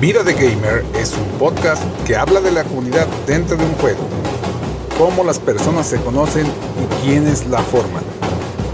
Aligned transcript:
Vida 0.00 0.22
de 0.22 0.32
Gamer 0.32 0.82
es 0.94 1.12
un 1.12 1.28
podcast 1.38 1.84
que 2.06 2.16
habla 2.16 2.40
de 2.40 2.50
la 2.50 2.64
comunidad 2.64 3.06
dentro 3.26 3.58
de 3.58 3.66
un 3.66 3.74
juego, 3.74 4.00
cómo 4.96 5.22
las 5.24 5.38
personas 5.38 5.88
se 5.88 6.00
conocen 6.00 6.46
y 6.46 7.04
quiénes 7.04 7.46
la 7.48 7.58
forman. 7.58 8.02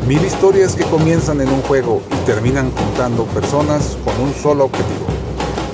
Mil 0.07 0.25
historias 0.25 0.77
que 0.77 0.85
comienzan 0.85 1.41
en 1.41 1.49
un 1.49 1.63
juego 1.63 2.01
y 2.13 2.27
terminan 2.27 2.71
juntando 2.71 3.25
personas 3.25 3.99
con 4.05 4.21
un 4.21 4.33
solo 4.35 4.67
objetivo. 4.67 5.05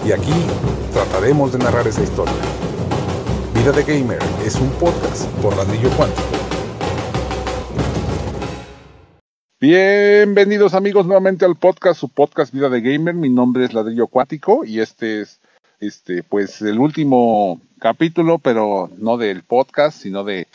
Y 0.07 0.13
aquí 0.13 0.33
trataremos 0.95 1.53
de 1.53 1.59
narrar 1.59 1.87
esa 1.87 2.03
historia. 2.03 2.33
Vida 3.55 3.73
de 3.73 3.83
Gamer 3.83 4.21
es 4.47 4.55
un 4.55 4.71
podcast 4.71 5.27
por 5.43 5.55
Ladrillo 5.55 5.91
Cuántico. 5.99 6.29
Bienvenidos 9.61 10.73
amigos 10.73 11.05
nuevamente 11.05 11.45
al 11.45 11.57
podcast, 11.57 12.01
su 12.01 12.09
podcast 12.09 12.55
Vida 12.55 12.71
de 12.71 12.81
Gamer. 12.81 13.15
Mi 13.15 13.29
nombre 13.29 13.67
es 13.67 13.75
Ladrillo 13.75 14.07
Cuántico 14.07 14.65
y 14.65 14.81
este 14.81 15.21
es 15.21 15.42
este, 15.83 16.23
pues 16.23 16.63
el 16.63 16.79
último 16.79 17.61
capítulo, 17.81 18.39
pero 18.39 18.89
no 18.99 19.17
del 19.17 19.43
podcast, 19.43 20.01
sino 20.01 20.23
de, 20.23 20.47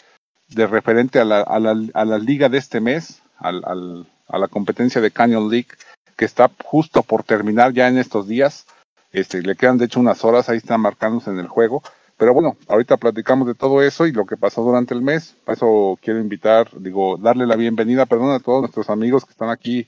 de 0.48 0.68
referente 0.68 1.20
a 1.20 1.26
la, 1.26 1.42
a, 1.42 1.60
la, 1.60 1.76
a 1.94 2.06
la 2.06 2.18
liga 2.18 2.48
de 2.48 2.58
este 2.58 2.80
mes, 2.80 3.22
al, 3.38 3.62
al, 3.66 4.08
a 4.30 4.38
la 4.38 4.48
competencia 4.48 5.02
de 5.02 5.12
Canyon 5.12 5.50
League, 5.50 5.68
que 6.16 6.24
está 6.24 6.50
justo 6.64 7.04
por 7.04 7.24
terminar 7.24 7.74
ya 7.74 7.90
en 7.90 7.98
estos 7.98 8.28
días. 8.28 8.68
Este, 9.12 9.42
le 9.42 9.56
quedan 9.56 9.78
de 9.78 9.86
hecho 9.86 10.00
unas 10.00 10.24
horas, 10.24 10.48
ahí 10.48 10.58
están 10.58 10.80
marcándose 10.80 11.30
en 11.30 11.40
el 11.40 11.48
juego. 11.50 11.84
Pero 12.16 12.34
bueno, 12.34 12.56
ahorita 12.70 12.96
platicamos 12.96 13.48
de 13.48 13.54
todo 13.54 13.84
eso 13.84 14.08
y 14.08 14.14
lo 14.14 14.26
que 14.26 14.38
pasó 14.38 14.64
durante 14.64 14.94
el 14.94 15.02
mes. 15.02 15.36
Por 15.44 15.56
eso 15.56 16.00
quiero 16.02 16.22
invitar, 16.22 16.70
digo, 16.80 17.18
darle 17.18 17.46
la 17.46 17.58
bienvenida, 17.58 18.06
perdón, 18.06 18.32
a 18.32 18.40
todos 18.40 18.62
nuestros 18.62 18.90
amigos 18.90 19.26
que 19.26 19.32
están 19.32 19.50
aquí 19.50 19.88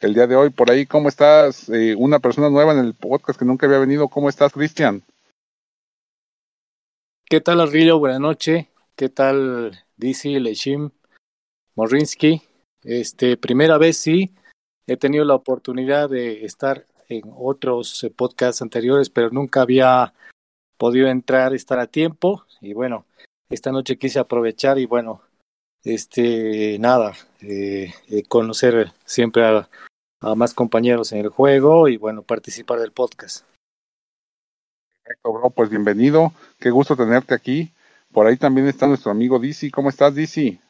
el 0.00 0.14
día 0.14 0.26
de 0.26 0.36
hoy. 0.36 0.50
Por 0.50 0.70
ahí, 0.70 0.86
¿cómo 0.86 1.08
estás? 1.08 1.68
Eh, 1.68 1.94
una 1.96 2.18
persona 2.18 2.50
nueva 2.50 2.72
en 2.72 2.78
el 2.78 2.94
podcast 2.94 3.38
que 3.38 3.44
nunca 3.44 3.66
había 3.66 3.78
venido. 3.78 4.08
¿Cómo 4.08 4.28
estás, 4.28 4.52
Cristian? 4.52 5.02
¿Qué 7.28 7.40
tal, 7.40 7.60
Arrillo? 7.60 7.98
Buenas 7.98 8.20
noches. 8.20 8.66
¿Qué 8.96 9.08
tal, 9.08 9.78
DC, 9.96 10.40
Lechim, 10.40 10.90
Morinsky? 11.74 12.42
Este, 12.82 13.36
primera 13.36 13.78
vez 13.78 13.98
sí, 13.98 14.34
he 14.86 14.96
tenido 14.96 15.24
la 15.24 15.34
oportunidad 15.34 16.08
de 16.08 16.44
estar 16.44 16.86
en 17.08 17.22
otros 17.36 18.02
eh, 18.04 18.10
podcasts 18.10 18.62
anteriores, 18.62 19.10
pero 19.10 19.30
nunca 19.30 19.62
había 19.62 20.14
podido 20.76 21.08
entrar, 21.08 21.54
estar 21.54 21.78
a 21.78 21.86
tiempo. 21.86 22.46
Y 22.60 22.72
bueno, 22.72 23.04
esta 23.50 23.70
noche 23.70 23.98
quise 23.98 24.18
aprovechar 24.18 24.78
y 24.78 24.86
bueno, 24.86 25.22
este, 25.84 26.78
nada, 26.78 27.14
eh, 27.40 27.92
eh, 28.08 28.22
conocer 28.24 28.92
siempre 29.04 29.44
a, 29.44 29.68
a, 30.20 30.34
más 30.34 30.54
compañeros 30.54 31.12
en 31.12 31.18
el 31.18 31.28
juego 31.28 31.88
y 31.88 31.96
bueno, 31.96 32.22
participar 32.22 32.78
del 32.78 32.92
podcast. 32.92 33.46
Perfecto, 35.02 35.32
bro, 35.32 35.50
pues 35.50 35.70
bienvenido, 35.70 36.32
qué 36.58 36.70
gusto 36.70 36.96
tenerte 36.96 37.34
aquí. 37.34 37.72
Por 38.12 38.26
ahí 38.26 38.36
también 38.36 38.66
está 38.66 38.86
nuestro 38.86 39.10
amigo 39.10 39.38
DC. 39.38 39.70
¿Cómo 39.70 39.88
estás, 39.88 40.14
DC? 40.14 40.60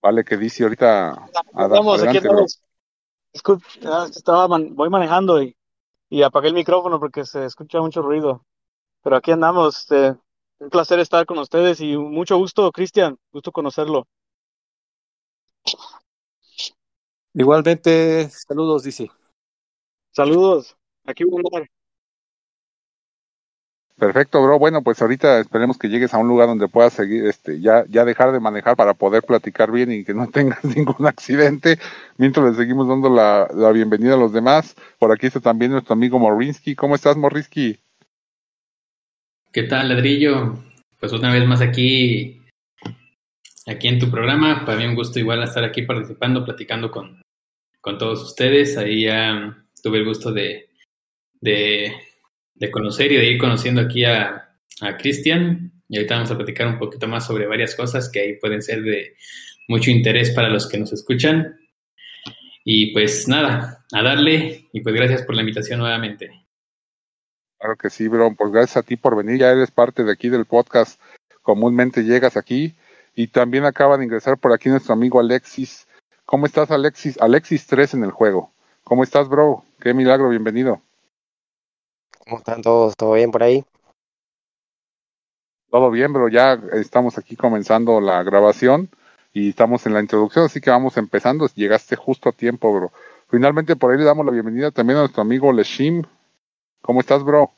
Vale, 0.00 0.24
que 0.24 0.36
DC 0.36 0.64
ahorita. 0.64 1.28
Estamos, 1.56 2.02
aquí 2.02 2.16
estamos. 2.16 2.62
Escucha, 3.32 4.06
estaba 4.06 4.48
man, 4.48 4.74
voy 4.74 4.90
manejando 4.90 5.42
y, 5.42 5.56
y 6.10 6.22
apagué 6.22 6.48
el 6.48 6.54
micrófono 6.54 6.98
porque 7.00 7.24
se 7.24 7.44
escucha 7.44 7.80
mucho 7.80 8.02
ruido. 8.02 8.44
Pero 9.02 9.16
aquí 9.16 9.30
andamos. 9.30 9.78
Este, 9.78 10.16
un 10.62 10.70
placer 10.70 11.00
estar 11.00 11.26
con 11.26 11.38
ustedes 11.38 11.80
y 11.80 11.96
mucho 11.96 12.36
gusto, 12.36 12.70
Cristian. 12.70 13.18
Gusto 13.32 13.50
conocerlo. 13.50 14.06
Igualmente, 17.34 18.28
saludos, 18.30 18.84
dice. 18.84 19.10
Saludos. 20.12 20.76
Aquí 21.04 21.24
voy 21.24 21.42
a 21.42 21.58
andar. 21.58 21.70
Perfecto, 23.98 24.42
bro. 24.42 24.58
Bueno, 24.58 24.82
pues 24.82 25.00
ahorita 25.02 25.40
esperemos 25.40 25.78
que 25.78 25.88
llegues 25.88 26.14
a 26.14 26.18
un 26.18 26.28
lugar 26.28 26.48
donde 26.48 26.68
puedas 26.68 26.92
seguir, 26.92 27.26
este, 27.26 27.60
ya, 27.60 27.84
ya 27.88 28.04
dejar 28.04 28.32
de 28.32 28.40
manejar 28.40 28.76
para 28.76 28.94
poder 28.94 29.22
platicar 29.22 29.70
bien 29.70 29.90
y 29.90 30.04
que 30.04 30.14
no 30.14 30.28
tengas 30.30 30.62
ningún 30.64 31.06
accidente. 31.06 31.78
Mientras 32.18 32.46
le 32.46 32.54
seguimos 32.54 32.86
dando 32.86 33.08
la, 33.10 33.48
la 33.52 33.72
bienvenida 33.72 34.14
a 34.14 34.18
los 34.18 34.32
demás. 34.32 34.76
Por 34.98 35.10
aquí 35.10 35.26
está 35.26 35.40
también 35.40 35.72
nuestro 35.72 35.94
amigo 35.94 36.18
Morinsky. 36.20 36.76
¿Cómo 36.76 36.94
estás, 36.94 37.16
Morinsky? 37.16 37.80
¿Qué 39.52 39.64
tal, 39.64 39.90
Ladrillo? 39.90 40.64
Pues 40.98 41.12
una 41.12 41.30
vez 41.30 41.44
más 41.44 41.60
aquí, 41.60 42.40
aquí 43.66 43.88
en 43.88 43.98
tu 43.98 44.10
programa. 44.10 44.64
Para 44.64 44.78
mí 44.78 44.86
un 44.86 44.94
gusto 44.94 45.18
igual 45.18 45.42
estar 45.42 45.62
aquí 45.62 45.82
participando, 45.82 46.42
platicando 46.42 46.90
con, 46.90 47.20
con 47.82 47.98
todos 47.98 48.22
ustedes. 48.22 48.78
Ahí 48.78 49.02
ya 49.04 49.62
tuve 49.82 49.98
el 49.98 50.06
gusto 50.06 50.32
de, 50.32 50.70
de 51.42 52.70
conocer 52.70 53.12
y 53.12 53.16
de 53.16 53.26
ir 53.26 53.38
conociendo 53.38 53.82
aquí 53.82 54.06
a, 54.06 54.56
a 54.80 54.96
Cristian. 54.96 55.70
Y 55.86 55.98
ahorita 55.98 56.14
vamos 56.14 56.30
a 56.30 56.36
platicar 56.38 56.68
un 56.68 56.78
poquito 56.78 57.06
más 57.06 57.26
sobre 57.26 57.46
varias 57.46 57.74
cosas 57.74 58.08
que 58.10 58.20
ahí 58.20 58.38
pueden 58.38 58.62
ser 58.62 58.80
de 58.80 59.16
mucho 59.68 59.90
interés 59.90 60.30
para 60.30 60.48
los 60.48 60.66
que 60.66 60.78
nos 60.78 60.94
escuchan. 60.94 61.58
Y 62.64 62.94
pues 62.94 63.28
nada, 63.28 63.84
a 63.92 64.02
darle 64.02 64.70
y 64.72 64.80
pues 64.80 64.94
gracias 64.94 65.24
por 65.24 65.34
la 65.34 65.42
invitación 65.42 65.78
nuevamente. 65.78 66.41
Claro 67.62 67.76
que 67.76 67.90
sí, 67.90 68.08
bro. 68.08 68.34
Pues 68.34 68.50
gracias 68.50 68.76
a 68.76 68.82
ti 68.82 68.96
por 68.96 69.14
venir. 69.14 69.38
Ya 69.38 69.52
eres 69.52 69.70
parte 69.70 70.02
de 70.02 70.10
aquí 70.10 70.28
del 70.28 70.46
podcast. 70.46 71.00
Comúnmente 71.42 72.02
llegas 72.02 72.36
aquí. 72.36 72.74
Y 73.14 73.28
también 73.28 73.64
acaba 73.64 73.96
de 73.96 74.02
ingresar 74.02 74.36
por 74.36 74.52
aquí 74.52 74.68
nuestro 74.68 74.94
amigo 74.94 75.20
Alexis. 75.20 75.86
¿Cómo 76.24 76.46
estás, 76.46 76.72
Alexis? 76.72 77.20
Alexis 77.20 77.64
3 77.68 77.94
en 77.94 78.02
el 78.02 78.10
juego. 78.10 78.50
¿Cómo 78.82 79.04
estás, 79.04 79.28
bro? 79.28 79.62
Qué 79.78 79.94
milagro, 79.94 80.28
bienvenido. 80.28 80.82
¿Cómo 82.24 82.38
están 82.38 82.62
todos? 82.62 82.96
¿Todo 82.96 83.12
bien 83.12 83.30
por 83.30 83.44
ahí? 83.44 83.64
Todo 85.70 85.88
bien, 85.92 86.12
pero 86.12 86.28
ya 86.28 86.54
estamos 86.72 87.16
aquí 87.16 87.36
comenzando 87.36 88.00
la 88.00 88.24
grabación 88.24 88.90
y 89.32 89.50
estamos 89.50 89.86
en 89.86 89.94
la 89.94 90.00
introducción, 90.00 90.46
así 90.46 90.60
que 90.60 90.70
vamos 90.70 90.96
empezando. 90.96 91.46
Llegaste 91.54 91.94
justo 91.94 92.28
a 92.28 92.32
tiempo, 92.32 92.74
bro. 92.74 92.90
Finalmente 93.28 93.76
por 93.76 93.92
ahí 93.92 93.98
le 93.98 94.04
damos 94.04 94.26
la 94.26 94.32
bienvenida 94.32 94.72
también 94.72 94.96
a 94.96 95.02
nuestro 95.02 95.22
amigo 95.22 95.52
Leshim. 95.52 96.02
¿Cómo 96.82 96.98
estás, 96.98 97.22
bro? 97.22 97.52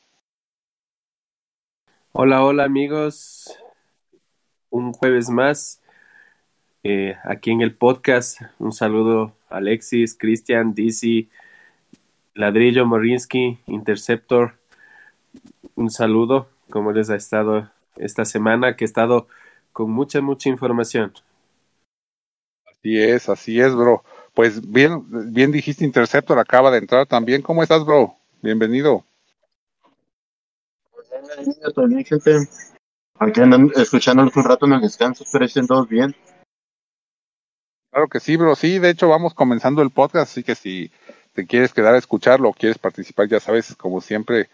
Hola, 2.11 2.45
hola 2.45 2.63
amigos. 2.63 3.57
Un 4.69 4.93
jueves 4.93 5.29
más 5.29 5.81
eh, 6.83 7.15
aquí 7.23 7.49
en 7.49 7.61
el 7.61 7.73
podcast. 7.73 8.39
Un 8.59 8.71
saludo 8.71 9.35
a 9.49 9.57
Alexis, 9.57 10.15
Cristian, 10.15 10.75
DC, 10.75 11.27
Ladrillo 12.35 12.85
Morinsky, 12.85 13.57
Interceptor, 13.65 14.59
un 15.73 15.89
saludo, 15.89 16.47
como 16.69 16.91
les 16.91 17.09
ha 17.09 17.15
estado 17.15 17.71
esta 17.95 18.25
semana, 18.25 18.75
que 18.75 18.83
he 18.83 18.87
estado 18.87 19.27
con 19.73 19.89
mucha, 19.89 20.21
mucha 20.21 20.49
información. 20.49 21.13
Así 22.67 23.01
es, 23.01 23.27
así 23.27 23.59
es, 23.59 23.73
bro. 23.73 24.03
Pues 24.35 24.71
bien, 24.71 25.33
bien 25.33 25.51
dijiste 25.51 25.83
Interceptor, 25.83 26.37
acaba 26.37 26.69
de 26.69 26.77
entrar 26.77 27.07
también. 27.07 27.41
¿Cómo 27.41 27.63
estás, 27.63 27.83
bro? 27.83 28.15
Bienvenido. 28.43 29.03
También, 31.75 32.05
gente. 32.05 32.47
Aquí 33.19 33.41
andan 33.41 33.71
escuchándolos 33.75 34.35
un 34.35 34.43
rato 34.43 34.65
en 34.65 34.73
el 34.73 34.81
descanso, 34.81 35.23
espero 35.23 35.45
estén 35.45 35.67
todos 35.67 35.87
bien. 35.87 36.15
Claro 37.91 38.09
que 38.09 38.19
sí, 38.19 38.35
bro. 38.35 38.55
Sí, 38.55 38.79
de 38.79 38.89
hecho 38.89 39.07
vamos 39.07 39.33
comenzando 39.33 39.81
el 39.81 39.89
podcast, 39.89 40.31
así 40.31 40.43
que 40.43 40.55
si 40.55 40.91
te 41.33 41.45
quieres 41.45 41.73
quedar 41.73 41.95
a 41.95 41.97
escucharlo 41.97 42.49
o 42.49 42.53
quieres 42.53 42.77
participar, 42.77 43.27
ya 43.29 43.39
sabes, 43.39 43.75
como 43.75 44.01
siempre, 44.01 44.49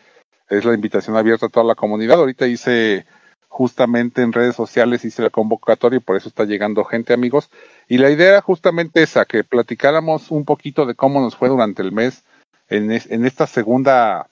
es 0.47 0.63
la 0.63 0.75
invitación 0.75 1.15
abierta 1.15 1.47
a 1.47 1.49
toda 1.49 1.65
la 1.65 1.75
comunidad. 1.75 2.19
Ahorita 2.19 2.45
hice 2.45 3.05
justamente 3.47 4.21
en 4.21 4.31
redes 4.31 4.55
sociales, 4.55 5.05
hice 5.05 5.23
la 5.23 5.29
convocatoria 5.29 5.97
y 5.97 6.01
por 6.01 6.15
eso 6.15 6.29
está 6.29 6.45
llegando 6.45 6.85
gente, 6.85 7.13
amigos. 7.13 7.49
Y 7.87 7.97
la 7.97 8.11
idea 8.11 8.29
era 8.29 8.41
justamente 8.41 9.01
esa, 9.03 9.25
que 9.25 9.43
platicáramos 9.43 10.31
un 10.31 10.45
poquito 10.45 10.85
de 10.85 10.95
cómo 10.95 11.19
nos 11.19 11.35
fue 11.35 11.49
durante 11.49 11.81
el 11.81 11.91
mes 11.91 12.23
en, 12.69 12.91
es, 12.91 13.09
en 13.11 13.25
esta 13.25 13.47
segunda 13.47 14.29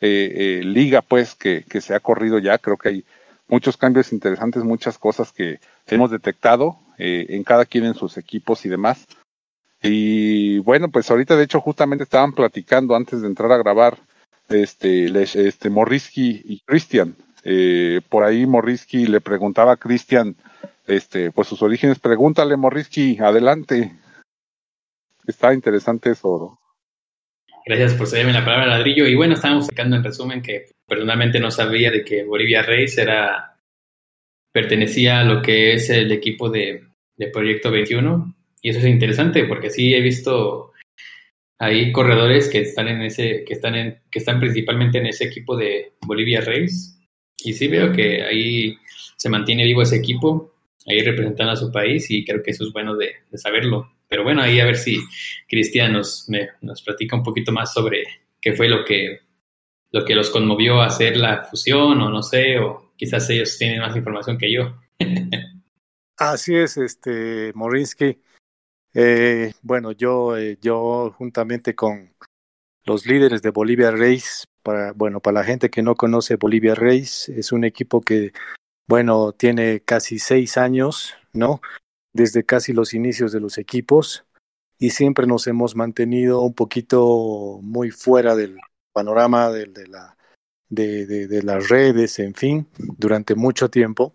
eh, 0.00 0.60
eh, 0.60 0.64
liga, 0.64 1.02
pues, 1.02 1.34
que, 1.34 1.64
que 1.68 1.80
se 1.80 1.94
ha 1.94 2.00
corrido 2.00 2.38
ya. 2.38 2.58
Creo 2.58 2.76
que 2.76 2.88
hay 2.88 3.04
muchos 3.50 3.76
cambios 3.76 4.12
interesantes, 4.12 4.64
muchas 4.64 4.96
cosas 4.96 5.32
que 5.32 5.60
hemos 5.86 6.10
detectado 6.10 6.78
eh, 6.98 7.26
en 7.30 7.44
cada 7.44 7.64
quien 7.64 7.84
en 7.84 7.94
sus 7.94 8.16
equipos 8.16 8.64
y 8.64 8.68
demás. 8.68 9.06
Y 9.82 10.58
bueno, 10.60 10.90
pues 10.90 11.10
ahorita 11.10 11.36
de 11.36 11.44
hecho 11.44 11.60
justamente 11.60 12.04
estaban 12.04 12.32
platicando 12.32 12.94
antes 12.94 13.22
de 13.22 13.26
entrar 13.26 13.50
a 13.52 13.58
grabar 13.58 13.98
este, 14.48 15.06
este 15.22 15.70
Morrisky 15.70 16.42
y 16.44 16.60
Christian. 16.60 17.16
Eh, 17.42 18.00
por 18.08 18.22
ahí 18.22 18.46
Morrisky 18.46 19.06
le 19.06 19.20
preguntaba 19.20 19.72
a 19.72 19.76
Christian, 19.76 20.36
este, 20.86 21.30
pues 21.30 21.48
sus 21.48 21.62
orígenes. 21.62 21.98
Pregúntale, 21.98 22.56
Morrisky, 22.56 23.18
adelante. 23.18 23.96
Está 25.26 25.54
interesante 25.54 26.10
eso. 26.10 26.38
¿no? 26.38 26.59
Gracias 27.66 27.94
por 27.94 28.06
cederme 28.06 28.32
la 28.32 28.44
palabra, 28.44 28.66
ladrillo. 28.66 29.06
Y 29.06 29.14
bueno, 29.14 29.34
estábamos 29.34 29.66
sacando 29.66 29.96
en 29.96 30.04
resumen 30.04 30.42
que 30.42 30.66
personalmente 30.86 31.40
no 31.40 31.50
sabía 31.50 31.90
de 31.90 32.04
que 32.04 32.24
Bolivia 32.24 32.62
Reis 32.62 32.96
era 32.98 33.56
pertenecía 34.52 35.20
a 35.20 35.24
lo 35.24 35.42
que 35.42 35.74
es 35.74 35.90
el 35.90 36.10
equipo 36.10 36.50
de, 36.50 36.82
de 37.16 37.26
Proyecto 37.28 37.70
21 37.70 38.34
y 38.62 38.70
eso 38.70 38.80
es 38.80 38.86
interesante 38.86 39.44
porque 39.44 39.70
sí 39.70 39.94
he 39.94 40.00
visto 40.00 40.70
hay 41.62 41.92
corredores 41.92 42.48
que 42.48 42.60
están 42.60 42.88
en 42.88 43.02
ese, 43.02 43.44
que 43.44 43.52
están 43.52 43.74
en, 43.74 44.00
que 44.10 44.18
están 44.18 44.40
principalmente 44.40 44.96
en 44.96 45.06
ese 45.06 45.24
equipo 45.24 45.54
de 45.58 45.92
Bolivia 46.06 46.40
Race. 46.40 46.98
Y 47.44 47.52
sí 47.52 47.68
veo 47.68 47.92
que 47.92 48.22
ahí 48.22 48.78
se 49.18 49.28
mantiene 49.28 49.64
vivo 49.64 49.82
ese 49.82 49.96
equipo, 49.96 50.54
ahí 50.86 51.00
representando 51.00 51.52
a 51.52 51.56
su 51.56 51.70
país, 51.70 52.10
y 52.10 52.24
creo 52.24 52.42
que 52.42 52.52
eso 52.52 52.64
es 52.64 52.72
bueno 52.72 52.96
de, 52.96 53.12
saberlo. 53.34 53.92
Pero 54.10 54.24
bueno, 54.24 54.42
ahí 54.42 54.58
a 54.58 54.64
ver 54.64 54.76
si 54.76 54.98
Cristian 55.48 55.92
nos, 55.92 56.28
nos 56.60 56.82
platica 56.82 57.14
un 57.14 57.22
poquito 57.22 57.52
más 57.52 57.72
sobre 57.72 58.02
qué 58.40 58.54
fue 58.54 58.68
lo 58.68 58.84
que, 58.84 59.20
lo 59.92 60.04
que 60.04 60.16
los 60.16 60.30
conmovió 60.30 60.82
a 60.82 60.86
hacer 60.86 61.16
la 61.16 61.44
fusión, 61.44 62.00
o 62.00 62.10
no 62.10 62.20
sé, 62.20 62.58
o 62.58 62.92
quizás 62.96 63.30
ellos 63.30 63.56
tienen 63.56 63.80
más 63.80 63.94
información 63.96 64.36
que 64.36 64.52
yo. 64.52 64.76
Así 66.18 66.56
es, 66.56 66.76
este 66.76 67.52
Morinsky. 67.54 68.18
Eh, 68.94 69.52
bueno, 69.62 69.92
yo, 69.92 70.36
eh, 70.36 70.58
yo 70.60 71.14
juntamente 71.16 71.76
con 71.76 72.12
los 72.84 73.06
líderes 73.06 73.42
de 73.42 73.50
Bolivia 73.50 73.92
Race, 73.92 74.44
para, 74.64 74.92
bueno, 74.92 75.20
para 75.20 75.40
la 75.40 75.44
gente 75.44 75.70
que 75.70 75.82
no 75.82 75.94
conoce 75.94 76.34
Bolivia 76.34 76.74
Race, 76.74 77.32
es 77.38 77.52
un 77.52 77.62
equipo 77.62 78.00
que, 78.00 78.32
bueno, 78.88 79.30
tiene 79.30 79.82
casi 79.84 80.18
seis 80.18 80.56
años, 80.56 81.14
¿no? 81.32 81.60
Desde 82.12 82.44
casi 82.44 82.72
los 82.72 82.94
inicios 82.94 83.32
de 83.32 83.40
los 83.40 83.58
equipos 83.58 84.24
y 84.78 84.90
siempre 84.90 85.26
nos 85.26 85.46
hemos 85.46 85.76
mantenido 85.76 86.40
un 86.40 86.54
poquito 86.54 87.60
muy 87.62 87.90
fuera 87.90 88.34
del 88.34 88.58
panorama 88.92 89.50
de, 89.50 89.66
de 89.66 89.86
la, 89.86 90.16
de, 90.70 91.42
las 91.44 91.68
redes, 91.68 92.18
en 92.18 92.34
fin, 92.34 92.66
durante 92.96 93.34
mucho 93.34 93.68
tiempo. 93.68 94.14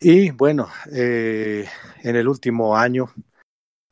Y 0.00 0.30
bueno, 0.30 0.68
eh, 0.92 1.66
en 2.02 2.16
el 2.16 2.28
último 2.28 2.76
año, 2.76 3.12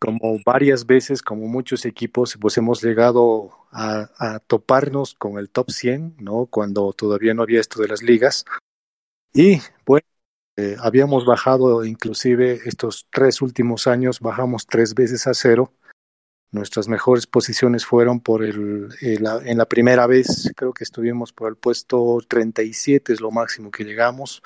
como 0.01 0.39
varias 0.45 0.87
veces, 0.87 1.23
como 1.23 1.47
muchos 1.47 1.85
equipos, 1.85 2.37
pues 2.41 2.57
hemos 2.59 2.83
llegado 2.83 3.53
a, 3.71 4.11
a, 4.19 4.39
toparnos 4.41 5.15
con 5.15 5.39
el 5.39 5.51
top 5.51 5.71
100, 5.71 6.17
¿no? 6.19 6.47
Cuando 6.47 6.93
todavía 6.93 7.35
no 7.35 7.43
había 7.43 7.61
esto 7.61 7.81
de 7.81 7.89
las 7.89 8.03
ligas. 8.03 8.45
Y 9.33 9.61
bueno, 9.85 10.07
eh, 10.56 10.76
habíamos 10.81 11.26
bajado 11.26 11.85
inclusive 11.85 12.61
estos 12.64 13.06
tres 13.11 13.43
últimos 13.43 13.87
años, 13.87 14.20
bajamos 14.20 14.67
tres 14.67 14.94
veces 14.94 15.26
a 15.26 15.35
cero. 15.35 15.73
Nuestras 16.53 16.88
mejores 16.88 17.26
posiciones 17.26 17.85
fueron 17.85 18.20
por 18.20 18.43
el, 18.43 18.88
en 19.00 19.58
la 19.58 19.67
primera 19.67 20.06
vez, 20.06 20.50
creo 20.56 20.73
que 20.73 20.85
estuvimos 20.85 21.32
por 21.32 21.49
el 21.49 21.56
puesto 21.56 22.19
37, 22.26 23.12
es 23.12 23.20
lo 23.20 23.31
máximo 23.31 23.70
que 23.70 23.85
llegamos 23.85 24.43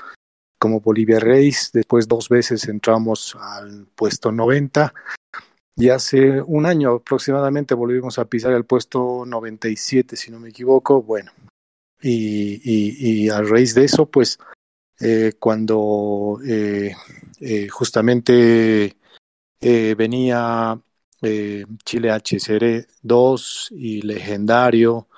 como 0.60 0.80
Bolivia 0.80 1.18
Race, 1.18 1.70
después 1.72 2.06
dos 2.06 2.28
veces 2.28 2.68
entramos 2.68 3.36
al 3.40 3.86
puesto 3.94 4.30
90 4.30 4.92
y 5.74 5.88
hace 5.88 6.42
un 6.42 6.66
año 6.66 6.96
aproximadamente 6.96 7.74
volvimos 7.74 8.18
a 8.18 8.26
pisar 8.26 8.52
el 8.52 8.66
puesto 8.66 9.24
97, 9.26 10.16
si 10.16 10.30
no 10.30 10.38
me 10.38 10.50
equivoco. 10.50 11.02
Bueno, 11.02 11.32
y, 12.02 12.60
y, 12.62 13.24
y 13.24 13.30
a 13.30 13.40
raíz 13.40 13.74
de 13.74 13.84
eso, 13.84 14.04
pues 14.04 14.38
eh, 15.00 15.32
cuando 15.38 16.38
eh, 16.46 16.94
eh, 17.40 17.68
justamente 17.68 18.98
eh, 19.60 19.94
venía 19.96 20.78
eh, 21.22 21.64
Chile 21.84 22.10
HCR 22.10 22.86
2 23.02 23.68
y 23.72 24.02
Legendario, 24.02 25.08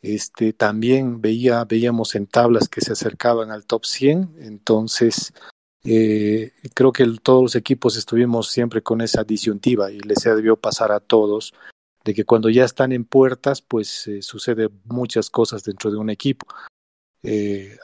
este, 0.00 0.54
también 0.54 1.20
veía, 1.20 1.64
veíamos 1.64 2.14
en 2.14 2.26
tablas 2.26 2.68
que 2.68 2.80
se 2.80 2.92
acercaban 2.92 3.50
al 3.50 3.66
top 3.66 3.84
100, 3.84 4.36
entonces 4.40 5.32
creo 5.82 6.92
que 6.92 7.06
todos 7.22 7.42
los 7.42 7.54
equipos 7.54 7.96
estuvimos 7.96 8.50
siempre 8.50 8.82
con 8.82 9.00
esa 9.00 9.24
disyuntiva 9.24 9.90
y 9.90 10.00
les 10.00 10.22
debió 10.22 10.56
pasar 10.56 10.92
a 10.92 11.00
todos 11.00 11.54
de 12.04 12.12
que 12.12 12.24
cuando 12.24 12.50
ya 12.50 12.64
están 12.64 12.92
en 12.92 13.04
puertas, 13.06 13.62
pues 13.62 14.06
sucede 14.20 14.68
muchas 14.84 15.30
cosas 15.30 15.64
dentro 15.64 15.90
de 15.90 15.96
un 15.96 16.10
equipo. 16.10 16.46
Eh, 17.22 17.76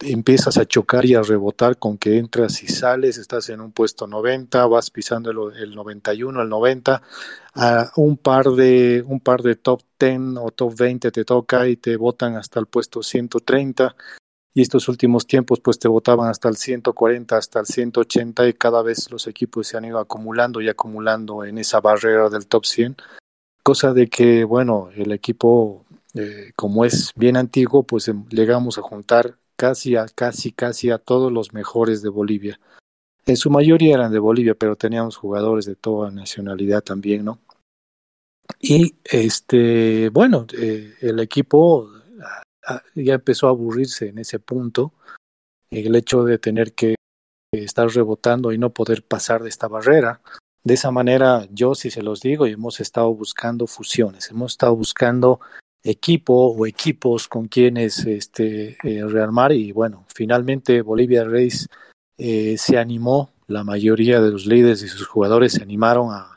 empiezas 0.00 0.58
a 0.58 0.66
chocar 0.66 1.04
y 1.04 1.14
a 1.14 1.22
rebotar 1.22 1.78
con 1.78 1.96
que 1.96 2.18
entras 2.18 2.62
y 2.64 2.68
sales, 2.68 3.16
estás 3.16 3.48
en 3.50 3.60
un 3.60 3.70
puesto 3.70 4.08
90, 4.08 4.66
vas 4.66 4.90
pisando 4.90 5.30
el, 5.30 5.62
el 5.62 5.74
91, 5.76 6.42
el 6.42 6.48
90, 6.48 7.02
a 7.54 7.92
un 7.96 8.16
par 8.16 8.46
de 8.46 9.04
un 9.06 9.20
par 9.20 9.42
de 9.42 9.54
top 9.54 9.82
10 10.00 10.38
o 10.40 10.50
top 10.50 10.74
20 10.76 11.10
te 11.12 11.24
toca 11.24 11.68
y 11.68 11.76
te 11.76 11.96
botan 11.96 12.36
hasta 12.36 12.58
el 12.58 12.66
puesto 12.66 13.02
130 13.02 13.94
y 14.54 14.62
estos 14.62 14.88
últimos 14.88 15.26
tiempos 15.26 15.60
pues 15.60 15.78
te 15.78 15.86
votaban 15.86 16.28
hasta 16.28 16.48
el 16.48 16.56
140, 16.56 17.36
hasta 17.36 17.60
el 17.60 17.66
180 17.66 18.48
y 18.48 18.54
cada 18.54 18.82
vez 18.82 19.08
los 19.10 19.28
equipos 19.28 19.68
se 19.68 19.76
han 19.76 19.84
ido 19.84 20.00
acumulando 20.00 20.60
y 20.60 20.68
acumulando 20.68 21.44
en 21.44 21.58
esa 21.58 21.80
barrera 21.80 22.28
del 22.28 22.48
top 22.48 22.64
100, 22.64 22.96
cosa 23.62 23.92
de 23.92 24.08
que 24.08 24.42
bueno, 24.42 24.88
el 24.96 25.12
equipo 25.12 25.84
eh, 26.14 26.52
como 26.56 26.84
es 26.84 27.12
bien 27.16 27.36
antiguo 27.36 27.82
pues 27.82 28.10
llegamos 28.30 28.78
a 28.78 28.82
juntar 28.82 29.36
casi 29.56 29.96
a 29.96 30.06
casi 30.06 30.52
casi 30.52 30.90
a 30.90 30.98
todos 30.98 31.32
los 31.32 31.52
mejores 31.52 32.02
de 32.02 32.08
Bolivia. 32.08 32.60
En 33.26 33.36
su 33.36 33.50
mayoría 33.50 33.94
eran 33.94 34.12
de 34.12 34.18
Bolivia, 34.18 34.54
pero 34.54 34.76
teníamos 34.76 35.16
jugadores 35.16 35.66
de 35.66 35.76
toda 35.76 36.10
nacionalidad 36.10 36.82
también, 36.82 37.24
¿no? 37.24 37.38
Y 38.58 38.94
este, 39.04 40.08
bueno, 40.08 40.46
eh, 40.58 40.94
el 41.00 41.20
equipo 41.20 41.90
ya 42.94 43.14
empezó 43.14 43.46
a 43.46 43.50
aburrirse 43.50 44.08
en 44.08 44.18
ese 44.18 44.38
punto, 44.38 44.92
el 45.70 45.94
hecho 45.94 46.24
de 46.24 46.38
tener 46.38 46.72
que 46.72 46.94
estar 47.52 47.88
rebotando 47.88 48.52
y 48.52 48.58
no 48.58 48.70
poder 48.70 49.02
pasar 49.02 49.42
de 49.42 49.48
esta 49.48 49.68
barrera. 49.68 50.20
De 50.64 50.74
esa 50.74 50.90
manera, 50.90 51.46
yo 51.50 51.74
sí 51.74 51.90
se 51.90 52.02
los 52.02 52.20
digo, 52.20 52.46
y 52.46 52.52
hemos 52.52 52.80
estado 52.80 53.12
buscando 53.14 53.66
fusiones, 53.66 54.30
hemos 54.30 54.52
estado 54.52 54.74
buscando 54.76 55.40
equipo 55.82 56.48
o 56.48 56.66
equipos 56.66 57.28
con 57.28 57.48
quienes 57.48 58.04
este, 58.04 58.76
eh, 58.82 59.04
rearmar 59.04 59.52
y 59.52 59.72
bueno, 59.72 60.04
finalmente 60.14 60.82
Bolivia 60.82 61.24
Race 61.24 61.66
eh, 62.16 62.56
se 62.58 62.78
animó, 62.78 63.32
la 63.46 63.64
mayoría 63.64 64.20
de 64.20 64.30
los 64.30 64.46
líderes 64.46 64.82
y 64.82 64.88
sus 64.88 65.06
jugadores 65.06 65.52
se 65.52 65.62
animaron 65.62 66.12
a, 66.12 66.34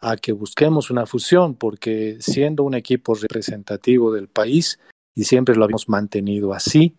a 0.00 0.16
que 0.16 0.32
busquemos 0.32 0.90
una 0.90 1.06
fusión 1.06 1.54
porque 1.54 2.18
siendo 2.20 2.64
un 2.64 2.74
equipo 2.74 3.14
representativo 3.14 4.12
del 4.12 4.28
país, 4.28 4.78
y 5.16 5.24
siempre 5.24 5.56
lo 5.56 5.64
habíamos 5.64 5.88
mantenido 5.88 6.52
así. 6.52 6.94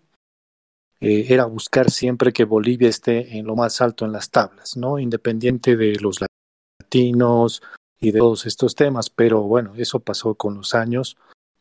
Eh, 1.00 1.28
era 1.30 1.46
buscar 1.46 1.92
siempre 1.92 2.34
que 2.34 2.44
Bolivia 2.44 2.90
esté 2.90 3.38
en 3.38 3.46
lo 3.46 3.56
más 3.56 3.80
alto 3.82 4.04
en 4.04 4.12
las 4.12 4.32
tablas, 4.32 4.76
¿no? 4.76 4.98
Independiente 4.98 5.78
de 5.78 5.96
los 6.02 6.20
latinos 6.82 7.62
y 8.00 8.12
de 8.12 8.20
todos 8.20 8.48
estos 8.48 8.74
temas, 8.74 9.12
pero 9.12 9.44
bueno, 9.44 9.74
eso 9.78 10.00
pasó 10.00 10.34
con 10.34 10.56
los 10.56 10.74
años 10.74 11.18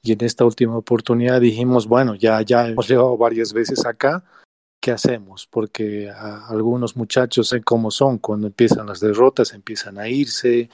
y 0.06 0.12
en 0.12 0.24
esta 0.24 0.44
última 0.44 0.76
oportunidad 0.76 1.40
dijimos, 1.40 1.86
bueno, 1.86 2.14
ya, 2.14 2.40
ya 2.42 2.68
hemos 2.68 2.88
llegado 2.88 3.16
varias 3.16 3.52
veces 3.52 3.84
acá, 3.84 4.24
¿qué 4.80 4.92
hacemos? 4.92 5.46
Porque 5.46 6.08
a, 6.08 6.46
algunos 6.46 6.96
muchachos 6.96 7.48
sé 7.48 7.62
cómo 7.62 7.90
son, 7.90 8.18
cuando 8.18 8.46
empiezan 8.46 8.86
las 8.86 9.00
derrotas 9.00 9.52
empiezan 9.52 9.98
a 9.98 10.08
irse, 10.08 10.70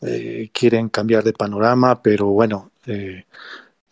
eh, 0.00 0.50
quieren 0.52 0.88
cambiar 0.88 1.22
de 1.22 1.32
panorama, 1.32 2.02
pero 2.02 2.26
bueno, 2.26 2.72
eh, 2.86 3.24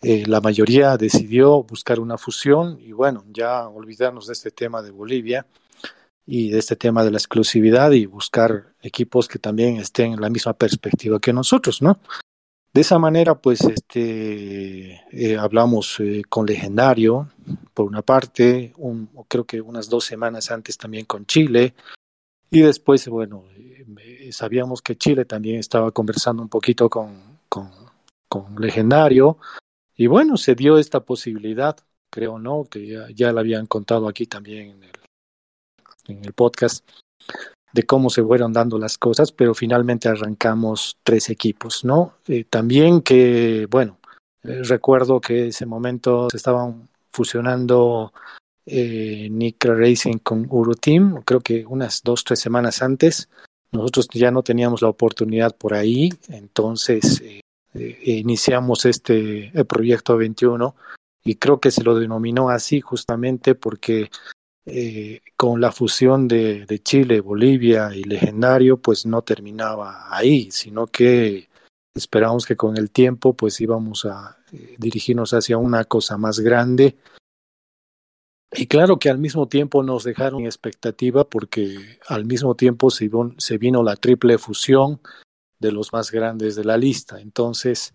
eh, 0.01 0.23
la 0.27 0.41
mayoría 0.41 0.97
decidió 0.97 1.63
buscar 1.63 1.99
una 2.01 2.17
fusión 2.17 2.77
y 2.81 2.91
bueno, 2.91 3.23
ya 3.31 3.67
olvidarnos 3.69 4.27
de 4.27 4.33
este 4.33 4.51
tema 4.51 4.81
de 4.81 4.91
Bolivia 4.91 5.45
y 6.25 6.49
de 6.49 6.59
este 6.59 6.75
tema 6.75 7.03
de 7.03 7.11
la 7.11 7.17
exclusividad 7.17 7.91
y 7.91 8.05
buscar 8.05 8.73
equipos 8.81 9.27
que 9.29 9.39
también 9.39 9.77
estén 9.77 10.13
en 10.13 10.21
la 10.21 10.29
misma 10.29 10.53
perspectiva 10.53 11.19
que 11.19 11.31
nosotros, 11.31 11.81
¿no? 11.81 11.99
De 12.73 12.81
esa 12.81 12.97
manera, 12.97 13.35
pues, 13.35 13.61
este, 13.61 15.03
eh, 15.11 15.37
hablamos 15.37 15.99
eh, 15.99 16.23
con 16.27 16.47
Legendario, 16.47 17.29
por 17.71 17.85
una 17.85 18.01
parte, 18.01 18.73
creo 19.27 19.45
que 19.45 19.61
unas 19.61 19.89
dos 19.89 20.05
semanas 20.05 20.49
antes 20.49 20.75
también 20.75 21.05
con 21.05 21.27
Chile, 21.27 21.75
y 22.49 22.61
después, 22.61 23.07
bueno, 23.07 23.45
eh, 23.99 24.31
sabíamos 24.31 24.81
que 24.81 24.97
Chile 24.97 25.25
también 25.25 25.59
estaba 25.59 25.91
conversando 25.91 26.41
un 26.41 26.49
poquito 26.49 26.89
con, 26.89 27.37
con, 27.47 27.69
con 28.27 28.55
Legendario, 28.55 29.37
y 29.95 30.07
bueno, 30.07 30.35
se 30.35 30.55
dio 30.55 30.79
esta 30.79 31.01
posibilidad, 31.01 31.77
creo, 32.09 32.39
¿no? 32.39 32.63
Que 32.63 33.13
ya, 33.13 33.31
la 33.31 33.41
habían 33.41 33.67
contado 33.67 34.07
aquí 34.07 34.25
también 34.25 34.81
en 36.07 36.25
el 36.25 36.33
podcast, 36.33 36.83
de 37.73 37.83
cómo 37.83 38.09
se 38.09 38.23
fueron 38.23 38.53
dando 38.53 38.77
las 38.77 38.97
cosas, 38.97 39.31
pero 39.31 39.53
finalmente 39.53 40.07
arrancamos 40.07 40.97
tres 41.03 41.29
equipos, 41.29 41.83
¿no? 41.83 42.13
Eh, 42.27 42.45
también 42.45 43.01
que, 43.01 43.67
bueno, 43.69 43.97
eh, 44.43 44.61
recuerdo 44.63 45.19
que 45.19 45.47
ese 45.47 45.65
momento 45.65 46.29
se 46.29 46.37
estaban 46.37 46.87
fusionando 47.11 48.13
eh, 48.65 49.29
Racing 49.59 50.19
con 50.19 50.47
Uruteam, 50.49 51.23
creo 51.23 51.41
que 51.41 51.65
unas 51.65 52.01
dos, 52.03 52.23
tres 52.23 52.39
semanas 52.39 52.81
antes. 52.81 53.29
Nosotros 53.71 54.07
ya 54.13 54.29
no 54.29 54.43
teníamos 54.43 54.83
la 54.83 54.89
oportunidad 54.89 55.55
por 55.55 55.73
ahí, 55.73 56.13
entonces 56.29 57.23
eh, 57.73 57.99
iniciamos 58.03 58.85
este 58.85 59.51
el 59.57 59.65
proyecto 59.65 60.15
21 60.15 60.75
y 61.23 61.35
creo 61.35 61.59
que 61.59 61.71
se 61.71 61.83
lo 61.83 61.95
denominó 61.95 62.49
así 62.49 62.81
justamente 62.81 63.55
porque 63.55 64.11
eh, 64.65 65.21
con 65.35 65.59
la 65.59 65.71
fusión 65.71 66.27
de, 66.27 66.79
Chile, 66.83 67.19
Bolivia 67.19 67.93
y 67.93 68.03
Legendario, 68.03 68.77
pues 68.77 69.05
no 69.05 69.21
terminaba 69.21 70.07
ahí, 70.15 70.51
sino 70.51 70.87
que 70.87 71.49
esperamos 71.93 72.45
que 72.45 72.55
con 72.55 72.77
el 72.77 72.89
tiempo 72.89 73.33
pues 73.33 73.59
íbamos 73.59 74.05
a 74.05 74.37
eh, 74.53 74.75
dirigirnos 74.77 75.33
hacia 75.33 75.57
una 75.57 75.83
cosa 75.83 76.17
más 76.17 76.39
grande. 76.39 76.95
Y 78.53 78.67
claro 78.67 78.99
que 78.99 79.09
al 79.09 79.17
mismo 79.17 79.47
tiempo 79.47 79.83
nos 79.83 80.03
dejaron 80.03 80.45
expectativa 80.45 81.27
porque 81.27 81.99
al 82.07 82.25
mismo 82.25 82.55
tiempo 82.55 82.89
se, 82.89 83.09
se 83.37 83.57
vino 83.57 83.83
la 83.83 83.95
triple 83.95 84.37
fusión 84.37 85.01
de 85.59 85.71
los 85.71 85.91
más 85.91 86.11
grandes 86.11 86.55
de 86.55 86.63
la 86.63 86.77
lista. 86.77 87.19
Entonces, 87.19 87.93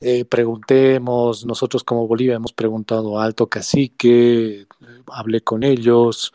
eh, 0.00 0.24
preguntemos, 0.24 1.44
nosotros 1.44 1.84
como 1.84 2.06
Bolivia 2.06 2.34
hemos 2.34 2.52
preguntado 2.52 3.18
a 3.18 3.24
Alto 3.24 3.48
Cacique, 3.48 4.66
hablé 5.06 5.42
con 5.42 5.62
ellos, 5.62 6.32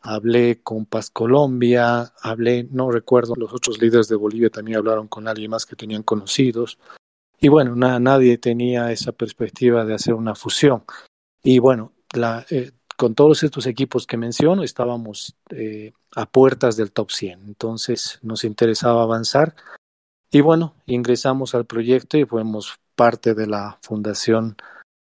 hablé 0.00 0.62
con 0.62 0.86
Paz 0.86 1.10
Colombia, 1.10 2.12
hablé, 2.22 2.66
no 2.70 2.90
recuerdo, 2.90 3.34
los 3.36 3.52
otros 3.52 3.80
líderes 3.80 4.08
de 4.08 4.16
Bolivia 4.16 4.50
también 4.50 4.78
hablaron 4.78 5.08
con 5.08 5.28
alguien 5.28 5.50
más 5.50 5.66
que 5.66 5.76
tenían 5.76 6.02
conocidos. 6.02 6.78
Y 7.38 7.48
bueno, 7.48 7.76
na, 7.76 8.00
nadie 8.00 8.38
tenía 8.38 8.90
esa 8.92 9.12
perspectiva 9.12 9.84
de 9.84 9.94
hacer 9.94 10.14
una 10.14 10.34
fusión. 10.34 10.84
Y 11.42 11.58
bueno, 11.58 11.92
la, 12.14 12.46
eh, 12.50 12.72
con 12.96 13.14
todos 13.14 13.42
estos 13.42 13.66
equipos 13.66 14.06
que 14.06 14.16
menciono, 14.16 14.62
estábamos 14.62 15.36
eh, 15.50 15.92
a 16.14 16.26
puertas 16.26 16.76
del 16.76 16.92
top 16.92 17.10
100. 17.10 17.42
Entonces 17.46 18.18
nos 18.22 18.44
interesaba 18.44 19.02
avanzar. 19.02 19.54
Y 20.30 20.40
bueno, 20.40 20.74
ingresamos 20.86 21.54
al 21.54 21.66
proyecto 21.66 22.16
y 22.16 22.24
fuimos 22.24 22.78
parte 22.96 23.34
de 23.34 23.46
la 23.46 23.78
fundación 23.82 24.56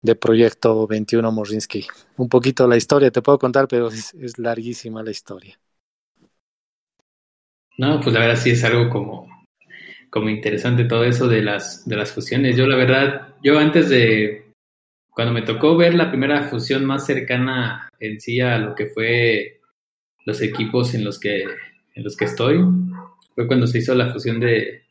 de 0.00 0.16
Proyecto 0.16 0.86
21 0.86 1.30
Morinsky. 1.30 1.86
Un 2.16 2.28
poquito 2.28 2.66
la 2.66 2.76
historia, 2.76 3.10
te 3.10 3.22
puedo 3.22 3.38
contar, 3.38 3.68
pero 3.68 3.88
es, 3.88 4.14
es, 4.14 4.38
larguísima 4.38 5.02
la 5.02 5.10
historia. 5.10 5.58
No, 7.78 8.00
pues 8.00 8.12
la 8.12 8.20
verdad 8.20 8.36
sí 8.36 8.50
es 8.50 8.64
algo 8.64 8.90
como, 8.90 9.28
como 10.10 10.28
interesante 10.28 10.84
todo 10.84 11.04
eso 11.04 11.28
de 11.28 11.42
las, 11.42 11.86
de 11.88 11.96
las 11.96 12.12
fusiones. 12.12 12.56
Yo 12.56 12.66
la 12.66 12.76
verdad, 12.76 13.34
yo 13.42 13.58
antes 13.58 13.88
de, 13.88 14.52
cuando 15.10 15.32
me 15.32 15.42
tocó 15.42 15.76
ver 15.76 15.94
la 15.94 16.10
primera 16.10 16.48
fusión 16.48 16.84
más 16.84 17.06
cercana 17.06 17.88
en 17.98 18.20
sí 18.20 18.40
a 18.40 18.58
lo 18.58 18.74
que 18.74 18.86
fue 18.86 19.60
los 20.24 20.40
equipos 20.42 20.94
en 20.94 21.04
los 21.04 21.18
que, 21.18 21.42
en 21.42 22.04
los 22.04 22.16
que 22.16 22.26
estoy, 22.26 22.60
fue 23.34 23.46
cuando 23.46 23.66
se 23.66 23.78
hizo 23.78 23.94
la 23.94 24.12
fusión 24.12 24.40
de, 24.40 24.82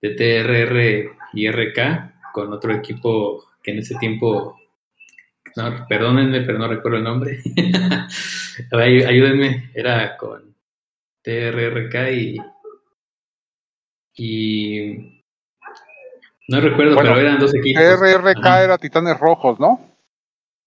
de 0.00 0.10
TRR 0.10 1.16
y 1.34 1.48
RK 1.48 2.15
con 2.36 2.52
otro 2.52 2.70
equipo 2.74 3.42
que 3.62 3.70
en 3.70 3.78
ese 3.78 3.94
tiempo, 3.94 4.60
no, 5.56 5.86
perdónenme, 5.88 6.42
pero 6.42 6.58
no 6.58 6.68
recuerdo 6.68 6.98
el 6.98 7.04
nombre. 7.04 7.38
Ayúdenme, 8.72 9.70
era 9.74 10.18
con 10.18 10.54
TRRK 11.22 11.94
y, 12.12 12.36
y 14.14 15.22
no 16.48 16.60
recuerdo, 16.60 16.94
Bueno, 16.94 17.10
pero 17.14 17.20
eran 17.22 17.38
dos 17.38 17.54
equipos. 17.54 17.82
TRRK 17.82 18.46
Ajá. 18.46 18.64
era 18.64 18.76
Titanes 18.76 19.18
Rojos, 19.18 19.58
¿no? 19.58 19.80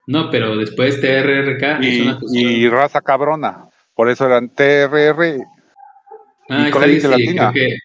No, 0.08 0.32
pero 0.32 0.58
después 0.58 1.00
TRRK 1.00 1.80
es 1.82 1.94
Y, 1.94 2.02
una 2.02 2.20
fusión. 2.20 2.52
y 2.52 2.68
Raza 2.68 3.02
Cabrona. 3.02 3.70
Por 3.94 4.10
eso 4.10 4.26
eran 4.26 4.50
TRR. 4.50 5.44
ah, 6.50 6.68
y 6.88 7.00
sí, 7.00 7.08
Latina. 7.08 7.52
creo 7.52 7.68
que. 7.70 7.78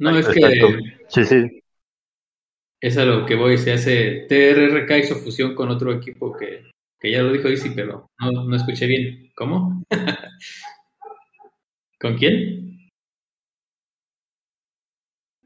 No, 0.00 0.18
es 0.18 0.26
que 0.26 0.78
Sí, 1.08 1.24
sí. 1.24 1.62
Es 2.80 2.96
a 2.96 3.04
lo 3.04 3.26
que 3.26 3.34
voy. 3.34 3.58
Se 3.58 3.72
hace. 3.72 4.26
TRRK 4.28 4.98
hizo 4.98 5.16
fusión 5.16 5.54
con 5.54 5.70
otro 5.70 5.92
equipo 5.92 6.36
que, 6.36 6.70
que 6.98 7.10
ya 7.10 7.22
lo 7.22 7.32
dijo 7.32 7.48
Isi, 7.48 7.70
pero 7.70 8.06
no, 8.20 8.44
no 8.44 8.56
escuché 8.56 8.86
bien. 8.86 9.30
¿Cómo? 9.34 9.82
¿Con 12.00 12.16
quién? 12.16 12.88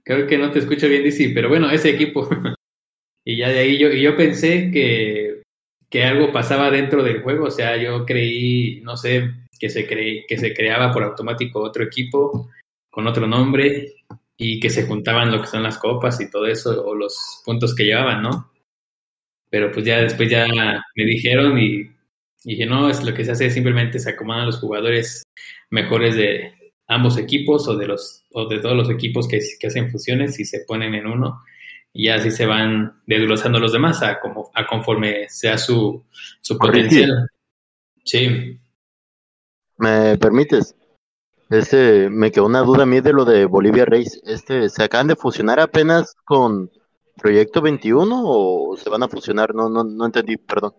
Creo 0.04 0.26
que 0.26 0.38
no 0.38 0.50
te 0.50 0.58
escucho 0.58 0.88
bien, 0.88 1.06
Isi, 1.06 1.28
pero 1.28 1.48
bueno, 1.48 1.70
ese 1.70 1.90
equipo. 1.90 2.28
y 3.24 3.38
ya 3.38 3.48
de 3.48 3.58
ahí 3.58 3.78
yo, 3.78 3.88
y 3.88 4.02
yo 4.02 4.16
pensé 4.16 4.70
que, 4.70 5.42
que 5.90 6.04
algo 6.04 6.32
pasaba 6.32 6.70
dentro 6.70 7.02
del 7.02 7.22
juego. 7.22 7.46
O 7.46 7.50
sea, 7.50 7.76
yo 7.76 8.04
creí, 8.04 8.80
no 8.82 8.96
sé, 8.96 9.30
que 9.58 9.70
se, 9.70 9.86
cre 9.86 10.24
que 10.28 10.38
se 10.38 10.54
creaba 10.54 10.92
por 10.92 11.04
automático 11.04 11.60
otro 11.60 11.84
equipo 11.84 12.50
con 12.90 13.06
otro 13.06 13.26
nombre 13.26 13.94
y 14.36 14.60
que 14.60 14.70
se 14.70 14.86
juntaban 14.86 15.30
lo 15.30 15.40
que 15.40 15.46
son 15.46 15.62
las 15.62 15.78
copas 15.78 16.20
y 16.20 16.30
todo 16.30 16.46
eso, 16.46 16.84
o 16.84 16.94
los 16.94 17.42
puntos 17.44 17.74
que 17.74 17.84
llevaban, 17.84 18.22
¿no? 18.22 18.50
Pero 19.50 19.70
pues 19.70 19.86
ya 19.86 19.98
después 19.98 20.28
ya 20.30 20.46
me 20.46 21.04
dijeron 21.04 21.58
y, 21.58 21.80
y 22.44 22.50
dije, 22.50 22.66
no, 22.66 22.90
es 22.90 23.04
lo 23.04 23.14
que 23.14 23.24
se 23.24 23.32
hace 23.32 23.50
simplemente 23.50 23.98
se 23.98 24.10
acomodan 24.10 24.46
los 24.46 24.58
jugadores 24.58 25.22
mejores 25.70 26.16
de 26.16 26.52
ambos 26.86 27.16
equipos 27.18 27.68
o 27.68 27.76
de 27.76 27.86
los 27.86 28.24
o 28.32 28.46
de 28.46 28.58
todos 28.58 28.76
los 28.76 28.90
equipos 28.90 29.28
que, 29.28 29.38
que 29.58 29.66
hacen 29.68 29.90
fusiones 29.90 30.38
y 30.40 30.44
se 30.44 30.60
ponen 30.66 30.94
en 30.94 31.06
uno 31.06 31.40
y 31.92 32.08
así 32.08 32.30
se 32.32 32.44
van 32.44 33.00
desglosando 33.06 33.60
los 33.60 33.72
demás 33.72 34.02
a 34.02 34.18
como 34.18 34.50
a 34.52 34.66
conforme 34.66 35.28
sea 35.28 35.56
su, 35.56 36.04
su 36.40 36.58
potencial. 36.58 37.30
Sí. 38.04 38.58
¿Me 39.78 40.18
permites? 40.18 40.74
Este, 41.50 42.08
me 42.10 42.30
quedó 42.30 42.46
una 42.46 42.62
duda 42.62 42.84
a 42.84 42.86
mí 42.86 43.00
de 43.00 43.12
lo 43.12 43.24
de 43.24 43.46
Bolivia 43.46 43.84
Race. 43.84 44.20
Este, 44.24 44.68
¿se 44.68 44.82
acaban 44.82 45.08
de 45.08 45.16
fusionar 45.16 45.60
apenas 45.60 46.14
con 46.24 46.70
Proyecto 47.16 47.60
21 47.60 48.22
o 48.24 48.76
se 48.76 48.90
van 48.90 49.02
a 49.02 49.08
fusionar? 49.08 49.54
No, 49.54 49.68
no, 49.68 49.84
no 49.84 50.06
entendí, 50.06 50.36
perdón. 50.36 50.74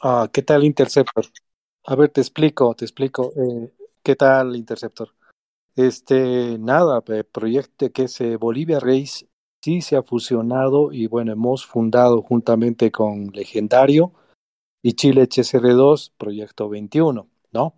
Ah, 0.00 0.28
¿Qué 0.32 0.42
tal 0.42 0.64
Interceptor? 0.64 1.26
A 1.84 1.96
ver, 1.96 2.10
te 2.10 2.20
explico, 2.20 2.74
te 2.74 2.84
explico. 2.84 3.32
Eh, 3.36 3.72
¿Qué 4.02 4.16
tal 4.16 4.56
Interceptor? 4.56 5.10
Este, 5.74 6.58
nada, 6.58 7.02
eh, 7.08 7.24
proyecto 7.24 7.90
que 7.90 8.04
es 8.04 8.38
Bolivia 8.38 8.78
Race 8.78 9.26
sí 9.62 9.80
se 9.80 9.96
ha 9.96 10.02
fusionado 10.02 10.92
y 10.92 11.06
bueno, 11.06 11.32
hemos 11.32 11.64
fundado 11.64 12.20
juntamente 12.22 12.90
con 12.90 13.28
Legendario 13.28 14.12
y 14.82 14.94
Chile 14.94 15.22
HSR2, 15.22 16.12
Proyecto 16.18 16.68
21, 16.68 17.28
¿no? 17.52 17.74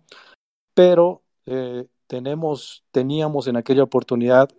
Pero 0.75 1.23
eh, 1.47 1.87
tenemos, 2.05 2.83
teníamos 2.91 3.47
en 3.47 3.57
aquella 3.57 3.83
oportunidad 3.83 4.49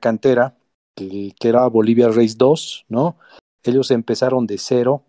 cantera 0.00 0.56
que, 0.94 1.34
era 1.42 1.66
Bolivia 1.66 2.08
Race 2.08 2.34
2, 2.38 2.86
¿no? 2.88 3.18
Ellos 3.62 3.90
empezaron 3.90 4.46
de 4.46 4.56
cero 4.56 5.04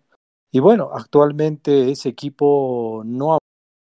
y 0.50 0.60
bueno, 0.60 0.90
actualmente 0.92 1.90
ese 1.90 2.10
equipo 2.10 3.02
no 3.06 3.34
ha 3.34 3.38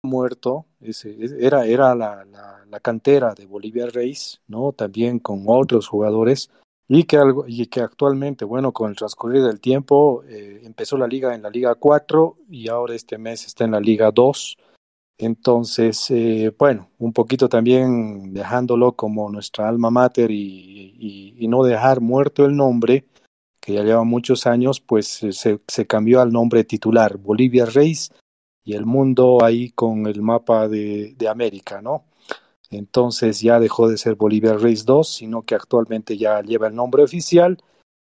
muerto, 0.02 0.66
ese, 0.80 1.14
era, 1.38 1.66
era 1.66 1.94
la, 1.94 2.24
la, 2.24 2.64
la, 2.66 2.80
cantera 2.80 3.34
de 3.34 3.44
Bolivia 3.44 3.86
Race, 3.86 4.38
¿no? 4.46 4.72
También 4.72 5.18
con 5.18 5.44
otros 5.46 5.86
jugadores, 5.88 6.50
y 6.88 7.04
que, 7.04 7.16
algo, 7.16 7.44
y 7.48 7.66
que 7.66 7.80
actualmente, 7.80 8.44
bueno, 8.44 8.72
con 8.72 8.90
el 8.90 8.96
transcurrir 8.96 9.42
del 9.42 9.60
tiempo, 9.60 10.22
eh, 10.28 10.60
empezó 10.64 10.96
la 10.96 11.08
liga 11.08 11.34
en 11.34 11.42
la 11.42 11.50
Liga 11.50 11.74
4 11.74 12.38
y 12.48 12.68
ahora 12.68 12.94
este 12.94 13.18
mes 13.18 13.44
está 13.44 13.64
en 13.64 13.72
la 13.72 13.80
Liga 13.80 14.10
2. 14.12 14.56
Entonces, 15.18 16.10
eh, 16.10 16.52
bueno, 16.58 16.90
un 16.98 17.12
poquito 17.12 17.48
también 17.48 18.34
dejándolo 18.34 18.92
como 18.92 19.30
nuestra 19.30 19.68
alma 19.68 19.90
mater 19.90 20.30
y, 20.30 21.46
no 21.48 21.62
dejar 21.62 22.00
muerto 22.00 22.44
el 22.44 22.56
nombre, 22.56 23.06
que 23.60 23.74
ya 23.74 23.84
lleva 23.84 24.04
muchos 24.04 24.46
años, 24.46 24.80
pues 24.80 25.06
se, 25.06 25.60
se 25.66 25.86
cambió 25.86 26.20
al 26.20 26.32
nombre 26.32 26.64
titular, 26.64 27.18
Bolivia 27.18 27.66
Race, 27.66 28.10
y 28.64 28.74
el 28.74 28.84
mundo 28.84 29.38
ahí 29.44 29.70
con 29.70 30.06
el 30.06 30.22
mapa 30.22 30.68
de, 30.68 31.14
de, 31.16 31.28
América, 31.28 31.80
¿no? 31.80 32.04
Entonces 32.70 33.40
ya 33.40 33.60
dejó 33.60 33.88
de 33.88 33.96
ser 33.96 34.16
Bolivia 34.16 34.54
Race 34.54 34.82
2, 34.84 35.08
sino 35.08 35.42
que 35.42 35.54
actualmente 35.54 36.18
ya 36.18 36.42
lleva 36.42 36.66
el 36.66 36.74
nombre 36.74 37.04
oficial, 37.04 37.58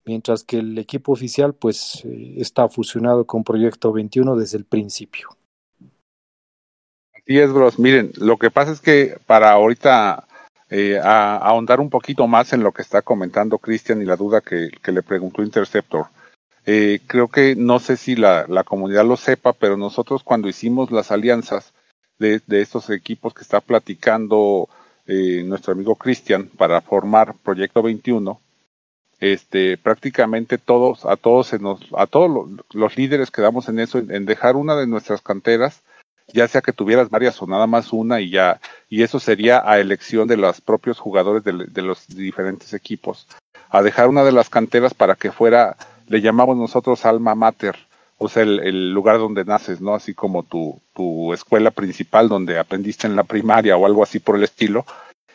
mientras 0.06 0.44
que 0.44 0.58
el 0.58 0.78
equipo 0.78 1.12
oficial 1.12 1.54
pues 1.54 2.02
eh, 2.06 2.36
está 2.38 2.68
fusionado 2.70 3.26
con 3.26 3.44
Proyecto 3.44 3.92
21 3.92 4.34
desde 4.36 4.56
el 4.56 4.64
principio. 4.64 5.35
Así 7.26 7.40
es, 7.40 7.52
bros. 7.52 7.80
Miren, 7.80 8.12
lo 8.18 8.36
que 8.36 8.52
pasa 8.52 8.70
es 8.70 8.80
que 8.80 9.18
para 9.26 9.50
ahorita 9.50 10.28
eh, 10.70 11.00
ahondar 11.02 11.80
un 11.80 11.90
poquito 11.90 12.28
más 12.28 12.52
en 12.52 12.62
lo 12.62 12.70
que 12.70 12.82
está 12.82 13.02
comentando 13.02 13.58
Cristian 13.58 14.00
y 14.00 14.04
la 14.04 14.14
duda 14.14 14.40
que, 14.42 14.70
que 14.80 14.92
le 14.92 15.02
preguntó 15.02 15.42
Interceptor, 15.42 16.06
eh, 16.66 17.00
creo 17.08 17.26
que 17.26 17.56
no 17.56 17.80
sé 17.80 17.96
si 17.96 18.14
la, 18.14 18.46
la, 18.46 18.62
comunidad 18.62 19.04
lo 19.04 19.16
sepa, 19.16 19.54
pero 19.54 19.76
nosotros 19.76 20.22
cuando 20.22 20.48
hicimos 20.48 20.92
las 20.92 21.10
alianzas 21.10 21.74
de, 22.20 22.40
de 22.46 22.60
estos 22.60 22.90
equipos 22.90 23.34
que 23.34 23.42
está 23.42 23.60
platicando 23.60 24.68
eh, 25.06 25.42
nuestro 25.44 25.72
amigo 25.72 25.96
Cristian 25.96 26.46
para 26.46 26.80
formar 26.80 27.34
Proyecto 27.42 27.82
21, 27.82 28.40
este, 29.18 29.78
prácticamente 29.78 30.58
todos, 30.58 31.04
a 31.04 31.16
todos 31.16 31.48
se 31.48 31.58
nos, 31.58 31.80
a 31.96 32.06
todos 32.06 32.30
los, 32.30 32.64
los 32.72 32.96
líderes 32.96 33.32
quedamos 33.32 33.68
en 33.68 33.80
eso, 33.80 33.98
en, 33.98 34.26
dejar 34.26 34.54
una 34.54 34.76
de 34.76 34.86
nuestras 34.86 35.22
canteras, 35.22 35.82
ya 36.32 36.48
sea 36.48 36.60
que 36.60 36.72
tuvieras 36.72 37.10
varias 37.10 37.40
o 37.40 37.46
nada 37.46 37.66
más 37.66 37.92
una 37.92 38.20
y 38.20 38.30
ya, 38.30 38.60
y 38.88 39.02
eso 39.02 39.20
sería 39.20 39.62
a 39.64 39.78
elección 39.78 40.28
de 40.28 40.36
los 40.36 40.60
propios 40.60 40.98
jugadores 40.98 41.44
de, 41.44 41.82
los 41.82 42.06
diferentes 42.08 42.74
equipos, 42.74 43.26
a 43.70 43.82
dejar 43.82 44.08
una 44.08 44.24
de 44.24 44.32
las 44.32 44.50
canteras 44.50 44.94
para 44.94 45.14
que 45.14 45.32
fuera 45.32 45.76
le 46.08 46.20
llamamos 46.20 46.56
nosotros 46.56 47.04
alma 47.04 47.34
mater 47.34 47.76
o 48.18 48.28
sea, 48.28 48.44
el, 48.44 48.92
lugar 48.92 49.18
donde 49.18 49.44
naces, 49.44 49.80
¿no? 49.80 49.94
Así 49.94 50.14
como 50.14 50.42
tu, 50.42 50.80
tu 50.94 51.34
escuela 51.34 51.70
principal 51.70 52.28
donde 52.28 52.58
aprendiste 52.58 53.06
en 53.06 53.14
la 53.14 53.24
primaria 53.24 53.76
o 53.76 53.84
algo 53.84 54.02
así 54.02 54.20
por 54.20 54.36
el 54.36 54.44
estilo, 54.44 54.86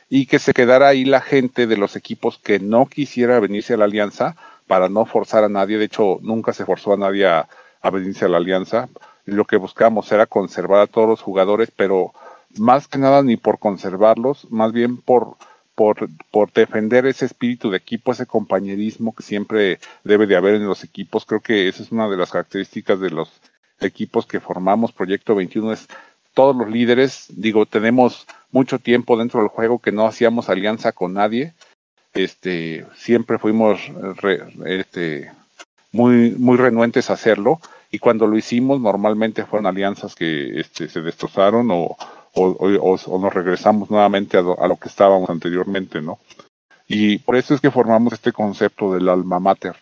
y 0.10 0.26
que 0.26 0.40
se 0.40 0.54
quedara 0.54 0.90
ahí 0.90 1.06
la 1.06 1.22
gente 1.22 1.68
de 1.68 1.78
los 1.78 1.96
equipos 1.96 2.38
que 2.38 2.60
no 2.60 2.88
quisiera 2.88 3.40
venirse 3.40 3.76
a 3.76 3.78
la 3.78 3.86
alianza 3.86 4.36
para 4.68 4.90
no 4.90 5.06
forzar 5.06 5.44
a 5.44 5.50
nadie. 5.50 5.78
De 5.78 5.86
hecho, 5.86 6.20
nunca 6.22 6.54
se 6.54 6.66
forzó 6.66 6.94
a 6.94 6.98
nadie 6.98 7.28
a, 7.28 7.48
venirse 7.92 8.26
a 8.26 8.30
la 8.30 8.38
alianza. 8.38 8.90
Lo 9.26 9.46
que 9.46 9.58
buscábamos 9.58 10.12
era 10.12 10.26
conservar 10.26 10.82
a 10.82 10.88
todos 10.88 11.08
los 11.08 11.22
jugadores, 11.22 11.72
pero 11.76 12.14
más 12.58 12.88
que 12.88 12.98
nada 12.98 13.22
ni 13.24 13.38
por 13.38 13.60
conservarlos, 13.60 14.50
más 14.52 14.72
bien 14.72 14.98
por, 14.98 15.38
por, 15.76 16.10
por 16.32 16.52
defender 16.52 17.06
ese 17.06 17.26
espíritu 17.26 17.70
de 17.70 17.78
equipo, 17.78 18.12
ese 18.12 18.26
compañerismo 18.26 19.14
que 19.16 19.24
siempre 19.24 19.80
debe 20.04 20.28
de 20.28 20.36
haber 20.36 20.56
en 20.56 20.68
los 20.68 20.84
equipos. 20.84 21.26
Creo 21.26 21.42
que 21.42 21.68
esa 21.68 21.84
es 21.84 21.92
una 21.92 22.10
de 22.10 22.18
las 22.18 22.32
características 22.32 23.00
de 23.00 23.12
los 23.12 23.32
equipos 23.80 24.26
que 24.26 24.40
formamos. 24.40 24.92
Proyecto 24.92 25.36
21 25.36 25.74
es 25.74 25.88
todos 26.34 26.56
los 26.56 26.70
líderes, 26.70 27.26
digo, 27.30 27.66
tenemos 27.66 28.26
mucho 28.52 28.80
tiempo 28.80 29.18
dentro 29.18 29.42
del 29.42 29.50
juego 29.50 29.80
que 29.80 29.92
no 29.92 30.08
hacíamos 30.08 30.50
alianza 30.50 30.92
con 30.92 31.14
nadie. 31.14 31.54
Este, 32.14 32.86
siempre 32.96 33.38
fuimos 33.38 33.80
este, 34.66 35.32
muy, 35.92 36.32
muy 36.32 36.58
renuentes 36.58 37.10
a 37.10 37.14
hacerlo 37.14 37.60
y 37.92 38.00
cuando 38.00 38.26
lo 38.26 38.38
hicimos 38.38 38.80
normalmente 38.80 39.46
fueron 39.46 39.68
alianzas 39.68 40.16
que 40.16 40.60
este, 40.60 40.88
se 40.88 41.02
destrozaron 41.02 41.70
o, 41.72 41.98
o, 42.34 43.20
nos 43.20 43.34
regresamos 43.34 43.92
nuevamente 43.92 44.38
a 44.38 44.42
lo, 44.42 44.78
que 44.78 44.88
estábamos 44.88 45.30
anteriormente, 45.30 46.02
¿no? 46.02 46.20
Y 46.88 47.20
por 47.20 47.36
eso 47.36 47.54
es 47.54 47.62
que 47.62 47.72
formamos 47.72 48.14
este 48.14 48.32
concepto 48.32 48.94
del 48.94 49.10
alma 49.10 49.40
mater, 49.40 49.76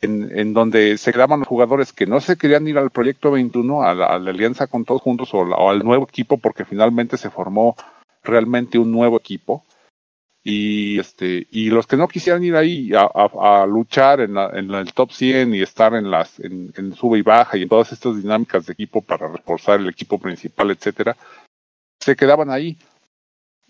en, 0.00 0.36
en 0.36 0.52
donde 0.52 0.98
se 0.98 1.12
quedaban 1.12 1.40
los 1.40 1.48
jugadores 1.48 1.92
que 1.92 2.06
no 2.06 2.20
se 2.20 2.36
querían 2.36 2.66
ir 2.66 2.78
al 2.78 2.90
proyecto 2.90 3.30
21, 3.30 3.82
a 3.82 3.94
la, 3.94 4.06
alianza 4.06 4.66
con 4.66 4.84
todos 4.84 5.02
juntos 5.02 5.30
o, 5.32 5.70
al 5.70 5.80
nuevo 5.80 6.04
equipo, 6.04 6.38
porque 6.38 6.64
finalmente 6.64 7.16
se 7.16 7.30
formó 7.30 7.76
realmente 8.22 8.78
un 8.78 8.90
nuevo 8.90 9.16
equipo. 9.16 9.64
Y 10.42 10.98
este 10.98 11.46
y 11.50 11.68
los 11.68 11.86
que 11.86 11.98
no 11.98 12.08
quisieran 12.08 12.42
ir 12.42 12.56
ahí 12.56 12.92
a, 12.94 13.66
luchar 13.66 14.20
en, 14.22 14.38
en, 14.38 14.70
el 14.70 14.92
top 14.94 15.12
100 15.12 15.54
y 15.54 15.60
estar 15.60 15.94
en 15.94 16.10
las 16.10 16.40
en, 16.40 16.72
en, 16.76 16.94
sube 16.94 17.18
y 17.18 17.22
baja 17.22 17.58
y 17.58 17.62
en 17.62 17.68
todas 17.68 17.92
estas 17.92 18.16
dinámicas 18.16 18.64
de 18.64 18.72
equipo 18.72 19.02
para 19.02 19.28
reforzar 19.28 19.80
el 19.80 19.88
equipo 19.88 20.18
principal, 20.18 20.70
etcétera, 20.70 21.14
se 22.00 22.16
quedaban 22.16 22.50
ahí. 22.50 22.78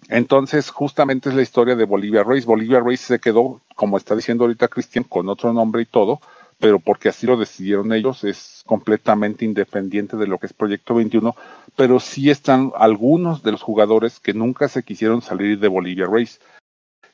Entonces, 0.09 0.71
justamente 0.71 1.29
es 1.29 1.35
la 1.35 1.43
historia 1.43 1.77
de 1.77 1.85
Bolivia 1.85 2.23
Race. 2.23 2.47
Bolivia 2.47 2.81
Race 2.81 2.99
se 2.99 3.19
quedó, 3.19 3.61
como 3.75 3.97
está 3.97 4.17
diciendo 4.17 4.45
ahorita 4.45 4.69
Cristian, 4.69 5.05
con 5.05 5.29
otro 5.29 5.53
nombre 5.53 5.83
y 5.83 5.87
todo, 5.87 6.21
pero 6.59 6.79
porque 6.79 7.09
así 7.09 7.27
lo 7.27 7.37
decidieron 7.37 7.93
ellos, 7.93 8.25
es 8.25 8.63
completamente 8.67 9.45
independiente 9.45 10.17
de 10.17 10.27
lo 10.27 10.39
que 10.39 10.47
es 10.47 10.53
Proyecto 10.53 10.95
21, 10.95 11.35
pero 11.77 12.01
sí 12.01 12.31
están 12.31 12.73
algunos 12.77 13.43
de 13.43 13.53
los 13.53 13.63
jugadores 13.63 14.21
que 14.21 14.35
nunca 14.35 14.69
se 14.69 14.83
quisieron 14.83 15.23
salir 15.23 15.59
de 15.59 15.69
Bolivia 15.69 16.07
Race. 16.07 16.39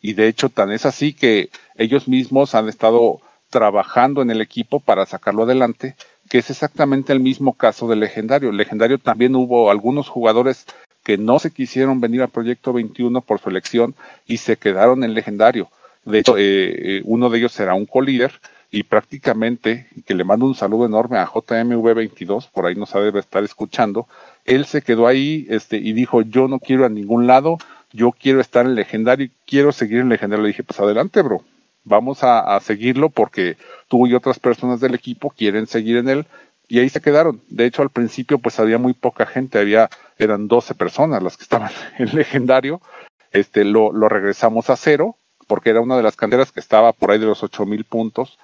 Y 0.07 0.13
de 0.13 0.29
hecho, 0.29 0.51
tan 0.51 0.71
es 0.71 0.87
así 0.87 1.13
que 1.13 1.51
ellos 1.75 2.07
mismos 2.07 2.55
han 2.55 2.69
estado 2.69 3.21
trabajando 3.51 4.23
en 4.23 4.31
el 4.31 4.41
equipo 4.41 4.79
para 4.79 5.05
sacarlo 5.05 5.43
adelante, 5.43 5.97
que 6.29 6.39
es 6.39 6.49
exactamente 6.49 7.13
el 7.13 7.19
mismo 7.19 7.55
caso 7.55 7.89
del 7.89 7.99
legendario. 7.99 8.53
Legendario 8.53 8.99
también 8.99 9.35
hubo 9.35 9.69
algunos 9.69 10.09
jugadores 10.09 10.65
que 11.03 11.19
no 11.19 11.41
se 11.41 11.51
quisieron 11.51 12.01
venir 12.01 12.23
al 12.23 12.29
Proyecto 12.29 12.73
21 12.73 13.21
por 13.21 13.41
su 13.41 13.49
elección 13.51 13.97
y 14.29 14.37
se 14.37 14.57
quedaron 14.57 15.03
en 15.03 15.13
legendario. 15.13 15.71
De 16.05 16.21
hecho, 16.21 16.39
eh, 16.39 16.43
eh, 16.99 17.03
uno 17.05 17.29
de 17.29 17.39
ellos 17.39 17.51
será 17.51 17.75
un 17.75 17.87
co-líder 17.87 18.31
y 18.71 18.85
prácticamente, 18.85 19.89
que 20.07 20.15
le 20.15 20.23
mando 20.23 20.47
un 20.47 20.55
saludo 20.55 20.87
enorme 20.87 21.19
a 21.19 21.27
JMV22, 21.27 22.49
por 22.53 22.67
ahí 22.67 22.77
nos 22.77 22.93
debe 22.93 23.19
estar 23.19 23.43
escuchando, 23.43 24.07
él 24.45 24.67
se 24.67 24.83
quedó 24.83 25.09
ahí 25.09 25.47
este, 25.49 25.79
y 25.79 25.93
dijo, 25.95 26.23
yo 26.23 26.47
no 26.47 26.61
quiero 26.61 26.85
a 26.85 26.89
ningún 26.89 27.27
lado, 27.27 27.59
yo 27.97 28.13
quiero 28.13 28.41
estar 28.41 28.67
en 28.67 28.75
legendario 28.75 29.27
y 29.27 29.33
quiero 29.47 29.73
seguir 29.73 29.99
en 29.99 30.09
legendario. 30.09 30.43
Le 30.43 30.49
dije, 30.49 30.63
pues 30.63 30.79
adelante, 30.79 31.23
bro, 31.23 31.43
vamos 31.85 32.19
a, 32.23 32.59
seguirlo 32.61 33.09
porque 33.11 33.57
tú 33.89 34.07
y 34.07 34.15
otras 34.15 34.39
personas 34.39 34.81
del 34.81 34.95
equipo 34.95 35.31
quieren 35.31 35.67
seguir 35.67 35.97
en 35.97 36.09
él 36.09 36.27
y 36.69 36.81
ahí 36.81 36.89
se 36.89 37.01
quedaron. 37.01 37.41
De 37.49 37.65
hecho, 37.65 37.83
al 37.83 37.91
principio 37.91 38.39
pues 38.39 38.61
había 38.61 38.79
muy 38.79 38.93
poca 38.93 39.25
gente, 39.25 39.59
había 39.59 39.89
eran 40.19 40.49
12 40.49 40.75
personas 40.75 41.23
las 41.23 41.37
que 41.37 41.45
estaban 41.45 41.73
en 41.99 42.15
legendario. 42.15 42.81
Este 43.33 43.65
lo, 43.65 43.93
lo 43.93 44.09
regresamos 44.09 44.71
a 44.71 44.77
cero 44.77 45.17
porque 45.47 45.71
era 45.71 45.81
una 45.81 45.97
de 45.97 46.03
las 46.03 46.17
canteras 46.17 46.53
que 46.53 46.61
estaba 46.61 46.93
por 46.93 47.11
ahí 47.11 47.19
de 47.19 47.27
los 47.27 47.43
ocho 47.43 47.65
mil 47.67 47.85
puntos. 47.85 48.39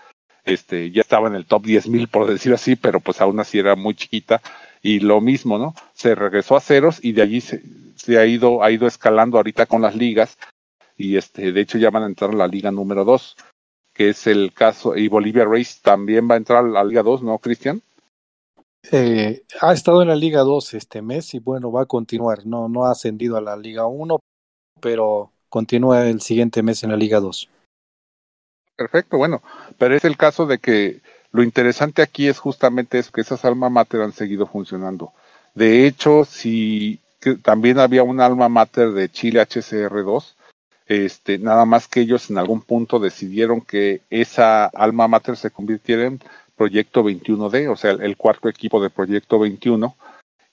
Este 0.44 0.90
ya 0.90 1.02
estaba 1.02 1.28
en 1.28 1.34
el 1.34 1.46
top 1.46 1.64
diez 1.64 1.88
mil 1.88 2.08
por 2.08 2.26
decir 2.26 2.52
así, 2.52 2.76
pero 2.76 3.00
pues 3.00 3.20
aún 3.20 3.38
así 3.40 3.58
era 3.58 3.76
muy 3.76 3.94
chiquita 3.94 4.40
y 4.82 5.00
lo 5.00 5.20
mismo, 5.20 5.58
¿no? 5.58 5.74
Se 5.94 6.14
regresó 6.14 6.56
a 6.56 6.60
ceros 6.60 7.02
y 7.02 7.12
de 7.12 7.22
allí 7.22 7.40
se, 7.40 7.62
se 7.96 8.18
ha 8.18 8.26
ido 8.26 8.62
ha 8.62 8.70
ido 8.70 8.86
escalando 8.86 9.36
ahorita 9.36 9.66
con 9.66 9.82
las 9.82 9.94
ligas 9.94 10.38
y 10.96 11.16
este 11.16 11.52
de 11.52 11.60
hecho 11.60 11.78
ya 11.78 11.90
van 11.90 12.02
a 12.02 12.06
entrar 12.06 12.30
a 12.30 12.34
la 12.34 12.48
liga 12.48 12.70
número 12.70 13.04
dos 13.04 13.36
que 13.92 14.10
es 14.10 14.26
el 14.26 14.52
caso 14.52 14.96
y 14.96 15.08
Bolivia 15.08 15.44
Race 15.44 15.78
también 15.82 16.28
va 16.28 16.34
a 16.34 16.38
entrar 16.38 16.64
a 16.64 16.68
la 16.68 16.84
liga 16.84 17.02
2, 17.02 17.22
¿no, 17.22 17.38
Cristian? 17.38 17.82
Eh, 18.90 19.44
ha 19.60 19.72
estado 19.72 20.02
en 20.02 20.08
la 20.08 20.16
Liga 20.16 20.40
2 20.40 20.74
este 20.74 21.02
mes 21.02 21.34
y 21.34 21.38
bueno, 21.38 21.70
va 21.70 21.82
a 21.82 21.86
continuar. 21.86 22.46
No, 22.46 22.68
no 22.68 22.86
ha 22.86 22.90
ascendido 22.90 23.36
a 23.36 23.40
la 23.40 23.56
Liga 23.56 23.86
1, 23.86 24.18
pero 24.80 25.30
continúa 25.48 26.08
el 26.08 26.20
siguiente 26.20 26.62
mes 26.62 26.82
en 26.82 26.90
la 26.90 26.96
Liga 26.96 27.20
2. 27.20 27.48
Perfecto, 28.74 29.18
bueno, 29.18 29.42
pero 29.78 29.94
es 29.94 30.04
el 30.04 30.16
caso 30.16 30.46
de 30.46 30.58
que 30.58 31.02
lo 31.32 31.42
interesante 31.42 32.02
aquí 32.02 32.28
es 32.28 32.38
justamente 32.38 33.02
que 33.12 33.22
esas 33.22 33.44
alma 33.44 33.70
mater 33.70 34.02
han 34.02 34.12
seguido 34.12 34.46
funcionando. 34.46 35.12
De 35.54 35.86
hecho, 35.86 36.24
si 36.24 37.00
también 37.42 37.78
había 37.78 38.02
un 38.02 38.20
alma 38.20 38.48
mater 38.48 38.92
de 38.92 39.08
Chile 39.10 39.40
HCR2, 39.40 40.34
este, 40.86 41.38
nada 41.38 41.64
más 41.64 41.88
que 41.88 42.00
ellos 42.00 42.28
en 42.30 42.38
algún 42.38 42.60
punto 42.60 42.98
decidieron 42.98 43.62
que 43.62 44.02
esa 44.10 44.66
alma 44.66 45.08
mater 45.08 45.36
se 45.36 45.50
convirtiera 45.50 46.04
en 46.04 46.20
Proyecto 46.56 47.02
21D, 47.02 47.70
o 47.70 47.76
sea, 47.76 47.92
el, 47.92 48.16
cuarto 48.16 48.48
equipo 48.48 48.82
de 48.82 48.90
Proyecto 48.90 49.38
21 49.38 49.96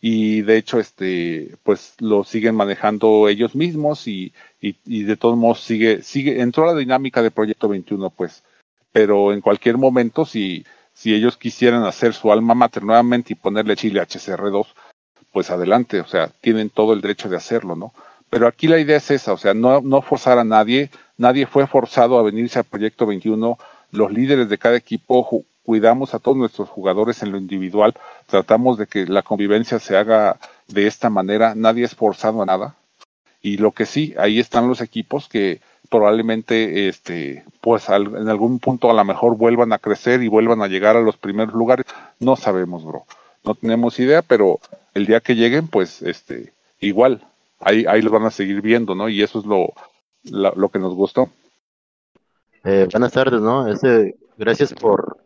y 0.01 0.43
de 0.43 0.55
hecho 0.55 0.79
este 0.79 1.57
pues 1.63 1.95
lo 1.99 2.23
siguen 2.23 2.55
manejando 2.55 3.27
ellos 3.27 3.53
mismos 3.53 4.07
y, 4.07 4.31
y, 4.61 5.03
de 5.03 5.17
todos 5.17 5.37
modos 5.37 5.59
sigue 5.59 6.03
sigue 6.03 6.39
entró 6.39 6.65
la 6.65 6.73
dinámica 6.73 7.21
de 7.21 7.31
Proyecto 7.31 7.67
21 7.67 8.09
pues 8.11 8.43
pero 8.91 9.33
en 9.33 9.41
cualquier 9.41 9.77
momento 9.77 10.25
si 10.25 10.65
si 10.93 11.13
ellos 11.13 11.37
quisieran 11.37 11.83
hacer 11.83 12.13
su 12.13 12.31
alma 12.31 12.53
mater 12.55 12.83
nuevamente 12.83 13.33
y 13.33 13.35
ponerle 13.35 13.75
Chile 13.75 14.01
HCR2 14.01 14.67
pues 15.31 15.49
adelante 15.49 16.01
o 16.01 16.07
sea 16.07 16.29
tienen 16.41 16.69
todo 16.69 16.93
el 16.93 17.01
derecho 17.01 17.29
de 17.29 17.37
hacerlo 17.37 17.75
no 17.75 17.93
pero 18.29 18.47
aquí 18.47 18.67
la 18.67 18.79
idea 18.79 18.97
es 18.97 19.11
esa 19.11 19.33
o 19.33 19.37
sea 19.37 19.53
no 19.53 19.81
no 19.81 20.01
forzar 20.01 20.39
a 20.39 20.43
nadie 20.43 20.89
nadie 21.17 21.45
fue 21.45 21.67
forzado 21.67 22.17
a 22.19 22.23
venirse 22.23 22.59
a 22.59 22.63
Proyecto 22.63 23.05
21 23.05 23.57
los 23.91 24.11
líderes 24.11 24.49
de 24.49 24.57
cada 24.57 24.77
equipo 24.77 25.45
cuidamos 25.69 26.15
a 26.15 26.19
todos 26.19 26.35
nuestros 26.35 26.67
jugadores 26.67 27.21
en 27.21 27.31
lo 27.31 27.37
individual, 27.37 27.93
tratamos 28.25 28.79
de 28.79 28.87
que 28.87 29.05
la 29.05 29.21
convivencia 29.21 29.77
se 29.77 29.95
haga 29.95 30.39
de 30.67 30.87
esta 30.87 31.11
manera, 31.11 31.53
nadie 31.53 31.85
es 31.85 31.93
forzado 31.93 32.41
a 32.41 32.45
nada. 32.47 32.75
Y 33.39 33.57
lo 33.57 33.71
que 33.71 33.85
sí, 33.85 34.15
ahí 34.17 34.39
están 34.39 34.67
los 34.67 34.81
equipos 34.81 35.29
que 35.29 35.61
probablemente 35.89 36.87
este 36.87 37.43
pues 37.61 37.89
en 37.89 38.29
algún 38.29 38.59
punto 38.59 38.89
a 38.89 38.93
lo 38.93 39.03
mejor 39.03 39.37
vuelvan 39.37 39.73
a 39.73 39.79
crecer 39.79 40.21
y 40.21 40.27
vuelvan 40.27 40.61
a 40.61 40.67
llegar 40.67 40.95
a 40.95 41.01
los 41.01 41.17
primeros 41.17 41.53
lugares, 41.53 41.85
no 42.19 42.35
sabemos, 42.35 42.85
bro. 42.85 43.05
No 43.43 43.55
tenemos 43.55 43.99
idea, 43.99 44.21
pero 44.21 44.59
el 44.93 45.05
día 45.05 45.21
que 45.21 45.35
lleguen, 45.35 45.67
pues 45.67 46.01
este 46.01 46.53
igual 46.79 47.25
ahí 47.59 47.85
ahí 47.87 48.01
los 48.01 48.11
van 48.11 48.25
a 48.25 48.31
seguir 48.31 48.61
viendo, 48.61 48.95
¿no? 48.95 49.09
Y 49.09 49.21
eso 49.21 49.39
es 49.39 49.45
lo 49.45 49.73
lo, 50.23 50.69
que 50.69 50.79
nos 50.79 50.93
gustó. 50.93 51.29
Eh, 52.63 52.87
buenas 52.91 53.13
tardes, 53.13 53.41
¿no? 53.41 53.67
Este, 53.67 54.15
gracias 54.37 54.73
por 54.73 55.17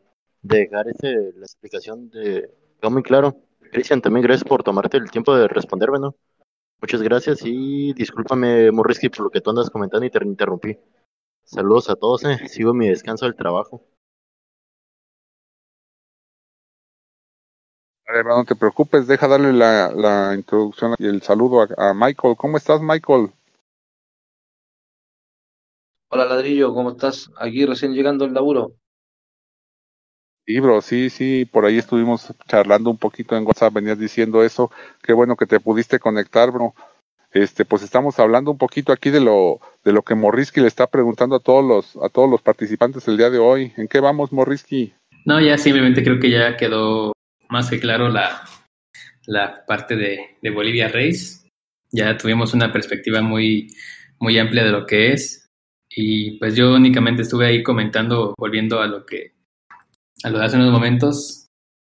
dejar 0.42 0.88
ese, 0.88 1.34
la 1.36 1.46
explicación 1.46 2.10
de 2.10 2.50
muy 2.90 3.04
claro. 3.04 3.36
Cristian, 3.72 4.02
también 4.02 4.24
gracias 4.24 4.48
por 4.48 4.64
tomarte 4.64 4.98
el 4.98 5.10
tiempo 5.10 5.36
de 5.36 5.48
responderme, 5.48 6.00
¿no? 6.00 6.16
Muchas 6.84 7.02
gracias 7.02 7.40
y 7.46 7.94
discúlpame, 7.94 8.70
Morrisky, 8.70 9.08
por 9.08 9.22
lo 9.22 9.30
que 9.30 9.40
tú 9.40 9.52
andas 9.52 9.70
comentando 9.70 10.06
y 10.06 10.10
te 10.10 10.22
interrumpí. 10.22 10.78
Saludos 11.46 11.90
a 11.90 11.96
todos, 11.96 12.26
eh. 12.26 12.46
sigo 12.50 12.74
mi 12.74 12.90
descanso 12.90 13.24
del 13.24 13.38
trabajo. 13.38 13.88
no 18.26 18.44
te 18.44 18.58
preocupes, 18.58 19.08
deja 19.08 19.30
darle 19.30 19.54
la, 19.54 19.94
la 19.94 20.36
introducción 20.36 20.96
y 21.00 21.08
el 21.08 21.22
saludo 21.22 21.62
a, 21.62 21.68
a, 21.78 21.94
Michael. 21.94 22.36
¿Cómo 22.36 22.58
estás, 22.58 22.82
Michael? 22.82 23.32
Hola, 26.10 26.26
ladrillo, 26.26 26.74
¿cómo 26.74 26.92
estás? 26.92 27.32
Aquí 27.38 27.66
recién 27.66 27.94
llegando 27.94 28.26
al 28.26 28.34
laburo. 28.34 28.76
Sí, 30.46 30.60
bro, 30.60 30.82
sí, 30.82 31.10
sí, 31.10 31.46
por 31.46 31.66
ahí 31.66 31.78
estuvimos 31.78 32.34
charlando 32.48 32.90
un 32.90 32.98
poquito 32.98 33.38
en 33.38 33.46
WhatsApp, 33.46 33.74
venías 33.74 33.98
diciendo 33.98 34.44
eso, 34.44 34.72
qué 35.02 35.14
bueno 35.14 35.38
que 35.38 35.46
te 35.46 35.62
pudiste 35.62 36.00
conectar, 36.00 36.52
bro. 36.52 36.74
Este, 37.32 37.66
pues 37.66 37.82
estamos 37.82 38.20
hablando 38.20 38.52
un 38.52 38.58
poquito 38.58 38.92
aquí 38.92 39.10
de 39.10 39.22
lo, 39.22 39.60
de 39.84 39.92
lo 39.92 40.04
que 40.04 40.16
Morrisky 40.16 40.62
le 40.62 40.68
está 40.68 40.86
preguntando 40.88 41.38
a 41.38 41.40
todos 41.40 41.66
los, 41.66 42.04
a 42.04 42.10
todos 42.10 42.30
los 42.30 42.42
participantes 42.42 43.08
el 43.08 43.18
día 43.18 43.30
de 43.30 43.40
hoy. 43.40 43.74
¿En 43.78 43.88
qué 43.88 44.00
vamos, 44.00 44.32
Morrisky? 44.32 44.94
No, 45.26 45.40
ya 45.40 45.58
simplemente 45.58 46.04
creo 46.04 46.20
que 46.20 46.30
ya 46.30 46.58
quedó 46.58 47.14
más 47.50 47.70
que 47.70 47.80
claro 47.80 48.10
la, 48.10 48.44
la 49.26 49.66
parte 49.66 49.96
de, 49.96 50.38
de 50.42 50.50
Bolivia 50.52 50.90
Race. 50.90 51.50
Ya 51.92 52.18
tuvimos 52.18 52.54
una 52.54 52.72
perspectiva 52.72 53.22
muy, 53.22 53.68
muy 54.20 54.38
amplia 54.38 54.64
de 54.64 54.72
lo 54.72 54.86
que 54.86 55.14
es. 55.14 55.48
Y 55.90 56.38
pues 56.38 56.56
yo 56.56 56.76
únicamente 56.76 57.24
estuve 57.24 57.48
ahí 57.48 57.64
comentando, 57.64 58.36
volviendo 58.38 58.80
a 58.80 58.88
lo 58.88 59.06
que, 59.06 59.33
a 60.24 60.30
lo 60.30 60.40
de 60.40 60.46
hace 60.46 60.56
unos 60.58 60.72
momentos, 60.72 61.44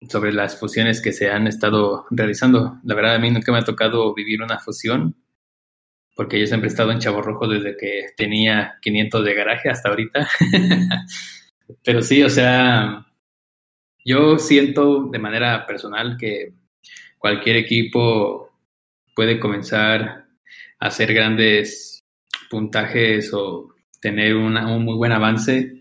sobre 0.08 0.32
las 0.32 0.58
fusiones 0.58 1.02
que 1.02 1.12
se 1.12 1.30
han 1.30 1.46
estado 1.46 2.06
realizando. 2.10 2.78
La 2.84 2.94
verdad, 2.94 3.16
a 3.16 3.18
mí 3.18 3.30
nunca 3.30 3.50
me 3.50 3.58
ha 3.58 3.64
tocado 3.64 4.14
vivir 4.14 4.42
una 4.42 4.58
fusión, 4.58 5.16
porque 6.14 6.38
yo 6.38 6.46
siempre 6.46 6.68
he 6.68 6.70
estado 6.70 6.92
en 6.92 7.00
Chavo 7.00 7.20
Rojo 7.20 7.48
desde 7.48 7.76
que 7.76 8.06
tenía 8.16 8.78
500 8.80 9.24
de 9.24 9.34
garaje 9.34 9.70
hasta 9.70 9.88
ahorita. 9.88 10.28
Pero 11.84 12.02
sí, 12.02 12.22
o 12.22 12.30
sea, 12.30 13.06
yo 14.04 14.38
siento 14.38 15.08
de 15.10 15.18
manera 15.18 15.66
personal 15.66 16.16
que 16.18 16.54
cualquier 17.18 17.56
equipo 17.56 18.52
puede 19.14 19.40
comenzar 19.40 20.26
a 20.78 20.86
hacer 20.86 21.12
grandes 21.12 22.04
puntajes 22.48 23.32
o 23.34 23.74
tener 24.00 24.36
un 24.36 24.54
muy 24.84 24.94
buen 24.94 25.12
avance 25.12 25.77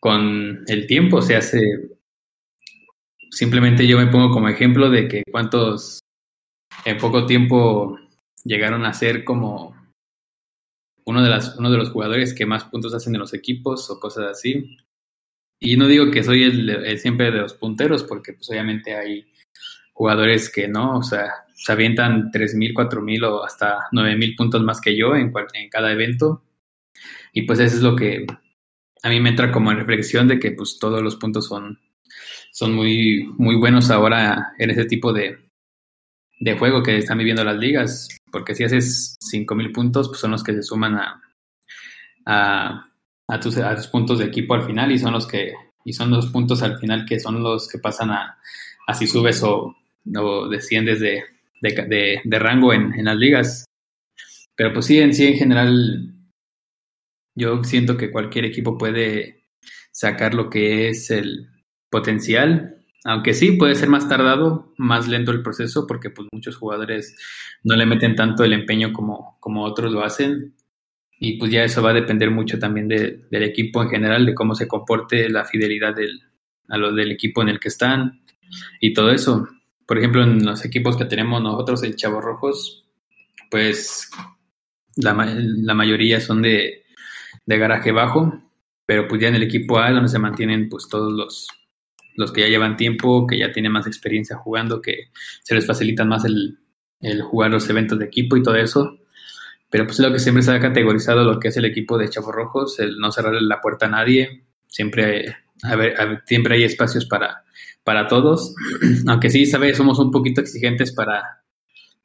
con 0.00 0.64
el 0.66 0.86
tiempo. 0.86 1.22
Se 1.22 1.36
hace. 1.36 1.60
Simplemente 3.30 3.86
yo 3.86 3.98
me 3.98 4.06
pongo 4.06 4.30
como 4.30 4.48
ejemplo 4.48 4.90
de 4.90 5.08
que 5.08 5.22
cuántos 5.30 6.00
en 6.84 6.98
poco 6.98 7.26
tiempo 7.26 7.98
llegaron 8.44 8.84
a 8.84 8.94
ser 8.94 9.24
como 9.24 9.76
uno 11.04 11.22
de, 11.22 11.28
las, 11.28 11.56
uno 11.58 11.70
de 11.70 11.78
los 11.78 11.90
jugadores 11.90 12.34
que 12.34 12.46
más 12.46 12.64
puntos 12.64 12.94
hacen 12.94 13.14
en 13.14 13.20
los 13.20 13.34
equipos 13.34 13.90
o 13.90 13.98
cosas 13.98 14.26
así. 14.30 14.76
Y 15.60 15.76
no 15.76 15.86
digo 15.86 16.10
que 16.10 16.22
soy 16.22 16.44
el, 16.44 16.98
siempre 16.98 17.30
de 17.30 17.38
los 17.38 17.54
punteros, 17.54 18.04
porque 18.04 18.34
pues 18.34 18.48
obviamente 18.50 18.94
hay 18.94 19.26
jugadores 19.92 20.50
que 20.50 20.68
no, 20.68 20.98
o 20.98 21.02
sea, 21.02 21.32
se 21.54 21.72
avientan 21.72 22.30
3.000, 22.30 22.72
4.000 22.74 23.24
o 23.24 23.44
hasta 23.44 23.78
9.000 23.90 24.36
puntos 24.36 24.62
más 24.62 24.80
que 24.80 24.96
yo 24.96 25.16
en 25.16 25.32
cada 25.70 25.92
evento. 25.92 26.44
Y 27.32 27.42
pues 27.42 27.58
eso 27.58 27.76
es 27.76 27.82
lo 27.82 27.96
que 27.96 28.26
a 29.02 29.08
mí 29.08 29.20
me 29.20 29.30
entra 29.30 29.52
como 29.52 29.70
en 29.70 29.78
reflexión 29.78 30.28
de 30.28 30.38
que 30.38 30.52
pues 30.52 30.78
todos 30.78 31.02
los 31.02 31.16
puntos 31.16 31.46
son, 31.46 31.78
son 32.52 32.74
muy, 32.74 33.24
muy 33.36 33.56
buenos 33.56 33.90
ahora 33.90 34.52
en 34.58 34.70
ese 34.70 34.84
tipo 34.84 35.12
de, 35.12 35.38
de 36.40 36.58
juego 36.58 36.82
que 36.82 36.96
están 36.96 37.18
viviendo 37.18 37.44
las 37.44 37.56
ligas. 37.56 38.08
Porque 38.30 38.54
si 38.54 38.64
haces 38.64 39.16
5.000 39.32 39.72
puntos, 39.72 40.08
pues 40.08 40.20
son 40.20 40.32
los 40.32 40.42
que 40.42 40.52
se 40.52 40.62
suman 40.62 40.96
a, 40.96 41.22
a, 42.26 43.40
tus 43.40 43.86
puntos 43.88 44.18
de 44.18 44.26
equipo 44.26 44.54
al 44.54 44.64
final 44.64 44.92
y 44.92 44.98
son 44.98 45.12
los 45.12 45.26
que 45.26 45.54
y 45.84 45.92
son 45.92 46.10
los 46.10 46.26
puntos 46.26 46.62
al 46.62 46.78
final 46.78 47.06
que 47.06 47.18
son 47.18 47.42
los 47.42 47.68
que 47.68 47.78
pasan 47.78 48.10
a, 48.10 48.38
a 48.86 48.94
si 48.94 49.06
subes 49.06 49.42
o, 49.42 49.74
o 50.16 50.48
desciendes 50.48 51.00
de, 51.00 51.24
de, 51.62 51.70
de, 51.88 52.20
de 52.22 52.38
rango 52.38 52.74
en, 52.74 52.92
en, 52.94 53.06
las 53.06 53.16
ligas. 53.16 53.64
Pero 54.54 54.72
pues 54.72 54.86
sí, 54.86 54.98
en 54.98 55.14
sí, 55.14 55.28
en 55.28 55.36
general, 55.36 56.14
yo 57.38 57.62
siento 57.64 57.96
que 57.96 58.10
cualquier 58.10 58.44
equipo 58.44 58.76
puede 58.76 59.44
sacar 59.92 60.34
lo 60.34 60.50
que 60.50 60.88
es 60.88 61.10
el 61.10 61.48
potencial, 61.90 62.84
aunque 63.04 63.34
sí 63.34 63.52
puede 63.52 63.74
ser 63.74 63.88
más 63.88 64.08
tardado, 64.08 64.74
más 64.76 65.08
lento 65.08 65.30
el 65.30 65.42
proceso, 65.42 65.86
porque 65.86 66.10
pues 66.10 66.28
muchos 66.32 66.56
jugadores 66.56 67.16
no 67.64 67.76
le 67.76 67.86
meten 67.86 68.16
tanto 68.16 68.44
el 68.44 68.52
empeño 68.52 68.92
como, 68.92 69.38
como 69.40 69.64
otros 69.64 69.92
lo 69.92 70.04
hacen. 70.04 70.54
Y 71.20 71.38
pues 71.38 71.50
ya 71.50 71.64
eso 71.64 71.82
va 71.82 71.90
a 71.90 71.94
depender 71.94 72.30
mucho 72.30 72.58
también 72.58 72.86
de, 72.88 73.24
del 73.30 73.42
equipo 73.42 73.82
en 73.82 73.90
general, 73.90 74.26
de 74.26 74.34
cómo 74.34 74.54
se 74.54 74.68
comporte 74.68 75.28
la 75.28 75.44
fidelidad 75.44 75.94
del, 75.94 76.20
a 76.68 76.78
lo 76.78 76.92
del 76.92 77.10
equipo 77.10 77.42
en 77.42 77.48
el 77.48 77.58
que 77.58 77.68
están 77.68 78.22
y 78.80 78.92
todo 78.92 79.10
eso 79.10 79.48
por 79.88 79.96
ejemplo, 79.96 80.22
en 80.22 80.44
los 80.44 80.66
equipos 80.66 80.98
que 80.98 81.06
tenemos 81.06 81.42
nosotros, 81.42 81.82
el 81.82 81.96
Chavo 81.96 82.20
Rojos, 82.20 82.84
pues 83.50 84.10
la 84.96 85.14
mayoría 85.14 86.20
son 86.20 86.42
de, 86.42 86.84
de, 87.48 87.58
garaje 87.58 87.92
bajo, 87.92 88.40
pero 88.86 89.08
pues 89.08 89.20
ya 89.20 89.28
en 89.28 89.34
el 89.34 89.42
equipo 89.42 89.78
A, 89.78 89.90
donde 89.90 90.08
se 90.08 90.18
mantienen 90.18 90.68
pues 90.68 90.88
todos 90.88 91.12
los, 91.12 91.48
los 92.14 92.32
que 92.32 92.42
ya 92.42 92.48
llevan 92.48 92.76
tiempo, 92.76 93.26
que 93.26 93.38
ya 93.38 93.52
tienen 93.52 93.72
más 93.72 93.86
experiencia 93.86 94.36
jugando, 94.36 94.80
que 94.80 95.10
se 95.42 95.54
les 95.54 95.66
facilita 95.66 96.04
más 96.04 96.24
el, 96.24 96.58
el 97.00 97.22
jugar 97.22 97.50
los 97.50 97.68
eventos 97.68 97.98
de 97.98 98.06
equipo 98.06 98.36
y 98.36 98.42
todo 98.42 98.56
eso. 98.56 98.98
Pero 99.70 99.86
pues 99.86 99.98
lo 99.98 100.12
que 100.12 100.18
siempre 100.18 100.42
se 100.42 100.52
ha 100.52 100.60
categorizado 100.60 101.24
lo 101.24 101.38
que 101.38 101.48
es 101.48 101.56
el 101.56 101.66
equipo 101.66 101.98
de 101.98 102.08
Chavo 102.08 102.32
Rojos, 102.32 102.78
el 102.80 102.98
no 102.98 103.12
cerrarle 103.12 103.42
la 103.42 103.60
puerta 103.60 103.86
a 103.86 103.90
nadie, 103.90 104.44
siempre, 104.66 105.36
siempre 106.26 106.56
hay 106.56 106.64
espacios 106.64 107.04
para 107.04 107.44
para 107.88 108.06
todos, 108.06 108.54
aunque 109.08 109.30
sí, 109.30 109.46
sabes, 109.46 109.78
somos 109.78 109.98
un 109.98 110.10
poquito 110.10 110.42
exigentes 110.42 110.92
para, 110.92 111.42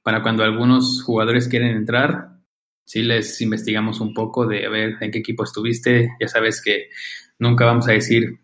para 0.02 0.24
cuando 0.24 0.42
algunos 0.42 1.04
jugadores 1.04 1.50
quieren 1.50 1.76
entrar, 1.76 2.33
sí 2.86 3.02
les 3.02 3.40
investigamos 3.42 4.02
un 4.02 4.14
poco 4.14 4.46
de 4.46 4.68
ver 4.70 4.96
en 5.02 5.12
qué 5.12 5.20
equipo 5.20 5.44
estuviste, 5.44 6.12
ya 6.20 6.28
sabes 6.28 6.62
que 6.62 6.90
nunca 7.40 7.66
vamos 7.66 7.88
a 7.88 7.94
decir, 7.94 8.40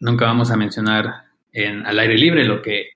nunca 0.00 0.26
vamos 0.26 0.50
a 0.50 0.56
mencionar 0.56 1.24
en, 1.52 1.86
al 1.86 1.98
aire 1.98 2.16
libre 2.16 2.44
lo 2.44 2.62
que, 2.62 2.90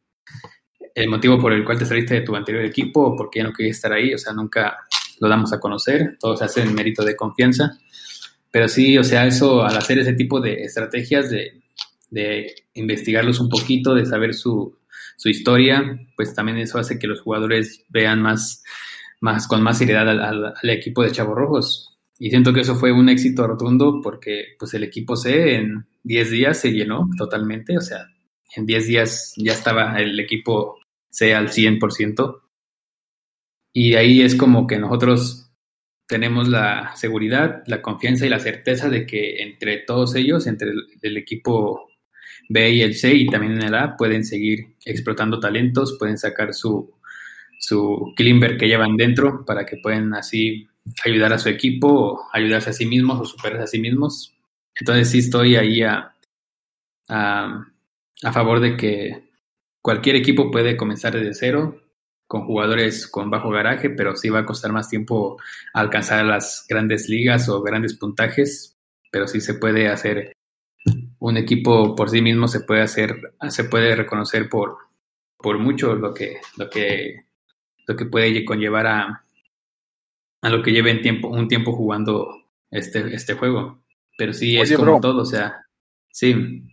el 0.94 1.08
motivo 1.08 1.38
por 1.38 1.52
el 1.52 1.64
cual 1.64 1.78
te 1.78 1.86
saliste 1.86 2.14
de 2.14 2.20
tu 2.20 2.36
anterior 2.36 2.64
equipo 2.64 3.00
o 3.02 3.16
por 3.16 3.30
qué 3.30 3.42
no 3.42 3.52
querías 3.52 3.76
estar 3.76 3.92
ahí, 3.92 4.12
o 4.12 4.18
sea, 4.18 4.32
nunca 4.32 4.78
lo 5.20 5.28
damos 5.28 5.52
a 5.52 5.60
conocer, 5.60 6.16
todo 6.20 6.36
se 6.36 6.44
hace 6.44 6.62
en 6.62 6.74
mérito 6.74 7.04
de 7.04 7.16
confianza, 7.16 7.78
pero 8.50 8.68
sí, 8.68 8.98
o 8.98 9.04
sea, 9.04 9.26
eso 9.26 9.64
al 9.64 9.76
hacer 9.76 9.98
ese 9.98 10.12
tipo 10.12 10.40
de 10.40 10.62
estrategias 10.64 11.30
de 11.30 12.54
investigarlos 12.74 13.40
un 13.40 13.48
poquito, 13.48 13.94
de 13.94 14.04
saber 14.04 14.34
su 14.34 14.76
historia, 15.24 15.98
pues 16.16 16.34
también 16.34 16.58
eso 16.58 16.78
hace 16.78 16.98
que 16.98 17.06
los 17.06 17.20
jugadores 17.20 17.84
vean 17.88 18.20
más, 18.20 18.62
más 19.22 19.46
con 19.46 19.62
más 19.62 19.78
seriedad 19.78 20.08
al, 20.08 20.20
al, 20.20 20.54
al 20.60 20.70
equipo 20.70 21.02
de 21.02 21.12
Chavos 21.12 21.36
Rojos. 21.36 21.96
Y 22.18 22.30
siento 22.30 22.52
que 22.52 22.60
eso 22.60 22.74
fue 22.74 22.92
un 22.92 23.08
éxito 23.08 23.46
rotundo 23.46 24.00
porque 24.02 24.56
pues 24.58 24.74
el 24.74 24.84
equipo 24.84 25.16
C 25.16 25.54
en 25.54 25.86
10 26.02 26.30
días 26.30 26.60
se 26.60 26.72
llenó 26.72 27.08
totalmente, 27.16 27.78
o 27.78 27.80
sea, 27.80 28.08
en 28.56 28.66
10 28.66 28.86
días 28.86 29.32
ya 29.36 29.52
estaba 29.52 29.96
el 29.98 30.18
equipo 30.18 30.78
C 31.08 31.34
al 31.34 31.48
100%. 31.48 32.40
Y 33.72 33.94
ahí 33.94 34.22
es 34.22 34.34
como 34.34 34.66
que 34.66 34.78
nosotros 34.78 35.50
tenemos 36.06 36.48
la 36.48 36.94
seguridad, 36.96 37.62
la 37.66 37.80
confianza 37.80 38.26
y 38.26 38.28
la 38.28 38.40
certeza 38.40 38.88
de 38.88 39.06
que 39.06 39.42
entre 39.42 39.78
todos 39.78 40.16
ellos, 40.16 40.46
entre 40.46 40.70
el, 40.70 40.84
el 41.00 41.16
equipo 41.16 41.88
B 42.48 42.70
y 42.72 42.82
el 42.82 42.96
C 42.96 43.14
y 43.14 43.26
también 43.28 43.52
en 43.52 43.62
el 43.62 43.74
A 43.74 43.96
pueden 43.96 44.24
seguir 44.24 44.74
explotando 44.84 45.38
talentos, 45.38 45.96
pueden 45.98 46.18
sacar 46.18 46.52
su, 46.54 46.92
su 47.62 48.12
Klimber 48.16 48.58
que 48.58 48.66
llevan 48.66 48.96
dentro 48.96 49.44
para 49.44 49.64
que 49.64 49.76
puedan 49.76 50.12
así 50.14 50.68
ayudar 51.04 51.32
a 51.32 51.38
su 51.38 51.48
equipo, 51.48 51.88
o 51.88 52.28
ayudarse 52.32 52.70
a 52.70 52.72
sí 52.72 52.86
mismos 52.86 53.20
o 53.20 53.24
superarse 53.24 53.62
a 53.62 53.66
sí 53.68 53.80
mismos. 53.80 54.34
Entonces 54.74 55.10
sí 55.10 55.18
estoy 55.18 55.54
ahí 55.54 55.82
a, 55.82 56.12
a, 57.08 57.66
a 58.24 58.32
favor 58.32 58.58
de 58.60 58.76
que 58.76 59.30
cualquier 59.80 60.16
equipo 60.16 60.50
puede 60.50 60.76
comenzar 60.76 61.14
desde 61.14 61.34
cero 61.34 61.80
con 62.26 62.46
jugadores 62.46 63.06
con 63.06 63.30
bajo 63.30 63.50
garaje, 63.50 63.90
pero 63.90 64.16
sí 64.16 64.28
va 64.28 64.40
a 64.40 64.46
costar 64.46 64.72
más 64.72 64.88
tiempo 64.88 65.36
alcanzar 65.72 66.24
las 66.24 66.66
grandes 66.68 67.08
ligas 67.08 67.48
o 67.48 67.62
grandes 67.62 67.94
puntajes, 67.94 68.76
pero 69.10 69.28
sí 69.28 69.40
se 69.40 69.54
puede 69.54 69.88
hacer 69.88 70.32
un 71.20 71.36
equipo 71.36 71.94
por 71.94 72.10
sí 72.10 72.20
mismo 72.20 72.48
se 72.48 72.60
puede 72.60 72.82
hacer, 72.82 73.34
se 73.48 73.64
puede 73.64 73.94
reconocer 73.94 74.48
por, 74.48 74.78
por 75.36 75.58
mucho 75.58 75.94
lo 75.94 76.12
que, 76.12 76.40
lo 76.56 76.68
que, 76.68 77.26
lo 77.86 77.96
que 77.96 78.04
puede 78.06 78.44
conllevar 78.44 78.86
a, 78.86 79.24
a 80.42 80.48
lo 80.48 80.62
que 80.62 80.72
lleve 80.72 80.90
en 80.90 81.02
tiempo, 81.02 81.28
un 81.28 81.48
tiempo 81.48 81.72
jugando 81.72 82.28
este, 82.70 83.14
este 83.14 83.34
juego. 83.34 83.82
Pero 84.16 84.32
sí 84.32 84.56
es 84.58 84.68
Oye, 84.68 84.76
como 84.76 84.92
bro. 84.92 85.00
todo, 85.00 85.22
o 85.22 85.26
sea, 85.26 85.66
sí. 86.10 86.64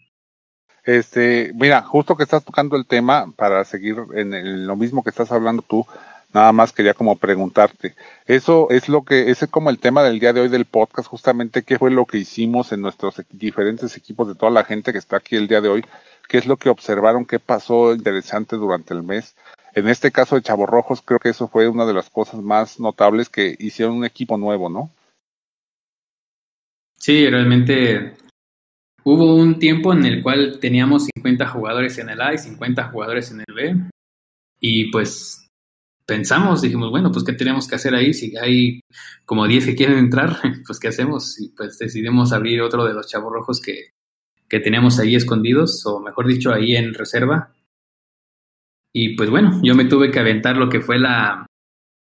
Este, 0.83 1.51
mira, 1.55 1.81
justo 1.81 2.15
que 2.15 2.23
estás 2.23 2.43
tocando 2.43 2.75
el 2.75 2.85
tema, 2.85 3.31
para 3.35 3.63
seguir 3.63 3.97
en, 4.15 4.33
el, 4.33 4.65
lo 4.65 4.75
mismo 4.75 5.03
que 5.03 5.09
estás 5.09 5.31
hablando 5.31 5.61
tú, 5.61 5.85
Nada 6.31 6.51
más 6.51 6.71
quería 6.71 6.93
como 6.93 7.15
preguntarte. 7.15 7.95
Eso 8.27 8.69
es 8.69 8.87
lo 8.87 9.03
que, 9.03 9.31
ese 9.31 9.45
es 9.45 9.51
como 9.51 9.71
el 9.71 9.79
tema 9.79 10.03
del 10.03 10.19
día 10.19 10.31
de 10.31 10.41
hoy 10.41 10.49
del 10.49 10.65
podcast, 10.65 11.07
justamente 11.07 11.63
qué 11.63 11.79
fue 11.79 11.89
lo 11.89 12.05
que 12.05 12.19
hicimos 12.19 12.71
en 12.71 12.81
nuestros 12.81 13.23
diferentes 13.31 13.97
equipos 13.97 14.27
de 14.27 14.35
toda 14.35 14.51
la 14.51 14.63
gente 14.63 14.91
que 14.91 14.99
está 14.99 15.17
aquí 15.17 15.35
el 15.35 15.47
día 15.47 15.59
de 15.59 15.69
hoy, 15.69 15.85
qué 16.27 16.37
es 16.37 16.45
lo 16.45 16.57
que 16.57 16.69
observaron, 16.69 17.25
qué 17.25 17.39
pasó 17.39 17.95
interesante 17.95 18.57
durante 18.57 18.93
el 18.93 19.01
mes. 19.01 19.35
En 19.79 19.87
este 19.87 20.11
caso 20.11 20.35
de 20.35 20.41
Chavos 20.41 20.69
Rojos, 20.69 21.01
creo 21.01 21.19
que 21.19 21.29
eso 21.29 21.47
fue 21.47 21.67
una 21.69 21.85
de 21.85 21.93
las 21.93 22.09
cosas 22.09 22.41
más 22.41 22.79
notables 22.79 23.29
que 23.29 23.55
hicieron 23.59 23.97
un 23.97 24.05
equipo 24.05 24.37
nuevo, 24.37 24.69
¿no? 24.69 24.93
Sí, 26.97 27.29
realmente 27.29 28.17
hubo 29.05 29.35
un 29.35 29.57
tiempo 29.57 29.93
en 29.93 30.05
el 30.05 30.21
cual 30.21 30.59
teníamos 30.59 31.07
50 31.15 31.47
jugadores 31.47 31.97
en 31.97 32.09
el 32.09 32.19
A 32.19 32.33
y 32.33 32.37
50 32.37 32.89
jugadores 32.89 33.31
en 33.31 33.39
el 33.39 33.55
B. 33.55 33.89
Y 34.59 34.91
pues 34.91 35.47
pensamos, 36.05 36.61
dijimos, 36.61 36.91
bueno, 36.91 37.09
pues 37.11 37.23
¿qué 37.23 37.31
tenemos 37.31 37.65
que 37.65 37.75
hacer 37.75 37.95
ahí? 37.95 38.13
Si 38.13 38.35
hay 38.35 38.81
como 39.25 39.47
10 39.47 39.65
que 39.65 39.75
quieren 39.75 39.97
entrar, 39.97 40.35
pues 40.67 40.77
¿qué 40.77 40.89
hacemos? 40.89 41.39
Y 41.39 41.49
pues 41.55 41.77
decidimos 41.79 42.33
abrir 42.33 42.61
otro 42.61 42.83
de 42.83 42.93
los 42.93 43.07
chavos 43.07 43.31
rojos 43.31 43.61
que, 43.61 43.93
que 44.49 44.59
teníamos 44.59 44.99
ahí 44.99 45.15
escondidos, 45.15 45.85
o 45.85 46.01
mejor 46.01 46.27
dicho, 46.27 46.51
ahí 46.51 46.75
en 46.75 46.93
reserva. 46.93 47.53
Y 48.93 49.15
pues 49.15 49.29
bueno, 49.29 49.59
yo 49.63 49.75
me 49.75 49.85
tuve 49.85 50.11
que 50.11 50.19
aventar 50.19 50.57
lo 50.57 50.69
que 50.69 50.81
fue 50.81 50.97
la, 50.99 51.45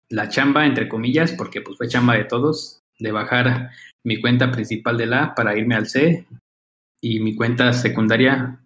la 0.08 0.28
chamba, 0.28 0.66
entre 0.66 0.88
comillas, 0.88 1.32
porque 1.32 1.60
pues 1.60 1.76
fue 1.76 1.88
chamba 1.88 2.14
de 2.14 2.24
todos, 2.24 2.82
de 2.98 3.12
bajar 3.12 3.70
mi 4.04 4.20
cuenta 4.20 4.50
principal 4.50 4.96
de 4.96 5.06
la 5.06 5.34
para 5.34 5.56
irme 5.56 5.74
al 5.74 5.86
C 5.86 6.26
y 7.00 7.20
mi 7.20 7.34
cuenta 7.34 7.72
secundaria, 7.72 8.60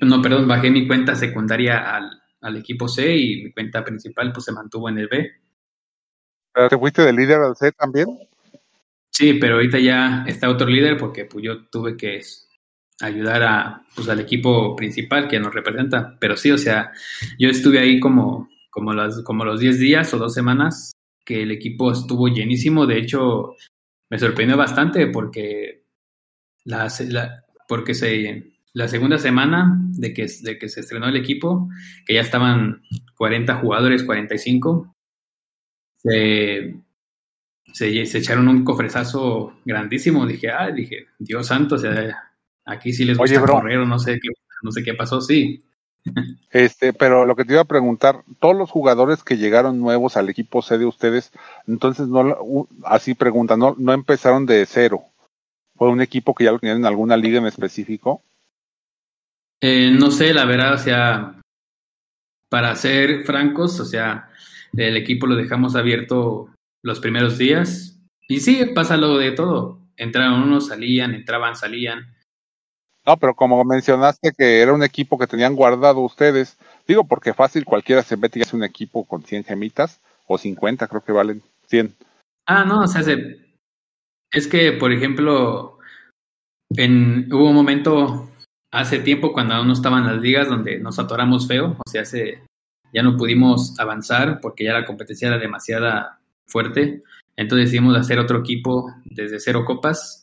no, 0.00 0.22
perdón, 0.22 0.48
bajé 0.48 0.70
mi 0.70 0.86
cuenta 0.86 1.14
secundaria 1.14 1.96
al, 1.96 2.10
al 2.40 2.56
equipo 2.56 2.88
C 2.88 3.16
y 3.16 3.44
mi 3.44 3.52
cuenta 3.52 3.84
principal 3.84 4.32
pues 4.32 4.44
se 4.44 4.52
mantuvo 4.52 4.88
en 4.88 4.98
el 4.98 5.08
B. 5.08 5.30
¿Pero 6.52 6.68
te 6.68 6.78
fuiste 6.78 7.02
de 7.02 7.12
líder 7.12 7.40
al 7.40 7.56
C 7.56 7.72
también? 7.72 8.18
Sí, 9.10 9.34
pero 9.34 9.56
ahorita 9.56 9.78
ya 9.78 10.24
está 10.26 10.48
otro 10.48 10.66
líder 10.66 10.96
porque 10.96 11.24
pues 11.24 11.44
yo 11.44 11.66
tuve 11.66 11.96
que 11.96 12.16
ayudar 13.00 13.42
a, 13.42 13.82
pues, 13.94 14.08
al 14.08 14.20
equipo 14.20 14.76
principal 14.76 15.28
que 15.28 15.40
nos 15.40 15.54
representa. 15.54 16.16
Pero 16.20 16.36
sí, 16.36 16.50
o 16.50 16.58
sea, 16.58 16.92
yo 17.38 17.48
estuve 17.48 17.78
ahí 17.78 18.00
como, 18.00 18.48
como, 18.70 18.92
las, 18.92 19.22
como 19.22 19.44
los 19.44 19.60
10 19.60 19.78
días 19.78 20.14
o 20.14 20.18
dos 20.18 20.34
semanas 20.34 20.92
que 21.24 21.42
el 21.42 21.50
equipo 21.50 21.92
estuvo 21.92 22.28
llenísimo. 22.28 22.86
De 22.86 22.98
hecho, 22.98 23.56
me 24.10 24.18
sorprendió 24.18 24.56
bastante 24.56 25.06
porque 25.06 25.84
la, 26.64 26.88
la 27.08 27.44
porque 27.68 27.94
se, 27.94 28.52
la 28.72 28.88
segunda 28.88 29.18
semana 29.18 29.78
de 29.92 30.12
que, 30.12 30.26
de 30.42 30.58
que 30.58 30.68
se 30.68 30.80
estrenó 30.80 31.08
el 31.08 31.16
equipo, 31.16 31.68
que 32.04 32.14
ya 32.14 32.20
estaban 32.20 32.82
40 33.16 33.56
jugadores, 33.56 34.02
45, 34.02 34.94
se, 35.98 36.74
se, 37.72 38.06
se 38.06 38.18
echaron 38.18 38.48
un 38.48 38.64
cofrezazo 38.64 39.60
grandísimo. 39.64 40.26
Dije, 40.26 40.50
ah, 40.50 40.70
dije, 40.70 41.06
Dios 41.18 41.46
santo, 41.46 41.76
o 41.76 41.78
sea, 41.78 42.29
aquí 42.64 42.92
sí 42.92 43.04
les 43.04 43.16
gusta 43.16 43.34
Oye, 43.34 43.42
bro. 43.42 43.54
correr 43.54 43.78
o 43.78 43.86
no 43.86 43.98
sé 43.98 44.18
qué, 44.20 44.28
no 44.62 44.70
sé 44.70 44.82
qué 44.82 44.94
pasó, 44.94 45.20
sí. 45.20 45.62
Este, 46.50 46.92
pero 46.92 47.26
lo 47.26 47.36
que 47.36 47.44
te 47.44 47.52
iba 47.52 47.62
a 47.62 47.66
preguntar, 47.66 48.24
todos 48.40 48.56
los 48.56 48.70
jugadores 48.70 49.22
que 49.22 49.36
llegaron 49.36 49.80
nuevos 49.80 50.16
al 50.16 50.28
equipo 50.28 50.62
C 50.62 50.78
de 50.78 50.86
ustedes, 50.86 51.30
entonces 51.66 52.08
no, 52.08 52.68
así 52.84 53.14
preguntan, 53.14 53.58
no, 53.58 53.74
no 53.78 53.92
empezaron 53.92 54.46
de 54.46 54.64
cero. 54.66 55.02
Fue 55.76 55.88
un 55.88 56.00
equipo 56.00 56.34
que 56.34 56.44
ya 56.44 56.52
lo 56.52 56.58
tenían 56.58 56.78
en 56.78 56.86
alguna 56.86 57.16
liga 57.16 57.38
en 57.38 57.46
específico. 57.46 58.22
Eh, 59.60 59.90
no 59.90 60.10
sé, 60.10 60.32
la 60.32 60.46
verdad, 60.46 60.74
o 60.74 60.78
sea, 60.78 61.40
para 62.48 62.74
ser 62.76 63.24
francos, 63.24 63.78
o 63.80 63.84
sea, 63.84 64.30
el 64.74 64.96
equipo 64.96 65.26
lo 65.26 65.36
dejamos 65.36 65.76
abierto 65.76 66.48
los 66.82 67.00
primeros 67.00 67.38
días. 67.38 67.98
Y 68.28 68.40
sí, 68.40 68.64
pasa 68.74 68.96
lo 68.96 69.18
de 69.18 69.32
todo. 69.32 69.80
Entraron 69.96 70.42
unos, 70.42 70.68
salían, 70.68 71.14
entraban, 71.14 71.56
salían. 71.56 72.14
No, 73.06 73.16
pero 73.16 73.34
como 73.34 73.64
mencionaste 73.64 74.32
que 74.36 74.60
era 74.60 74.72
un 74.72 74.82
equipo 74.82 75.18
que 75.18 75.26
tenían 75.26 75.56
guardado 75.56 76.00
ustedes, 76.00 76.58
digo 76.86 77.04
porque 77.04 77.34
fácil 77.34 77.64
cualquiera 77.64 78.02
se 78.02 78.16
mete 78.16 78.38
y 78.38 78.42
hace 78.42 78.56
un 78.56 78.64
equipo 78.64 79.04
con 79.04 79.22
100 79.22 79.44
gemitas 79.44 80.00
o 80.26 80.38
50, 80.38 80.86
creo 80.86 81.02
que 81.02 81.12
valen 81.12 81.42
100. 81.66 81.94
Ah, 82.46 82.64
no, 82.64 82.80
o 82.80 82.86
sea, 82.86 83.02
se- 83.02 83.36
es 84.32 84.46
que, 84.46 84.72
por 84.72 84.92
ejemplo, 84.92 85.78
en, 86.76 87.32
hubo 87.32 87.48
un 87.48 87.54
momento 87.54 88.30
hace 88.72 89.00
tiempo 89.00 89.32
cuando 89.32 89.54
aún 89.54 89.66
no 89.66 89.72
estaban 89.72 90.06
las 90.06 90.20
ligas 90.20 90.48
donde 90.48 90.78
nos 90.78 90.98
atoramos 90.98 91.48
feo, 91.48 91.76
o 91.84 91.90
sea, 91.90 92.04
se, 92.04 92.42
ya 92.92 93.02
no 93.02 93.16
pudimos 93.16 93.78
avanzar 93.80 94.40
porque 94.40 94.64
ya 94.64 94.72
la 94.74 94.86
competencia 94.86 95.28
era 95.28 95.38
demasiada 95.38 96.20
fuerte. 96.46 97.02
Entonces 97.36 97.66
decidimos 97.66 97.96
hacer 97.96 98.18
otro 98.18 98.40
equipo 98.40 98.92
desde 99.04 99.40
cero 99.40 99.64
copas 99.64 100.19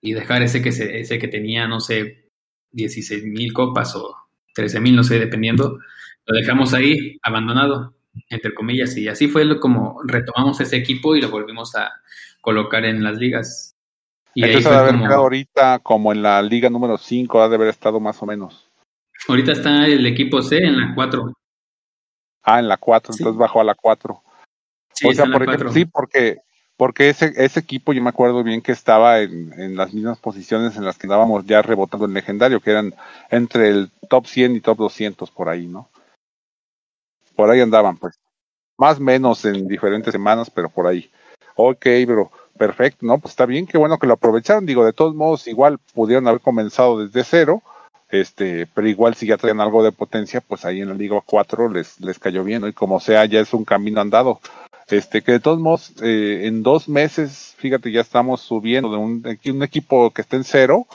y 0.00 0.12
dejar 0.12 0.42
ese 0.42 0.62
que, 0.62 0.72
se, 0.72 1.00
ese 1.00 1.18
que 1.18 1.28
tenía, 1.28 1.66
no 1.66 1.80
sé, 1.80 2.28
16 2.72 3.24
mil 3.24 3.52
copas 3.52 3.94
o 3.96 4.14
13 4.54 4.80
mil, 4.80 4.94
no 4.96 5.02
sé, 5.04 5.18
dependiendo. 5.18 5.78
Lo 6.26 6.36
dejamos 6.36 6.74
ahí 6.74 7.18
abandonado, 7.22 7.94
entre 8.28 8.54
comillas, 8.54 8.96
y 8.96 9.08
así 9.08 9.28
fue 9.28 9.44
lo- 9.44 9.60
como 9.60 10.00
retomamos 10.04 10.60
ese 10.60 10.76
equipo 10.76 11.16
y 11.16 11.20
lo 11.20 11.30
volvimos 11.30 11.74
a 11.74 11.90
colocar 12.40 12.84
en 12.84 13.02
las 13.02 13.18
ligas. 13.18 13.74
Y 14.34 14.44
ahí 14.44 14.50
Entonces 14.50 14.66
ha 14.70 14.74
fue 14.74 14.82
de 14.82 14.88
haber 14.90 15.00
como, 15.00 15.14
ahorita 15.14 15.78
como 15.80 16.12
en 16.12 16.22
la 16.22 16.40
liga 16.42 16.70
número 16.70 16.96
5, 16.98 17.40
ha 17.42 17.48
de 17.48 17.54
haber 17.56 17.68
estado 17.68 17.98
más 17.98 18.22
o 18.22 18.26
menos. 18.26 18.70
ahorita 19.26 19.52
está 19.52 19.86
el 19.86 20.06
equipo 20.06 20.42
C 20.42 20.58
en 20.58 20.78
la 20.78 20.92
4. 20.94 21.32
Ah, 22.44 22.60
en 22.60 22.68
la 22.68 22.76
4, 22.76 23.12
Sí. 23.12 23.20
entonces 23.22 23.38
bajó 23.38 23.60
a 23.60 23.64
la 23.64 23.74
4. 23.74 24.22
Sí, 24.94 25.08
o 25.08 25.12
sea, 25.12 25.24
por 25.26 25.42
ejemplo, 25.42 25.66
4. 25.66 25.72
sí, 25.72 25.84
porque 25.86 26.38
porque 26.78 27.10
ese 27.10 27.32
ese 27.36 27.60
equipo 27.60 27.92
yo 27.92 28.00
me 28.00 28.08
acuerdo 28.08 28.42
bien 28.44 28.62
que 28.62 28.70
estaba 28.72 29.18
en, 29.18 29.52
en 29.60 29.76
las 29.76 29.92
mismas 29.92 30.18
posiciones 30.18 30.76
en 30.76 30.84
las 30.84 30.96
que 30.96 31.08
andábamos 31.08 31.44
ya 31.44 31.60
rebotando 31.60 32.06
el 32.06 32.14
legendario, 32.14 32.60
que 32.60 32.70
eran 32.70 32.94
entre 33.30 33.68
el 33.68 33.90
top 34.08 34.26
100 34.26 34.56
y 34.56 34.60
top 34.60 34.78
200 34.78 35.30
por 35.32 35.48
ahí, 35.48 35.66
¿no? 35.66 35.88
Por 37.34 37.50
ahí 37.50 37.60
andaban, 37.60 37.96
pues. 37.96 38.18
Más 38.78 38.98
o 38.98 39.00
menos 39.00 39.44
en 39.44 39.66
diferentes 39.66 40.12
semanas, 40.12 40.50
pero 40.50 40.68
por 40.68 40.86
ahí. 40.86 41.10
Ok, 41.56 41.84
bro, 42.06 42.30
perfecto, 42.56 43.04
¿no? 43.04 43.18
Pues 43.18 43.32
está 43.32 43.44
bien, 43.44 43.66
qué 43.66 43.76
bueno 43.76 43.98
que 43.98 44.06
lo 44.06 44.14
aprovecharon. 44.14 44.64
Digo, 44.64 44.84
de 44.84 44.92
todos 44.92 45.16
modos, 45.16 45.48
igual 45.48 45.78
pudieron 45.94 46.28
haber 46.28 46.40
comenzado 46.40 47.04
desde 47.04 47.24
cero, 47.24 47.60
este, 48.08 48.68
pero 48.72 48.88
igual 48.88 49.16
si 49.16 49.26
ya 49.26 49.36
traían 49.36 49.60
algo 49.60 49.82
de 49.82 49.90
potencia, 49.90 50.40
pues 50.40 50.64
ahí 50.64 50.80
en 50.80 50.88
la 50.90 50.94
Liga 50.94 51.20
4 51.26 51.68
les, 51.68 52.00
les 52.00 52.20
cayó 52.20 52.44
bien, 52.44 52.60
¿no? 52.60 52.68
Y 52.68 52.72
como 52.72 53.00
sea, 53.00 53.24
ya 53.24 53.40
es 53.40 53.52
un 53.52 53.64
camino 53.64 54.00
andado. 54.00 54.40
Este, 54.90 55.22
que 55.22 55.32
de 55.32 55.40
todos 55.40 55.58
modos, 55.60 55.92
eh, 56.02 56.42
en 56.46 56.62
dos 56.62 56.88
meses, 56.88 57.54
fíjate, 57.58 57.92
ya 57.92 58.00
estamos 58.00 58.40
subiendo 58.40 58.90
de 58.90 58.96
un, 58.96 59.22
de 59.22 59.38
un 59.50 59.62
equipo 59.62 60.10
que 60.12 60.22
está 60.22 60.36
en 60.36 60.44
cero, 60.44 60.86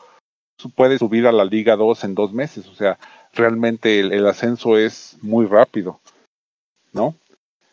puede 0.75 0.97
subir 0.97 1.27
a 1.27 1.31
la 1.31 1.45
Liga 1.45 1.75
2 1.75 2.03
en 2.03 2.15
dos 2.15 2.33
meses. 2.33 2.67
O 2.67 2.75
sea, 2.75 2.97
realmente 3.33 3.99
el, 3.99 4.11
el 4.13 4.25
ascenso 4.27 4.77
es 4.77 5.17
muy 5.21 5.45
rápido, 5.45 5.99
¿no? 6.91 7.15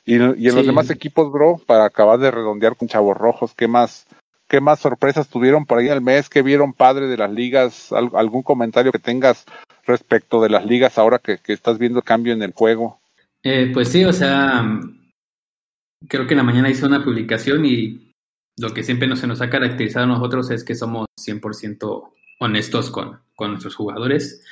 Y, 0.04 0.14
y 0.14 0.48
en 0.48 0.54
los 0.54 0.66
demás 0.66 0.90
equipos, 0.90 1.30
bro, 1.30 1.59
para 1.66 1.85
acabar 1.85 2.18
de 2.18 2.30
redondear 2.30 2.76
con 2.76 2.88
Chavos 2.88 3.16
Rojos, 3.16 3.54
¿qué 3.54 3.68
más, 3.68 4.06
qué 4.48 4.61
más 4.61 4.80
sorpresas 4.80 5.28
tuvieron 5.28 5.66
por 5.66 5.78
ahí 5.78 5.88
el 5.88 6.00
mes? 6.00 6.28
¿Qué 6.28 6.42
vieron 6.42 6.72
padre 6.72 7.06
de 7.06 7.16
las 7.16 7.30
ligas? 7.30 7.92
¿Al- 7.92 8.11
¿Algún 8.14 8.42
comentario 8.42 8.92
que 8.92 8.98
tengas 8.98 9.44
respecto 9.87 10.42
de 10.42 10.48
las 10.50 10.66
ligas 10.66 10.98
ahora 10.98 11.18
que, 11.18 11.38
que 11.38 11.52
estás 11.52 11.78
viendo 11.78 12.02
cambio 12.02 12.33
en 12.33 12.42
el 12.42 12.52
juego? 12.52 12.98
Eh, 13.42 13.70
pues 13.72 13.88
sí, 13.88 14.04
o 14.04 14.12
sea, 14.12 14.80
creo 16.08 16.26
que 16.26 16.34
en 16.34 16.38
la 16.38 16.44
mañana 16.44 16.70
hice 16.70 16.86
una 16.86 17.04
publicación 17.04 17.64
y 17.64 18.12
lo 18.58 18.72
que 18.74 18.82
siempre 18.82 19.08
nos, 19.08 19.20
se 19.20 19.26
nos 19.26 19.40
ha 19.40 19.50
caracterizado 19.50 20.04
a 20.04 20.08
nosotros 20.08 20.50
es 20.50 20.64
que 20.64 20.74
somos 20.74 21.06
100% 21.20 22.12
honestos 22.40 22.90
con, 22.90 23.20
con 23.34 23.50
nuestros 23.50 23.74
jugadores. 23.74 24.44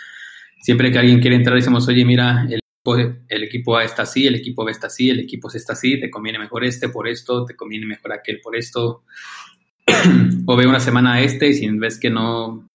Siempre 0.61 0.91
que 0.91 0.99
alguien 0.99 1.21
quiere 1.21 1.37
entrar 1.37 1.57
decimos, 1.57 1.89
oye, 1.89 2.05
mira, 2.05 2.47
el 2.49 2.61
equipo, 2.61 2.97
el 3.29 3.43
equipo 3.45 3.77
A 3.77 3.85
está 3.85 4.03
así, 4.03 4.27
el 4.27 4.35
equipo 4.35 4.65
B 4.65 4.73
está 4.73 4.89
así, 4.89 5.11
el 5.11 5.21
equipo 5.21 5.51
C 5.51 5.59
está 5.59 5.75
así, 5.75 6.01
te 6.01 6.11
conviene 6.11 6.39
mejor 6.39 6.65
este 6.65 6.89
por 6.89 7.07
esto, 7.09 7.45
te 7.45 7.57
conviene 7.57 7.87
mejor 7.87 8.13
aquel 8.13 8.41
por 8.41 8.57
esto. 8.57 9.05
o 10.47 10.57
ve 10.57 10.67
una 10.67 10.81
semana 10.81 11.15
a 11.15 11.21
este 11.23 11.49
y 11.49 11.55
si 11.55 11.69
ves 11.71 11.99
que 11.99 12.11
no, 12.11 12.67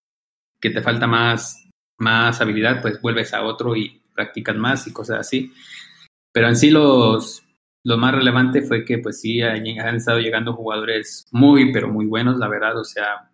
que 0.60 0.70
te 0.70 0.82
falta 0.82 1.08
más, 1.08 1.68
más 2.00 2.42
habilidad, 2.42 2.82
pues 2.82 3.02
vuelves 3.02 3.34
a 3.34 3.44
otro 3.44 3.76
y 3.76 4.02
practicas 4.14 4.56
más 4.56 4.88
y 4.88 4.94
cosas 4.94 5.20
así. 5.20 5.52
Pero 6.32 6.48
en 6.48 6.56
sí 6.56 6.72
los, 6.72 7.44
lo 7.84 7.98
más 7.98 8.16
relevante 8.16 8.62
fue 8.62 8.86
que 8.86 9.00
pues 9.00 9.20
sí 9.22 9.42
han, 9.42 9.66
han 9.80 9.96
estado 9.96 10.20
llegando 10.20 10.54
jugadores 10.54 11.26
muy, 11.32 11.72
pero 11.72 11.90
muy 11.90 12.06
buenos, 12.06 12.38
la 12.38 12.48
verdad. 12.48 12.78
O 12.78 12.84
sea, 12.84 13.30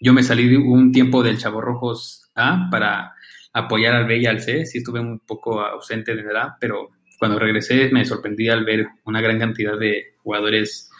yo 0.00 0.12
me 0.12 0.22
salí 0.22 0.54
un 0.54 0.92
tiempo 0.92 1.22
del 1.22 1.38
Chavo 1.38 1.60
Rojos 1.60 2.30
A 2.34 2.68
para 2.70 3.14
apoyar 3.52 3.94
al 3.94 4.06
B 4.06 4.18
y 4.18 4.26
al 4.26 4.40
C. 4.40 4.66
Sí 4.66 4.78
estuve 4.78 5.00
un 5.00 5.20
poco 5.20 5.60
ausente 5.60 6.14
de 6.14 6.22
edad, 6.22 6.50
pero 6.60 6.90
cuando 7.18 7.38
regresé 7.38 7.90
me 7.90 8.04
sorprendí 8.04 8.48
al 8.48 8.64
ver 8.64 8.86
una 9.04 9.22
gran 9.22 9.38
cantidad 9.38 9.78
de 9.78 10.16
jugadores 10.22 10.90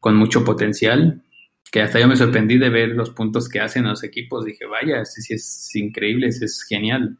con 0.00 0.16
mucho 0.16 0.44
potencial, 0.44 1.22
que 1.70 1.82
hasta 1.82 2.00
yo 2.00 2.08
me 2.08 2.16
sorprendí 2.16 2.58
de 2.58 2.68
ver 2.68 2.90
los 2.90 3.10
puntos 3.10 3.48
que 3.48 3.60
hacen 3.60 3.84
los 3.84 4.02
equipos. 4.02 4.44
Dije, 4.44 4.66
vaya, 4.66 5.00
ese 5.02 5.22
sí 5.22 5.34
es 5.34 5.70
increíble, 5.74 6.26
ese 6.26 6.46
es 6.46 6.64
genial. 6.68 7.16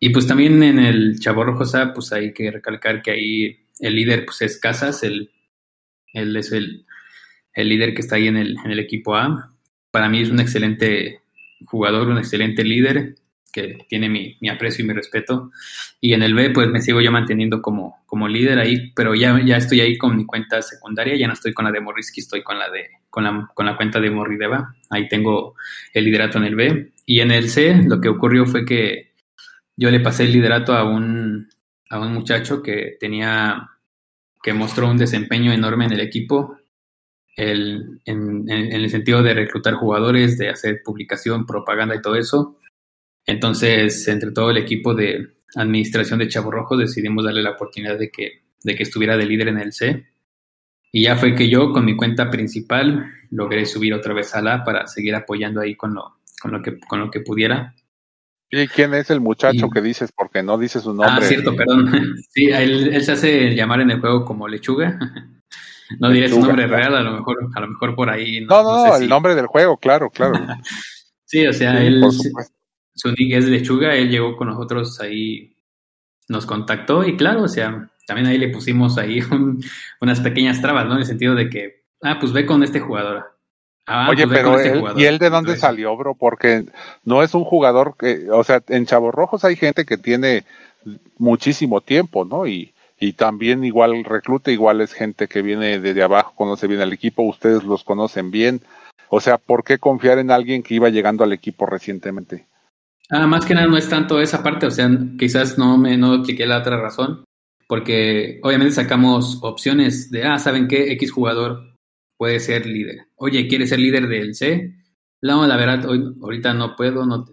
Y 0.00 0.10
pues 0.10 0.26
también 0.26 0.62
en 0.62 0.78
el 0.78 1.20
Chavo 1.20 1.44
Rojos 1.44 1.74
A, 1.74 1.92
pues 1.92 2.12
hay 2.12 2.32
que 2.32 2.50
recalcar 2.50 3.02
que 3.02 3.12
ahí 3.12 3.61
el 3.82 3.94
líder 3.94 4.24
pues 4.24 4.40
es 4.42 4.58
Casas, 4.58 5.02
él, 5.02 5.30
él 6.14 6.34
es 6.36 6.52
el, 6.52 6.86
el 7.54 7.68
líder 7.68 7.94
que 7.94 8.00
está 8.00 8.16
ahí 8.16 8.28
en 8.28 8.36
el, 8.36 8.56
en 8.64 8.70
el 8.70 8.78
equipo 8.78 9.14
A. 9.16 9.54
Para 9.90 10.08
mí 10.08 10.22
es 10.22 10.30
un 10.30 10.40
excelente 10.40 11.20
jugador, 11.66 12.08
un 12.08 12.18
excelente 12.18 12.64
líder 12.64 13.16
que 13.52 13.84
tiene 13.88 14.08
mi, 14.08 14.38
mi 14.40 14.48
aprecio 14.48 14.84
y 14.84 14.88
mi 14.88 14.94
respeto. 14.94 15.50
Y 16.00 16.14
en 16.14 16.22
el 16.22 16.34
B, 16.34 16.50
pues 16.50 16.68
me 16.68 16.80
sigo 16.80 17.00
yo 17.02 17.12
manteniendo 17.12 17.60
como, 17.60 18.02
como 18.06 18.26
líder 18.26 18.58
ahí, 18.58 18.92
pero 18.94 19.14
ya, 19.14 19.38
ya 19.44 19.58
estoy 19.58 19.80
ahí 19.80 19.98
con 19.98 20.16
mi 20.16 20.24
cuenta 20.24 20.62
secundaria, 20.62 21.16
ya 21.16 21.26
no 21.26 21.34
estoy 21.34 21.52
con 21.52 21.66
la 21.66 21.70
de 21.70 21.80
Morrisky, 21.80 22.20
estoy 22.20 22.42
con 22.42 22.58
la 22.58 22.70
de 22.70 22.88
con 23.10 23.24
la, 23.24 23.50
con 23.54 23.66
la 23.66 23.76
cuenta 23.76 24.00
de 24.00 24.10
Morrideva. 24.10 24.74
Ahí 24.88 25.06
tengo 25.06 25.54
el 25.92 26.04
liderato 26.06 26.38
en 26.38 26.44
el 26.44 26.54
B. 26.54 26.92
Y 27.04 27.20
en 27.20 27.30
el 27.30 27.50
C, 27.50 27.82
lo 27.86 28.00
que 28.00 28.08
ocurrió 28.08 28.46
fue 28.46 28.64
que 28.64 29.12
yo 29.76 29.90
le 29.90 30.00
pasé 30.00 30.24
el 30.24 30.32
liderato 30.32 30.74
a 30.74 30.84
un, 30.84 31.50
a 31.90 32.00
un 32.00 32.14
muchacho 32.14 32.62
que 32.62 32.96
tenía, 32.98 33.68
que 34.42 34.52
mostró 34.52 34.90
un 34.90 34.98
desempeño 34.98 35.52
enorme 35.52 35.86
en 35.86 35.92
el 35.92 36.00
equipo, 36.00 36.56
el, 37.36 38.00
en, 38.04 38.50
el 38.50 38.90
sentido 38.90 39.22
de 39.22 39.34
reclutar 39.34 39.74
jugadores, 39.74 40.36
de 40.36 40.48
hacer 40.48 40.82
publicación, 40.84 41.46
propaganda 41.46 41.94
y 41.94 42.02
todo 42.02 42.16
eso. 42.16 42.58
Entonces, 43.24 44.06
entre 44.08 44.32
todo 44.32 44.50
el 44.50 44.56
equipo 44.56 44.94
de 44.94 45.34
administración 45.54 46.18
de 46.18 46.28
Chavo 46.28 46.50
Rojo, 46.50 46.76
decidimos 46.76 47.24
darle 47.24 47.42
la 47.42 47.52
oportunidad 47.52 47.98
de 47.98 48.10
que, 48.10 48.42
de 48.62 48.74
que 48.74 48.82
estuviera 48.82 49.16
de 49.16 49.26
líder 49.26 49.48
en 49.48 49.58
el 49.58 49.72
C. 49.72 50.06
Y 50.90 51.04
ya 51.04 51.16
fue 51.16 51.34
que 51.34 51.48
yo, 51.48 51.72
con 51.72 51.84
mi 51.84 51.96
cuenta 51.96 52.30
principal, 52.30 53.12
logré 53.30 53.64
subir 53.64 53.94
otra 53.94 54.12
vez 54.12 54.34
a 54.34 54.42
la 54.42 54.64
para 54.64 54.86
seguir 54.86 55.14
apoyando 55.14 55.60
ahí 55.60 55.74
con 55.74 55.94
lo, 55.94 56.16
con 56.40 56.50
lo, 56.50 56.60
que, 56.62 56.78
con 56.80 57.00
lo 57.00 57.10
que 57.10 57.20
pudiera. 57.20 57.74
¿Y 58.54 58.68
quién 58.68 58.92
es 58.92 59.08
el 59.08 59.20
muchacho 59.20 59.70
que 59.70 59.80
dices? 59.80 60.12
Porque 60.14 60.42
no 60.42 60.58
dice 60.58 60.78
su 60.78 60.90
ah, 60.90 60.94
nombre. 60.94 61.24
Ah, 61.24 61.28
cierto, 61.28 61.56
perdón. 61.56 61.90
Sí, 62.28 62.50
él, 62.50 62.94
él, 62.94 63.02
se 63.02 63.12
hace 63.12 63.54
llamar 63.54 63.80
en 63.80 63.90
el 63.90 64.00
juego 64.00 64.24
como 64.24 64.46
Lechuga. 64.46 64.98
No 65.98 66.08
diré 66.08 66.26
su 66.30 66.40
nombre 66.40 66.66
real, 66.66 66.94
a 66.96 67.02
lo 67.02 67.12
mejor, 67.12 67.50
a 67.54 67.60
lo 67.60 67.68
mejor 67.68 67.94
por 67.94 68.08
ahí. 68.08 68.40
No, 68.46 68.62
no, 68.62 68.86
no, 68.86 68.96
el 68.96 69.06
nombre 69.10 69.34
del 69.34 69.46
juego, 69.46 69.76
claro, 69.76 70.08
claro. 70.08 70.32
sí, 71.26 71.46
o 71.46 71.52
sea, 71.52 71.84
él, 71.84 72.02
su 72.94 73.08
nick 73.10 73.34
es 73.34 73.44
Lechuga, 73.44 73.94
él 73.94 74.08
llegó 74.08 74.34
con 74.36 74.48
nosotros 74.48 74.98
ahí, 75.00 75.54
nos 76.28 76.46
contactó 76.46 77.06
y 77.06 77.14
claro, 77.16 77.42
o 77.42 77.48
sea, 77.48 77.90
también 78.06 78.26
ahí 78.26 78.38
le 78.38 78.48
pusimos 78.48 78.96
ahí 78.96 79.20
unas 80.00 80.20
pequeñas 80.20 80.62
trabas, 80.62 80.86
¿no? 80.86 80.92
En 80.92 81.00
el 81.00 81.06
sentido 81.06 81.34
de 81.34 81.50
que, 81.50 81.84
ah, 82.02 82.18
pues 82.18 82.32
ve 82.32 82.46
con 82.46 82.62
este 82.62 82.80
jugador. 82.80 83.31
Ah, 83.86 84.08
Oye, 84.10 84.26
pues 84.26 84.38
pero 84.38 84.98
¿y 84.98 85.04
él 85.04 85.18
de 85.18 85.30
dónde 85.30 85.56
salió, 85.56 85.96
bro? 85.96 86.14
Porque 86.14 86.66
no 87.04 87.22
es 87.22 87.34
un 87.34 87.44
jugador 87.44 87.96
que, 87.98 88.30
o 88.30 88.44
sea, 88.44 88.62
en 88.68 88.86
Chavos 88.86 89.14
Rojos 89.14 89.44
hay 89.44 89.56
gente 89.56 89.84
que 89.84 89.98
tiene 89.98 90.44
muchísimo 91.18 91.80
tiempo, 91.80 92.24
¿no? 92.24 92.46
Y, 92.46 92.74
y 93.00 93.14
también 93.14 93.64
igual 93.64 94.04
recluta, 94.04 94.52
igual 94.52 94.80
es 94.80 94.92
gente 94.92 95.26
que 95.26 95.42
viene 95.42 95.80
desde 95.80 96.02
abajo, 96.02 96.34
conoce 96.36 96.68
bien 96.68 96.80
al 96.80 96.92
equipo, 96.92 97.22
ustedes 97.24 97.64
los 97.64 97.82
conocen 97.82 98.30
bien. 98.30 98.60
O 99.08 99.20
sea, 99.20 99.38
¿por 99.38 99.64
qué 99.64 99.78
confiar 99.78 100.18
en 100.18 100.30
alguien 100.30 100.62
que 100.62 100.74
iba 100.74 100.88
llegando 100.88 101.24
al 101.24 101.32
equipo 101.32 101.66
recientemente? 101.66 102.46
Ah, 103.10 103.26
más 103.26 103.44
que 103.44 103.54
nada 103.54 103.66
no 103.66 103.76
es 103.76 103.88
tanto 103.88 104.20
esa 104.20 104.42
parte, 104.42 104.66
o 104.66 104.70
sea, 104.70 104.88
quizás 105.18 105.58
no 105.58 105.76
me 105.76 105.96
no 105.96 106.14
expliqué 106.14 106.46
la 106.46 106.58
otra 106.58 106.80
razón, 106.80 107.24
porque 107.66 108.38
obviamente 108.42 108.74
sacamos 108.74 109.40
opciones 109.42 110.10
de, 110.10 110.24
ah, 110.24 110.38
¿saben 110.38 110.68
qué? 110.68 110.92
X 110.92 111.10
jugador 111.10 111.71
puede 112.22 112.38
ser 112.38 112.66
líder. 112.66 113.08
Oye, 113.16 113.48
¿quiere 113.48 113.66
ser 113.66 113.80
líder 113.80 114.06
del 114.06 114.36
C? 114.36 114.76
No, 115.22 115.44
la 115.44 115.56
verdad, 115.56 115.84
hoy, 115.86 116.04
ahorita 116.22 116.54
no 116.54 116.76
puedo, 116.76 117.04
no, 117.04 117.24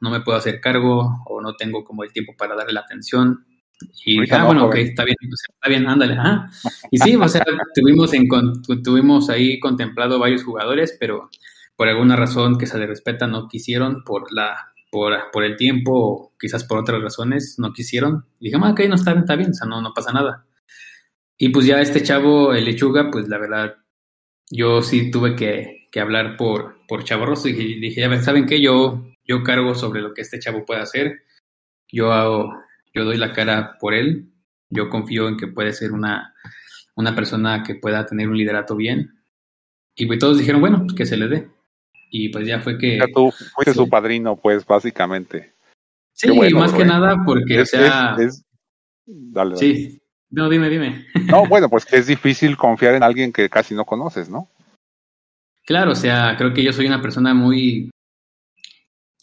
no 0.00 0.10
me 0.10 0.20
puedo 0.20 0.38
hacer 0.38 0.60
cargo 0.60 1.24
o 1.26 1.40
no 1.40 1.56
tengo 1.56 1.82
como 1.82 2.04
el 2.04 2.12
tiempo 2.12 2.34
para 2.38 2.54
darle 2.54 2.72
la 2.72 2.82
atención. 2.82 3.44
Y 4.04 4.20
dije, 4.20 4.36
ah, 4.36 4.44
bueno, 4.44 4.66
ok, 4.66 4.76
está 4.76 5.02
bien, 5.02 5.16
está 5.20 5.68
bien, 5.68 5.88
ándale. 5.88 6.16
Y 6.92 6.98
sí, 6.98 7.16
o 7.16 7.26
sea, 7.26 7.42
tuvimos, 7.74 8.14
en, 8.14 8.28
tuvimos 8.84 9.28
ahí 9.28 9.58
contemplado 9.58 10.20
varios 10.20 10.44
jugadores, 10.44 10.96
pero 11.00 11.30
por 11.74 11.88
alguna 11.88 12.14
razón 12.14 12.58
que 12.58 12.66
se 12.66 12.78
le 12.78 12.86
respeta 12.86 13.26
no 13.26 13.48
quisieron 13.48 14.04
por 14.04 14.32
la 14.32 14.68
por, 14.92 15.14
por 15.32 15.42
el 15.42 15.56
tiempo 15.56 15.92
o 15.94 16.32
quizás 16.38 16.62
por 16.62 16.78
otras 16.78 17.02
razones 17.02 17.56
no 17.58 17.72
quisieron. 17.72 18.24
Y 18.38 18.50
dije, 18.50 18.60
ah, 18.62 18.70
ok, 18.70 18.82
no 18.88 18.94
está, 18.94 19.14
está 19.14 19.34
bien, 19.34 19.50
o 19.50 19.54
sea, 19.54 19.66
no, 19.66 19.82
no 19.82 19.92
pasa 19.92 20.12
nada. 20.12 20.46
Y 21.36 21.48
pues 21.48 21.66
ya 21.66 21.80
este 21.80 22.04
chavo, 22.04 22.52
el 22.52 22.66
lechuga, 22.66 23.10
pues 23.10 23.28
la 23.28 23.38
verdad, 23.38 23.74
yo 24.50 24.82
sí 24.82 25.10
tuve 25.10 25.36
que, 25.36 25.88
que 25.90 26.00
hablar 26.00 26.36
por, 26.36 26.76
por 26.86 27.04
Chavo 27.04 27.26
Rosso 27.26 27.48
y 27.48 27.52
dije, 27.52 28.00
ya 28.00 28.22
¿saben 28.22 28.46
qué? 28.46 28.60
Yo, 28.60 29.06
yo 29.24 29.42
cargo 29.42 29.74
sobre 29.74 30.00
lo 30.00 30.14
que 30.14 30.22
este 30.22 30.38
chavo 30.38 30.64
puede 30.64 30.80
hacer. 30.80 31.22
Yo 31.90 32.12
hago, 32.12 32.52
yo 32.94 33.04
doy 33.04 33.16
la 33.16 33.32
cara 33.32 33.76
por 33.78 33.94
él. 33.94 34.30
Yo 34.70 34.88
confío 34.88 35.28
en 35.28 35.36
que 35.36 35.46
puede 35.46 35.72
ser 35.72 35.92
una, 35.92 36.34
una 36.94 37.14
persona 37.14 37.62
que 37.62 37.74
pueda 37.74 38.06
tener 38.06 38.28
un 38.28 38.36
liderato 38.36 38.76
bien. 38.76 39.22
Y 39.94 40.06
pues 40.06 40.18
todos 40.18 40.38
dijeron, 40.38 40.60
bueno, 40.60 40.82
pues 40.82 40.94
que 40.94 41.06
se 41.06 41.16
le 41.16 41.28
dé. 41.28 41.48
Y 42.10 42.30
pues 42.30 42.46
ya 42.46 42.60
fue 42.60 42.78
que... 42.78 42.98
tú 43.14 43.30
fuiste 43.54 43.74
su 43.74 43.88
padrino, 43.88 44.36
pues, 44.36 44.64
básicamente. 44.64 45.54
Sí, 46.12 46.28
más 46.52 46.72
que 46.72 46.84
nada 46.84 47.22
porque, 47.24 47.60
o 47.60 47.66
sea... 47.66 48.16
Dale, 49.06 49.56
Sí, 49.56 50.00
no, 50.30 50.48
dime, 50.48 50.68
dime. 50.68 51.06
No, 51.26 51.46
bueno, 51.46 51.68
pues 51.68 51.84
que 51.84 51.96
es 51.96 52.06
difícil 52.06 52.56
confiar 52.56 52.94
en 52.94 53.02
alguien 53.02 53.32
que 53.32 53.48
casi 53.48 53.74
no 53.74 53.84
conoces, 53.84 54.28
¿no? 54.28 54.48
Claro, 55.64 55.92
o 55.92 55.94
sea, 55.94 56.34
creo 56.36 56.52
que 56.52 56.62
yo 56.62 56.72
soy 56.72 56.86
una 56.86 57.02
persona 57.02 57.34
muy, 57.34 57.90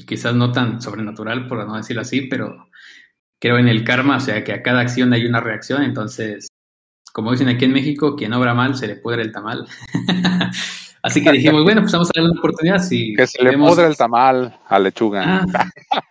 quizás 0.06 0.34
no 0.36 0.52
tan 0.52 0.82
sobrenatural, 0.82 1.48
por 1.48 1.66
no 1.66 1.76
decirlo 1.76 2.02
así, 2.02 2.22
pero 2.22 2.70
creo 3.40 3.58
en 3.58 3.68
el 3.68 3.84
karma, 3.84 4.18
o 4.18 4.20
sea, 4.20 4.44
que 4.44 4.54
a 4.54 4.62
cada 4.62 4.82
acción 4.82 5.14
hay 5.14 5.26
una 5.26 5.40
reacción, 5.40 5.84
entonces, 5.84 6.48
como 7.14 7.32
dicen 7.32 7.50
aquí 7.50 7.66
en 7.66 7.74
México, 7.74 8.16
quien 8.16 8.34
obra 8.34 8.54
mal 8.54 8.76
se 8.76 8.88
le 8.88 8.96
pudre 8.96 9.22
el 9.22 9.32
tamal. 9.32 9.68
Así 11.04 11.24
que 11.24 11.32
dijimos, 11.32 11.64
bueno, 11.64 11.82
pues 11.82 11.94
vamos 11.94 12.10
a 12.10 12.12
darle 12.16 12.32
una 12.32 12.40
oportunidad. 12.40 12.80
Si 12.80 13.14
que 13.14 13.28
se 13.28 13.44
le 13.44 13.56
pudre 13.56 13.86
el 13.86 13.96
tamal 13.96 14.60
a 14.68 14.80
lechuga. 14.80 15.46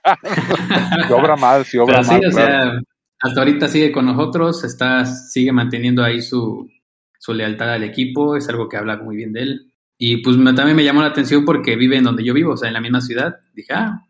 Ah. 0.04 0.14
si 1.08 1.12
obra 1.12 1.34
mal, 1.34 1.64
si 1.64 1.78
obra 1.78 2.00
mal. 2.00 2.20
Sí, 2.20 2.26
o 2.26 2.30
sea, 2.30 2.80
hasta 3.24 3.40
ahorita 3.40 3.68
sigue 3.68 3.90
con 3.90 4.04
nosotros, 4.04 4.64
está, 4.64 5.06
sigue 5.06 5.50
manteniendo 5.50 6.04
ahí 6.04 6.20
su, 6.20 6.70
su 7.18 7.32
lealtad 7.32 7.72
al 7.72 7.82
equipo, 7.82 8.36
es 8.36 8.46
algo 8.50 8.68
que 8.68 8.76
habla 8.76 8.98
muy 8.98 9.16
bien 9.16 9.32
de 9.32 9.40
él. 9.40 9.72
Y 9.96 10.18
pues 10.18 10.36
también 10.54 10.76
me 10.76 10.84
llamó 10.84 11.00
la 11.00 11.08
atención 11.08 11.46
porque 11.46 11.74
vive 11.74 11.96
en 11.96 12.04
donde 12.04 12.22
yo 12.22 12.34
vivo, 12.34 12.52
o 12.52 12.56
sea, 12.58 12.68
en 12.68 12.74
la 12.74 12.82
misma 12.82 13.00
ciudad. 13.00 13.36
Dije, 13.54 13.72
ah, 13.72 14.06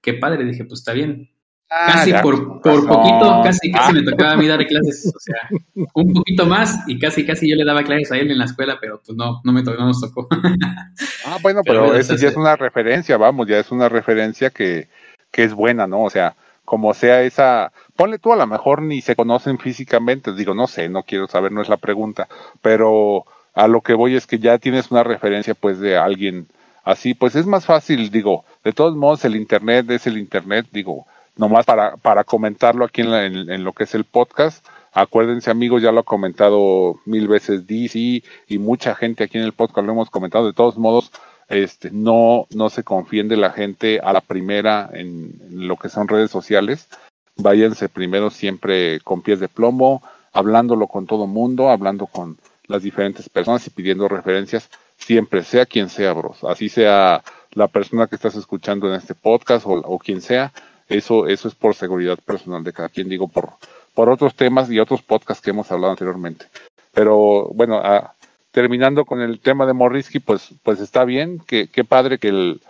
qué 0.00 0.14
padre. 0.14 0.44
Dije, 0.44 0.64
pues 0.64 0.78
está 0.78 0.92
bien. 0.92 1.28
Ah, 1.68 1.90
casi 1.92 2.12
por, 2.22 2.60
por 2.60 2.86
poquito, 2.86 3.40
casi, 3.42 3.72
casi 3.72 3.94
me 3.94 4.02
tocaba 4.04 4.32
a 4.32 4.36
mí 4.36 4.46
dar 4.46 4.64
clases, 4.64 5.12
o 5.12 5.18
sea, 5.18 5.48
un 5.94 6.12
poquito 6.12 6.46
más 6.46 6.78
y 6.86 6.98
casi, 6.98 7.26
casi 7.26 7.50
yo 7.50 7.56
le 7.56 7.64
daba 7.64 7.82
clases 7.82 8.12
a 8.12 8.18
él 8.18 8.30
en 8.30 8.38
la 8.38 8.44
escuela, 8.44 8.78
pero 8.78 9.00
pues 9.04 9.16
no, 9.16 9.40
no 9.42 9.52
me 9.52 9.62
tocó, 9.62 9.78
no 9.78 9.86
nos 9.86 10.00
tocó. 10.00 10.28
Ah, 11.24 11.38
bueno, 11.40 11.62
pero, 11.64 11.94
eso 11.94 12.14
ya 12.16 12.28
es 12.28 12.36
una 12.36 12.56
referencia, 12.56 13.16
vamos, 13.16 13.48
ya 13.48 13.58
es 13.58 13.70
una 13.70 13.88
referencia 13.88 14.50
que, 14.50 14.88
que 15.30 15.44
es 15.44 15.54
buena, 15.54 15.86
¿no? 15.86 16.02
O 16.02 16.10
sea, 16.10 16.36
como 16.64 16.94
sea 16.94 17.22
esa, 17.22 17.72
ponle 17.96 18.18
tú 18.18 18.32
a 18.32 18.36
lo 18.36 18.46
mejor 18.46 18.82
ni 18.82 19.00
se 19.00 19.16
conocen 19.16 19.58
físicamente, 19.58 20.34
digo, 20.34 20.54
no 20.54 20.66
sé, 20.66 20.88
no 20.88 21.02
quiero 21.02 21.26
saber, 21.26 21.52
no 21.52 21.62
es 21.62 21.68
la 21.68 21.76
pregunta, 21.76 22.28
pero 22.60 23.24
a 23.54 23.68
lo 23.68 23.80
que 23.80 23.94
voy 23.94 24.16
es 24.16 24.26
que 24.26 24.38
ya 24.38 24.58
tienes 24.58 24.90
una 24.90 25.04
referencia 25.04 25.54
pues 25.54 25.78
de 25.78 25.96
alguien 25.96 26.46
así, 26.84 27.14
pues 27.14 27.34
es 27.36 27.46
más 27.46 27.66
fácil, 27.66 28.10
digo, 28.10 28.44
de 28.64 28.72
todos 28.72 28.96
modos 28.96 29.24
el 29.24 29.36
Internet 29.36 29.90
es 29.90 30.06
el 30.06 30.18
Internet, 30.18 30.66
digo, 30.72 31.06
nomás 31.36 31.66
para, 31.66 31.96
para 31.96 32.24
comentarlo 32.24 32.84
aquí 32.84 33.02
en, 33.02 33.50
en, 33.50 33.64
lo 33.64 33.72
que 33.72 33.84
es 33.84 33.94
el 33.94 34.04
podcast. 34.04 34.66
Acuérdense 34.92 35.50
amigos, 35.50 35.82
ya 35.82 35.92
lo 35.92 36.00
ha 36.00 36.04
comentado 36.04 37.00
mil 37.06 37.26
veces 37.26 37.66
DC 37.66 38.22
y 38.48 38.58
mucha 38.58 38.94
gente 38.94 39.24
aquí 39.24 39.38
en 39.38 39.44
el 39.44 39.52
podcast 39.52 39.86
lo 39.86 39.92
hemos 39.92 40.10
comentado. 40.10 40.46
De 40.46 40.52
todos 40.52 40.76
modos, 40.76 41.10
este, 41.48 41.90
no, 41.90 42.46
no 42.54 42.70
se 42.70 42.82
confíen 42.82 43.28
de 43.28 43.36
la 43.36 43.50
gente 43.50 44.00
a 44.02 44.12
la 44.12 44.20
primera 44.20 44.88
en, 44.92 45.32
lo 45.50 45.76
que 45.76 45.88
son 45.88 46.08
redes 46.08 46.30
sociales. 46.30 46.88
Váyanse 47.36 47.88
primero 47.88 48.30
siempre 48.30 49.00
con 49.00 49.22
pies 49.22 49.40
de 49.40 49.48
plomo, 49.48 50.02
hablándolo 50.32 50.86
con 50.86 51.06
todo 51.06 51.26
mundo, 51.26 51.70
hablando 51.70 52.06
con 52.06 52.38
las 52.66 52.82
diferentes 52.82 53.28
personas 53.28 53.66
y 53.66 53.70
pidiendo 53.70 54.08
referencias, 54.08 54.70
siempre, 54.96 55.42
sea 55.42 55.66
quien 55.66 55.88
sea, 55.88 56.12
bros. 56.12 56.44
Así 56.44 56.68
sea 56.68 57.22
la 57.52 57.68
persona 57.68 58.06
que 58.06 58.16
estás 58.16 58.34
escuchando 58.34 58.88
en 58.88 58.94
este 58.94 59.14
podcast 59.14 59.66
o, 59.66 59.72
o 59.72 59.98
quien 59.98 60.20
sea, 60.20 60.52
eso, 60.88 61.26
eso 61.26 61.48
es 61.48 61.54
por 61.54 61.74
seguridad 61.74 62.18
personal 62.18 62.64
de 62.64 62.72
cada 62.72 62.88
quien, 62.88 63.08
digo, 63.08 63.28
por, 63.28 63.50
por 63.94 64.08
otros 64.08 64.34
temas 64.34 64.70
y 64.70 64.78
otros 64.78 65.02
podcasts 65.02 65.42
que 65.42 65.50
hemos 65.50 65.70
hablado 65.70 65.92
anteriormente. 65.92 66.46
Pero 66.92 67.48
bueno, 67.54 67.80
ah, 67.82 68.14
terminando 68.50 69.04
con 69.04 69.20
el 69.20 69.40
tema 69.40 69.66
de 69.66 69.72
Morrisky, 69.72 70.20
pues, 70.20 70.50
pues 70.62 70.80
está 70.80 71.04
bien, 71.04 71.40
que, 71.46 71.68
qué 71.68 71.84
padre 71.84 72.18
que 72.18 72.28
el, 72.28 72.60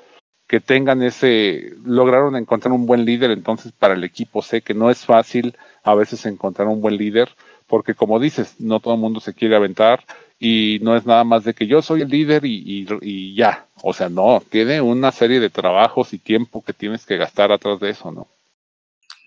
que 0.53 0.61
tengan 0.61 1.03
ese, 1.03 1.73
lograron 1.83 2.37
encontrar 2.37 2.73
un 2.73 2.85
buen 2.85 3.07
líder, 3.07 3.31
entonces 3.31 3.73
para 3.73 3.95
el 3.95 4.05
equipo 4.05 4.43
sé 4.43 4.61
que 4.61 4.75
no 4.75 4.91
es 4.91 5.03
fácil 5.03 5.57
a 5.83 5.95
veces 5.95 6.27
encontrar 6.27 6.69
un 6.69 6.83
buen 6.83 6.99
líder, 6.99 7.31
porque 7.67 7.95
como 7.95 8.21
dices, 8.21 8.57
no 8.61 8.79
todo 8.79 8.93
el 8.93 9.01
mundo 9.01 9.19
se 9.19 9.33
quiere 9.33 9.57
aventar 9.57 10.05
y 10.38 10.79
no 10.83 10.95
es 10.95 11.07
nada 11.07 11.25
más 11.25 11.45
de 11.45 11.55
que 11.55 11.67
yo 11.67 11.81
soy 11.81 12.03
el 12.03 12.11
líder 12.11 12.43
y, 12.45 13.35
ya. 13.35 13.65
O 13.83 13.95
sea, 13.95 14.11
no, 14.11 14.43
tiene 14.47 14.83
una 14.83 15.11
serie 15.11 15.41
de 15.41 15.49
trabajos 15.49 16.12
y 16.12 16.19
tiempo 16.19 16.62
que 16.62 16.75
tienes 16.75 17.07
que 17.07 17.17
gastar 17.17 17.51
atrás 17.51 17.81
de 17.81 17.88
eso, 17.88 18.12
¿no? 18.12 18.29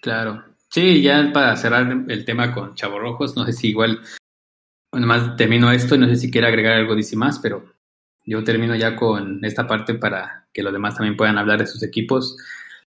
Claro. 0.03 0.43
Sí, 0.69 1.01
ya 1.01 1.31
para 1.33 1.55
cerrar 1.55 1.91
el 2.07 2.23
tema 2.23 2.53
con 2.53 2.75
Chavo 2.75 2.99
Rojos, 2.99 3.35
no 3.35 3.45
sé 3.47 3.53
si 3.53 3.69
igual, 3.69 3.99
bueno, 4.91 5.07
más 5.07 5.35
termino 5.37 5.71
esto 5.71 5.95
y 5.95 5.97
no 5.97 6.07
sé 6.07 6.17
si 6.17 6.29
quiere 6.29 6.45
agregar 6.45 6.73
algo 6.73 6.93
dice 6.93 7.15
más, 7.15 7.39
pero 7.39 7.65
yo 8.25 8.43
termino 8.43 8.75
ya 8.75 8.95
con 8.95 9.43
esta 9.45 9.67
parte 9.67 9.93
para 9.95 10.47
que 10.53 10.63
los 10.63 10.73
demás 10.73 10.95
también 10.95 11.17
puedan 11.17 11.37
hablar 11.37 11.59
de 11.59 11.67
sus 11.67 11.83
equipos. 11.83 12.37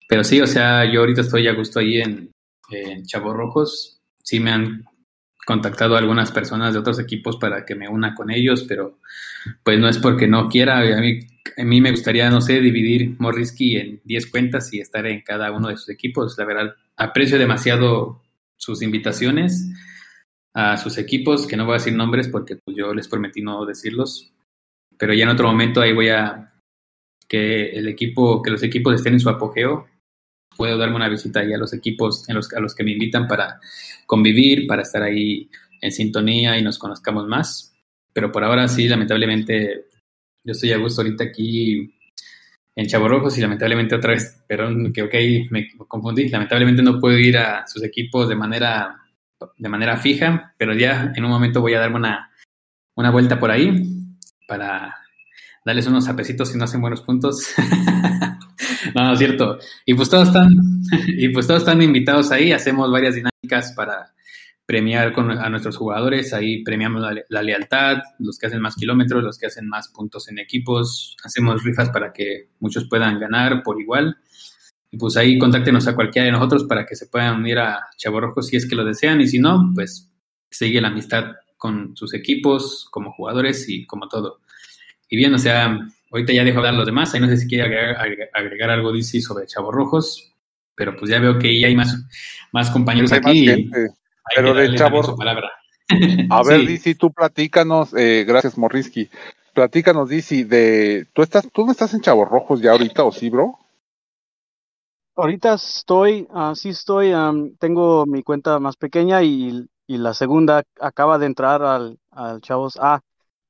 Pero 0.08 0.24
sí, 0.24 0.42
o 0.42 0.48
sea, 0.48 0.92
yo 0.92 1.02
ahorita 1.02 1.22
estoy 1.22 1.48
a 1.48 1.54
gusto 1.54 1.80
ahí 1.80 2.02
en, 2.02 2.32
en 2.70 3.06
Chavo 3.06 3.34
Rojos. 3.34 4.00
Sí 4.24 4.40
me 4.40 4.52
han 4.52 4.86
contactado 5.46 5.96
a 5.96 6.00
algunas 6.00 6.32
personas 6.32 6.74
de 6.74 6.80
otros 6.80 7.00
equipos 7.00 7.38
para 7.38 7.66
que 7.66 7.76
me 7.76 7.88
una 7.88 8.14
con 8.14 8.30
ellos, 8.32 8.66
pero 8.68 9.00
pues 9.64 9.80
no 9.80 9.88
es 9.88 9.98
porque 9.98 10.28
no 10.28 10.50
quiera. 10.50 10.80
A 10.80 11.02
mí, 11.02 11.20
a 11.58 11.64
mí 11.64 11.82
me 11.82 11.92
gustaría, 11.92 12.30
no 12.30 12.42
sé, 12.42 12.60
dividir 12.60 13.16
Morrisky 13.20 13.78
en 13.78 14.02
10 14.04 14.28
cuentas 14.28 14.74
y 14.74 14.80
estar 14.80 15.06
en 15.06 15.22
cada 15.22 15.52
uno 15.52 15.70
de 15.70 15.78
sus 15.78 15.90
equipos. 15.90 16.38
La 16.38 16.46
verdad, 16.46 16.76
aprecio 16.98 17.38
demasiado 17.38 18.22
sus 18.58 18.82
invitaciones 18.82 19.70
a 20.54 20.76
sus 20.76 20.98
equipos, 20.98 21.46
que 21.48 21.56
no 21.56 21.66
voy 21.66 21.76
a 21.76 21.78
decir 21.78 21.94
nombres 21.94 22.28
porque 22.28 22.58
pues, 22.58 22.76
yo 22.76 22.94
les 22.94 23.08
prometí 23.08 23.42
no 23.42 23.66
decirlos, 23.66 24.34
pero 24.98 25.14
ya 25.14 25.24
en 25.24 25.30
otro 25.30 25.48
momento 25.48 25.82
ahí 25.82 25.94
voy 25.94 26.10
a 26.10 26.54
que 27.28 27.70
el 27.72 27.88
equipo, 27.88 28.42
que 28.42 28.52
los 28.52 28.64
equipos 28.64 28.96
estén 28.96 29.14
en 29.14 29.20
su 29.20 29.30
apogeo 29.30 29.88
puedo 30.56 30.78
darme 30.78 30.96
una 30.96 31.10
visita 31.10 31.42
ahí 31.42 31.54
a 31.54 31.58
los 31.58 31.74
equipos 31.74 32.28
a 32.30 32.34
los 32.34 32.76
que 32.76 32.84
me 32.84 32.92
invitan 32.92 33.28
para 33.28 33.60
convivir, 34.06 34.66
para 34.66 34.82
estar 34.82 35.04
ahí 35.04 35.50
en 35.82 35.92
sintonía 35.92 36.58
y 36.58 36.64
nos 36.64 36.80
conozcamos 36.80 37.28
más. 37.28 37.74
Pero 38.12 38.32
por 38.32 38.44
ahora 38.44 38.68
sí, 38.68 38.88
lamentablemente, 38.88 39.86
yo 40.44 40.52
estoy 40.54 40.72
a 40.72 40.78
gusto 40.78 41.02
ahorita 41.02 41.26
aquí 41.26 41.94
en 42.76 43.08
Rojos 43.08 43.38
y 43.38 43.42
lamentablemente 43.42 43.96
otra 43.96 44.14
vez, 44.14 44.44
perdón, 44.48 44.92
que 44.94 45.04
ok, 45.04 45.14
me 45.52 45.68
confundí, 45.88 46.30
lamentablemente 46.30 46.82
no 46.82 47.00
puedo 47.00 47.18
ir 47.18 47.38
a 47.38 47.66
sus 47.68 47.84
equipos 47.84 48.30
de 48.30 48.36
manera, 48.36 49.02
de 49.58 49.70
manera 49.70 49.98
fija, 49.98 50.54
pero 50.58 50.76
ya 50.76 51.12
en 51.16 51.24
un 51.24 51.32
momento 51.32 51.62
voy 51.62 51.74
a 51.74 51.80
darme 51.80 51.98
una, 51.98 52.32
una 52.96 53.12
vuelta 53.12 53.40
por 53.40 53.52
ahí 53.52 53.97
para 54.48 54.96
darles 55.66 55.86
unos 55.88 56.08
apecitos 56.08 56.50
si 56.50 56.58
no 56.58 56.64
hacen 56.64 56.82
buenos 56.82 57.02
puntos. 57.02 57.54
no, 58.96 59.04
no 59.04 59.14
es 59.14 59.20
cierto. 59.20 59.60
Y 59.86 59.94
pues 59.94 60.10
todos 60.10 60.30
están, 60.30 60.56
y 61.08 61.30
pues 61.30 61.46
todos 61.46 61.62
están 61.62 61.82
invitados 61.82 62.32
ahí, 62.32 62.52
hacemos 62.52 62.90
varias 62.92 63.16
dinámicas 63.16 63.74
para 63.74 64.14
premiar 64.66 65.14
a 65.18 65.50
nuestros 65.50 65.78
jugadores, 65.78 66.34
ahí 66.34 66.62
premiamos 66.62 67.02
la, 67.30 67.42
lealtad, 67.42 68.00
los 68.20 68.38
que 68.38 68.48
hacen 68.48 68.60
más 68.60 68.76
kilómetros, 68.76 69.24
los 69.24 69.38
que 69.38 69.46
hacen 69.46 69.66
más 69.66 69.88
puntos 69.88 70.28
en 70.28 70.40
equipos, 70.40 71.16
hacemos 71.24 71.64
rifas 71.64 71.90
para 71.90 72.12
que 72.12 72.50
muchos 72.60 72.86
puedan 72.90 73.18
ganar 73.18 73.64
por 73.64 73.80
igual. 73.80 74.18
Y 74.92 74.98
pues 74.98 75.16
ahí 75.16 75.38
contáctenos 75.38 75.88
a 75.88 75.96
cualquiera 75.96 76.26
de 76.26 76.34
nosotros 76.34 76.66
para 76.66 76.86
que 76.86 76.96
se 76.96 77.08
puedan 77.08 77.40
unir 77.40 77.60
a 77.60 77.88
Chavo 77.98 78.20
Rojo 78.20 78.42
si 78.42 78.58
es 78.58 78.68
que 78.68 78.76
lo 78.76 78.84
desean 78.84 79.22
y 79.22 79.28
si 79.28 79.40
no, 79.40 79.72
pues 79.74 80.12
sigue 80.50 80.82
la 80.82 80.90
amistad 80.90 81.32
con 81.58 81.96
sus 81.96 82.14
equipos, 82.14 82.88
como 82.92 83.12
jugadores 83.14 83.68
y 83.70 83.86
como 83.86 84.08
todo. 84.08 84.40
Y 85.10 85.18
bien, 85.18 85.34
o 85.34 85.40
sea, 85.40 85.80
ahorita 86.12 86.34
ya 86.34 86.44
dejo 86.44 86.60
hablar 86.60 86.74
los 86.74 86.86
demás, 86.86 87.14
ahí 87.14 87.20
no 87.20 87.28
sé 87.28 87.38
si 87.38 87.48
quiere 87.48 87.64
agregar, 88.34 88.70
algo 88.70 88.94
DC 88.94 89.22
sobre 89.22 89.48
Chavos 89.48 89.74
Rojos, 89.74 90.34
pero 90.76 90.96
pues 90.96 91.10
ya 91.10 91.20
veo 91.20 91.40
que 91.40 91.60
ya 91.60 91.68
hay 91.68 91.76
más, 91.76 92.06
más 92.52 92.70
compañeros 92.70 93.12
aquí. 93.12 93.70
Pero 94.36 94.54
de 94.54 94.76
Chavo. 94.76 95.02
A 96.30 96.44
ver, 96.44 96.78
sí. 96.80 96.96
tú 96.96 97.12
platícanos, 97.12 97.94
eh, 97.94 98.26
gracias 98.28 98.58
Morrisky. 98.58 99.10
Platícanos, 99.54 100.10
Dizzy, 100.10 100.44
de. 100.44 101.08
¿Tú, 101.14 101.24
estás, 101.24 101.50
¿Tú 101.52 101.66
no 101.66 101.72
estás 101.72 101.94
en 101.94 102.02
Chavos 102.02 102.30
Rojos 102.30 102.62
ya 102.62 102.72
ahorita 102.72 103.04
o 103.04 103.12
sí, 103.12 103.30
bro? 103.30 103.58
Ahorita 105.16 105.56
estoy, 105.56 106.28
uh, 106.30 106.54
sí 106.54 106.70
estoy, 106.70 107.12
tengo 107.58 108.06
mi 108.06 108.22
cuenta 108.22 108.60
más 108.60 108.76
pequeña 108.76 109.24
y, 109.24 109.68
y, 109.88 109.98
la 109.98 110.14
segunda 110.14 110.64
acaba 110.80 111.18
de 111.20 111.26
entrar 111.28 111.64
al, 111.64 112.00
al 112.12 112.42
Chavos 112.42 112.78
A 112.78 113.02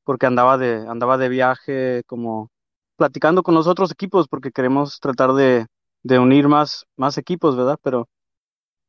porque 0.04 0.26
andaba 0.28 0.58
de, 0.58 0.88
andaba 0.88 1.18
de 1.18 1.30
viaje 1.30 2.04
como 2.08 2.50
platicando 2.98 3.44
con 3.44 3.56
los 3.56 3.68
otros 3.68 3.92
equipos 3.92 4.28
porque 4.28 4.52
queremos 4.52 5.00
tratar 5.00 5.34
de, 5.34 5.68
de 6.04 6.20
unir 6.20 6.48
más, 6.48 6.86
más 6.98 7.18
equipos, 7.18 7.56
¿verdad? 7.58 7.80
Pero 7.84 8.08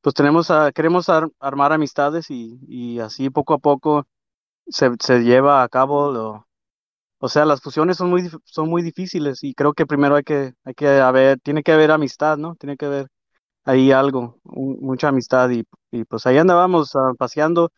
pues 0.02 0.14
tenemos 0.14 0.50
a, 0.50 0.72
queremos 0.72 1.08
armar 1.40 1.72
amistades 1.72 2.30
y, 2.30 2.58
y, 2.68 3.00
así 3.00 3.30
poco 3.30 3.54
a 3.54 3.58
poco 3.58 4.06
se, 4.68 4.90
se 5.00 5.20
lleva 5.20 5.62
a 5.62 5.68
cabo 5.68 6.12
lo, 6.12 6.48
o 7.20 7.28
sea, 7.28 7.44
las 7.44 7.60
fusiones 7.60 7.96
son 7.96 8.10
muy 8.10 8.28
son 8.44 8.68
muy 8.70 8.82
difíciles 8.82 9.42
y 9.44 9.54
creo 9.54 9.72
que 9.74 9.86
primero 9.86 10.16
hay 10.16 10.22
que 10.24 10.54
hay 10.64 10.74
que 10.74 10.88
haber 10.88 11.40
tiene 11.40 11.62
que 11.62 11.72
haber 11.72 11.90
amistad, 11.90 12.38
¿no? 12.38 12.54
Tiene 12.56 12.76
que 12.76 12.86
haber 12.86 13.08
ahí 13.68 13.92
algo, 13.92 14.38
mucha 14.44 15.08
amistad 15.08 15.50
y, 15.50 15.64
y, 15.90 16.04
pues 16.04 16.26
ahí 16.26 16.38
andábamos 16.38 16.94
uh, 16.94 17.14
paseando, 17.16 17.70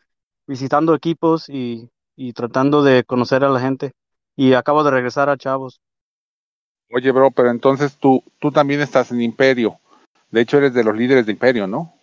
visitando 0.47 0.95
equipos 0.95 1.49
y, 1.49 1.89
y 2.15 2.31
tratando 2.31 2.81
de 2.81 3.03
conocer 3.03 3.43
a 3.43 3.49
la 3.49 3.59
gente 3.59 3.91
y 4.37 4.53
acabo 4.53 4.85
de 4.85 4.91
regresar 4.91 5.29
a 5.29 5.37
Chavos. 5.37 5.81
Oye, 6.93 7.11
bro, 7.11 7.31
pero 7.31 7.49
entonces 7.49 7.97
tú 7.97 8.23
tú 8.39 8.51
también 8.51 8.79
estás 8.79 9.11
en 9.11 9.21
Imperio. 9.21 9.79
De 10.29 10.41
hecho, 10.41 10.57
eres 10.57 10.73
de 10.73 10.83
los 10.83 10.95
líderes 10.95 11.25
de 11.25 11.33
Imperio, 11.33 11.67
¿no? 11.67 11.93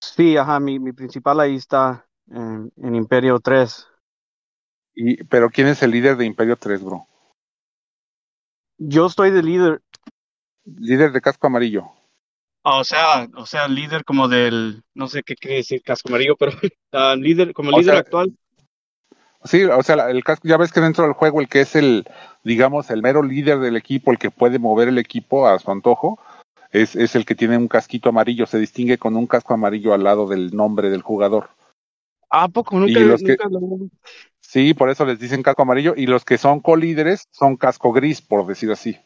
Sí, 0.00 0.36
ajá, 0.38 0.58
mi, 0.58 0.78
mi 0.78 0.92
principal 0.92 1.40
ahí 1.40 1.56
está 1.56 2.06
en, 2.30 2.72
en 2.76 2.94
Imperio 2.94 3.38
3. 3.38 3.86
Y, 4.94 5.24
pero 5.24 5.50
¿quién 5.50 5.68
es 5.68 5.82
el 5.82 5.90
líder 5.90 6.16
de 6.16 6.24
Imperio 6.24 6.56
3, 6.56 6.82
bro? 6.82 7.06
Yo 8.78 9.06
estoy 9.06 9.30
de 9.30 9.42
líder. 9.42 9.82
Líder 10.64 11.12
de 11.12 11.20
casco 11.20 11.46
amarillo. 11.46 11.90
Ah, 12.64 12.78
o 12.78 12.84
sea, 12.84 13.28
o 13.36 13.44
sea, 13.44 13.66
líder 13.66 14.04
como 14.04 14.28
del, 14.28 14.82
no 14.94 15.08
sé 15.08 15.22
qué 15.24 15.34
quiere 15.34 15.56
decir 15.56 15.82
casco 15.82 16.08
amarillo, 16.08 16.36
pero 16.36 16.52
uh, 16.52 17.16
líder, 17.16 17.52
como 17.52 17.76
líder 17.76 17.96
actual. 17.96 18.32
Sí, 19.44 19.64
o 19.64 19.82
sea, 19.82 20.08
el 20.08 20.22
casco, 20.22 20.46
ya 20.46 20.56
ves 20.56 20.70
que 20.70 20.80
dentro 20.80 21.04
del 21.04 21.14
juego 21.14 21.40
el 21.40 21.48
que 21.48 21.62
es 21.62 21.74
el, 21.74 22.04
digamos, 22.44 22.90
el 22.90 23.02
mero 23.02 23.22
líder 23.24 23.58
del 23.58 23.76
equipo, 23.76 24.12
el 24.12 24.18
que 24.18 24.30
puede 24.30 24.60
mover 24.60 24.88
el 24.88 24.98
equipo 24.98 25.48
a 25.48 25.58
su 25.58 25.72
antojo, 25.72 26.20
es, 26.70 26.94
es 26.94 27.16
el 27.16 27.24
que 27.24 27.34
tiene 27.34 27.58
un 27.58 27.66
casquito 27.66 28.08
amarillo, 28.10 28.46
se 28.46 28.58
distingue 28.58 28.98
con 28.98 29.16
un 29.16 29.26
casco 29.26 29.54
amarillo 29.54 29.94
al 29.94 30.04
lado 30.04 30.28
del 30.28 30.54
nombre 30.54 30.90
del 30.90 31.02
jugador. 31.02 31.50
¿A 32.30 32.48
poco? 32.48 32.78
Nunca, 32.78 33.00
los 33.00 33.20
nunca 33.20 33.36
que, 33.36 33.50
lo... 33.50 33.60
Sí, 34.40 34.74
por 34.74 34.90
eso 34.90 35.04
les 35.04 35.18
dicen 35.18 35.42
casco 35.42 35.62
amarillo, 35.62 35.94
y 35.96 36.06
los 36.06 36.24
que 36.24 36.38
son 36.38 36.60
colíderes 36.60 37.26
son 37.32 37.56
casco 37.56 37.92
gris, 37.92 38.22
por 38.22 38.46
decir 38.46 38.70
así. 38.70 38.96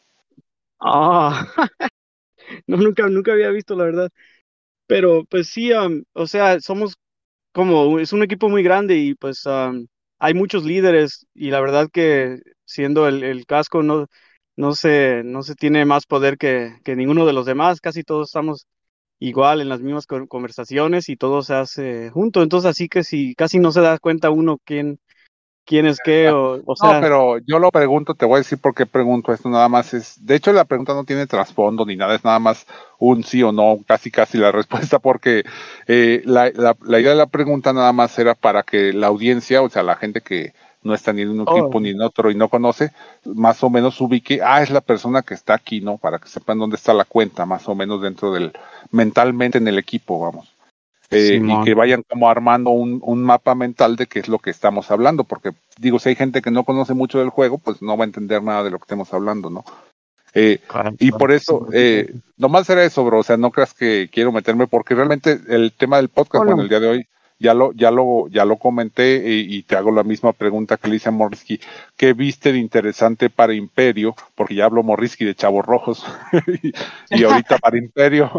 Ah, 0.79 1.47
no, 2.67 2.77
nunca, 2.77 3.07
nunca 3.09 3.33
había 3.33 3.49
visto, 3.49 3.75
la 3.75 3.85
verdad. 3.85 4.09
Pero, 4.87 5.25
pues 5.25 5.49
sí, 5.49 5.71
o 6.13 6.27
sea, 6.27 6.59
somos 6.61 6.95
como, 7.53 7.99
es 7.99 8.13
un 8.13 8.23
equipo 8.23 8.49
muy 8.49 8.63
grande 8.63 8.97
y 8.97 9.15
pues 9.15 9.43
hay 10.19 10.33
muchos 10.33 10.63
líderes 10.65 11.27
y 11.35 11.51
la 11.51 11.61
verdad 11.61 11.89
que 11.91 12.39
siendo 12.65 13.07
el, 13.07 13.23
el 13.23 13.45
casco 13.45 13.83
no, 13.83 14.07
no 14.55 14.73
se, 14.75 15.23
no 15.25 15.43
se 15.43 15.55
tiene 15.55 15.85
más 15.85 16.05
poder 16.05 16.37
que, 16.37 16.77
que 16.85 16.95
ninguno 16.95 17.25
de 17.25 17.33
los 17.33 17.45
demás, 17.45 17.81
casi 17.81 18.03
todos 18.03 18.29
estamos 18.29 18.67
igual 19.19 19.61
en 19.61 19.69
las 19.69 19.81
mismas 19.81 20.07
conversaciones 20.07 21.09
y 21.09 21.17
todo 21.17 21.43
se 21.43 21.55
hace 21.55 22.09
junto, 22.11 22.43
entonces 22.43 22.69
así 22.71 22.89
que 22.89 23.03
si 23.03 23.35
casi 23.35 23.59
no 23.59 23.71
se 23.71 23.81
da 23.81 23.99
cuenta 23.99 24.29
uno 24.31 24.59
quién, 24.65 24.99
quién 25.67 25.85
es 25.85 25.99
qué, 26.03 26.29
o, 26.29 26.61
o 26.65 26.75
sea... 26.75 26.93
No, 26.93 27.01
pero 27.01 27.37
yo 27.39 27.59
lo 27.59 27.69
pregunto, 27.69 28.15
te 28.15 28.25
voy 28.25 28.35
a 28.35 28.37
decir 28.39 28.57
por 28.57 28.73
qué 28.73 28.85
pregunto 28.85 29.33
esto, 29.33 29.49
nada 29.49 29.67
más 29.69 29.93
es, 29.93 30.25
de 30.25 30.35
hecho 30.35 30.53
la 30.53 30.65
pregunta 30.65 30.93
no 30.93 31.03
tiene 31.03 31.27
trasfondo 31.27 31.85
ni 31.85 31.95
nada, 31.95 32.15
es 32.15 32.23
nada 32.23 32.39
más 32.39 32.65
un 32.97 33.23
sí 33.23 33.43
o 33.43 33.51
no, 33.51 33.77
casi 33.85 34.09
casi 34.09 34.37
la 34.37 34.51
respuesta, 34.53 34.97
porque 34.97 35.43
eh, 35.87 36.23
la, 36.25 36.49
la, 36.55 36.75
la 36.81 36.99
idea 36.99 37.11
de 37.11 37.17
la 37.17 37.27
pregunta 37.27 37.73
nada 37.73 37.91
más 37.91 38.17
era 38.17 38.33
para 38.33 38.63
que 38.63 38.93
la 38.93 39.07
audiencia, 39.07 39.61
o 39.61 39.69
sea, 39.69 39.83
la 39.83 39.97
gente 39.97 40.21
que 40.21 40.53
no 40.83 40.93
está 40.93 41.11
ni 41.11 41.21
en 41.21 41.29
un 41.29 41.41
equipo 41.41 41.71
oh. 41.73 41.79
ni 41.79 41.89
en 41.89 42.01
otro 42.01 42.31
y 42.31 42.35
no 42.35 42.47
conoce, 42.49 42.91
más 43.25 43.61
o 43.63 43.69
menos 43.69 43.99
ubique, 43.99 44.39
ah, 44.43 44.63
es 44.63 44.69
la 44.69 44.81
persona 44.81 45.21
que 45.21 45.33
está 45.33 45.53
aquí, 45.53 45.81
¿no? 45.81 45.97
Para 45.97 46.17
que 46.17 46.29
sepan 46.29 46.59
dónde 46.59 46.77
está 46.77 46.93
la 46.93 47.03
cuenta, 47.03 47.45
más 47.45 47.67
o 47.67 47.75
menos 47.75 48.01
dentro 48.01 48.31
del, 48.31 48.53
mentalmente 48.91 49.57
en 49.57 49.67
el 49.67 49.77
equipo, 49.77 50.19
vamos. 50.19 50.56
Eh, 51.09 51.41
y 51.41 51.63
que 51.63 51.73
vayan 51.73 52.03
como 52.03 52.29
armando 52.29 52.71
un, 52.71 52.99
un 53.01 53.23
mapa 53.23 53.55
mental 53.55 53.95
de 53.95 54.07
qué 54.07 54.19
es 54.19 54.27
lo 54.27 54.39
que 54.39 54.49
estamos 54.49 54.91
hablando, 54.91 55.23
porque 55.23 55.51
digo, 55.79 55.99
si 55.99 56.09
hay 56.09 56.15
gente 56.15 56.41
que 56.41 56.51
no 56.51 56.65
conoce 56.65 56.93
mucho 56.93 57.19
del 57.19 57.29
juego, 57.29 57.59
pues 57.59 57.81
no 57.81 57.95
va 57.95 58.03
a 58.03 58.07
entender 58.07 58.43
nada 58.43 58.63
de 58.63 58.71
lo 58.71 58.77
que 58.77 58.83
estemos 58.83 59.13
hablando, 59.13 59.49
¿no? 59.49 59.63
Eh, 60.33 60.59
claro, 60.67 60.93
y 60.99 61.11
por 61.11 61.31
eso, 61.31 61.67
eh, 61.71 62.13
nomás 62.35 62.69
era 62.69 62.83
eso, 62.83 63.05
bro, 63.05 63.19
o 63.19 63.23
sea, 63.23 63.37
no 63.37 63.51
creas 63.51 63.73
que 63.73 64.09
quiero 64.11 64.33
meterme, 64.33 64.67
porque 64.67 64.95
realmente 64.95 65.39
el 65.47 65.71
tema 65.71 65.95
del 65.97 66.09
podcast, 66.09 66.43
bueno, 66.43 66.61
el 66.61 66.69
día 66.69 66.81
de 66.81 66.87
hoy, 66.87 67.07
ya 67.39 67.53
lo, 67.53 67.71
ya 67.73 67.91
lo, 67.91 68.27
ya 68.29 68.45
lo 68.45 68.57
comenté 68.57 69.17
y, 69.29 69.57
y, 69.57 69.63
te 69.63 69.75
hago 69.75 69.91
la 69.91 70.03
misma 70.03 70.33
pregunta 70.33 70.77
que 70.77 70.87
le 70.87 70.95
hice 70.95 71.09
a 71.09 71.11
Morrisky. 71.11 71.59
¿Qué 71.95 72.13
viste 72.13 72.51
de 72.51 72.57
interesante 72.57 73.29
para 73.29 73.53
Imperio? 73.53 74.15
Porque 74.35 74.55
ya 74.55 74.65
hablo 74.65 74.83
Morrisky 74.83 75.23
de 75.25 75.35
Chavos 75.35 75.65
Rojos 75.65 76.05
y, 76.63 76.73
y, 77.11 77.23
ahorita 77.23 77.57
para 77.59 77.77
Imperio, 77.77 78.31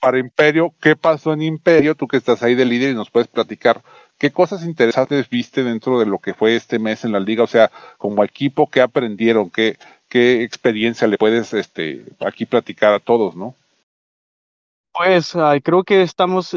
para 0.00 0.18
Imperio, 0.18 0.72
¿qué 0.80 0.94
pasó 0.94 1.32
en 1.32 1.42
Imperio? 1.42 1.94
Tú 1.94 2.06
que 2.06 2.16
estás 2.16 2.42
ahí 2.42 2.54
de 2.54 2.64
líder 2.64 2.92
y 2.92 2.94
nos 2.94 3.10
puedes 3.10 3.28
platicar. 3.28 3.82
¿Qué 4.18 4.30
cosas 4.30 4.64
interesantes 4.64 5.28
viste 5.28 5.62
dentro 5.62 5.98
de 5.98 6.06
lo 6.06 6.18
que 6.18 6.32
fue 6.32 6.56
este 6.56 6.78
mes 6.78 7.04
en 7.04 7.12
la 7.12 7.20
liga? 7.20 7.42
O 7.42 7.48
sea, 7.48 7.70
como 7.98 8.24
equipo, 8.24 8.70
¿qué 8.70 8.80
aprendieron? 8.80 9.50
¿Qué, 9.50 9.76
qué 10.08 10.42
experiencia 10.42 11.06
le 11.06 11.18
puedes 11.18 11.52
este, 11.52 12.04
aquí 12.20 12.46
platicar 12.46 12.94
a 12.94 13.00
todos, 13.00 13.36
no? 13.36 13.54
Pues 14.92 15.36
creo 15.62 15.84
que 15.84 16.00
estamos 16.00 16.56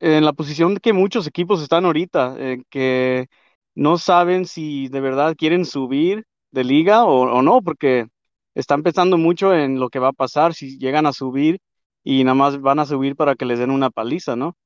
en 0.00 0.24
la 0.24 0.32
posición 0.32 0.76
que 0.78 0.92
muchos 0.92 1.26
equipos 1.26 1.62
están 1.62 1.84
ahorita, 1.84 2.36
eh, 2.38 2.62
que 2.70 3.28
no 3.74 3.98
saben 3.98 4.46
si 4.46 4.88
de 4.88 5.00
verdad 5.00 5.36
quieren 5.36 5.64
subir 5.64 6.24
de 6.50 6.64
liga 6.64 7.04
o, 7.04 7.42
no, 7.42 7.62
porque 7.62 8.06
están 8.54 8.82
pensando 8.82 9.18
mucho 9.18 9.54
en 9.54 9.78
lo 9.80 9.90
que 9.90 9.98
va 10.00 10.08
a 10.08 10.12
pasar 10.12 10.54
si 10.54 10.78
llegan 10.78 11.06
a 11.06 11.12
subir 11.12 11.60
y 12.04 12.24
nada 12.24 12.34
más 12.34 12.60
van 12.60 12.78
a 12.80 12.86
subir 12.86 13.16
para 13.16 13.34
que 13.36 13.44
les 13.46 13.58
den 13.58 13.70
una 13.70 13.90
paliza, 13.90 14.36
¿no? 14.36 14.56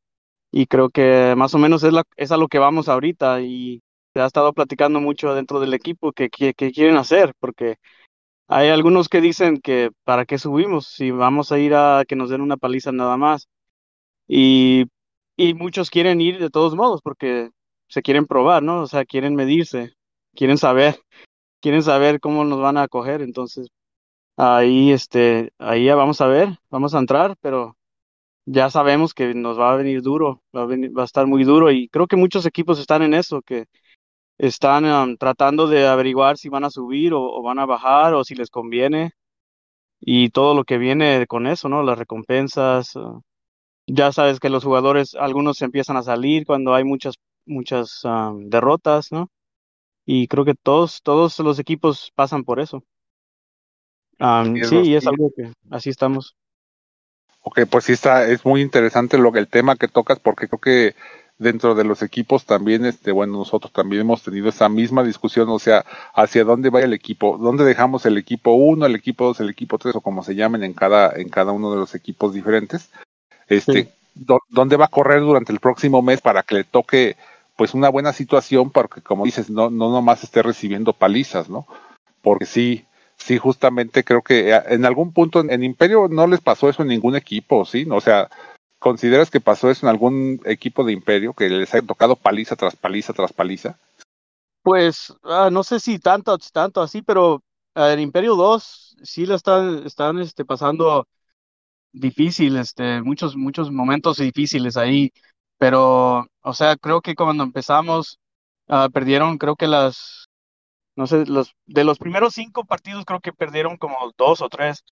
Y 0.53 0.67
creo 0.67 0.91
que 0.91 1.35
más 1.37 1.55
o 1.55 1.59
menos 1.59 1.83
es, 1.85 1.93
la, 1.93 2.05
es 2.17 2.33
a 2.33 2.37
lo 2.37 2.49
que 2.49 2.59
vamos 2.59 2.89
ahorita 2.89 3.43
y 3.43 3.83
se 4.15 4.21
ha 4.21 4.27
estado 4.27 4.53
platicando 4.53 5.01
mucho 5.01 5.35
dentro 5.35 5.61
del 5.61 5.75
equipo 5.75 6.13
que, 6.13 6.31
que, 6.31 6.55
que 6.55 6.73
quieren 6.73 6.97
hacer, 6.97 7.35
porque 7.41 7.77
hay 8.49 8.69
algunos 8.69 9.09
que 9.09 9.21
dicen 9.21 9.59
que 9.61 9.91
para 10.05 10.27
qué 10.27 10.39
subimos 10.39 10.87
si 10.89 11.11
vamos 11.11 11.53
a 11.53 11.59
ir 11.59 11.75
a 11.75 12.05
que 12.07 12.17
nos 12.17 12.31
den 12.31 12.41
una 12.43 12.57
paliza 12.57 12.93
nada 12.93 13.17
más. 13.17 13.49
Y 14.29 14.87
y 15.37 15.55
muchos 15.55 15.91
quieren 15.91 16.21
ir 16.21 16.39
de 16.39 16.51
todos 16.51 16.75
modos 16.77 17.01
porque 17.03 17.51
se 17.89 18.03
quieren 18.03 18.27
probar, 18.27 18.63
¿no? 18.63 18.83
O 18.83 18.87
sea, 18.87 19.05
quieren 19.05 19.35
medirse, 19.35 19.93
quieren 20.35 20.59
saber, 20.59 21.01
quieren 21.61 21.83
saber 21.83 22.21
cómo 22.21 22.45
nos 22.45 22.61
van 22.61 22.77
a 22.79 22.85
acoger. 22.85 23.23
Entonces, 23.23 23.69
Ahí, 24.37 24.91
este, 24.93 25.53
ahí 25.59 25.85
ya 25.87 25.95
vamos 25.95 26.21
a 26.21 26.27
ver, 26.27 26.49
vamos 26.71 26.95
a 26.95 26.99
entrar, 26.99 27.37
pero 27.41 27.77
ya 28.47 28.71
sabemos 28.71 29.15
que 29.15 29.35
nos 29.35 29.59
va 29.59 29.73
a 29.73 29.77
venir 29.77 30.03
duro, 30.03 30.43
va 30.57 30.63
a 30.63 30.67
venir, 30.67 30.97
va 30.97 31.03
a 31.03 31.07
estar 31.07 31.27
muy 31.27 31.45
duro 31.45 31.71
y 31.73 31.89
creo 31.89 32.07
que 32.09 32.17
muchos 32.17 32.47
equipos 32.47 32.81
están 32.81 33.03
en 33.03 33.15
eso, 33.15 33.43
que 33.43 33.67
están 34.39 34.85
um, 34.87 35.17
tratando 35.19 35.69
de 35.69 35.87
averiguar 35.89 36.39
si 36.39 36.49
van 36.51 36.65
a 36.65 36.71
subir 36.71 37.15
o, 37.15 37.43
van 37.43 37.59
a 37.61 37.67
bajar 37.67 38.15
o 38.15 38.25
si 38.25 38.35
les 38.37 38.51
conviene 38.51 39.13
y 40.01 40.31
todo 40.31 40.55
lo 40.55 40.65
que 40.65 40.79
viene 40.79 41.27
con 41.29 41.47
eso, 41.47 41.69
¿no? 41.69 41.83
Las 41.83 41.99
recompensas. 41.99 42.97
uh, 42.97 43.23
ya 43.87 44.13
sabes 44.13 44.41
que 44.41 44.51
los 44.51 44.65
jugadores, 44.65 45.15
algunos 45.15 45.59
se 45.59 45.65
empiezan 45.65 45.97
a 45.97 46.03
salir 46.03 46.47
cuando 46.47 46.75
hay 46.75 46.85
muchas, 46.85 47.15
muchas 47.47 48.05
um, 48.05 48.49
derrotas, 48.49 49.13
¿no? 49.13 49.31
Y 50.07 50.29
creo 50.29 50.45
que 50.45 50.55
todos, 50.55 51.03
todos 51.03 51.39
los 51.41 51.59
equipos 51.59 52.13
pasan 52.15 52.45
por 52.45 52.61
eso. 52.61 52.83
Um, 54.21 54.57
Sí, 54.63 54.77
y 54.77 54.95
es 54.95 55.07
algo 55.07 55.31
que 55.37 55.53
así 55.71 55.91
estamos. 55.91 56.37
Ok, 57.41 57.61
pues 57.71 57.85
sí 57.85 57.93
está, 57.93 58.27
es 58.27 58.45
muy 58.45 58.63
interesante 58.63 59.19
lo 59.19 59.33
que 59.33 59.39
el 59.39 59.49
tema 59.49 59.77
que 59.77 59.89
tocas, 59.89 60.19
porque 60.19 60.49
creo 60.49 60.61
que 60.61 60.95
dentro 61.39 61.75
de 61.75 61.85
los 61.85 62.03
equipos 62.03 62.47
también, 62.47 62.87
este, 62.87 63.13
bueno, 63.13 63.35
nosotros 63.35 63.73
también 63.73 64.03
hemos 64.03 64.23
tenido 64.23 64.49
esa 64.49 64.69
misma 64.69 65.03
discusión, 65.03 65.49
o 65.51 65.59
sea, 65.59 65.85
hacia 66.15 66.45
dónde 66.45 66.71
va 66.71 66.81
el 66.81 66.93
equipo, 66.93 67.37
dónde 67.39 67.65
dejamos 67.65 68.07
el 68.07 68.17
equipo 68.17 68.53
1, 68.53 68.87
el 68.87 68.95
equipo 68.95 69.25
2, 69.27 69.41
el 69.41 69.51
equipo 69.51 69.79
3, 69.79 69.97
o 69.97 70.01
como 70.01 70.23
se 70.23 70.35
llamen 70.35 70.63
en 70.65 70.73
cada, 70.73 71.13
en 71.15 71.29
cada 71.29 71.53
uno 71.53 71.71
de 71.71 71.79
los 71.79 71.95
equipos 71.95 72.33
diferentes, 72.33 72.91
este, 73.49 73.85
Sí. 73.85 73.89
dónde 74.49 74.77
va 74.77 74.85
a 74.87 74.89
correr 74.89 75.21
durante 75.21 75.53
el 75.53 75.61
próximo 75.61 76.01
mes 76.03 76.21
para 76.21 76.43
que 76.43 76.55
le 76.57 76.65
toque, 76.65 77.17
pues, 77.57 77.75
una 77.75 77.89
buena 77.89 78.13
situación, 78.13 78.71
para 78.71 78.89
que, 78.89 79.01
como 79.01 79.25
dices, 79.25 79.51
no, 79.51 79.71
no 79.71 79.91
nomás 79.91 80.23
esté 80.23 80.43
recibiendo 80.43 80.93
palizas, 80.93 81.49
¿no? 81.49 81.67
Porque 82.23 82.47
sí, 82.47 82.85
sí, 83.17 83.39
justamente 83.39 84.05
creo 84.05 84.23
que 84.23 84.51
eh, 84.51 84.63
en 84.69 84.85
algún 84.85 85.13
punto 85.13 85.41
en, 85.41 85.51
en 85.51 85.65
Imperio 85.65 86.09
no 86.09 86.27
les 86.27 86.41
pasó 86.41 86.69
eso 86.69 86.83
en 86.83 86.89
ningún 86.89 87.17
equipo, 87.17 87.65
¿sí? 87.65 87.87
O 87.91 88.01
sea, 88.01 88.29
¿consideras 88.79 89.31
que 89.31 89.41
pasó 89.41 89.71
eso 89.71 89.87
en 89.87 89.91
algún 89.91 90.41
equipo 90.45 90.85
de 90.85 90.93
Imperio, 90.93 91.33
que 91.33 91.49
les 91.49 91.75
haya 91.75 91.87
tocado 91.87 92.17
paliza 92.17 92.55
tras 92.55 92.77
paliza 92.77 93.13
tras 93.13 93.33
paliza? 93.33 93.79
Pues 94.63 95.13
ah, 95.25 95.51
no 95.51 95.63
sé 95.63 95.81
si 95.81 95.99
tanto, 95.99 96.39
tanto 96.39 96.81
así, 96.81 97.03
pero 97.03 97.43
ah, 97.75 97.93
el 97.93 98.01
Imperio 98.01 98.37
2 98.37 98.97
sí 99.03 99.27
lo 99.27 99.35
están, 99.35 99.87
están 99.87 100.19
este, 100.19 100.45
pasando 100.45 101.07
difícil, 101.95 102.57
este, 102.59 103.03
muchos, 103.03 103.37
muchos 103.37 103.71
momentos 103.73 104.19
difíciles 104.19 104.77
ahí, 104.77 105.13
pero, 105.59 106.27
o 106.43 106.55
sea, 106.55 106.77
creo 106.77 107.01
que 107.03 107.15
cuando 107.15 107.45
empezamos, 107.45 108.19
ah, 108.69 108.89
perdieron, 108.93 109.39
creo 109.39 109.57
que 109.57 109.69
las, 109.69 110.29
no 110.97 111.07
sé, 111.07 111.27
los, 111.27 111.55
de 111.67 111.85
los 111.85 111.99
primeros 111.99 112.35
cinco 112.35 112.65
partidos 112.65 113.05
creo 113.05 113.21
que 113.21 113.33
perdieron 113.33 113.77
como 113.79 113.97
dos 114.19 114.43
o 114.43 114.49
tres, 114.49 114.85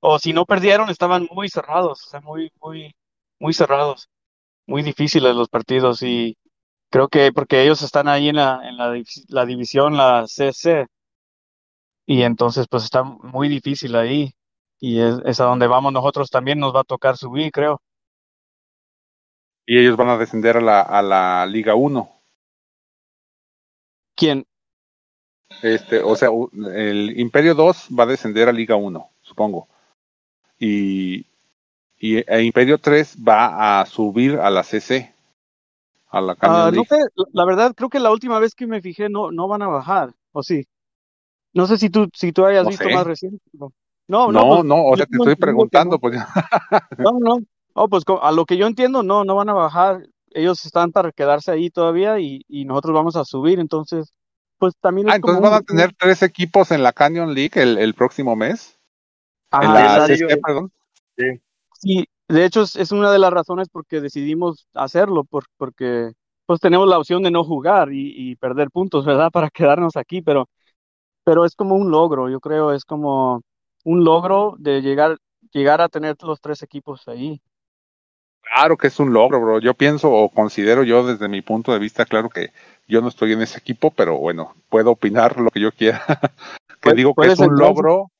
o 0.00 0.18
si 0.18 0.32
no 0.32 0.46
perdieron, 0.46 0.90
estaban 0.90 1.28
muy 1.32 1.48
cerrados, 1.50 2.06
o 2.06 2.10
sea, 2.10 2.20
muy, 2.22 2.52
muy, 2.62 2.94
muy 3.40 3.54
cerrados, 3.54 4.08
muy 4.66 4.82
difíciles 4.82 5.34
los 5.36 5.48
partidos 5.48 6.02
y 6.02 6.36
creo 6.90 7.08
que 7.08 7.32
porque 7.32 7.62
ellos 7.62 7.82
están 7.82 8.08
ahí 8.08 8.28
en 8.30 8.36
la, 8.36 8.60
en 8.68 8.76
la, 8.78 8.94
la 9.28 9.46
división, 9.46 9.96
la 9.96 10.26
CC, 10.28 10.86
y 12.06 12.22
entonces 12.22 12.66
pues 12.70 12.84
está 12.84 13.02
muy 13.04 13.48
difícil 13.48 13.96
ahí. 13.96 14.32
Y 14.80 15.00
es, 15.00 15.16
es 15.24 15.40
a 15.40 15.44
donde 15.44 15.66
vamos 15.68 15.92
nosotros 15.92 16.28
también 16.30 16.58
nos 16.58 16.74
va 16.74 16.80
a 16.80 16.84
tocar 16.84 17.16
subir, 17.16 17.52
creo. 17.52 17.80
Y 19.64 19.78
ellos 19.78 19.96
van 19.96 20.10
a 20.10 20.18
descender 20.18 20.58
a 20.58 20.60
la, 20.60 20.82
a 20.82 21.00
la 21.00 21.46
Liga 21.46 21.74
1. 21.74 22.10
¿Quién? 24.14 24.46
Este, 25.62 26.00
o 26.02 26.16
sea, 26.16 26.30
el 26.74 27.18
Imperio 27.18 27.54
2 27.54 27.88
va 27.98 28.04
a 28.04 28.06
descender 28.06 28.48
a 28.48 28.52
Liga 28.52 28.76
1, 28.76 29.10
supongo. 29.22 29.68
Y, 30.58 31.26
y 31.98 32.18
e 32.18 32.42
Imperio 32.44 32.78
3 32.78 33.16
va 33.26 33.80
a 33.80 33.86
subir 33.86 34.38
a 34.38 34.50
la 34.50 34.62
CC, 34.64 35.14
a 36.10 36.20
la 36.20 36.36
Ah, 36.42 36.70
no 36.72 36.84
League. 36.84 36.88
sé, 36.88 36.96
la 37.16 37.24
la 37.32 37.44
verdad 37.44 37.74
creo 37.76 37.90
que 37.90 38.00
la 38.00 38.10
última 38.10 38.38
vez 38.38 38.54
que 38.54 38.66
me 38.66 38.80
fijé 38.80 39.08
no, 39.10 39.30
no 39.30 39.46
van 39.48 39.62
a 39.62 39.68
bajar, 39.68 40.14
¿o 40.32 40.42
sí? 40.42 40.64
No 41.54 41.66
sé 41.66 41.78
si 41.78 41.90
tú, 41.90 42.08
si 42.14 42.32
tú 42.32 42.46
hayas 42.46 42.66
No 42.66 42.68
visto 42.68 42.84
sé. 42.84 42.90
más 42.90 43.06
reciente. 43.06 43.42
No, 43.54 43.72
no, 44.10 44.32
no, 44.32 44.40
No, 44.40 44.48
pues, 44.48 44.64
no, 44.64 44.84
o 44.84 44.96
sea, 44.96 45.06
te 45.06 45.16
estoy 45.16 45.36
preguntando, 45.36 45.96
no. 45.96 46.00
pues. 46.00 46.18
No, 46.98 47.18
no. 47.20 47.38
Oh, 47.74 47.88
pues 47.88 48.02
a 48.20 48.32
lo 48.32 48.44
que 48.44 48.56
yo 48.56 48.66
entiendo, 48.66 49.02
no, 49.02 49.24
no 49.24 49.36
van 49.36 49.48
a 49.48 49.54
bajar. 49.54 50.06
Ellos 50.32 50.64
están 50.66 50.90
para 50.90 51.12
quedarse 51.12 51.52
ahí 51.52 51.70
todavía 51.70 52.18
y, 52.18 52.42
y 52.48 52.64
nosotros 52.64 52.94
vamos 52.94 53.16
a 53.16 53.24
subir, 53.24 53.60
entonces, 53.60 54.12
pues 54.58 54.74
también 54.80 55.08
Ah, 55.08 55.14
es 55.14 55.20
como 55.20 55.34
entonces 55.34 55.50
van 55.50 55.56
a 55.58 55.60
un, 55.60 55.64
tener 55.64 55.94
tres 55.96 56.22
equipos 56.22 56.72
en 56.72 56.82
la 56.82 56.92
Canyon 56.92 57.34
League 57.34 57.52
el, 57.54 57.78
el 57.78 57.94
próximo 57.94 58.34
mes. 58.34 58.78
En 59.52 59.72
la 59.72 60.04
exacto. 60.06 60.26
CC, 60.28 60.36
perdón. 60.38 60.72
Sí, 61.74 62.04
de 62.28 62.44
hecho 62.44 62.62
es, 62.62 62.76
es 62.76 62.92
una 62.92 63.10
de 63.12 63.18
las 63.18 63.32
razones 63.32 63.68
por 63.68 63.86
que 63.86 64.00
decidimos 64.00 64.66
hacerlo, 64.74 65.24
por, 65.24 65.44
porque 65.56 66.12
pues 66.46 66.60
tenemos 66.60 66.88
la 66.88 66.98
opción 66.98 67.22
de 67.22 67.30
no 67.30 67.44
jugar 67.44 67.92
y, 67.92 68.12
y 68.14 68.36
perder 68.36 68.70
puntos, 68.70 69.04
¿verdad? 69.04 69.30
Para 69.32 69.50
quedarnos 69.50 69.96
aquí, 69.96 70.20
pero, 70.20 70.48
pero 71.24 71.44
es 71.44 71.54
como 71.54 71.76
un 71.76 71.90
logro, 71.90 72.28
yo 72.28 72.40
creo, 72.40 72.72
es 72.72 72.84
como 72.84 73.42
un 73.84 74.04
logro 74.04 74.54
de 74.58 74.82
llegar, 74.82 75.18
llegar 75.52 75.80
a 75.80 75.88
tener 75.88 76.16
los 76.22 76.40
tres 76.40 76.62
equipos 76.62 77.06
ahí. 77.08 77.40
Claro 78.42 78.76
que 78.76 78.88
es 78.88 78.98
un 78.98 79.12
logro, 79.12 79.40
bro. 79.40 79.58
Yo 79.60 79.74
pienso 79.74 80.10
o 80.10 80.28
considero 80.28 80.82
yo 80.82 81.06
desde 81.06 81.28
mi 81.28 81.40
punto 81.42 81.72
de 81.72 81.78
vista, 81.78 82.04
claro 82.04 82.28
que 82.28 82.50
yo 82.88 83.00
no 83.00 83.08
estoy 83.08 83.32
en 83.32 83.42
ese 83.42 83.58
equipo, 83.58 83.90
pero 83.90 84.18
bueno, 84.18 84.54
puedo 84.68 84.90
opinar 84.90 85.38
lo 85.40 85.50
que 85.50 85.60
yo 85.60 85.70
quiera. 85.72 86.02
que 86.80 86.90
Pu- 86.90 86.94
digo 86.96 87.10
que 87.10 87.14
¿Puedes 87.16 87.34
es 87.34 87.38
un 87.40 87.52
entrar? 87.52 87.68
logro. 87.68 88.10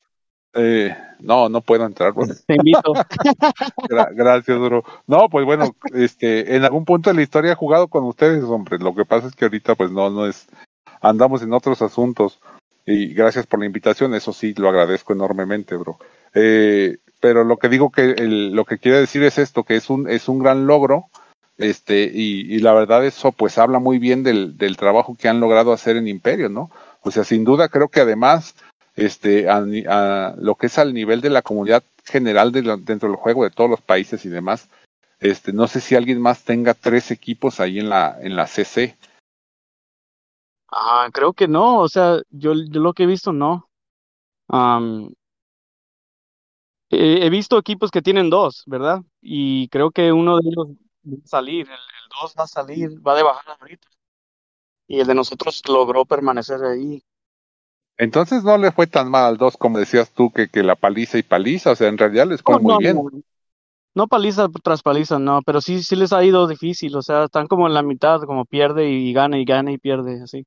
Eh, 0.53 0.97
no, 1.21 1.49
no 1.49 1.61
puedo 1.61 1.85
entrar. 1.85 2.13
bro. 2.13 2.27
Te 2.47 2.55
invito. 2.55 2.93
Gra- 3.89 4.11
gracias, 4.13 4.59
bro. 4.59 4.85
No, 5.07 5.29
pues 5.29 5.45
bueno, 5.45 5.75
este, 5.95 6.55
en 6.57 6.65
algún 6.65 6.85
punto 6.85 7.11
de 7.11 7.17
la 7.17 7.23
historia 7.23 7.53
he 7.53 7.57
jugado 7.57 7.89
con 7.89 8.05
ustedes, 8.05 8.45
hombre. 8.45 8.79
Lo 8.79 8.95
que 8.95 9.05
pasa 9.05 9.27
es 9.27 9.35
que 9.35 9.45
ahorita, 9.47 9.75
pues 9.75 9.91
no, 9.91 10.11
no 10.11 10.27
es, 10.27 10.49
andamos 11.01 11.43
en 11.43 11.53
otros 11.53 11.83
asuntos. 11.83 12.41
Y 12.87 13.14
gracias 13.14 13.47
por 13.47 13.61
la 13.61 13.66
invitación, 13.66 14.14
eso 14.14 14.33
sí, 14.33 14.55
lo 14.57 14.68
agradezco 14.68 15.12
enormemente, 15.12 15.76
bro. 15.76 15.99
Eh, 16.35 16.99
pero 17.20 17.45
lo 17.45 17.59
que 17.59 17.68
digo 17.68 17.91
que, 17.91 18.12
el, 18.12 18.53
lo 18.53 18.64
que 18.64 18.78
quiere 18.78 18.99
decir 19.01 19.22
es 19.22 19.39
esto, 19.39 19.64
que 19.64 19.76
es 19.76 19.91
un, 19.91 20.09
es 20.09 20.28
un 20.28 20.39
gran 20.39 20.66
logro, 20.66 21.07
este, 21.59 22.11
y, 22.12 22.53
y 22.55 22.59
la 22.61 22.72
verdad 22.72 23.05
eso, 23.05 23.33
pues 23.33 23.59
habla 23.59 23.78
muy 23.78 23.99
bien 23.99 24.22
del, 24.22 24.57
del 24.57 24.76
trabajo 24.78 25.14
que 25.18 25.28
han 25.28 25.41
logrado 25.41 25.72
hacer 25.72 25.97
en 25.97 26.09
Imperio, 26.09 26.49
¿no? 26.49 26.70
O 27.03 27.11
sea, 27.11 27.24
sin 27.24 27.45
duda 27.45 27.68
creo 27.68 27.89
que 27.89 28.01
además, 28.01 28.55
este, 28.97 29.49
a, 29.49 29.62
a 29.89 30.35
lo 30.39 30.55
que 30.55 30.66
es 30.66 30.78
al 30.78 30.95
nivel 30.95 31.20
de 31.20 31.31
la 31.31 31.43
comunidad 31.43 31.83
general 32.07 32.51
de 32.51 32.62
lo- 32.62 32.76
dentro 32.78 33.09
del 33.09 33.16
juego 33.16 33.45
de 33.45 33.51
todos 33.51 33.68
los 33.70 33.81
países 33.83 34.24
y 34.24 34.31
demás, 34.31 34.68
este, 35.20 35.53
no 35.53 35.66
sé 35.68 35.81
si 35.81 35.95
alguien 35.95 36.20
más 36.20 36.45
tenga 36.45 36.72
tres 36.74 37.11
equipos 37.11 37.61
ahí 37.61 37.78
en 37.78 37.91
la, 37.91 38.16
en 38.22 38.37
la 38.37 38.47
CC. 38.47 38.97
Ah, 40.73 41.09
creo 41.12 41.33
que 41.33 41.49
no, 41.49 41.81
o 41.81 41.89
sea, 41.89 42.18
yo, 42.31 42.53
yo 42.55 42.81
lo 42.81 42.93
que 42.95 43.05
he 43.05 43.07
visto 43.07 43.33
no. 43.33 43.68
Am, 44.49 45.12
he, 46.91 47.27
he 47.27 47.31
visto 47.31 47.59
equipos 47.59 47.91
que 47.91 48.03
tienen 48.03 48.31
dos, 48.31 48.62
¿verdad? 48.66 49.01
Y 49.21 49.68
creo 49.68 49.91
que 49.91 50.12
uno 50.12 50.37
de 50.39 50.43
ellos 50.49 50.68
va 51.07 51.16
a 51.25 51.29
salir, 51.29 51.66
el, 51.68 51.73
el 51.75 52.09
dos 52.21 52.35
va 52.39 52.45
a 52.45 52.47
salir, 52.47 52.91
va 53.07 53.14
de 53.16 53.23
bajar 53.23 53.57
ahorita. 53.61 53.89
Y 54.89 55.01
el 55.01 55.07
de 55.07 55.14
nosotros 55.14 55.62
logró 55.71 56.05
permanecer 56.05 56.62
ahí. 56.62 57.03
Entonces 57.99 58.43
no 58.43 58.59
le 58.59 58.73
fue 58.73 58.89
tan 58.89 59.09
mal 59.09 59.27
al 59.27 59.37
2 59.37 59.57
como 59.57 59.79
decías 59.79 60.11
tú, 60.11 60.33
que, 60.33 60.49
que 60.49 60.64
la 60.64 60.75
paliza 60.75 61.18
y 61.18 61.23
paliza, 61.23 61.71
o 61.71 61.77
sea, 61.77 61.87
en 61.87 61.99
realidad 61.99 62.27
les 62.27 62.43
fue 62.43 62.57
No, 62.57 62.59
muy 62.59 62.75
no, 62.75 62.79
bien. 62.79 63.05
no, 63.11 63.23
no 63.95 64.09
paliza 64.09 64.49
tras 64.64 64.83
paliza, 64.83 65.18
no, 65.18 65.43
pero 65.47 65.61
sí, 65.61 65.83
sí 65.83 65.97
les 65.97 66.12
ha 66.12 66.25
ido 66.25 66.47
difícil, 66.49 66.97
o 66.97 67.03
sea, 67.03 67.25
están 67.25 67.47
como 67.49 67.66
en 67.68 67.75
la 67.75 67.83
mitad, 67.83 68.23
como 68.23 68.45
pierde 68.47 68.91
y 68.91 69.12
gana 69.12 69.39
y 69.39 69.45
gana 69.47 69.73
y 69.73 69.79
pierde, 69.79 70.23
así. 70.23 70.45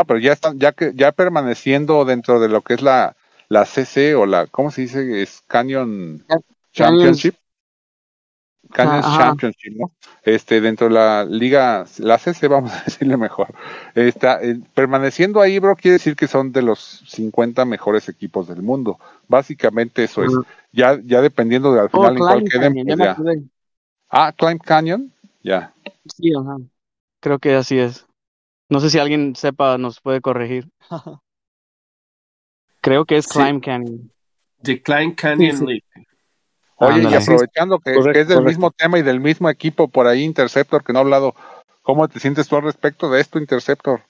No, 0.00 0.06
pero 0.06 0.18
ya 0.18 0.32
están, 0.32 0.58
ya 0.58 0.72
que, 0.72 0.92
ya 0.94 1.12
permaneciendo 1.12 2.06
dentro 2.06 2.40
de 2.40 2.48
lo 2.48 2.62
que 2.62 2.72
es 2.72 2.80
la, 2.80 3.16
la 3.50 3.66
CC 3.66 4.14
o 4.14 4.24
la, 4.24 4.46
¿cómo 4.46 4.70
se 4.70 4.80
dice? 4.80 5.20
Es 5.20 5.42
Canyon 5.46 6.24
Championship. 6.72 7.34
Canyon 8.72 9.00
Ajá. 9.00 9.18
Championship, 9.18 9.76
¿no? 9.76 9.92
Este, 10.22 10.62
dentro 10.62 10.88
de 10.88 10.94
la 10.94 11.26
liga, 11.26 11.84
la 11.98 12.16
CC, 12.16 12.48
vamos 12.48 12.72
a 12.72 12.82
decirle 12.86 13.18
mejor. 13.18 13.48
Está, 13.94 14.42
eh, 14.42 14.58
permaneciendo 14.72 15.42
ahí, 15.42 15.58
bro, 15.58 15.76
quiere 15.76 15.98
decir 15.98 16.16
que 16.16 16.28
son 16.28 16.50
de 16.50 16.62
los 16.62 17.02
50 17.06 17.66
mejores 17.66 18.08
equipos 18.08 18.48
del 18.48 18.62
mundo. 18.62 18.98
Básicamente 19.28 20.04
eso 20.04 20.24
es. 20.24 20.32
Ya, 20.72 20.98
ya 21.04 21.20
dependiendo 21.20 21.74
de 21.74 21.80
al 21.80 21.90
Oh, 21.92 21.98
final 21.98 22.12
en 22.12 22.18
cuál 22.18 22.44
queden, 22.44 22.86
pues. 22.86 23.42
Ah, 24.08 24.32
Climb 24.34 24.62
Canyon, 24.62 25.12
ya. 25.42 25.74
Sí, 26.06 26.32
ajá. 26.34 26.56
Creo 27.20 27.38
que 27.38 27.54
así 27.54 27.78
es. 27.78 28.06
No 28.70 28.80
sé 28.80 28.88
si 28.90 28.98
alguien 28.98 29.34
sepa, 29.36 29.76
nos 29.78 30.00
puede 30.00 30.20
corregir. 30.20 30.68
Creo 32.80 33.04
que 33.04 33.16
es 33.18 33.26
Sí. 33.26 33.38
Climb 33.38 33.62
Canyon. 33.62 34.10
The 34.62 34.82
Klein 34.82 35.14
Canyon 35.14 35.52
Sí, 35.52 35.56
sí. 35.58 35.64
League. 35.66 35.84
Oye, 36.76 37.02
y 37.02 37.14
aprovechando 37.14 37.78
que, 37.78 37.92
Correcto, 37.94 38.12
que 38.12 38.20
es 38.20 38.28
del 38.28 38.36
correcto. 38.38 38.48
mismo 38.48 38.70
tema 38.70 38.98
y 38.98 39.02
del 39.02 39.20
mismo 39.20 39.50
equipo 39.50 39.88
por 39.88 40.06
ahí, 40.06 40.22
Interceptor, 40.24 40.82
que 40.82 40.92
no 40.94 41.00
ha 41.00 41.02
hablado, 41.02 41.34
¿cómo 41.82 42.08
te 42.08 42.18
sientes 42.20 42.48
tú 42.48 42.56
al 42.56 42.62
respecto 42.62 43.10
de 43.10 43.20
esto, 43.20 43.38
Interceptor? 43.38 44.00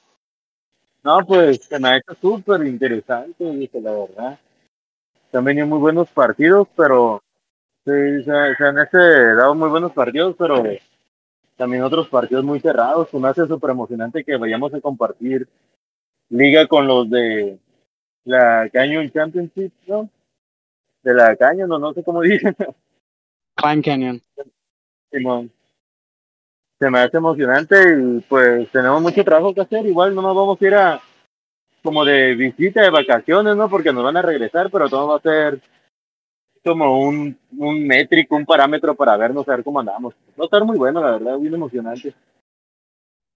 No, 1.02 1.18
pues 1.26 1.64
se 1.64 1.80
me 1.80 1.88
ha 1.88 1.96
hecho 1.96 2.14
súper 2.20 2.64
interesante, 2.66 3.44
dije 3.44 3.80
la 3.80 3.90
verdad. 3.92 4.38
se 5.30 5.36
han 5.36 5.44
venido 5.44 5.66
muy 5.66 5.78
buenos 5.78 6.08
partidos, 6.10 6.68
pero 6.76 7.20
sí, 7.84 7.90
se, 8.24 8.54
se 8.56 8.64
han 8.64 8.78
este, 8.78 8.98
dado 9.34 9.54
muy 9.56 9.68
buenos 9.70 9.92
partidos, 9.92 10.36
pero 10.38 10.62
también 11.60 11.82
otros 11.82 12.08
partidos 12.08 12.42
muy 12.42 12.58
cerrados. 12.58 13.12
Me 13.12 13.28
hace 13.28 13.46
súper 13.46 13.68
emocionante 13.68 14.24
que 14.24 14.38
vayamos 14.38 14.72
a 14.72 14.80
compartir 14.80 15.46
liga 16.30 16.66
con 16.66 16.86
los 16.86 17.10
de 17.10 17.58
la 18.24 18.70
Canyon 18.72 19.10
Championship, 19.10 19.70
¿no? 19.86 20.08
De 21.02 21.12
la 21.12 21.36
Canyon, 21.36 21.68
no, 21.68 21.78
no 21.78 21.92
sé 21.92 22.02
cómo 22.02 22.22
dicen. 22.22 22.56
Climb 23.56 23.84
Canyon. 23.84 24.22
Simón. 25.12 25.52
Se 26.78 26.88
me 26.88 27.00
hace 27.00 27.18
emocionante 27.18 27.76
y 27.76 28.20
pues 28.20 28.70
tenemos 28.70 29.02
mucho 29.02 29.22
trabajo 29.22 29.52
que 29.52 29.60
hacer. 29.60 29.84
Igual 29.84 30.14
no 30.14 30.22
nos 30.22 30.34
vamos 30.34 30.62
a 30.62 30.66
ir 30.66 30.74
a 30.74 31.00
como 31.82 32.06
de 32.06 32.36
visita, 32.36 32.80
de 32.80 32.88
vacaciones, 32.88 33.54
¿no? 33.54 33.68
Porque 33.68 33.92
nos 33.92 34.02
van 34.02 34.16
a 34.16 34.22
regresar, 34.22 34.70
pero 34.70 34.88
todo 34.88 35.08
va 35.08 35.16
a 35.16 35.20
ser 35.20 35.60
como 36.64 37.00
un, 37.00 37.38
un 37.56 37.86
métrico, 37.86 38.36
un 38.36 38.44
parámetro 38.46 38.94
para 38.94 39.16
vernos, 39.16 39.48
a 39.48 39.56
ver 39.56 39.64
cómo 39.64 39.80
andamos. 39.80 40.14
Va 40.38 40.44
a 40.44 40.46
estar 40.46 40.64
muy 40.64 40.76
bueno, 40.76 41.00
la 41.00 41.12
verdad, 41.12 41.38
bien 41.38 41.54
emocionante. 41.54 42.14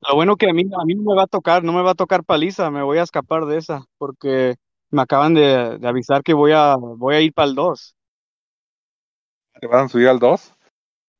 Lo 0.06 0.14
bueno 0.16 0.36
que 0.36 0.50
a 0.50 0.52
mí, 0.52 0.64
a 0.78 0.84
mí 0.84 0.94
no 0.94 1.02
me 1.02 1.16
va 1.16 1.22
a 1.22 1.26
tocar, 1.26 1.64
no 1.64 1.72
me 1.72 1.82
va 1.82 1.92
a 1.92 1.94
tocar 1.94 2.24
paliza, 2.24 2.70
me 2.70 2.82
voy 2.82 2.98
a 2.98 3.02
escapar 3.02 3.46
de 3.46 3.56
esa, 3.56 3.84
porque 3.96 4.56
me 4.90 5.02
acaban 5.02 5.32
de, 5.34 5.78
de 5.78 5.88
avisar 5.88 6.22
que 6.22 6.34
voy 6.34 6.52
a, 6.52 6.76
voy 6.76 7.14
a 7.14 7.20
ir 7.22 7.32
para 7.32 7.48
el 7.48 7.54
2. 7.54 7.96
¿Te 9.60 9.66
van 9.66 9.86
a 9.86 9.88
subir 9.88 10.08
al 10.08 10.18
2? 10.18 10.52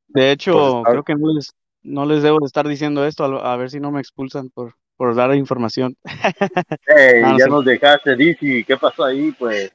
De 0.08 0.30
hecho, 0.32 0.82
creo 0.84 1.02
que 1.02 1.14
no 1.14 1.32
les, 1.32 1.54
no 1.82 2.04
les 2.04 2.22
debo 2.22 2.40
de 2.40 2.46
estar 2.46 2.68
diciendo 2.68 3.06
esto, 3.06 3.24
a, 3.24 3.52
a 3.52 3.56
ver 3.56 3.70
si 3.70 3.80
no 3.80 3.90
me 3.90 4.00
expulsan 4.00 4.50
por, 4.50 4.74
por 4.96 5.14
dar 5.14 5.34
información. 5.34 5.96
Ey, 6.86 7.22
No, 7.22 7.32
no 7.32 7.38
ya 7.38 7.44
sé. 7.44 7.50
nos 7.50 7.64
dejaste, 7.64 8.16
Dizzy, 8.16 8.64
¿qué 8.64 8.76
pasó 8.76 9.04
ahí? 9.04 9.32
Pues 9.32 9.72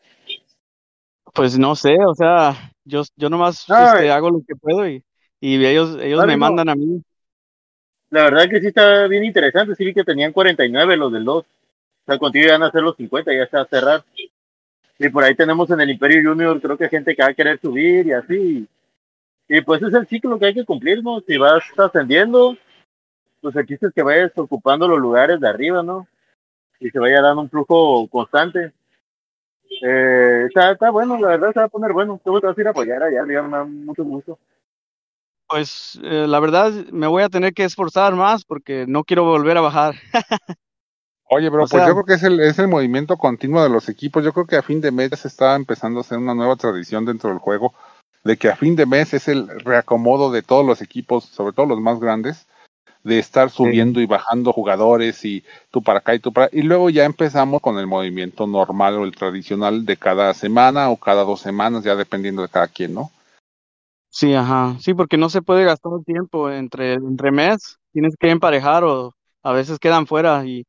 Pues 1.33 1.57
no 1.57 1.75
sé, 1.75 1.95
o 2.05 2.15
sea, 2.15 2.73
yo, 2.85 3.03
yo 3.15 3.29
nomás 3.29 3.67
No, 3.67 3.75
este, 3.77 4.07
eh. 4.07 4.11
hago 4.11 4.29
lo 4.29 4.41
que 4.47 4.55
puedo 4.55 4.87
y, 4.87 5.03
y 5.39 5.63
ellos, 5.65 5.97
ellos 6.01 6.25
me 6.25 6.37
no. 6.37 6.37
mandan 6.37 6.69
a 6.69 6.75
mí. 6.75 7.01
la 8.09 8.23
verdad 8.23 8.49
que 8.49 8.59
sí 8.61 8.67
está 8.67 9.07
bien 9.07 9.23
interesante. 9.23 9.75
Sí 9.75 9.85
vi 9.85 9.93
que 9.93 10.03
tenían 10.03 10.33
49 10.33 10.97
los 10.97 11.11
del 11.11 11.25
2. 11.25 11.45
O 11.45 11.45
sea, 12.05 12.17
contigo 12.17 12.47
ya 12.47 12.53
van 12.53 12.63
a 12.63 12.71
ser 12.71 12.81
los 12.83 12.95
50, 12.97 13.33
ya 13.33 13.43
está 13.43 13.61
a 13.61 13.65
cerrar. 13.65 14.03
Y 14.97 15.09
por 15.09 15.23
ahí 15.23 15.35
tenemos 15.35 15.69
en 15.71 15.79
el 15.81 15.89
Imperio 15.91 16.29
Junior, 16.31 16.59
creo 16.61 16.77
que 16.77 16.89
gente 16.89 17.15
que 17.15 17.21
va 17.23 17.29
a 17.29 17.33
querer 17.33 17.59
subir 17.59 18.07
y 18.07 18.11
así. 18.13 18.67
Y 19.47 19.61
pues 19.61 19.81
es 19.81 19.93
el 19.93 20.07
ciclo 20.07 20.37
que 20.39 20.47
hay 20.47 20.53
que 20.53 20.65
cumplir, 20.65 21.03
¿no? 21.03 21.21
Si 21.21 21.37
vas 21.37 21.63
ascendiendo, 21.77 22.57
pues 23.41 23.55
el 23.55 23.65
chiste 23.65 23.87
es 23.87 23.93
que 23.93 24.03
vayas 24.03 24.31
ocupando 24.37 24.87
los 24.87 24.99
lugares 24.99 25.39
de 25.39 25.47
arriba, 25.47 25.81
¿no? 25.83 26.07
Y 26.79 26.89
se 26.89 26.99
vaya 26.99 27.21
dando 27.21 27.41
un 27.43 27.49
flujo 27.49 28.07
constante. 28.09 28.73
Eh, 29.81 30.45
está, 30.47 30.71
está 30.71 30.89
bueno, 30.91 31.17
la 31.19 31.29
verdad 31.29 31.53
se 31.53 31.59
va 31.59 31.65
a 31.65 31.69
poner 31.69 31.93
bueno. 31.93 32.19
Te 32.23 32.29
voy 32.29 32.41
a 32.43 32.53
ir 32.61 32.67
a 32.67 32.71
apoyar 32.71 33.03
allá, 33.03 33.23
me 33.23 33.33
da 33.35 33.63
mucho 33.63 34.03
gusto. 34.03 34.37
Pues 35.47 35.99
eh, 36.03 36.25
la 36.27 36.39
verdad 36.39 36.71
me 36.91 37.07
voy 37.07 37.23
a 37.23 37.29
tener 37.29 37.53
que 37.53 37.63
esforzar 37.63 38.13
más 38.15 38.45
porque 38.45 38.85
no 38.87 39.03
quiero 39.03 39.23
volver 39.23 39.57
a 39.57 39.61
bajar. 39.61 39.95
Oye, 41.31 41.49
bro, 41.49 41.63
O 41.63 41.67
pues 41.67 41.81
sea- 41.81 41.87
yo 41.87 41.93
creo 41.93 42.05
que 42.05 42.13
es 42.13 42.23
el, 42.23 42.39
es 42.39 42.57
el 42.59 42.67
movimiento 42.67 43.17
continuo 43.17 43.61
de 43.63 43.69
los 43.69 43.87
equipos. 43.89 44.23
Yo 44.23 44.33
creo 44.33 44.45
que 44.47 44.57
a 44.57 44.63
fin 44.63 44.81
de 44.81 44.91
mes 44.91 45.11
ya 45.11 45.17
se 45.17 45.27
está 45.27 45.55
empezando 45.55 45.99
a 45.99 46.01
hacer 46.01 46.17
una 46.17 46.33
nueva 46.35 46.55
tradición 46.55 47.05
dentro 47.05 47.29
del 47.29 47.39
juego, 47.39 47.73
de 48.23 48.37
que 48.37 48.49
a 48.49 48.55
fin 48.55 48.75
de 48.75 48.85
mes 48.85 49.13
es 49.13 49.27
el 49.27 49.47
reacomodo 49.61 50.31
de 50.31 50.41
todos 50.41 50.65
los 50.65 50.81
equipos, 50.81 51.25
sobre 51.25 51.53
todo 51.53 51.67
los 51.67 51.79
más 51.79 51.99
grandes, 51.99 52.47
de 53.03 53.19
estar 53.19 53.49
subiendo 53.49 54.01
y 54.01 54.05
bajando 54.05 54.51
jugadores 54.53 55.23
y 55.23 55.43
tú 55.71 55.81
para 55.81 55.99
acá 55.99 56.15
y 56.15 56.19
tú 56.19 56.33
para 56.33 56.49
y 56.51 56.61
luego 56.61 56.89
ya 56.89 57.05
empezamos 57.05 57.61
con 57.61 57.77
el 57.77 57.87
movimiento 57.87 58.45
normal 58.45 58.95
o 58.95 59.05
el 59.05 59.15
tradicional 59.15 59.85
de 59.85 59.97
cada 59.97 60.33
semana 60.33 60.89
o 60.89 60.97
cada 60.97 61.23
dos 61.23 61.41
semanas, 61.41 61.83
ya 61.83 61.95
dependiendo 61.95 62.41
de 62.41 62.49
cada 62.49 62.67
quien, 62.67 62.93
¿no? 62.93 63.11
Sí, 64.09 64.33
ajá. 64.33 64.75
Sí, 64.79 64.93
porque 64.93 65.17
no 65.17 65.29
se 65.29 65.41
puede 65.41 65.63
gastar 65.65 65.93
el 65.97 66.03
tiempo 66.03 66.49
entre, 66.49 66.93
entre 66.93 67.31
mes. 67.31 67.77
Tienes 67.93 68.15
que 68.19 68.29
emparejar 68.29 68.83
o 68.83 69.13
a 69.43 69.53
veces 69.53 69.79
quedan 69.79 70.07
fuera 70.07 70.45
y, 70.45 70.65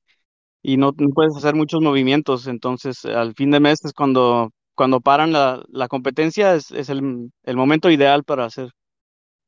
y 0.62 0.76
no, 0.76 0.92
no 0.96 1.08
puedes 1.14 1.36
hacer 1.36 1.54
muchos 1.54 1.80
movimientos. 1.80 2.46
Entonces, 2.46 3.04
al 3.06 3.34
fin 3.34 3.50
de 3.50 3.60
mes 3.60 3.84
es 3.84 3.92
cuando, 3.92 4.50
cuando 4.74 5.00
paran 5.00 5.32
la, 5.32 5.62
la 5.68 5.88
competencia, 5.88 6.54
es, 6.54 6.70
es 6.70 6.90
el, 6.90 7.30
el 7.44 7.56
momento 7.56 7.90
ideal 7.90 8.24
para 8.24 8.44
hacer, 8.44 8.70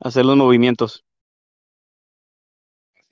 hacer 0.01 0.25
los 0.27 0.37
movimientos. 0.37 1.05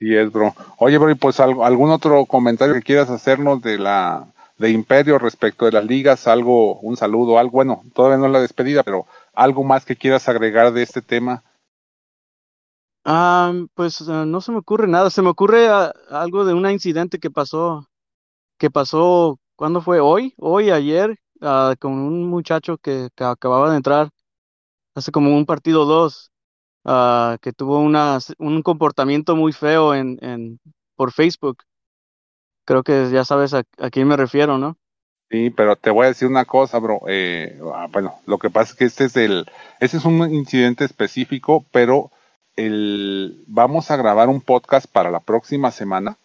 Sí 0.01 0.15
es, 0.15 0.31
bro. 0.31 0.55
Oye, 0.79 0.97
bro, 0.97 1.11
y 1.11 1.15
pues 1.15 1.39
algún 1.39 1.91
otro 1.91 2.25
comentario 2.25 2.73
que 2.73 2.81
quieras 2.81 3.11
hacernos 3.11 3.61
de 3.61 3.77
la 3.77 4.25
de 4.57 4.71
Imperio 4.71 5.19
respecto 5.19 5.65
de 5.65 5.73
las 5.73 5.85
ligas, 5.85 6.25
algo, 6.25 6.79
un 6.79 6.97
saludo, 6.97 7.37
algo, 7.37 7.51
bueno, 7.51 7.83
todavía 7.93 8.17
no 8.17 8.25
es 8.25 8.31
la 8.31 8.41
despedida, 8.41 8.81
pero 8.81 9.05
algo 9.35 9.63
más 9.63 9.85
que 9.85 9.95
quieras 9.95 10.27
agregar 10.27 10.73
de 10.73 10.81
este 10.81 11.03
tema. 11.03 11.43
Ah, 13.05 13.53
pues 13.75 14.01
ah, 14.09 14.25
no 14.25 14.41
se 14.41 14.51
me 14.51 14.57
ocurre 14.57 14.87
nada. 14.87 15.11
Se 15.11 15.21
me 15.21 15.29
ocurre 15.29 15.67
ah, 15.69 15.93
algo 16.09 16.45
de 16.45 16.55
un 16.55 16.67
incidente 16.67 17.19
que 17.19 17.29
pasó, 17.29 17.87
que 18.57 18.71
pasó, 18.71 19.39
¿cuándo 19.55 19.81
fue? 19.81 19.99
Hoy, 19.99 20.33
hoy, 20.39 20.71
ayer, 20.71 21.15
con 21.79 21.93
un 21.93 22.27
muchacho 22.27 22.79
que, 22.79 23.09
que 23.15 23.23
acababa 23.23 23.69
de 23.69 23.77
entrar 23.77 24.09
hace 24.95 25.11
como 25.11 25.37
un 25.37 25.45
partido 25.45 25.85
dos, 25.85 26.30
ah, 26.85 27.37
que 27.41 27.53
tuvo 27.53 27.79
una, 27.79 28.19
un 28.37 28.61
comportamiento 28.61 29.35
muy 29.35 29.53
feo 29.53 29.93
en, 29.93 30.17
en, 30.21 30.59
por 30.95 31.11
Facebook. 31.11 31.63
Creo 32.65 32.83
que 32.83 33.09
ya 33.11 33.25
sabes 33.25 33.53
a, 33.53 33.63
a 33.79 33.89
quién 33.89 34.07
me 34.07 34.17
refiero, 34.17 34.57
¿no? 34.57 34.77
Sí, 35.29 35.49
pero 35.49 35.77
te 35.77 35.89
voy 35.89 36.05
a 36.05 36.09
decir 36.09 36.27
una 36.27 36.45
cosa, 36.45 36.77
bro. 36.79 37.01
Eh, 37.07 37.57
ah, 37.73 37.87
bueno, 37.91 38.15
lo 38.25 38.37
que 38.37 38.49
pasa 38.49 38.73
es 38.73 38.77
que 38.77 38.85
este 38.85 39.05
es 39.05 39.15
el, 39.15 39.45
este 39.79 39.97
es 39.97 40.05
un 40.05 40.29
incidente 40.33 40.83
específico, 40.83 41.65
pero 41.71 42.11
el, 42.57 43.43
vamos 43.47 43.91
a 43.91 43.95
grabar 43.95 44.27
un 44.27 44.41
podcast 44.41 44.87
para 44.91 45.09
la 45.09 45.21
próxima 45.21 45.71
semana 45.71 46.17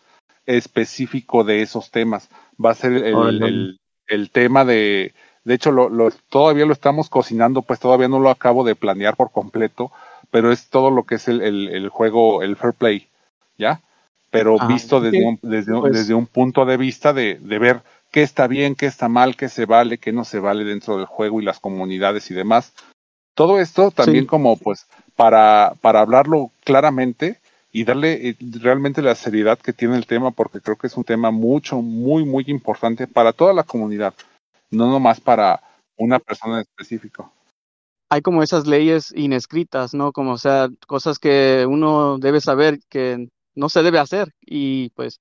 específico 0.44 1.44
de 1.44 1.62
esos 1.62 1.90
temas. 1.90 2.28
Va 2.62 2.70
a 2.70 2.74
ser 2.74 2.94
el, 2.94 3.14
Órale. 3.14 3.46
el, 3.46 3.80
el 4.08 4.30
tema 4.30 4.64
de, 4.64 5.14
de 5.44 5.54
hecho, 5.54 5.70
lo, 5.70 5.88
lo, 5.88 6.10
todavía 6.28 6.66
lo 6.66 6.72
estamos 6.72 7.08
cocinando, 7.08 7.62
pues 7.62 7.78
todavía 7.78 8.08
no 8.08 8.18
lo 8.18 8.30
acabo 8.30 8.64
de 8.64 8.74
planear 8.74 9.14
por 9.14 9.30
completo, 9.30 9.92
pero 10.30 10.52
es 10.52 10.68
todo 10.68 10.90
lo 10.90 11.04
que 11.04 11.16
es 11.16 11.28
el, 11.28 11.40
el, 11.42 11.68
el 11.68 11.88
juego, 11.88 12.42
el 12.42 12.56
fair 12.56 12.74
play, 12.74 13.08
¿ya? 13.58 13.80
Pero 14.30 14.56
Ah, 14.60 14.66
visto 14.66 15.00
desde, 15.00 15.18
sí, 15.18 15.24
un, 15.24 15.38
desde, 15.42 15.72
un- 15.72 15.80
pues- 15.80 15.92
desde 15.92 16.14
un 16.14 16.26
punto 16.26 16.64
de 16.64 16.76
vista 16.76 17.12
de, 17.12 17.36
de 17.40 17.58
ver 17.58 17.82
qué 18.10 18.22
está 18.22 18.46
bien, 18.46 18.74
qué 18.74 18.86
está 18.86 19.08
mal, 19.08 19.36
qué 19.36 19.48
se 19.48 19.66
vale, 19.66 19.98
qué 19.98 20.12
no 20.12 20.24
se 20.24 20.38
vale 20.38 20.64
dentro 20.64 20.96
del 20.96 21.06
juego 21.06 21.40
y 21.40 21.44
las 21.44 21.60
comunidades 21.60 22.30
y 22.30 22.34
demás. 22.34 22.72
Todo 23.34 23.60
esto 23.60 23.90
también 23.90 24.24
Sí. 24.24 24.28
como 24.28 24.56
pues 24.56 24.86
para, 25.14 25.74
para 25.80 26.00
hablarlo 26.00 26.50
claramente 26.64 27.38
y 27.72 27.84
darle 27.84 28.30
eh, 28.30 28.36
realmente 28.60 29.02
la 29.02 29.14
seriedad 29.14 29.58
que 29.58 29.72
tiene 29.74 29.96
el 29.96 30.06
tema 30.06 30.30
porque 30.30 30.60
creo 30.60 30.76
que 30.76 30.86
es 30.86 30.96
un 30.96 31.04
tema 31.04 31.30
mucho, 31.30 31.82
muy, 31.82 32.24
muy 32.24 32.44
importante 32.48 33.06
para 33.06 33.32
toda 33.32 33.52
la 33.52 33.64
comunidad, 33.64 34.14
no 34.70 34.90
nomás 34.90 35.20
para 35.20 35.60
una 35.96 36.18
persona 36.18 36.54
en 36.56 36.60
específico. 36.62 37.30
Hay 38.08 38.22
como 38.22 38.42
esas 38.42 38.66
leyes 38.66 39.12
inescritas, 39.16 39.94
¿no? 39.94 40.12
Como, 40.12 40.32
o 40.32 40.38
sea, 40.38 40.68
cosas 40.86 41.18
que 41.18 41.66
uno 41.68 42.18
debe 42.18 42.40
saber 42.40 42.78
que 42.88 43.28
no 43.54 43.68
se 43.68 43.82
debe 43.82 43.98
hacer 43.98 44.32
y 44.40 44.90
pues 44.90 45.20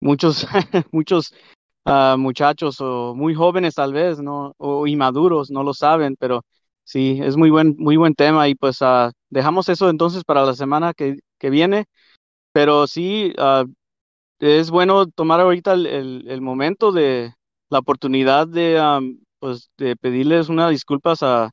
muchos, 0.00 0.46
muchos 0.92 1.34
ah, 1.84 2.16
muchachos 2.18 2.80
o 2.80 3.14
muy 3.14 3.34
jóvenes 3.34 3.74
tal 3.74 3.92
vez, 3.92 4.20
¿no? 4.20 4.54
O 4.58 4.86
inmaduros 4.86 5.50
no 5.50 5.62
lo 5.62 5.74
saben, 5.74 6.16
pero 6.18 6.44
sí, 6.84 7.20
es 7.22 7.36
muy 7.36 7.50
buen, 7.50 7.76
muy 7.78 7.96
buen 7.96 8.14
tema 8.14 8.48
y 8.48 8.54
pues 8.54 8.78
ah, 8.82 9.12
dejamos 9.30 9.68
eso 9.68 9.90
entonces 9.90 10.24
para 10.24 10.44
la 10.44 10.54
semana 10.54 10.94
que, 10.94 11.18
que 11.38 11.50
viene, 11.50 11.86
pero 12.52 12.86
sí, 12.86 13.32
ah, 13.38 13.64
es 14.40 14.70
bueno 14.70 15.06
tomar 15.06 15.40
ahorita 15.40 15.72
el, 15.74 15.86
el, 15.86 16.24
el 16.28 16.40
momento 16.40 16.92
de 16.92 17.34
la 17.70 17.80
oportunidad 17.80 18.46
de, 18.48 18.78
am, 18.78 19.20
pues, 19.40 19.70
de 19.78 19.96
pedirles 19.96 20.48
unas 20.48 20.70
disculpas 20.70 21.22
a 21.22 21.50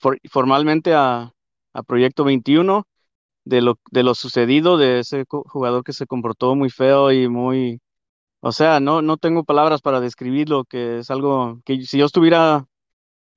for- 0.00 0.18
formalmente 0.30 0.94
a, 0.94 1.32
a 1.74 1.82
Proyecto 1.84 2.24
21 2.24 2.84
de 3.44 3.62
lo, 3.62 3.78
de 3.90 4.02
lo 4.04 4.14
sucedido 4.14 4.76
de 4.78 5.00
ese 5.00 5.24
jugador 5.28 5.84
que 5.84 5.92
se 5.94 6.06
comportó 6.06 6.54
muy 6.56 6.70
feo 6.70 7.12
y 7.12 7.28
muy, 7.28 7.80
o 8.40 8.52
sea, 8.52 8.80
no, 8.80 9.02
no 9.02 9.16
tengo 9.18 9.44
palabras 9.44 9.82
para 9.82 10.00
describirlo, 10.00 10.64
que 10.66 10.98
es 11.00 11.10
algo 11.12 11.60
que 11.66 11.82
si 11.84 11.98
yo 11.98 12.06
estuviera 12.06 12.66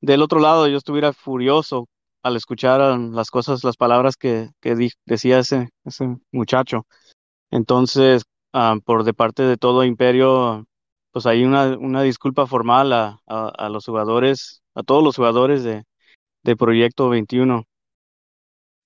del 0.02 0.22
otro 0.22 0.40
lado, 0.40 0.68
yo 0.68 0.78
estuviera 0.78 1.14
furioso 1.14 1.88
al 2.24 2.36
escuchar 2.36 2.82
um, 2.98 3.14
las 3.14 3.30
cosas, 3.32 3.64
las 3.64 3.78
palabras 3.78 4.16
que, 4.18 4.50
que 4.62 4.76
decía 5.06 5.40
ese, 5.40 5.70
ese 5.86 6.18
muchacho. 6.32 6.86
Entonces, 7.52 8.24
ah, 8.54 8.78
por 8.86 9.04
de 9.04 9.14
parte 9.14 9.44
de 9.44 9.58
todo 9.58 9.84
Imperio, 9.86 10.66
pues 11.12 11.26
hay 11.26 11.44
una, 11.46 11.78
una 11.78 12.02
disculpa 12.04 12.48
formal 12.48 12.94
a, 12.94 13.20
a 13.28 13.70
los 13.70 13.86
jugadores, 13.86 14.64
a 14.76 14.84
todos 14.84 15.04
los 15.04 15.16
jugadores 15.16 15.64
de, 15.64 15.84
de 16.44 16.56
Proyecto 16.56 17.10
21. 17.10 17.66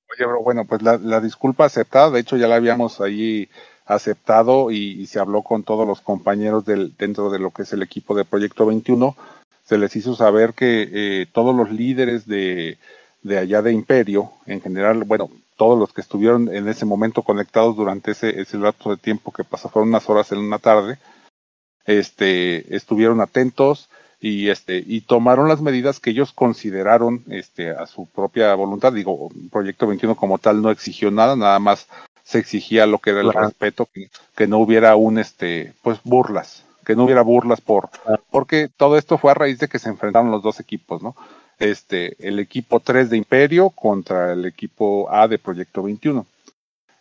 Oye, 0.09 0.25
bro, 0.25 0.43
bueno, 0.43 0.65
pues 0.65 0.81
la, 0.81 1.19
disculpa 1.19 1.65
aceptada, 1.65 2.11
de 2.11 2.21
hecho 2.21 2.37
ya 2.37 2.47
la 2.47 2.55
habíamos 2.55 3.01
ahí 3.01 3.49
aceptado 3.85 4.71
y, 4.71 5.01
y 5.01 5.07
se 5.07 5.19
habló 5.19 5.41
con 5.41 5.63
todos 5.63 5.87
los 5.87 6.01
compañeros 6.01 6.65
del, 6.65 6.95
dentro 6.97 7.29
de 7.29 7.39
lo 7.39 7.51
que 7.51 7.63
es 7.63 7.73
el 7.73 7.83
equipo 7.83 8.15
de 8.15 8.25
Proyecto 8.25 8.65
21. 8.65 9.15
se 9.65 9.77
les 9.77 9.95
hizo 9.95 10.15
saber 10.15 10.53
que 10.53 10.89
eh, 10.91 11.25
todos 11.31 11.55
los 11.55 11.71
líderes 11.71 12.25
de, 12.25 12.77
de 13.21 13.37
allá 13.37 13.61
de 13.61 13.73
Imperio, 13.73 14.31
en 14.45 14.61
general, 14.61 15.03
bueno, 15.03 15.29
todos 15.57 15.77
los 15.77 15.91
que 15.91 16.01
estuvieron 16.01 16.53
en 16.53 16.67
ese 16.67 16.85
momento 16.85 17.23
conectados 17.23 17.75
durante 17.75 18.11
ese, 18.11 18.39
ese 18.39 18.57
lapso 18.57 18.91
de 18.91 18.97
tiempo 18.97 19.31
que 19.31 19.43
pasó, 19.43 19.69
fueron 19.69 19.89
unas 19.89 20.09
horas 20.09 20.31
en 20.31 20.39
una 20.39 20.59
tarde, 20.59 20.99
este, 21.85 22.75
estuvieron 22.75 23.21
atentos 23.21 23.89
y 24.19 24.49
este, 24.49 24.83
y 24.85 25.01
tomaron 25.01 25.47
las 25.47 25.61
medidas 25.61 25.99
que 25.99 26.09
ellos 26.09 26.31
consideraron, 26.33 27.23
este, 27.29 27.69
a 27.71 27.85
su 27.85 28.07
propia 28.07 28.53
voluntad. 28.55 28.91
Digo, 28.93 29.29
Proyecto 29.51 29.87
21 29.87 30.15
como 30.15 30.37
tal 30.39 30.61
no 30.61 30.71
exigió 30.71 31.11
nada, 31.11 31.35
nada 31.35 31.59
más 31.59 31.87
se 32.23 32.39
exigía 32.39 32.85
lo 32.87 32.97
que 32.99 33.11
era 33.11 33.21
el 33.21 33.29
Claro. 33.31 33.47
respeto, 33.47 33.87
que, 33.93 34.09
que 34.35 34.47
no 34.47 34.57
hubiera 34.57 34.95
un, 34.95 35.17
este, 35.19 35.73
pues 35.81 35.99
burlas, 36.03 36.63
que 36.85 36.95
no 36.95 37.03
hubiera 37.05 37.21
burlas 37.21 37.61
por, 37.61 37.89
porque 38.31 38.69
todo 38.75 38.97
esto 38.97 39.17
fue 39.17 39.31
a 39.31 39.35
raíz 39.35 39.59
de 39.59 39.67
que 39.67 39.79
se 39.79 39.89
enfrentaron 39.89 40.31
los 40.31 40.41
dos 40.43 40.59
equipos, 40.59 41.01
¿no? 41.01 41.15
Este, 41.59 42.15
el 42.27 42.39
equipo 42.39 42.79
3 42.79 43.09
de 43.09 43.17
Imperio 43.17 43.69
contra 43.69 44.33
el 44.33 44.45
equipo 44.45 45.07
A 45.11 45.27
de 45.27 45.39
Proyecto 45.39 45.83
21. 45.83 46.25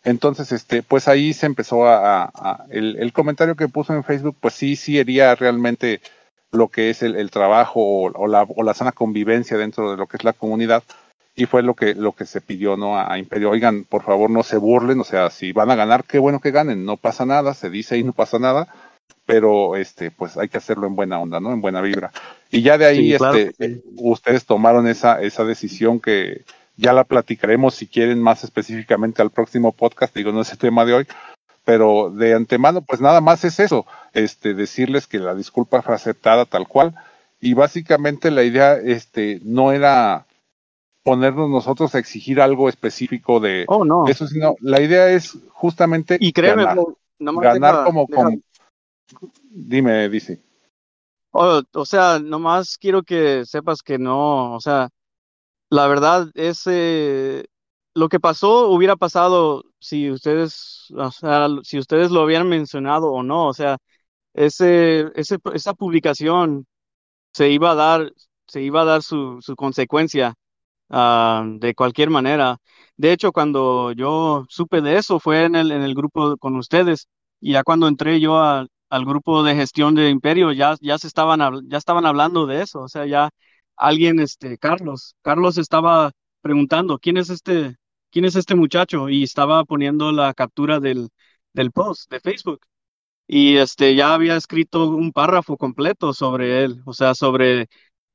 Entonces, 0.03 0.51
este, 0.51 0.83
pues 0.83 1.07
ahí 1.07 1.33
se 1.33 1.45
empezó 1.45 1.85
a, 1.85 2.23
a- 2.23 2.31
a- 2.33 2.65
el, 2.69 2.95
el 2.97 3.11
comentario 3.11 3.55
que 3.55 3.67
puso 3.67 3.93
en 3.93 4.03
Facebook, 4.03 4.37
pues 4.39 4.53
sí, 4.53 4.75
sí 4.75 4.99
haría 4.99 5.35
realmente 5.35 5.99
lo 6.51 6.69
que 6.69 6.89
es 6.89 7.03
el, 7.03 7.15
el 7.15 7.31
trabajo 7.31 7.79
o, 7.81 8.11
o 8.13 8.27
la, 8.27 8.43
o 8.43 8.63
la 8.63 8.73
sana 8.73 8.91
convivencia 8.91 9.57
dentro 9.57 9.91
de 9.91 9.97
lo 9.97 10.07
que 10.07 10.17
es 10.17 10.23
la 10.23 10.33
comunidad. 10.33 10.83
Y 11.35 11.45
fue 11.45 11.61
lo 11.61 11.75
que, 11.75 11.93
lo 11.93 12.13
que 12.13 12.25
se 12.25 12.41
pidió, 12.41 12.77
¿no? 12.77 12.97
A, 12.97 13.13
a 13.13 13.19
Imperio, 13.19 13.51
oigan, 13.51 13.83
por 13.83 14.01
favor 14.01 14.29
no 14.31 14.41
se 14.41 14.57
burlen, 14.57 14.99
o 14.99 15.03
sea, 15.03 15.29
si 15.29 15.51
van 15.51 15.69
a 15.69 15.75
ganar, 15.75 16.03
qué 16.03 16.17
bueno 16.17 16.39
que 16.39 16.49
ganen, 16.49 16.83
no 16.83 16.97
pasa 16.97 17.27
nada, 17.27 17.53
se 17.53 17.69
dice 17.69 17.95
y 17.97 18.03
no 18.03 18.11
pasa 18.13 18.39
nada, 18.39 18.67
pero 19.27 19.75
este, 19.75 20.09
pues 20.09 20.35
hay 20.37 20.49
que 20.49 20.57
hacerlo 20.57 20.87
en 20.87 20.95
buena 20.95 21.19
onda, 21.19 21.39
¿no? 21.39 21.53
En 21.53 21.61
buena 21.61 21.81
vibra. 21.81 22.11
Y 22.49 22.63
ya 22.63 22.79
de 22.79 22.85
ahí, 22.87 23.11
Sí, 23.11 23.17
claro 23.19 23.37
este, 23.37 23.73
sí. 23.75 23.83
ustedes 23.97 24.45
tomaron 24.45 24.87
esa, 24.87 25.21
esa 25.21 25.43
decisión 25.43 25.99
que 25.99 26.41
ya 26.75 26.91
la 26.93 27.03
platicaremos 27.03 27.75
si 27.75 27.85
quieren 27.85 28.19
más 28.19 28.43
específicamente 28.43 29.21
al 29.21 29.29
próximo 29.29 29.73
podcast, 29.73 30.15
digo, 30.15 30.31
no 30.31 30.41
es 30.41 30.51
el 30.51 30.57
tema 30.57 30.85
de 30.85 30.93
hoy, 30.93 31.07
pero 31.67 32.09
de 32.11 32.33
antemano, 32.33 32.81
pues 32.81 33.01
nada 33.01 33.19
más 33.19 33.43
es 33.43 33.59
eso, 33.59 33.85
este, 34.13 34.53
decirles 34.53 35.05
que 35.05 35.19
la 35.19 35.35
disculpa 35.35 35.81
fue 35.81 35.95
aceptada 35.95 36.45
tal 36.45 36.65
cual, 36.65 36.95
y 37.41 37.55
básicamente 37.55 38.31
la 38.31 38.43
idea, 38.43 38.75
este, 38.75 39.41
no 39.43 39.73
era 39.73 40.25
ponernos 41.03 41.49
nosotros 41.49 41.93
a 41.93 41.99
exigir 41.99 42.39
algo 42.39 42.69
específico 42.69 43.41
de 43.41 43.65
Oh, 43.67 43.83
no. 43.83 44.05
eso, 44.07 44.27
sino 44.29 44.55
la 44.61 44.79
idea 44.81 45.09
es 45.09 45.37
justamente 45.51 46.17
Y 46.21 46.31
créeme, 46.31 46.63
ganar, 46.63 46.85
nomás 47.19 47.43
ganar 47.43 47.73
deja- 47.73 47.83
como, 47.83 48.05
deja- 48.07 48.23
como, 48.23 48.39
dime, 49.51 50.07
dice. 50.07 50.41
Oh, 51.31 51.61
o 51.73 51.85
sea, 51.85 52.19
nomás 52.19 52.77
quiero 52.77 53.03
que 53.03 53.45
sepas 53.45 53.81
que 53.81 53.97
no, 53.97 54.53
o 54.55 54.61
sea, 54.61 54.87
la 55.69 55.87
verdad 55.87 56.27
es 56.33 56.61
eh, 56.67 57.43
lo 57.97 58.09
que 58.09 58.19
pasó 58.19 58.69
hubiera 58.69 58.95
pasado 58.95 59.63
si 59.79 60.11
ustedes, 60.11 60.87
o 60.95 61.11
sea, 61.11 61.47
si 61.63 61.79
ustedes 61.79 62.11
lo 62.11 62.21
habían 62.21 62.47
mencionado 62.49 63.11
o 63.11 63.23
no, 63.23 63.47
o 63.47 63.53
sea, 63.53 63.77
ese, 64.33 65.11
ese, 65.15 65.37
esa 65.55 65.73
publicación 65.75 66.67
se 67.33 67.49
iba 67.51 67.71
a 67.71 67.75
dar, 67.75 68.13
se 68.47 68.61
iba 68.63 68.81
a 68.81 68.85
dar 68.85 69.03
su, 69.03 69.39
su 69.41 69.55
consecuencia 69.55 70.33
ah, 70.89 71.43
de 71.47 71.75
cualquier 71.75 72.09
manera. 72.09 72.57
De 72.97 73.11
hecho, 73.13 73.31
cuando 73.31 73.91
yo 73.93 74.45
supe 74.49 74.81
de 74.81 74.97
eso 74.97 75.19
fue 75.19 75.45
en 75.45 75.55
el, 75.55 75.71
en 75.71 75.81
el 75.83 75.95
grupo 75.95 76.37
con 76.37 76.55
ustedes 76.57 77.07
y 77.39 77.53
ya 77.53 77.63
cuando 77.63 77.87
entré 77.87 78.19
yo 78.19 78.37
a- 78.39 78.67
al 78.89 79.05
grupo 79.05 79.43
de 79.43 79.55
gestión 79.55 79.95
de 79.95 80.09
Imperio 80.09 80.51
ya, 80.53 80.75
ya 80.81 80.97
se 80.97 81.07
estaban, 81.07 81.41
ya 81.69 81.77
estaban 81.77 82.05
hablando 82.05 82.45
de 82.47 82.61
eso. 82.63 82.81
O 82.81 82.87
sea, 82.89 83.05
ya 83.05 83.29
alguien, 83.75 84.19
este, 84.19 84.57
Carlos, 84.57 85.15
Carlos 85.21 85.57
estaba 85.57 86.11
preguntando, 86.41 86.97
¿quién 86.99 87.17
es 87.17 87.29
este, 87.29 87.75
quién 88.11 88.25
es 88.25 88.35
este 88.35 88.55
muchacho? 88.55 89.09
Y 89.09 89.23
estaba 89.23 89.63
poniendo 89.65 90.11
la 90.11 90.33
captura 90.33 90.79
del, 90.79 91.09
del 91.53 91.71
post 91.71 92.09
de 92.11 92.19
Facebook. 92.19 92.61
Y 93.27 93.57
este, 93.57 93.95
ya 93.95 94.13
había 94.13 94.37
escrito 94.37 94.89
un 94.89 95.11
párrafo 95.11 95.57
completo 95.57 96.13
sobre 96.13 96.63
él, 96.63 96.81
o 96.85 96.93
sea, 96.93 97.13
sobre 97.15 97.67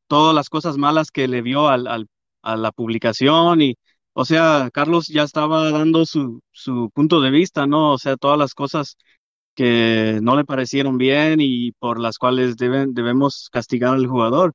todas 0.08 0.34
las 0.34 0.50
cosas 0.50 0.78
malas 0.78 1.10
que 1.10 1.28
le 1.28 1.42
vio 1.42 1.68
al, 1.68 1.86
al- 1.88 2.08
a 2.42 2.56
la 2.56 2.72
publicación 2.72 3.62
y, 3.62 3.76
o 4.14 4.24
sea, 4.24 4.70
Carlos 4.72 5.08
ya 5.08 5.24
estaba 5.24 5.70
dando 5.72 6.06
su, 6.06 6.42
su 6.52 6.90
punto 6.94 7.20
de 7.20 7.30
vista, 7.30 7.66
¿no? 7.66 7.92
O 7.94 7.98
sea, 7.98 8.16
todas 8.16 8.38
las 8.38 8.54
cosas 8.54 8.96
que 9.54 10.20
no 10.22 10.36
le 10.36 10.44
parecieron 10.44 10.98
bien 10.98 11.40
y 11.40 11.72
por 11.72 12.00
las 12.00 12.18
cuales 12.18 12.56
deben, 12.56 12.94
debemos 12.94 13.48
castigar 13.52 13.94
al 13.94 14.06
jugador. 14.08 14.54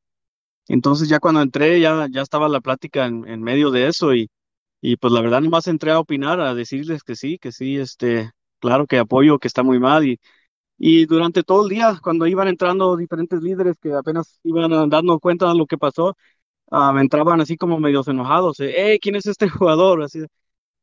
Entonces 0.67 1.09
ya 1.09 1.19
cuando 1.19 1.41
entré 1.41 1.79
ya, 1.81 2.07
ya 2.11 2.21
estaba 2.21 2.49
la 2.49 2.61
plática 2.61 3.05
en, 3.05 3.27
en 3.27 3.41
medio 3.43 3.71
de 3.71 3.87
eso 3.87 4.13
y, 4.15 4.29
y 4.81 4.97
pues 4.97 5.13
la 5.13 5.21
verdad 5.21 5.41
nomás 5.41 5.67
entré 5.67 5.91
a 5.91 5.99
opinar, 5.99 6.39
a 6.41 6.53
decirles 6.55 7.03
que 7.03 7.15
sí, 7.15 7.37
que 7.39 7.51
sí, 7.51 7.77
este, 7.77 8.31
claro 8.59 8.87
que 8.87 8.99
apoyo, 8.99 9.39
que 9.39 9.47
está 9.47 9.63
muy 9.63 9.79
mal 9.79 10.07
y 10.07 10.19
y 10.79 11.05
durante 11.07 11.43
todo 11.43 11.63
el 11.63 11.69
día, 11.69 11.99
cuando 12.03 12.27
iban 12.27 12.47
entrando 12.49 12.97
diferentes 12.97 13.41
líderes 13.41 13.77
que 13.81 13.93
apenas 13.93 14.39
iban 14.43 14.89
dando 14.89 15.19
cuenta 15.19 15.49
de 15.49 15.55
lo 15.57 15.65
que 15.67 15.77
pasó, 15.77 16.15
me 16.93 17.01
entraban 17.01 17.41
así 17.41 17.57
como 17.57 17.79
medios 17.79 18.07
enojados. 18.07 18.59
Eh, 18.59 18.73
hey, 18.77 18.99
¿quién 19.01 19.15
es 19.15 19.25
este 19.27 19.49
jugador? 19.49 20.03
Así, 20.03 20.19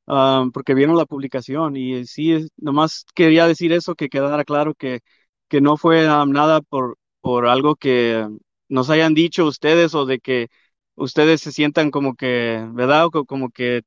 ah, 0.07 0.47
porque 0.53 0.75
vieron 0.75 0.97
la 0.97 1.07
publicación. 1.07 1.77
Y 1.77 2.07
sí, 2.07 2.33
es- 2.33 2.51
nomás 2.57 3.05
quería 3.15 3.47
decir 3.47 3.73
eso, 3.73 3.95
que 3.95 4.09
quedara 4.09 4.45
claro 4.45 4.75
que, 4.75 5.01
que 5.49 5.61
no 5.61 5.77
fue 5.77 6.07
ah, 6.09 6.25
nada 6.27 6.61
por, 6.63 6.99
por 7.21 7.47
algo 7.47 7.77
que 7.77 8.27
nos 8.69 8.91
hayan 8.91 9.15
dicho 9.15 9.47
ustedes 9.47 9.95
o 9.95 10.07
de 10.07 10.21
que 10.21 10.49
ustedes 10.97 11.41
se 11.43 11.53
sientan 11.53 11.91
como 11.91 12.15
que, 12.17 12.65
¿verdad? 12.73 13.09
Como 13.27 13.51
que 13.51 13.83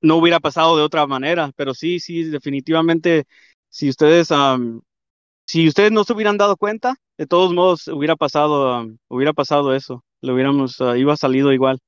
no 0.00 0.16
hubiera 0.16 0.40
pasado 0.40 0.76
de 0.76 0.82
otra 0.82 1.06
manera. 1.06 1.50
Pero 1.56 1.74
sí, 1.74 2.00
sí, 2.00 2.24
definitivamente, 2.24 3.24
si 3.68 3.88
ustedes... 3.88 4.30
am, 4.32 4.80
si 5.46 5.68
ustedes 5.68 5.92
no 5.92 6.04
se 6.04 6.14
hubieran 6.14 6.38
dado 6.38 6.56
cuenta, 6.56 6.96
de 7.18 7.26
todos 7.26 7.54
modos 7.54 7.88
hubiera 7.88 8.16
pasado, 8.16 8.82
um, 8.82 8.98
hubiera 9.08 9.32
pasado 9.34 9.74
eso, 9.74 10.04
lo 10.22 10.34
hubiéramos, 10.34 10.80
uh, 10.80 10.96
iba 10.96 11.16
salido 11.16 11.52
igual. 11.52 11.80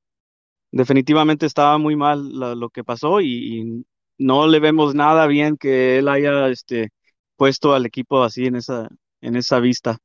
Definitivamente 0.72 1.46
estaba 1.46 1.78
muy 1.78 1.96
mal 1.96 2.30
lo 2.58 2.70
que 2.70 2.84
pasó 2.84 3.20
y, 3.20 3.60
y 3.60 3.86
no 4.18 4.48
le 4.48 4.60
vemos 4.60 4.94
nada 4.94 5.26
bien 5.26 5.56
que 5.58 5.98
él 5.98 6.08
haya, 6.08 6.48
este, 6.48 6.90
puesto 7.36 7.74
al 7.74 7.86
equipo 7.86 8.22
así 8.24 8.46
en 8.46 8.56
esa, 8.56 8.88
en 9.22 9.36
esa 9.36 9.60
vista. 9.60 9.98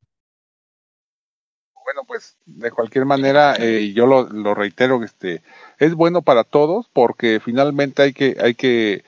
Bueno, 1.85 2.01
pues 2.07 2.35
de 2.47 2.71
cualquier 2.71 3.05
manera, 3.05 3.55
eh, 3.59 3.93
yo 3.93 4.07
lo, 4.07 4.23
lo 4.23 4.55
reitero, 4.55 5.03
este, 5.03 5.43
es 5.77 5.93
bueno 5.93 6.23
para 6.23 6.43
todos 6.43 6.89
porque 6.91 7.39
finalmente 7.39 8.01
hay 8.01 8.11
que, 8.11 8.35
hay 8.41 8.55
que 8.55 9.03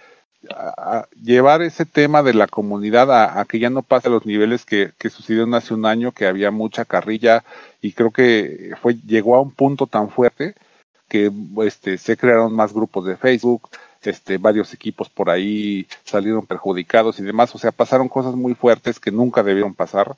llevar 1.24 1.64
ese 1.64 1.86
tema 1.88 2.22
de 2.22 2.36
la 2.36 2.46
comunidad 2.46 3.12
a, 3.12 3.44
que 3.46 3.58
ya 3.58 3.72
no 3.72 3.82
pase 3.82 4.10
a 4.10 4.12
los 4.12 4.28
niveles 4.28 4.64
que, 4.64 4.92
que 5.00 5.10
sucedieron 5.10 5.56
hace 5.56 5.74
un 5.74 5.88
año, 5.88 6.12
que 6.12 6.28
había 6.28 6.52
mucha 6.52 6.86
carrilla 6.86 7.44
y 7.82 7.94
creo 7.94 8.12
que 8.12 8.76
fue, 8.80 8.94
llegó 9.08 9.36
a 9.36 9.42
un 9.42 9.52
punto 9.52 9.88
tan 9.88 10.12
fuerte 10.12 10.54
que 11.10 11.32
este, 11.64 11.98
se 11.98 12.16
crearon 12.16 12.54
más 12.54 12.74
grupos 12.74 13.08
de 13.08 13.18
Facebook, 13.18 13.70
este, 14.04 14.38
varios 14.38 14.72
equipos 14.76 15.10
por 15.10 15.32
ahí 15.32 15.88
salieron 16.04 16.46
perjudicados 16.46 17.20
y 17.20 17.24
demás, 17.24 17.56
o 17.56 17.58
sea, 17.58 17.72
pasaron 17.72 18.08
cosas 18.08 18.36
muy 18.36 18.54
fuertes 18.54 19.00
que 19.00 19.10
nunca 19.10 19.42
debieron 19.42 19.74
pasar, 19.74 20.16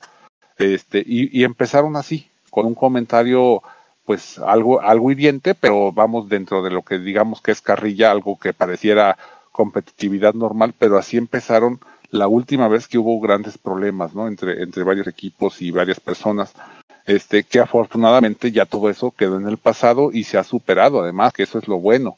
este, 0.58 1.02
y 1.06 1.42
empezaron 1.42 1.96
así, 1.96 2.28
con 2.50 2.66
un 2.66 2.74
comentario, 2.74 3.62
pues 4.04 4.38
algo, 4.38 4.80
algo 4.80 5.10
hiriente, 5.10 5.54
pero 5.54 5.92
vamos 5.92 6.28
dentro 6.28 6.62
de 6.62 6.70
lo 6.70 6.82
que 6.82 6.98
digamos 6.98 7.40
que 7.40 7.52
es 7.52 7.60
carrilla, 7.60 8.10
algo 8.10 8.38
que 8.38 8.52
pareciera 8.52 9.16
competitividad 9.52 10.34
normal, 10.34 10.74
pero 10.78 10.98
así 10.98 11.16
empezaron 11.16 11.80
la 12.10 12.26
última 12.28 12.68
vez 12.68 12.88
que 12.88 12.98
hubo 12.98 13.20
grandes 13.20 13.56
problemas, 13.58 14.14
¿no? 14.14 14.26
Entre, 14.26 14.62
entre 14.62 14.82
varios 14.82 15.06
equipos 15.06 15.62
y 15.62 15.70
varias 15.70 16.00
personas 16.00 16.54
este, 17.06 17.44
que 17.44 17.60
afortunadamente 17.60 18.52
ya 18.52 18.66
todo 18.66 18.90
eso 18.90 19.10
quedó 19.10 19.36
en 19.36 19.48
el 19.48 19.58
pasado 19.58 20.10
y 20.12 20.24
se 20.24 20.38
ha 20.38 20.44
superado, 20.44 21.02
además, 21.02 21.32
que 21.32 21.42
eso 21.42 21.58
es 21.58 21.68
lo 21.68 21.78
bueno. 21.78 22.16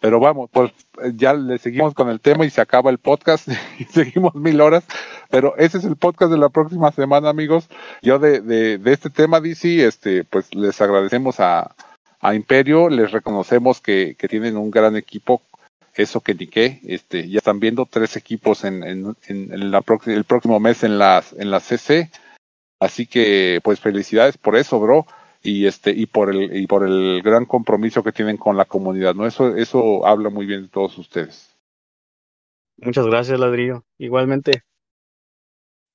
Pero 0.00 0.20
vamos, 0.20 0.50
pues 0.52 0.70
ya 1.14 1.32
le 1.32 1.58
seguimos 1.58 1.94
con 1.94 2.10
el 2.10 2.20
tema 2.20 2.44
y 2.44 2.50
se 2.50 2.60
acaba 2.60 2.90
el 2.90 2.98
podcast 2.98 3.48
y 3.78 3.84
seguimos 3.84 4.34
mil 4.34 4.60
horas. 4.60 4.84
Pero 5.34 5.56
ese 5.56 5.78
es 5.78 5.84
el 5.84 5.96
podcast 5.96 6.30
de 6.30 6.38
la 6.38 6.48
próxima 6.48 6.92
semana, 6.92 7.28
amigos. 7.28 7.68
Yo 8.02 8.20
de, 8.20 8.40
de, 8.40 8.78
de 8.78 8.92
este 8.92 9.10
tema, 9.10 9.40
DC, 9.40 9.84
este, 9.84 10.22
pues 10.22 10.54
les 10.54 10.80
agradecemos 10.80 11.40
a, 11.40 11.74
a 12.20 12.34
Imperio, 12.36 12.88
les 12.88 13.10
reconocemos 13.10 13.80
que, 13.80 14.14
que 14.16 14.28
tienen 14.28 14.56
un 14.56 14.70
gran 14.70 14.94
equipo, 14.94 15.42
eso 15.96 16.20
que 16.20 16.36
ni 16.36 16.46
qué, 16.46 16.78
este, 16.84 17.28
ya 17.28 17.38
están 17.38 17.58
viendo 17.58 17.84
tres 17.84 18.16
equipos 18.16 18.62
en, 18.62 18.84
en, 18.84 19.16
en 19.26 19.70
la 19.72 19.82
el 20.06 20.22
próximo 20.22 20.60
mes 20.60 20.84
en 20.84 20.98
las, 20.98 21.32
en 21.32 21.50
la 21.50 21.58
CC. 21.58 22.12
Así 22.78 23.04
que, 23.04 23.58
pues 23.64 23.80
felicidades 23.80 24.38
por 24.38 24.54
eso, 24.54 24.78
bro, 24.78 25.04
y 25.42 25.66
este, 25.66 25.90
y 25.90 26.06
por 26.06 26.30
el, 26.30 26.56
y 26.56 26.68
por 26.68 26.86
el 26.86 27.22
gran 27.22 27.44
compromiso 27.44 28.04
que 28.04 28.12
tienen 28.12 28.36
con 28.36 28.56
la 28.56 28.66
comunidad, 28.66 29.16
¿no? 29.16 29.26
Eso, 29.26 29.56
eso 29.56 30.06
habla 30.06 30.30
muy 30.30 30.46
bien 30.46 30.62
de 30.62 30.68
todos 30.68 30.96
ustedes. 30.96 31.52
Muchas 32.76 33.06
gracias, 33.06 33.40
Ladrillo. 33.40 33.82
Igualmente. 33.98 34.62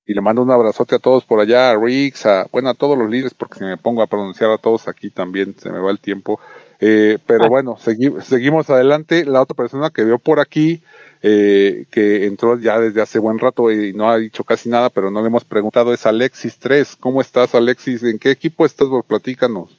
Y 0.09 0.13
le 0.15 0.21
mando 0.21 0.41
un 0.41 0.49
abrazote 0.49 0.95
a 0.95 0.99
todos 0.99 1.23
por 1.23 1.39
allá, 1.39 1.69
a 1.69 1.77
Riggs, 1.77 2.25
a, 2.25 2.47
bueno, 2.51 2.69
a 2.69 2.73
todos 2.73 2.97
los 2.97 3.07
líderes, 3.11 3.35
porque 3.35 3.59
si 3.59 3.63
me 3.63 3.77
pongo 3.77 4.01
a 4.01 4.07
pronunciar 4.07 4.49
a 4.49 4.57
todos 4.57 4.87
aquí 4.87 5.11
también 5.11 5.53
se 5.59 5.69
me 5.69 5.77
va 5.77 5.91
el 5.91 5.99
tiempo. 5.99 6.39
Eh, 6.79 7.19
pero 7.27 7.43
Ah. 7.43 7.47
bueno, 7.47 7.75
segui- 7.77 8.19
seguimos 8.21 8.67
adelante. 8.71 9.23
La 9.25 9.39
otra 9.39 9.53
persona 9.55 9.91
que 9.91 10.03
veo 10.03 10.17
por 10.17 10.39
aquí, 10.39 10.81
eh, 11.21 11.85
que 11.91 12.25
entró 12.25 12.57
ya 12.57 12.79
desde 12.79 13.03
hace 13.03 13.19
buen 13.19 13.37
rato 13.37 13.71
y 13.71 13.93
no 13.93 14.09
ha 14.09 14.17
dicho 14.17 14.43
casi 14.43 14.67
nada, 14.67 14.89
pero 14.89 15.11
no 15.11 15.21
le 15.21 15.27
hemos 15.27 15.43
preguntado, 15.45 15.93
es 15.93 16.03
Alexis 16.07 16.57
3. 16.57 16.95
¿Cómo 16.95 17.21
estás, 17.21 17.53
Alexis? 17.53 18.01
¿En 18.01 18.17
qué 18.17 18.31
equipo 18.31 18.65
estás? 18.65 18.87
Pues, 18.87 19.05
Platícanos. 19.05 19.77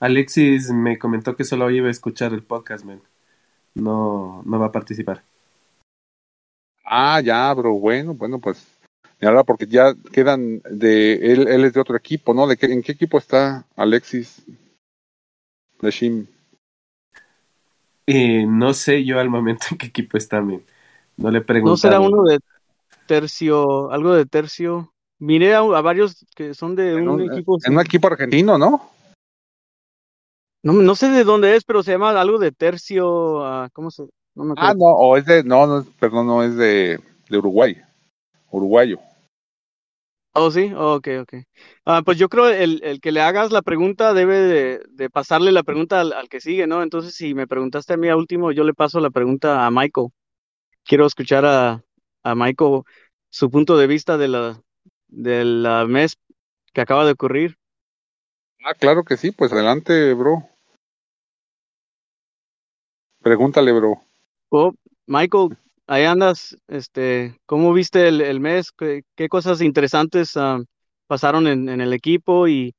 Alexis 0.00 0.70
me 0.70 0.98
comentó 0.98 1.34
que 1.34 1.44
solo 1.44 1.70
iba 1.70 1.88
a 1.88 1.90
escuchar 1.90 2.34
el 2.34 2.42
podcast, 2.42 2.84
man. 2.84 3.00
No, 3.74 4.42
no 4.44 4.58
va 4.58 4.66
a 4.66 4.72
participar. 4.72 5.22
Ah, 6.84 7.22
ya, 7.22 7.54
bro. 7.54 7.72
Bueno, 7.72 8.12
bueno, 8.12 8.38
pues. 8.38 8.66
Ahora 9.24 9.44
porque 9.44 9.66
ya 9.66 9.94
quedan 10.12 10.60
de 10.70 11.14
él, 11.32 11.48
él 11.48 11.64
es 11.64 11.72
de 11.72 11.80
otro 11.80 11.96
equipo, 11.96 12.34
¿no? 12.34 12.46
¿De 12.46 12.56
qué, 12.56 12.66
¿En 12.66 12.82
qué 12.82 12.92
equipo 12.92 13.18
está 13.18 13.66
Alexis? 13.76 14.42
Leshim. 15.80 16.26
Y 18.06 18.44
no 18.46 18.74
sé 18.74 19.04
yo 19.04 19.18
al 19.18 19.30
momento 19.30 19.66
en 19.70 19.78
qué 19.78 19.86
equipo 19.86 20.16
está, 20.16 20.40
man. 20.40 20.62
No 21.16 21.30
le 21.30 21.38
he 21.38 21.42
preguntado. 21.42 21.72
¿No 21.72 21.76
será 21.76 22.00
uno 22.00 22.24
de 22.24 22.38
tercio, 23.06 23.90
algo 23.90 24.14
de 24.14 24.26
tercio? 24.26 24.92
Miré 25.18 25.54
a, 25.54 25.58
a 25.60 25.80
varios 25.80 26.26
que 26.34 26.54
son 26.54 26.74
de 26.74 26.90
En 26.94 27.08
un, 27.08 27.20
un, 27.20 27.30
equipo. 27.32 27.58
en 27.64 27.72
un 27.74 27.80
equipo 27.80 28.08
argentino, 28.08 28.58
¿no? 28.58 28.90
No, 30.62 30.72
no 30.72 30.94
sé 30.94 31.08
de 31.10 31.24
dónde 31.24 31.56
es, 31.56 31.64
pero 31.64 31.82
se 31.82 31.92
llama 31.92 32.18
algo 32.18 32.38
de 32.38 32.50
tercio. 32.50 33.44
ah, 33.44 33.68
¿Cómo 33.72 33.90
se? 33.90 34.02
No 34.34 34.44
me 34.44 34.52
acuerdo. 34.52 34.70
Ah, 34.70 34.74
no, 34.74 34.86
o 34.86 35.16
es 35.16 35.24
de, 35.26 35.44
no, 35.44 35.66
no, 35.66 35.78
es- 35.80 35.86
perdón, 36.00 36.26
no 36.26 36.42
es 36.42 36.56
de, 36.56 36.98
de 37.28 37.38
Uruguay. 37.38 37.76
Uruguayo. 38.50 38.98
Oh, 40.36 40.50
sí, 40.50 40.72
oh, 40.74 40.94
ok, 40.96 41.08
ok. 41.22 41.34
Ah, 41.84 42.02
pues 42.04 42.18
yo 42.18 42.28
creo 42.28 42.48
el, 42.48 42.82
el 42.82 43.00
que 43.00 43.12
le 43.12 43.20
hagas 43.20 43.52
la 43.52 43.62
pregunta 43.62 44.12
debe 44.14 44.36
de, 44.36 44.82
de 44.90 45.08
pasarle 45.10 45.52
la 45.52 45.62
pregunta 45.62 46.00
al, 46.00 46.12
al 46.12 46.28
que 46.28 46.40
sigue, 46.40 46.66
¿no? 46.66 46.82
Entonces, 46.82 47.14
si 47.14 47.34
me 47.34 47.46
preguntaste 47.46 47.92
a 47.94 47.96
mí 47.96 48.08
a 48.08 48.16
último, 48.16 48.50
yo 48.50 48.64
le 48.64 48.74
paso 48.74 48.98
la 48.98 49.10
pregunta 49.10 49.64
a 49.64 49.70
Michael. 49.70 50.08
Quiero 50.84 51.06
escuchar 51.06 51.46
a, 51.46 51.84
a 52.24 52.34
Michael 52.34 52.82
su 53.30 53.48
punto 53.50 53.76
de 53.76 53.86
vista 53.86 54.18
de 54.18 54.28
la 54.28 54.60
del 55.08 55.64
ah, 55.66 55.86
mes 55.86 56.16
que 56.72 56.80
acaba 56.80 57.04
de 57.04 57.12
ocurrir. 57.12 57.56
Ah, 58.64 58.74
claro 58.74 59.04
que 59.04 59.16
sí, 59.16 59.30
pues 59.30 59.52
adelante, 59.52 60.14
bro. 60.14 60.48
Pregúntale, 63.22 63.72
bro. 63.72 64.02
Oh, 64.50 64.72
Michael, 65.06 65.56
ahí 65.86 66.04
andas, 66.04 66.56
este, 66.68 67.38
¿cómo 67.46 67.72
viste 67.72 68.08
el, 68.08 68.40
mes? 68.40 68.72
¿Qué, 68.72 69.28
cosas 69.28 69.60
interesantes 69.60 70.36
ah, 70.36 70.60
pasaron 71.06 71.46
en, 71.46 71.68
el 71.68 71.92
equipo 71.92 72.48
y, 72.48 72.74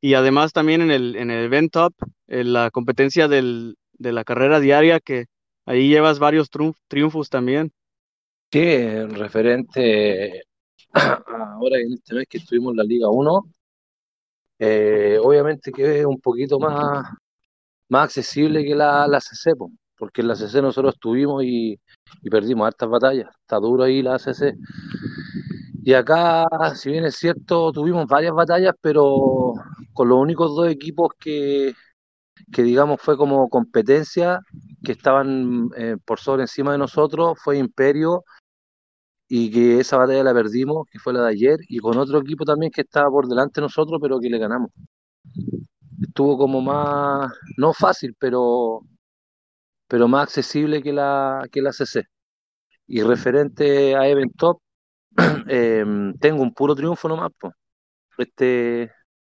y 0.00 0.14
además 0.14 0.52
también 0.52 0.82
en 0.82 0.90
el, 0.90 1.16
en 1.16 1.30
el 1.30 1.44
Event 1.44 1.72
Top, 1.72 1.94
en 2.26 2.52
la 2.52 2.70
competencia 2.70 3.28
del, 3.28 3.76
de 3.92 4.12
la 4.12 4.24
carrera 4.24 4.60
diaria, 4.60 5.00
que 5.00 5.26
ahí 5.66 5.88
llevas 5.88 6.18
varios 6.18 6.50
triunf- 6.50 6.78
triunfos 6.88 7.28
también? 7.28 7.72
Sí, 8.52 8.60
en 8.60 9.14
referente 9.14 10.42
ahora 10.92 11.78
en 11.78 11.92
este 11.94 12.14
mes 12.14 12.26
que 12.28 12.38
estuvimos 12.38 12.72
en 12.72 12.78
la 12.78 12.84
Liga 12.84 13.08
1, 13.08 13.44
eh, 14.58 15.18
obviamente 15.22 15.72
que 15.72 16.00
es 16.00 16.04
un 16.04 16.20
poquito 16.20 16.58
más, 16.58 17.06
más 17.88 18.04
accesible 18.04 18.64
que 18.64 18.74
la, 18.74 19.06
la 19.06 19.20
porque 20.00 20.22
en 20.22 20.28
la 20.28 20.34
CC 20.34 20.62
nosotros 20.62 20.94
estuvimos 20.94 21.44
y, 21.44 21.78
perdimos 22.30 22.66
hartas 22.66 22.88
batallas, 22.88 23.28
está 23.42 23.58
duro 23.58 23.84
ahí 23.84 24.02
la 24.02 24.18
CC. 24.18 24.56
Y 25.84 25.92
acá, 25.92 26.46
si 26.74 26.90
bien 26.90 27.04
es 27.04 27.16
cierto, 27.16 27.70
tuvimos 27.70 28.06
varias 28.06 28.32
batallas, 28.32 28.74
pero 28.80 29.52
con 29.92 30.08
los 30.08 30.18
únicos 30.18 30.56
dos 30.56 30.68
equipos 30.68 31.10
que, 31.18 31.74
que 32.50 32.62
digamos 32.62 33.00
fue 33.00 33.16
como 33.18 33.48
competencia, 33.50 34.40
que 34.82 34.92
estaban 34.92 35.68
eh, 35.76 35.96
por 36.04 36.18
sobre 36.18 36.42
encima 36.44 36.72
de 36.72 36.78
nosotros, 36.78 37.38
fue 37.42 37.58
Imperio 37.58 38.24
y 39.28 39.50
que 39.50 39.80
esa 39.80 39.98
batalla 39.98 40.24
la 40.24 40.34
perdimos, 40.34 40.86
que 40.90 40.98
fue 40.98 41.12
la 41.12 41.22
de 41.22 41.28
ayer, 41.30 41.58
y 41.68 41.78
con 41.78 41.98
otro 41.98 42.20
equipo 42.20 42.44
también 42.44 42.72
que 42.72 42.80
estaba 42.82 43.10
por 43.10 43.28
delante 43.28 43.60
de 43.60 43.66
nosotros, 43.66 44.00
pero 44.02 44.18
que 44.18 44.30
le 44.30 44.38
ganamos. 44.38 44.70
Estuvo 46.02 46.38
como 46.38 46.60
más, 46.62 47.30
no 47.56 47.72
fácil, 47.74 48.16
pero, 48.18 48.82
pero 49.90 50.08
más 50.08 50.24
accesible 50.24 50.82
que 50.82 50.94
la, 50.94 51.44
que 51.52 51.62
la 51.62 51.72
CC. 51.74 52.04
Y 52.88 53.02
referente 53.02 53.96
a 53.96 54.08
Event 54.08 54.34
Top, 54.38 54.60
eh, 55.48 55.84
tengo 56.20 56.42
un 56.42 56.54
puro 56.54 56.74
triunfo 56.76 57.08
nomás, 57.08 57.30
po, 57.40 57.52
este, 58.18 58.92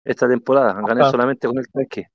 esta 0.05 0.29
temporada. 0.29 0.81
Gané 0.83 1.03
Ajá. 1.03 1.05
solamente 1.05 1.47
con 1.47 1.59
el 1.59 1.67
tanque. 1.69 2.07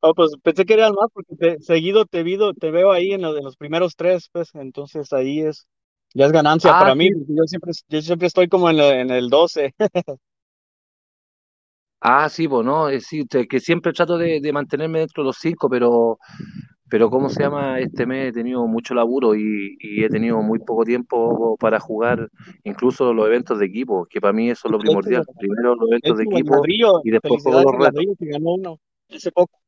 Oh, 0.00 0.14
pues 0.14 0.32
pensé 0.42 0.64
que 0.66 0.74
eran 0.74 0.92
más 0.92 1.08
porque 1.12 1.34
te- 1.36 1.60
seguido 1.62 2.04
te, 2.04 2.22
vido, 2.22 2.52
te 2.54 2.70
veo 2.70 2.92
ahí 2.92 3.12
en, 3.12 3.22
lo- 3.22 3.36
en 3.38 3.44
los 3.44 3.56
primeros 3.56 3.96
tres, 3.96 4.28
pues 4.30 4.54
entonces 4.54 5.12
ahí 5.14 5.40
es, 5.40 5.66
ya 6.14 6.26
es 6.26 6.32
ganancia 6.32 6.74
Ah, 6.74 6.74
para 6.74 6.94
mí, 6.94 7.08
sí. 7.08 7.14
porque 7.14 7.34
yo 7.34 7.44
siempre, 7.46 7.72
yo 7.88 8.02
siempre 8.02 8.28
estoy 8.28 8.48
como 8.48 8.68
en, 8.70 8.78
en 8.80 9.10
el 9.10 9.30
12. 9.30 9.74
Ah, 12.06 12.28
sí, 12.28 12.46
pues 12.46 12.66
no, 12.66 12.90
eh, 12.90 13.00
sí, 13.00 13.24
que 13.48 13.60
siempre 13.60 13.94
trato 13.94 14.18
de, 14.18 14.38
de 14.38 14.52
mantenerme 14.52 14.98
dentro 14.98 15.22
de 15.22 15.28
los 15.28 15.38
cinco, 15.40 15.70
pero, 15.70 16.18
pero 16.90 17.08
¿cómo 17.08 17.30
se 17.30 17.42
llama? 17.42 17.80
Este 17.80 18.04
mes 18.04 18.28
he 18.28 18.32
tenido 18.32 18.66
mucho 18.66 18.92
laburo 18.92 19.34
y, 19.34 19.78
y 19.80 20.04
he 20.04 20.10
tenido 20.10 20.42
muy 20.42 20.58
poco 20.58 20.84
tiempo 20.84 21.56
para 21.58 21.80
jugar 21.80 22.28
incluso 22.62 23.14
los 23.14 23.26
eventos 23.26 23.58
de 23.58 23.64
equipo, 23.64 24.04
que 24.04 24.20
para 24.20 24.34
mí 24.34 24.50
eso 24.50 24.68
es 24.68 24.72
lo 24.72 24.80
primordial. 24.80 25.24
Primero 25.38 25.76
los 25.76 25.88
eventos 25.88 26.18
de 26.18 26.24
equipo 26.24 26.62
y 27.04 27.10
después 27.10 27.42
juego 27.42 27.62
felicidades 27.62 27.64
los 27.64 28.06
retos. 28.06 28.16
ganó 28.20 28.52
uno 28.52 28.78
hace 29.08 29.32
poco. 29.32 29.58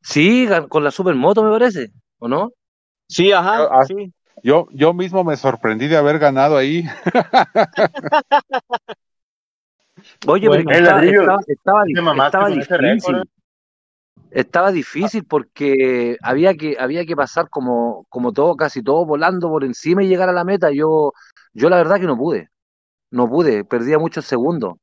Sí, 0.00 0.46
con 0.68 0.84
la 0.84 0.92
supermoto 0.92 1.42
me 1.42 1.50
parece, 1.50 1.90
¿o 2.20 2.28
no? 2.28 2.52
Sí, 3.08 3.32
ajá, 3.32 3.64
ah, 3.64 3.84
sí. 3.84 4.12
yo, 4.44 4.68
yo 4.70 4.94
mismo 4.94 5.24
me 5.24 5.36
sorprendí 5.36 5.88
de 5.88 5.96
haber 5.96 6.20
ganado 6.20 6.56
ahí. 6.56 6.84
Oye, 10.26 10.48
pero 10.48 10.60
es 10.60 10.64
Bueno, 10.64 10.70
que 10.70 10.76
El 10.76 10.84
estaba, 10.84 11.00
ladrillo, 11.00 11.22
estaba, 11.46 12.48
difícil. 12.48 13.22
Estaba 14.30 14.72
difícil 14.72 15.24
porque 15.24 16.16
había 16.22 16.54
que, 16.54 16.76
había 16.78 17.04
que 17.04 17.14
pasar 17.16 17.48
como, 17.50 18.06
como 18.08 18.32
todo, 18.32 18.56
casi 18.56 18.82
todo 18.82 19.04
volando 19.04 19.48
por 19.48 19.64
encima 19.64 20.02
y 20.02 20.08
llegar 20.08 20.28
a 20.28 20.32
la 20.32 20.44
meta. 20.44 20.70
Yo, 20.70 21.12
yo 21.52 21.68
la 21.68 21.76
verdad 21.76 22.00
que 22.00 22.06
no 22.06 22.16
pude. 22.16 22.48
No 23.10 23.28
pude, 23.28 23.64
perdía 23.64 23.98
muchos 23.98 24.24
segundos. 24.24 24.74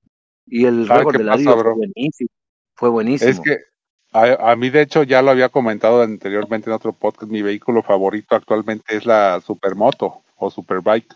Y 0.45 0.65
el 0.65 0.86
¿Sabes 0.88 0.99
récord 0.99 1.17
de 1.17 1.26
pasa, 1.26 1.30
ladrillo 1.32 1.63
fue 1.63 1.74
buenísimo. 1.74 2.30
Fue 2.76 2.89
Es 2.89 2.93
buenísimo. 2.93 3.43
que 3.43 3.57
a, 4.11 4.51
a 4.51 4.55
mí, 4.55 4.70
de 4.70 4.82
hecho, 4.82 5.03
ya 5.03 5.22
lo 5.22 5.32
había 5.32 5.49
comentado 5.49 6.01
anteriormente 6.01 6.70
en 6.70 6.76
otro 6.76 6.93
podcast, 6.93 7.32
mi 7.32 7.41
vehículo 7.41 7.84
favorito 7.84 8.36
actualmente 8.36 8.95
es 8.95 9.05
la 9.05 9.39
Supermoto 9.41 10.24
o 10.36 10.49
Superbike. 10.49 11.13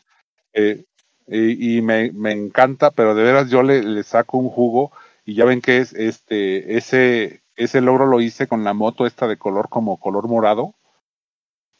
Eh, 0.54 0.84
y 1.28 1.78
y 1.78 1.82
me, 1.82 2.12
me 2.12 2.32
encanta, 2.32 2.92
pero 2.92 3.16
de 3.16 3.24
veras 3.24 3.50
yo 3.50 3.64
le, 3.64 3.84
le 3.84 4.04
saco 4.04 4.38
un 4.38 4.50
jugo 4.50 4.92
y 5.26 5.36
ya 5.36 5.46
ven 5.46 5.62
que 5.62 5.78
es 5.78 5.94
este 5.94 6.78
ese 6.78 7.42
ese 7.56 7.82
logro 7.82 8.06
lo 8.06 8.22
hice 8.22 8.48
con 8.48 8.64
la 8.64 8.74
moto 8.74 9.06
esta 9.06 9.28
de 9.28 9.38
color 9.38 9.70
como 9.70 9.98
color 10.00 10.28
morado. 10.28 10.74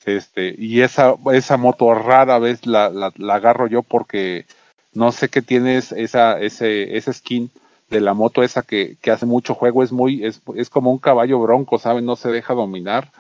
Este, 0.06 0.54
y 0.58 0.82
esa, 0.82 1.16
esa 1.34 1.58
moto 1.58 1.94
rara 1.94 2.38
vez 2.38 2.66
la, 2.66 2.90
la, 2.90 3.14
la 3.16 3.36
agarro 3.36 3.68
yo 3.68 3.84
porque 3.84 4.46
no 4.94 5.12
sé 5.12 5.30
qué 5.30 5.42
tienes 5.42 5.92
esa, 5.94 6.40
ese, 6.42 6.98
ese 6.98 7.14
skin 7.14 7.50
de 7.90 8.02
la 8.02 8.14
moto 8.14 8.44
esa 8.44 8.64
que, 8.64 8.98
que 9.02 9.12
hace 9.12 9.26
mucho 9.26 9.56
juego, 9.56 9.84
es 9.84 9.92
muy, 9.92 10.26
es, 10.26 10.42
es 10.56 10.70
como 10.70 10.92
un 10.92 11.00
caballo 11.00 11.40
bronco, 11.40 11.80
¿saben? 11.80 12.06
No 12.06 12.16
se 12.16 12.30
deja 12.32 12.54
dominar. 12.54 13.12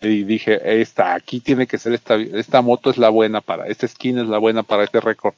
Y 0.00 0.24
dije, 0.24 0.80
esta, 0.80 1.14
aquí 1.14 1.40
tiene 1.40 1.66
que 1.66 1.76
ser 1.76 1.92
esta, 1.92 2.14
esta 2.14 2.62
moto 2.62 2.88
es 2.90 2.96
la 2.96 3.10
buena 3.10 3.42
para, 3.42 3.66
este 3.66 3.86
skin 3.86 4.18
es 4.18 4.28
la 4.28 4.38
buena 4.38 4.62
para 4.62 4.84
este 4.84 5.00
récord. 5.00 5.34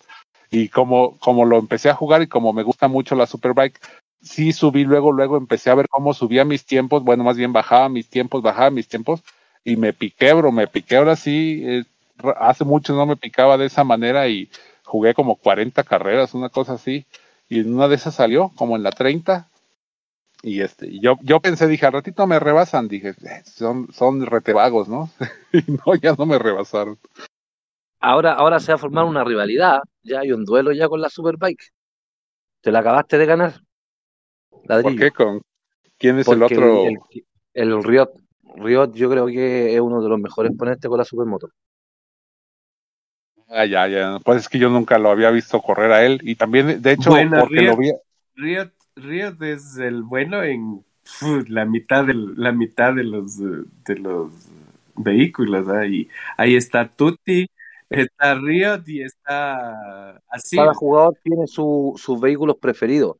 Y 0.52 0.68
como, 0.70 1.18
como 1.20 1.46
lo 1.46 1.58
empecé 1.58 1.90
a 1.90 1.94
jugar 1.96 2.22
y 2.22 2.28
como 2.28 2.52
me 2.52 2.62
gusta 2.62 2.88
mucho 2.88 3.16
la 3.16 3.26
Superbike, 3.26 3.80
sí 4.22 4.52
subí 4.52 4.84
luego, 4.84 5.12
luego 5.12 5.38
empecé 5.38 5.70
a 5.70 5.76
ver 5.76 5.88
cómo 5.88 6.14
subía 6.14 6.44
mis 6.44 6.66
tiempos, 6.66 7.04
bueno, 7.04 7.24
más 7.24 7.38
bien 7.38 7.52
bajaba 7.54 7.88
mis 7.88 8.08
tiempos, 8.10 8.42
bajaba 8.42 8.70
mis 8.70 8.88
tiempos, 8.88 9.22
y 9.64 9.76
me 9.76 9.94
piqué, 9.94 10.32
bro, 10.34 10.52
me 10.52 10.68
piqué 10.68 10.96
ahora 10.96 11.16
sí, 11.16 11.62
eh, 11.66 11.84
hace 12.38 12.64
mucho 12.64 12.94
no 12.94 13.06
me 13.06 13.16
picaba 13.16 13.58
de 13.58 13.66
esa 13.66 13.84
manera 13.84 14.28
y 14.28 14.50
jugué 14.84 15.14
como 15.14 15.36
40 15.36 15.84
carreras, 15.84 16.34
una 16.34 16.50
cosa 16.50 16.74
así, 16.74 17.06
y 17.48 17.60
en 17.60 17.74
una 17.74 17.88
de 17.88 17.96
esas 17.96 18.14
salió, 18.14 18.50
como 18.56 18.76
en 18.76 18.84
la 18.84 18.90
30, 18.92 19.48
y 20.42 20.62
este, 20.62 20.98
yo, 21.00 21.18
yo 21.22 21.40
pensé, 21.40 21.68
dije, 21.68 21.86
al 21.86 21.94
ratito 21.94 22.26
me 22.26 22.40
rebasan, 22.40 22.88
dije, 22.88 23.10
"Eh, 23.10 23.42
son, 23.46 23.88
son 23.92 24.26
retebagos, 24.26 24.88
¿no? 24.88 25.10
y 25.52 25.62
no, 25.72 25.94
ya 26.02 26.14
no 26.18 26.26
me 26.26 26.38
rebasaron. 26.38 26.98
Ahora, 28.02 28.32
ahora 28.32 28.60
se 28.60 28.72
va 28.72 28.76
a 28.76 28.78
formar 28.78 29.04
una 29.04 29.24
rivalidad. 29.24 29.80
Ya 30.02 30.20
hay 30.20 30.32
un 30.32 30.44
duelo 30.44 30.72
ya 30.72 30.88
con 30.88 31.00
la 31.00 31.08
Superbike. 31.08 31.62
Te 32.60 32.72
la 32.72 32.80
acabaste 32.80 33.18
de 33.18 33.26
ganar, 33.26 33.54
¿Por 34.66 34.96
qué? 34.96 35.10
¿Con 35.10 35.42
quién 35.98 36.18
es 36.18 36.28
el 36.28 36.38
Porque 36.38 36.54
el, 36.54 36.60
otro? 36.62 36.84
el, 36.86 36.98
el 37.54 37.84
Riot, 37.84 38.10
Riot 38.56 38.92
yo 38.94 39.10
creo 39.10 39.26
que 39.26 39.74
es 39.74 39.80
uno 39.80 40.02
de 40.02 40.08
los 40.08 40.20
mejores 40.20 40.52
ponentes 40.56 40.88
con 40.88 40.98
la 40.98 41.04
Supermoto. 41.04 41.48
Ah, 43.48 43.66
ya, 43.66 43.86
ya. 43.86 44.18
Pues 44.24 44.42
es 44.42 44.48
que 44.48 44.58
yo 44.58 44.70
nunca 44.70 44.98
lo 44.98 45.10
había 45.10 45.30
visto 45.30 45.60
correr 45.60 45.92
a 45.92 46.04
él. 46.04 46.20
Y 46.22 46.36
también, 46.36 46.80
de 46.80 46.92
hecho, 46.92 47.10
Bueno, 47.10 47.40
porque 47.40 47.62
lo 47.62 47.76
vi. 47.76 47.92
Riot, 48.34 48.72
Riot 48.96 49.42
es 49.42 49.76
el 49.76 50.02
bueno 50.02 50.42
en 50.42 50.84
la 51.48 51.64
mitad 51.64 52.04
del, 52.04 52.34
la 52.36 52.52
mitad 52.52 52.94
de 52.94 53.04
los 53.04 53.38
de 53.38 53.96
los 53.96 54.32
vehículos, 54.96 55.68
¿ah? 55.68 55.86
Y 55.86 56.08
ahí 56.36 56.56
está 56.56 56.88
Tutti, 56.88 57.46
está 57.92 58.34
Riot 58.34 58.82
y 58.86 59.02
está 59.02 60.16
así. 60.28 60.56
Cada 60.56 60.74
jugador 60.74 61.16
tiene 61.22 61.46
su- 61.46 61.94
sus 61.96 62.20
vehículos 62.20 62.56
preferidos. 62.60 63.16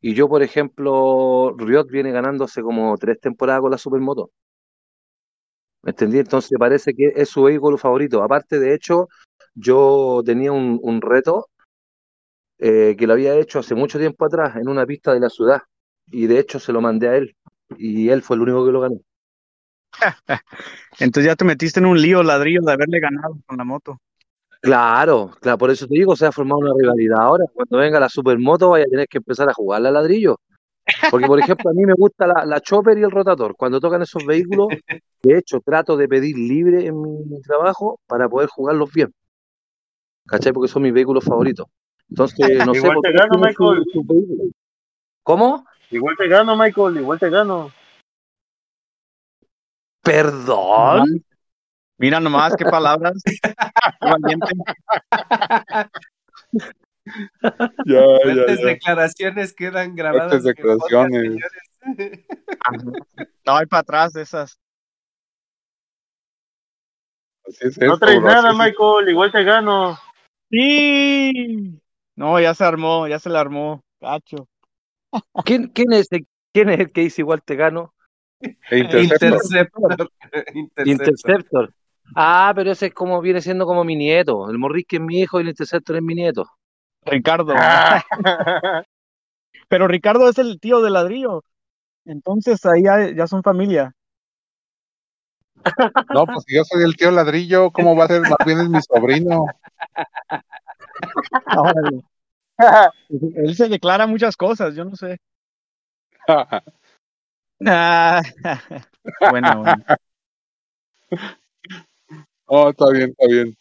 Y 0.00 0.14
yo, 0.14 0.28
por 0.28 0.42
ejemplo, 0.42 1.54
Riot 1.58 1.86
viene 1.86 2.12
ganando 2.12 2.44
hace 2.44 2.62
como 2.62 2.96
tres 2.98 3.20
temporadas 3.20 3.62
con 3.62 3.70
la 3.70 3.78
Supermoto. 3.78 4.30
¿Me 5.82 5.90
entendí? 5.90 6.18
Entonces 6.18 6.56
parece 6.58 6.94
que 6.94 7.12
es 7.14 7.28
su 7.28 7.42
vehículo 7.42 7.78
favorito. 7.78 8.22
Aparte, 8.22 8.58
de 8.58 8.74
hecho, 8.74 9.08
yo 9.54 10.22
tenía 10.24 10.52
un, 10.52 10.78
un 10.82 11.00
reto 11.00 11.48
eh, 12.58 12.96
que 12.98 13.06
lo 13.06 13.12
había 13.12 13.34
hecho 13.36 13.58
hace 13.60 13.74
mucho 13.74 13.98
tiempo 13.98 14.24
atrás 14.24 14.56
en 14.56 14.68
una 14.68 14.84
pista 14.86 15.12
de 15.14 15.20
la 15.20 15.30
ciudad. 15.30 15.62
Y 16.10 16.26
de 16.26 16.38
hecho 16.38 16.58
se 16.58 16.72
lo 16.72 16.80
mandé 16.80 17.08
a 17.08 17.16
él. 17.16 17.36
Y 17.76 18.08
él 18.08 18.22
fue 18.22 18.36
el 18.36 18.42
único 18.42 18.64
que 18.64 18.72
lo 18.72 18.80
ganó. 18.80 19.00
Entonces 21.00 21.26
ya 21.26 21.36
te 21.36 21.44
metiste 21.44 21.80
en 21.80 21.86
un 21.86 22.00
lío 22.00 22.22
ladrillo 22.22 22.60
de 22.62 22.72
haberle 22.72 23.00
ganado 23.00 23.36
con 23.46 23.56
la 23.56 23.64
moto. 23.64 23.98
Claro, 24.60 25.30
claro, 25.40 25.56
por 25.58 25.70
eso 25.70 25.86
te 25.86 25.94
digo, 25.94 26.16
se 26.16 26.26
ha 26.26 26.32
formado 26.32 26.58
una 26.58 26.72
rivalidad 26.76 27.20
ahora. 27.20 27.44
Cuando 27.54 27.78
venga 27.78 28.00
la 28.00 28.08
supermoto, 28.08 28.70
vaya 28.70 28.84
a 28.84 28.90
tener 28.90 29.06
que 29.08 29.18
empezar 29.18 29.48
a 29.48 29.54
jugarla 29.54 29.88
a 29.88 29.92
ladrillo. 29.92 30.40
Porque, 31.10 31.26
por 31.26 31.38
ejemplo, 31.38 31.70
a 31.70 31.74
mí 31.74 31.84
me 31.84 31.94
gusta 31.94 32.26
la, 32.26 32.44
la 32.44 32.60
chopper 32.60 32.98
y 32.98 33.02
el 33.02 33.10
rotator. 33.10 33.54
Cuando 33.56 33.78
tocan 33.78 34.02
esos 34.02 34.24
vehículos, 34.26 34.68
de 35.22 35.38
hecho, 35.38 35.60
trato 35.60 35.96
de 35.96 36.08
pedir 36.08 36.36
libre 36.36 36.86
en 36.86 37.00
mi 37.00 37.40
trabajo 37.42 38.00
para 38.06 38.28
poder 38.28 38.48
jugarlos 38.48 38.92
bien. 38.92 39.12
¿Cachai? 40.26 40.52
Porque 40.52 40.68
son 40.68 40.82
mis 40.82 40.92
vehículos 40.92 41.24
favoritos. 41.24 41.66
Entonces, 42.10 42.64
no 42.66 42.74
sé 42.74 42.80
Igual 42.80 42.98
te 43.02 43.12
gano, 43.12 43.34
su- 43.34 43.40
Michael. 43.40 43.84
su. 43.92 44.52
¿Cómo? 45.22 45.64
Igual 45.90 46.16
te 46.16 46.28
gano, 46.28 46.56
Michael, 46.56 46.96
igual 46.96 47.18
te 47.18 47.30
gano. 47.30 47.70
¿Perdón? 50.02 51.22
Mira 51.98 52.20
nomás 52.20 52.54
qué 52.56 52.64
palabras. 52.64 53.20
Valiente. 54.00 54.54
Ya, 57.84 58.00
ya, 58.00 58.18
Fuertes 58.22 58.60
ya. 58.60 58.66
declaraciones 58.66 59.54
quedan 59.54 59.94
grabadas 59.94 60.42
podcast, 60.42 60.44
declaraciones. 60.44 61.36
No 63.44 63.56
hay 63.56 63.66
para 63.66 63.80
atrás 63.80 64.12
de 64.12 64.22
esas. 64.22 64.58
Así 67.46 67.66
es 67.66 67.78
No 67.78 67.98
traes 67.98 68.20
nada, 68.22 68.50
así. 68.50 68.58
Michael, 68.58 69.08
igual 69.08 69.32
te 69.32 69.42
gano. 69.42 69.98
Sí. 70.50 71.80
No, 72.14 72.38
ya 72.40 72.54
se 72.54 72.64
armó, 72.64 73.08
ya 73.08 73.18
se 73.18 73.30
le 73.30 73.38
armó. 73.38 73.82
Cacho. 74.00 74.48
¿Quién, 75.44 75.68
quién 75.68 75.92
es 75.92 76.12
el, 76.12 76.26
quién 76.52 76.68
es 76.68 76.80
el 76.80 76.92
que 76.92 77.00
dice 77.02 77.22
igual 77.22 77.42
te 77.42 77.56
gano? 77.56 77.94
E 78.40 78.78
Interceptor. 78.78 79.32
Interceptor. 79.32 80.10
Interceptor. 80.54 80.86
Interceptor. 80.86 81.74
Ah, 82.14 82.52
pero 82.54 82.72
ese 82.72 82.86
es 82.86 82.94
como 82.94 83.20
viene 83.20 83.40
siendo 83.40 83.66
como 83.66 83.84
mi 83.84 83.96
nieto. 83.96 84.50
El 84.50 84.58
Morrisque 84.58 84.96
es 84.96 85.02
mi 85.02 85.20
hijo 85.20 85.38
y 85.38 85.42
el 85.42 85.48
Interceptor 85.50 85.96
es 85.96 86.02
mi 86.02 86.14
nieto. 86.14 86.46
Ricardo. 87.04 87.54
Ah. 87.56 88.02
Pero 89.68 89.86
Ricardo 89.86 90.28
es 90.28 90.38
el 90.38 90.58
tío 90.60 90.80
de 90.80 90.90
ladrillo. 90.90 91.44
Entonces 92.04 92.64
ahí 92.64 92.84
ya, 92.84 93.10
ya 93.10 93.26
son 93.26 93.42
familia. 93.42 93.94
No, 96.14 96.24
pues 96.26 96.44
si 96.46 96.56
yo 96.56 96.64
soy 96.64 96.82
el 96.84 96.96
tío 96.96 97.10
ladrillo, 97.10 97.70
¿cómo 97.70 97.94
va 97.96 98.04
a 98.04 98.08
ser? 98.08 98.22
Más 98.22 98.38
bien 98.46 98.60
es 98.60 98.68
mi 98.68 98.80
sobrino. 98.80 99.44
Órale. 101.56 102.02
Él 103.08 103.54
se 103.54 103.68
declara 103.68 104.06
muchas 104.06 104.36
cosas, 104.36 104.74
yo 104.74 104.84
no 104.84 104.96
sé. 104.96 105.18
Ah, 107.66 108.22
bueno, 109.30 109.62
bueno. 109.62 109.84
Oh, 112.48 112.70
está 112.70 112.90
bien, 112.90 113.10
está 113.10 113.26
bien. 113.26 113.56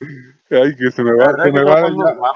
Ay, 0.49 0.75
que 0.77 0.91
se 0.91 1.03
me 1.03 1.11
va, 1.13 1.43
se 1.43 1.51
me 1.51 1.63
va. 1.63 1.81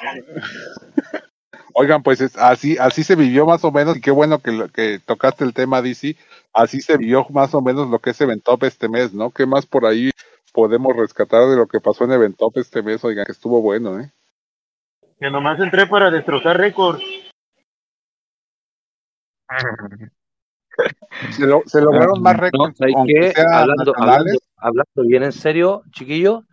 ya. 0.02 0.22
Oigan, 1.74 2.04
pues 2.04 2.20
es- 2.20 2.38
así, 2.38 2.78
así 2.78 3.04
se 3.04 3.16
vivió 3.16 3.46
más 3.46 3.64
o 3.64 3.72
menos, 3.72 3.96
y 3.98 4.02
qué 4.02 4.12
bueno 4.12 4.40
que, 4.40 4.52
lo- 4.52 4.68
que 4.70 5.00
tocaste 5.00 5.46
el 5.46 5.54
tema, 5.54 5.82
DC. 5.82 6.18
Así 6.54 6.82
se 6.82 6.98
vivió 6.98 7.26
más 7.30 7.54
o 7.56 7.62
menos 7.62 7.90
lo 7.90 8.00
que 8.00 8.10
es 8.10 8.20
Eventop 8.20 8.64
este 8.66 8.90
mes, 8.90 9.14
¿no? 9.14 9.32
¿Qué 9.32 9.46
más 9.46 9.66
por 9.66 9.86
ahí 9.86 10.12
podemos 10.54 10.96
rescatar 10.96 11.48
de 11.48 11.56
lo 11.56 11.68
que 11.68 11.80
pasó 11.80 12.04
en 12.04 12.12
Eventop 12.12 12.58
este 12.58 12.82
mes? 12.82 13.04
Oigan, 13.06 13.26
que 13.26 13.32
estuvo 13.32 13.62
bueno, 13.62 14.00
¿eh? 14.02 14.12
Que 15.20 15.30
nomás 15.30 15.60
entré 15.60 15.88
para 15.88 16.12
destrozar 16.12 16.58
récords. 16.58 17.02
Se, 21.32 21.46
lo- 21.46 21.62
se 21.66 21.82
lograron 21.82 22.22
más 22.22 22.38
récords, 22.38 22.80
Hablando, 23.62 23.94
hablando, 24.04 24.40
hablando 24.58 25.04
bien 25.08 25.24
en 25.24 25.32
serio, 25.32 25.84
chiquillos, 25.92 26.44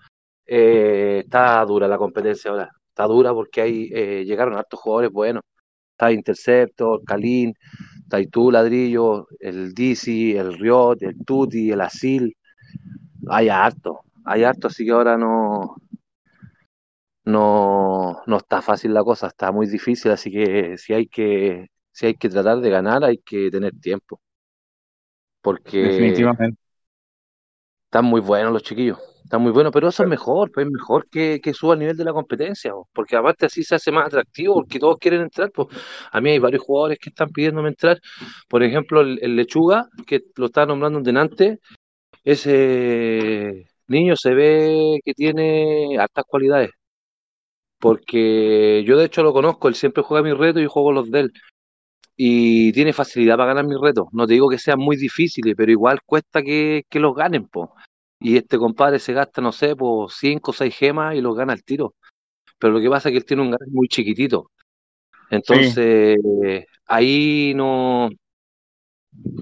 eh, 0.47 1.23
está 1.25 1.65
dura 1.65 1.87
la 1.89 1.99
competencia 1.99 2.51
ahora. 2.51 2.71
Está 2.89 3.05
dura 3.05 3.33
porque 3.33 3.61
hay, 3.61 3.91
eh, 3.93 4.25
llegaron 4.25 4.55
hartos 4.57 4.81
jugadores 4.81 5.11
buenos. 5.13 5.43
Está 5.93 6.13
Interceptor, 6.13 7.03
Kalin, 7.05 7.55
está 8.03 8.19
tú, 8.31 8.51
Ladrillo, 8.51 9.27
el 9.41 9.73
DC, 9.75 10.37
el 10.39 10.59
Riot, 10.59 10.97
el 11.01 11.25
Tuti, 11.25 11.71
el 11.71 11.81
Asil. 11.81 12.37
Hay 13.29 13.49
harto, 13.49 14.01
hay 14.25 14.45
harto, 14.45 14.69
así 14.69 14.85
que 14.85 14.93
ahora 14.93 15.17
no, 15.17 15.77
no, 17.25 18.23
no 18.27 18.37
está 18.37 18.63
fácil 18.63 18.95
la 18.95 19.05
cosa, 19.05 19.27
está 19.29 19.53
muy 19.53 19.67
difícil, 19.67 20.11
así 20.13 20.31
que 20.31 20.77
si 20.79 20.95
hay 20.95 21.07
que, 21.07 21.69
si 21.99 22.07
hay 22.07 22.15
que 22.15 22.29
tratar 22.29 22.61
de 22.61 22.71
ganar, 22.71 23.03
hay 23.03 23.19
que 23.19 23.51
tener 23.51 23.73
tiempo. 23.81 24.21
Porque 25.43 25.79
Definitivamente. 25.79 26.57
están 27.87 28.05
muy 28.05 28.21
buenos 28.21 28.53
los 28.53 28.63
chiquillos, 28.63 28.99
están 29.25 29.43
muy 29.43 29.51
buenos, 29.51 29.73
pero 29.73 29.89
eso 29.89 30.05
es 30.05 30.09
mejor, 30.09 30.53
pues 30.53 30.67
es 30.67 30.73
mejor 30.73 31.09
que, 31.09 31.41
que 31.43 31.53
suba 31.53 31.75
el 31.75 31.81
nivel 31.81 31.97
de 31.97 32.05
la 32.05 32.13
competencia, 32.13 32.71
po, 32.71 32.89
porque 32.93 33.17
aparte 33.17 33.47
así 33.47 33.65
se 33.65 33.75
hace 33.75 33.91
más 33.91 34.07
atractivo, 34.07 34.55
porque 34.55 34.79
todos 34.79 34.99
quieren 35.01 35.23
entrar, 35.23 35.51
pues 35.51 35.69
a 36.13 36.21
mí 36.21 36.31
hay 36.31 36.39
varios 36.39 36.63
jugadores 36.63 36.99
que 37.01 37.09
están 37.11 37.31
pidiéndome 37.31 37.71
entrar, 37.71 37.99
por 38.49 38.63
ejemplo 38.63 39.01
el, 39.01 39.19
el 39.21 39.35
Lechuga, 39.35 39.89
que 40.07 40.21
lo 40.37 40.47
estaba 40.47 40.67
nombrando 40.67 40.99
un 40.99 41.05
denante, 41.05 41.59
ese 42.23 43.67
niño 43.89 44.15
se 44.17 44.35
ve 44.35 45.01
que 45.05 45.15
tiene 45.15 45.99
hartas 45.99 46.25
cualidades, 46.29 46.71
porque 47.81 48.85
yo 48.87 48.97
de 48.99 49.07
hecho 49.07 49.25
lo 49.25 49.33
conozco, 49.33 49.67
él 49.67 49.75
siempre 49.75 50.05
juega 50.05 50.23
mis 50.23 50.39
retos 50.39 50.61
y 50.61 50.65
yo 50.65 50.71
juego 50.71 50.93
los 50.93 51.11
de 51.11 51.21
él. 51.21 51.33
Y 52.21 52.73
tiene 52.73 52.93
facilidad 52.93 53.37
para 53.37 53.55
ganar 53.55 53.67
mis 53.67 53.79
retos. 53.81 54.09
No 54.13 54.27
te 54.27 54.35
digo 54.35 54.49
que 54.51 54.59
sean 54.59 54.81
muy 54.81 54.97
difíciles, 54.97 55.55
pero 55.57 55.71
igual 55.71 56.01
cuesta 56.05 56.43
que, 56.43 56.85
que 56.91 56.99
los 57.01 57.15
ganen, 57.15 57.47
po. 57.47 57.75
Y 58.21 58.37
este 58.37 58.59
compadre 58.59 58.99
se 58.99 59.13
gasta, 59.13 59.41
no 59.41 59.53
sé, 59.53 59.77
por 59.77 60.11
5 60.11 60.51
o 60.51 60.55
6 60.55 60.75
gemas 60.77 61.15
y 61.15 61.21
los 61.21 61.37
gana 61.37 61.53
al 61.53 61.63
tiro. 61.63 61.95
Pero 62.59 62.73
lo 62.75 62.81
que 62.81 62.91
pasa 62.91 63.09
es 63.09 63.13
que 63.13 63.19
él 63.19 63.25
tiene 63.25 63.43
un 63.43 63.53
garage 63.53 63.71
muy 63.71 63.89
chiquitito. 63.89 64.51
Entonces, 65.31 66.19
ahí 66.87 67.53
no. 67.55 68.11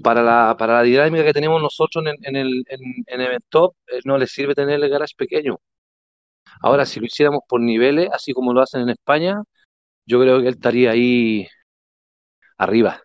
Para 0.03 0.23
la, 0.23 0.55
para 0.57 0.75
la 0.75 0.83
dinámica 0.83 1.23
que 1.23 1.33
tenemos 1.33 1.61
nosotros 1.61 2.03
en, 2.05 2.15
en 2.23 2.35
el 2.35 2.63
en, 2.67 2.79
en 3.05 3.21
Eventop, 3.21 3.75
eh, 3.87 3.99
no 4.05 4.17
le 4.17 4.27
sirve 4.27 4.55
tener 4.55 4.81
el 4.81 4.89
garage 4.89 5.13
pequeño. 5.17 5.59
Ahora, 6.61 6.85
si 6.85 6.99
lo 6.99 7.05
hiciéramos 7.05 7.41
por 7.47 7.61
niveles, 7.61 8.09
así 8.11 8.33
como 8.33 8.53
lo 8.53 8.61
hacen 8.61 8.81
en 8.81 8.89
España, 8.89 9.41
yo 10.05 10.19
creo 10.21 10.41
que 10.41 10.47
él 10.49 10.55
estaría 10.55 10.91
ahí 10.91 11.47
arriba, 12.57 13.01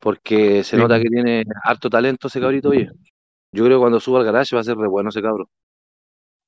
porque 0.00 0.64
se 0.64 0.76
Sí. 0.76 0.82
nota 0.82 0.98
que 0.98 1.08
tiene 1.08 1.44
harto 1.64 1.90
talento 1.90 2.28
ese 2.28 2.40
cabrito, 2.40 2.70
oye. 2.70 2.90
Yo 3.52 3.64
creo 3.64 3.78
que 3.78 3.82
cuando 3.82 4.00
suba 4.00 4.20
al 4.20 4.26
garage 4.26 4.54
va 4.56 4.60
a 4.60 4.64
ser 4.64 4.76
re 4.76 4.88
bueno 4.88 5.10
ese 5.10 5.22
cabro. 5.22 5.48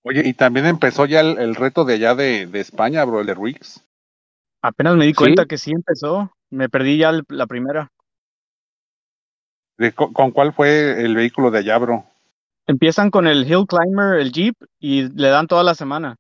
Oye, 0.05 0.23
y 0.27 0.35
también 0.35 0.67
empezó 0.67 1.07
ya 1.07 1.21
el, 1.21 1.39
el 1.39 1.55
reto 1.55 1.85
de 1.85 1.95
allá 1.95 2.15
de, 2.15 2.47
de 2.47 2.61
España, 2.61 3.05
bro, 3.05 3.21
el 3.21 3.27
de 3.27 3.35
Rix. 3.35 3.85
Apenas 4.63 4.97
me 4.97 5.05
di 5.07 5.11
¿Sí? 5.13 5.17
cuenta 5.17 5.47
que 5.47 5.59
sí 5.59 5.73
empezó. 5.73 6.31
Me 6.51 6.69
perdí 6.69 6.99
ya 6.99 7.11
el- 7.11 7.25
la 7.29 7.47
primera. 7.47 7.91
¿De 9.79 9.93
co- 9.93 10.13
¿Con 10.13 10.31
cuál 10.33 10.53
fue 10.53 11.05
el 11.05 11.15
vehículo 11.15 11.51
de 11.51 11.59
allá, 11.59 11.79
bro? 11.79 12.05
Empiezan 12.67 13.11
con 13.11 13.27
el 13.27 13.51
Hill 13.51 13.67
Climber, 13.67 14.19
el 14.21 14.33
Jeep, 14.33 14.55
y 14.79 15.09
le 15.09 15.29
dan 15.29 15.47
toda 15.47 15.63
la 15.63 15.75
semana. 15.75 16.17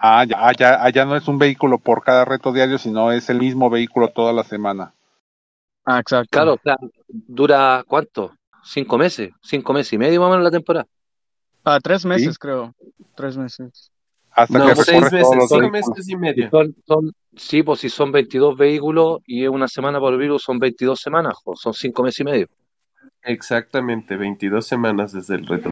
Ah, 0.00 0.24
ya, 0.24 0.36
ah, 0.38 0.52
ya, 0.56 0.84
ah, 0.84 0.90
ya 0.90 1.04
no 1.04 1.16
es 1.16 1.26
un 1.26 1.38
vehículo 1.38 1.78
por 1.78 2.04
cada 2.04 2.24
reto 2.24 2.52
diario, 2.52 2.78
sino 2.78 3.10
es 3.10 3.28
el 3.30 3.38
mismo 3.40 3.68
vehículo 3.68 4.08
toda 4.08 4.32
la 4.32 4.44
semana. 4.44 4.94
Ah, 5.84 5.98
exacto. 5.98 6.28
Claro, 6.30 6.54
o 6.54 6.60
sea, 6.62 6.76
dura 7.08 7.84
¿cuánto? 7.86 8.32
Cinco 8.62 8.96
meses, 8.98 9.30
cinco 9.42 9.72
meses 9.72 9.92
y 9.94 9.98
medio 9.98 10.20
más 10.20 10.28
o 10.28 10.30
menos 10.30 10.44
la 10.44 10.50
temporada. 10.50 10.86
Ah, 11.64 11.78
tres 11.82 12.02
Sí. 12.02 12.08
meses, 12.08 12.38
creo. 12.38 12.74
Tres 13.16 13.36
meses. 13.36 13.90
Hasta 14.30 14.58
No, 14.58 14.66
que 14.66 14.74
seis 14.76 14.86
todos 15.00 15.12
meses, 15.12 15.36
los 15.36 15.48
cinco 15.48 15.70
meses 15.70 16.08
y 16.08 16.16
medio. 16.16 16.50
Son, 16.50 16.74
son, 16.86 17.12
sí, 17.34 17.62
pues 17.64 17.80
si 17.80 17.88
son 17.88 18.12
22 18.12 18.56
vehículos 18.56 19.18
y 19.26 19.42
es 19.42 19.50
una 19.50 19.66
semana 19.66 19.98
por 19.98 20.16
vehículo, 20.16 20.38
son 20.38 20.60
22 20.60 21.00
semanas, 21.00 21.34
jo, 21.42 21.56
son 21.56 21.74
cinco 21.74 22.04
meses 22.04 22.20
y 22.20 22.24
medio. 22.24 22.46
Exactamente, 23.22 24.16
22 24.16 24.64
semanas 24.64 25.12
desde 25.12 25.34
el 25.34 25.46
reto 25.46 25.70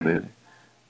de, 0.00 0.22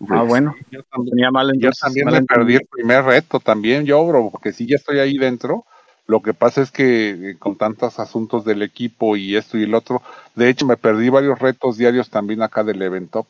Ah, 0.08 0.22
bueno. 0.22 0.54
Yo 0.70 0.82
también, 0.84 1.10
Tenía 1.16 1.30
mal 1.30 1.52
yo 1.58 1.70
también 1.72 2.06
mal 2.06 2.14
me 2.14 2.22
perdí 2.22 2.54
el 2.54 2.66
primer 2.70 3.04
reto, 3.04 3.40
también 3.40 3.84
yo, 3.84 4.06
bro, 4.06 4.30
porque 4.30 4.52
sí 4.52 4.66
ya 4.66 4.76
estoy 4.76 5.00
ahí 5.00 5.18
dentro. 5.18 5.64
Lo 6.06 6.22
que 6.22 6.32
pasa 6.32 6.62
es 6.62 6.70
que 6.70 7.10
eh, 7.10 7.38
con 7.38 7.56
tantos 7.56 7.98
asuntos 7.98 8.44
del 8.44 8.62
equipo 8.62 9.16
y 9.16 9.36
esto 9.36 9.58
y 9.58 9.64
el 9.64 9.74
otro, 9.74 10.02
de 10.34 10.48
hecho 10.48 10.64
me 10.64 10.76
perdí 10.76 11.10
varios 11.10 11.38
retos 11.38 11.76
diarios 11.76 12.08
también 12.10 12.42
acá 12.42 12.64
del 12.64 12.80
Event 12.80 13.10
Top. 13.10 13.26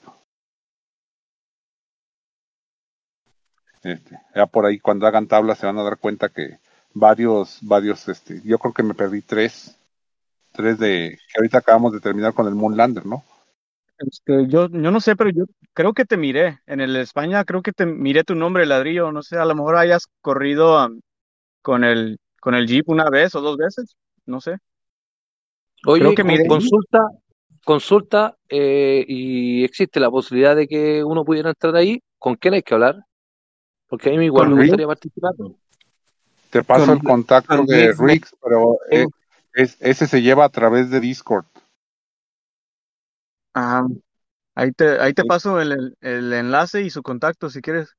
Este, 3.82 4.18
ya 4.34 4.46
por 4.46 4.66
ahí 4.66 4.78
cuando 4.78 5.06
hagan 5.06 5.26
tablas 5.26 5.58
se 5.58 5.66
van 5.66 5.78
a 5.78 5.82
dar 5.82 5.98
cuenta 5.98 6.28
que 6.28 6.58
varios, 6.94 7.58
varios, 7.62 8.08
este, 8.08 8.40
yo 8.44 8.58
creo 8.58 8.74
que 8.74 8.82
me 8.82 8.94
perdí 8.94 9.22
tres, 9.22 9.76
tres 10.52 10.78
de, 10.78 11.18
que 11.32 11.38
ahorita 11.38 11.58
acabamos 11.58 11.92
de 11.92 12.00
terminar 12.00 12.34
con 12.34 12.46
el 12.46 12.54
Moonlander, 12.54 13.06
¿no? 13.06 13.24
Este, 13.98 14.46
yo, 14.48 14.68
yo 14.68 14.90
no 14.90 15.00
sé, 15.00 15.16
pero 15.16 15.30
yo 15.30 15.44
creo 15.72 15.92
que 15.92 16.04
te 16.04 16.16
miré. 16.16 16.60
En 16.66 16.80
el 16.80 16.96
España 16.96 17.44
creo 17.44 17.62
que 17.62 17.72
te 17.72 17.86
miré 17.86 18.24
tu 18.24 18.34
nombre, 18.34 18.66
ladrillo. 18.66 19.12
No 19.12 19.22
sé, 19.22 19.36
a 19.36 19.44
lo 19.44 19.54
mejor 19.54 19.76
hayas 19.76 20.06
corrido 20.20 20.86
um, 20.86 21.00
con 21.62 21.84
el, 21.84 22.18
con 22.40 22.54
el 22.54 22.66
Jeep 22.66 22.88
una 22.88 23.10
vez 23.10 23.34
o 23.34 23.40
dos 23.40 23.56
veces. 23.56 23.96
No 24.26 24.40
sé. 24.40 24.56
Oye, 25.86 26.00
Creo 26.00 26.14
que 26.14 26.24
miré. 26.24 26.46
consulta, 26.46 26.98
consulta, 27.64 28.36
eh, 28.48 29.04
y 29.06 29.64
existe 29.64 30.00
la 30.00 30.10
posibilidad 30.10 30.56
de 30.56 30.66
que 30.68 31.02
uno 31.04 31.24
pudiera 31.24 31.50
entrar 31.50 31.74
ahí. 31.76 32.00
¿Con 32.18 32.34
quién 32.34 32.54
hay 32.54 32.62
que 32.62 32.74
hablar? 32.74 33.04
Porque 33.88 34.10
a 34.10 34.18
mí 34.18 34.24
igual 34.24 34.48
me 34.48 34.54
Rick. 34.54 34.64
gustaría 34.64 34.86
participar. 34.86 35.32
Te 36.50 36.62
paso 36.62 36.86
Con- 36.86 36.96
el 36.96 37.02
contacto 37.02 37.56
con 37.56 37.66
de 37.66 37.88
Riggs, 37.88 37.98
Riggs, 37.98 38.36
pero 38.42 38.78
eh, 38.90 39.06
es, 39.54 39.76
ese 39.80 40.06
se 40.06 40.22
lleva 40.22 40.44
a 40.44 40.48
través 40.48 40.90
de 40.90 41.00
Discord. 41.00 41.44
Ajá. 43.58 43.86
Ahí 44.54 44.72
te, 44.72 45.00
ahí 45.00 45.14
te 45.14 45.24
paso 45.24 45.60
el, 45.60 45.72
el, 45.72 45.96
el 46.02 46.32
enlace 46.32 46.82
y 46.82 46.90
su 46.90 47.02
contacto 47.02 47.50
si 47.50 47.62
quieres. 47.62 47.96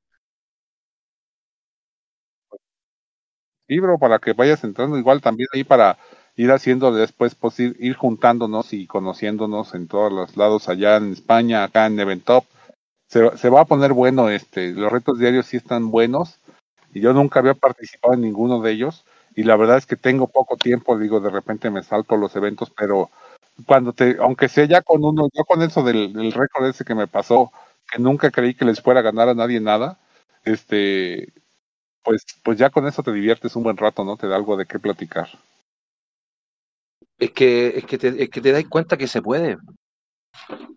Sí, 3.68 3.78
bro, 3.78 3.98
para 3.98 4.18
que 4.18 4.32
vayas 4.32 4.64
entrando 4.64 4.98
igual 4.98 5.20
también 5.20 5.48
ahí 5.54 5.64
para 5.64 5.96
ir 6.36 6.50
haciendo 6.50 6.92
después, 6.92 7.34
pues 7.34 7.60
ir, 7.60 7.76
ir 7.78 7.94
juntándonos 7.94 8.72
y 8.72 8.86
conociéndonos 8.86 9.74
en 9.74 9.86
todos 9.86 10.12
los 10.12 10.36
lados 10.36 10.68
allá 10.68 10.96
en 10.96 11.12
España, 11.12 11.62
acá 11.62 11.86
en 11.86 12.00
Eventop. 12.00 12.44
Se, 13.08 13.36
se 13.36 13.50
va 13.50 13.62
a 13.62 13.64
poner 13.66 13.92
bueno 13.92 14.30
este, 14.30 14.72
los 14.72 14.90
retos 14.90 15.18
diarios 15.18 15.46
sí 15.46 15.56
están 15.58 15.90
buenos 15.90 16.38
y 16.94 17.00
yo 17.00 17.12
nunca 17.12 17.40
había 17.40 17.54
participado 17.54 18.14
en 18.14 18.22
ninguno 18.22 18.60
de 18.62 18.72
ellos 18.72 19.04
y 19.36 19.44
la 19.44 19.56
verdad 19.56 19.78
es 19.78 19.86
que 19.86 19.96
tengo 19.96 20.26
poco 20.28 20.56
tiempo, 20.56 20.98
digo, 20.98 21.20
de 21.20 21.30
repente 21.30 21.70
me 21.70 21.82
salto 21.82 22.16
los 22.16 22.34
eventos, 22.36 22.70
pero 22.70 23.10
cuando 23.66 23.92
te, 23.92 24.16
aunque 24.20 24.48
sea 24.48 24.64
ya 24.66 24.82
con 24.82 25.04
uno, 25.04 25.28
yo 25.32 25.44
con 25.44 25.62
eso 25.62 25.82
del, 25.82 26.12
del 26.12 26.32
récord 26.32 26.66
ese 26.66 26.84
que 26.84 26.94
me 26.94 27.06
pasó, 27.06 27.52
que 27.90 27.98
nunca 28.00 28.30
creí 28.30 28.54
que 28.54 28.64
les 28.64 28.80
fuera 28.80 29.00
a 29.00 29.02
ganar 29.02 29.28
a 29.28 29.34
nadie 29.34 29.60
nada, 29.60 29.98
este, 30.44 31.32
pues, 32.02 32.24
pues 32.42 32.58
ya 32.58 32.70
con 32.70 32.86
eso 32.86 33.02
te 33.02 33.12
diviertes 33.12 33.56
un 33.56 33.62
buen 33.62 33.76
rato, 33.76 34.04
¿no? 34.04 34.16
Te 34.16 34.26
da 34.26 34.36
algo 34.36 34.56
de 34.56 34.66
qué 34.66 34.78
platicar. 34.78 35.28
Es 37.18 37.32
que, 37.32 37.68
es 37.76 37.84
que 37.84 37.98
te, 37.98 38.22
es 38.22 38.30
que 38.30 38.40
te 38.40 38.52
das 38.52 38.64
cuenta 38.68 38.96
que 38.96 39.06
se 39.06 39.20
puede. 39.20 39.58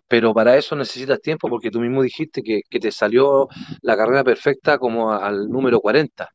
Pero 0.08 0.34
para 0.34 0.56
eso 0.56 0.76
necesitas 0.76 1.20
tiempo, 1.20 1.48
porque 1.48 1.70
tú 1.70 1.80
mismo 1.80 2.02
dijiste 2.02 2.42
que, 2.42 2.62
te 2.78 2.92
salió 2.92 3.48
la 3.80 3.96
carrera 3.96 4.22
perfecta 4.22 4.78
como 4.78 5.12
al 5.12 5.48
número 5.48 5.80
40. 5.80 6.28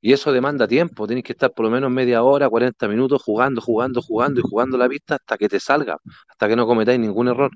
Y 0.00 0.12
eso 0.12 0.32
demanda 0.32 0.68
tiempo, 0.68 1.06
tienes 1.06 1.24
que 1.24 1.32
estar 1.32 1.52
por 1.52 1.64
lo 1.64 1.70
menos 1.70 1.90
media 1.90 2.22
hora, 2.22 2.48
40 2.48 2.86
minutos 2.86 3.22
jugando, 3.22 3.60
jugando, 3.60 4.00
jugando 4.00 4.40
y 4.40 4.42
jugando 4.42 4.78
la 4.78 4.88
pista 4.88 5.16
hasta 5.16 5.36
que 5.36 5.48
te 5.48 5.58
salga, 5.58 5.98
hasta 6.28 6.48
que 6.48 6.54
no 6.54 6.66
cometáis 6.66 7.00
ningún 7.00 7.28
error. 7.28 7.50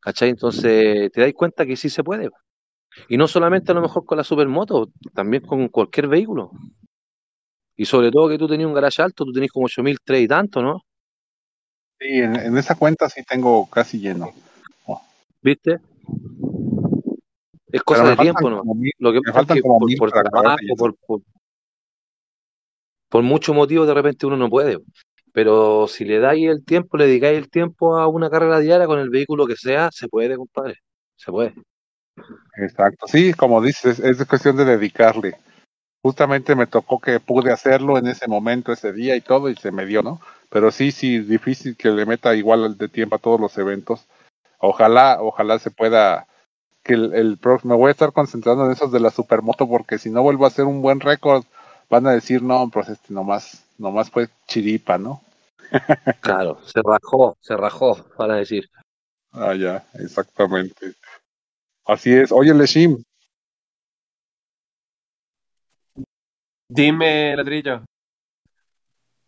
¿Cachai? 0.00 0.30
Entonces 0.30 1.10
te 1.12 1.20
dais 1.20 1.34
cuenta 1.34 1.64
que 1.64 1.76
sí 1.76 1.88
se 1.88 2.04
puede. 2.04 2.28
Y 3.08 3.16
no 3.16 3.26
solamente 3.26 3.72
a 3.72 3.74
lo 3.74 3.80
mejor 3.80 4.04
con 4.04 4.18
la 4.18 4.24
supermoto, 4.24 4.90
también 5.14 5.44
con 5.44 5.68
cualquier 5.68 6.08
vehículo. 6.08 6.50
Y 7.76 7.86
sobre 7.86 8.10
todo 8.10 8.28
que 8.28 8.38
tú 8.38 8.46
tenías 8.46 8.68
un 8.68 8.74
garage 8.74 9.00
alto, 9.00 9.24
tú 9.24 9.32
tenías 9.32 9.50
como 9.50 9.66
8003 9.66 10.22
y 10.22 10.28
tanto, 10.28 10.62
¿no? 10.62 10.82
Sí, 11.98 12.18
en, 12.18 12.36
en 12.36 12.58
esa 12.58 12.74
cuenta 12.74 13.08
sí 13.08 13.22
tengo 13.26 13.68
casi 13.70 13.98
lleno. 13.98 14.32
¿Viste? 15.40 15.80
Es 17.72 17.82
cosa 17.82 18.04
de 18.04 18.16
tiempo, 18.16 18.50
¿no? 18.50 18.58
como 18.58 18.74
Lo 18.98 19.12
que 19.12 19.20
me 19.24 19.60
como 19.60 19.78
por, 19.78 19.96
por 19.96 20.08
acabar 20.08 20.30
trabajo, 20.30 20.76
por, 20.76 20.94
por, 21.06 21.20
por 23.12 23.22
muchos 23.22 23.54
motivos 23.54 23.86
de 23.86 23.92
repente 23.92 24.24
uno 24.24 24.38
no 24.38 24.48
puede. 24.48 24.78
Pero 25.34 25.86
si 25.86 26.06
le 26.06 26.18
dais 26.18 26.48
el 26.48 26.64
tiempo, 26.64 26.96
le 26.96 27.06
dedicáis 27.06 27.36
el 27.36 27.50
tiempo 27.50 27.98
a 27.98 28.08
una 28.08 28.30
carrera 28.30 28.58
diaria 28.58 28.86
con 28.86 28.98
el 28.98 29.10
vehículo 29.10 29.46
que 29.46 29.54
sea, 29.54 29.90
se 29.92 30.08
puede, 30.08 30.34
compadre. 30.34 30.78
Se 31.16 31.30
puede. 31.30 31.52
Exacto. 32.56 33.06
Sí, 33.06 33.34
como 33.34 33.60
dices, 33.60 34.00
es 34.00 34.24
cuestión 34.24 34.56
de 34.56 34.64
dedicarle. 34.64 35.36
Justamente 36.02 36.56
me 36.56 36.66
tocó 36.66 37.00
que 37.00 37.20
pude 37.20 37.52
hacerlo 37.52 37.98
en 37.98 38.06
ese 38.06 38.28
momento, 38.28 38.72
ese 38.72 38.94
día 38.94 39.14
y 39.14 39.20
todo, 39.20 39.50
y 39.50 39.56
se 39.56 39.72
me 39.72 39.84
dio, 39.84 40.02
¿no? 40.02 40.18
Pero 40.48 40.70
sí, 40.70 40.90
sí, 40.90 41.18
difícil 41.18 41.76
que 41.76 41.90
le 41.90 42.06
meta 42.06 42.34
igual 42.34 42.78
de 42.78 42.88
tiempo 42.88 43.16
a 43.16 43.18
todos 43.18 43.38
los 43.38 43.58
eventos. 43.58 44.06
Ojalá, 44.58 45.18
ojalá 45.20 45.58
se 45.58 45.70
pueda, 45.70 46.28
que 46.82 46.94
el, 46.94 47.12
el 47.12 47.36
próximo, 47.36 47.74
me 47.74 47.78
voy 47.78 47.88
a 47.88 47.92
estar 47.92 48.12
concentrando 48.14 48.64
en 48.64 48.72
esos 48.72 48.90
de 48.90 49.00
la 49.00 49.10
supermoto, 49.10 49.68
porque 49.68 49.98
si 49.98 50.08
no 50.08 50.22
vuelvo 50.22 50.46
a 50.46 50.48
hacer 50.48 50.64
un 50.64 50.80
buen 50.80 51.00
récord, 51.00 51.44
van 51.92 52.06
a 52.06 52.12
decir, 52.12 52.42
no, 52.42 52.70
pues 52.70 52.88
este 52.88 53.12
nomás, 53.12 53.66
nomás 53.76 54.10
fue 54.10 54.30
chiripa, 54.48 54.96
¿no? 54.96 55.22
Claro, 56.22 56.58
se 56.64 56.80
rajó, 56.82 57.36
se 57.42 57.54
rajó, 57.54 58.02
para 58.16 58.36
decir. 58.36 58.70
Ah, 59.30 59.54
ya, 59.54 59.84
exactamente. 59.94 60.94
Así 61.84 62.14
es. 62.14 62.32
Oye, 62.32 62.54
Leshim, 62.54 63.02
Dime, 66.66 67.36
ladrillo. 67.36 67.84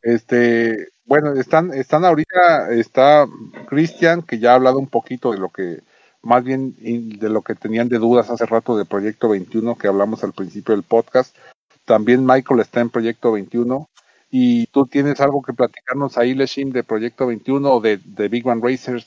Este, 0.00 0.88
bueno, 1.04 1.34
están, 1.34 1.74
están 1.74 2.06
ahorita, 2.06 2.70
está 2.72 3.26
Cristian, 3.68 4.22
que 4.22 4.38
ya 4.38 4.52
ha 4.52 4.54
hablado 4.54 4.78
un 4.78 4.86
poquito 4.86 5.32
de 5.32 5.38
lo 5.38 5.50
que, 5.50 5.82
más 6.22 6.42
bien 6.42 6.74
de 6.78 7.28
lo 7.28 7.42
que 7.42 7.54
tenían 7.54 7.90
de 7.90 7.98
dudas 7.98 8.30
hace 8.30 8.46
rato 8.46 8.78
de 8.78 8.86
Proyecto 8.86 9.28
21, 9.28 9.76
que 9.76 9.88
hablamos 9.88 10.24
al 10.24 10.32
principio 10.32 10.74
del 10.74 10.84
podcast. 10.84 11.36
También 11.84 12.24
Michael 12.24 12.60
está 12.60 12.80
en 12.80 12.90
Proyecto 12.90 13.32
21. 13.32 13.88
Y 14.30 14.66
tú 14.68 14.86
tienes 14.86 15.20
algo 15.20 15.42
que 15.42 15.52
platicarnos 15.52 16.18
ahí, 16.18 16.34
Leshim, 16.34 16.70
de 16.70 16.82
Proyecto 16.82 17.26
21 17.26 17.72
o 17.72 17.80
de, 17.80 17.98
de 17.98 18.28
Big 18.28 18.46
One 18.46 18.60
Racers. 18.62 19.06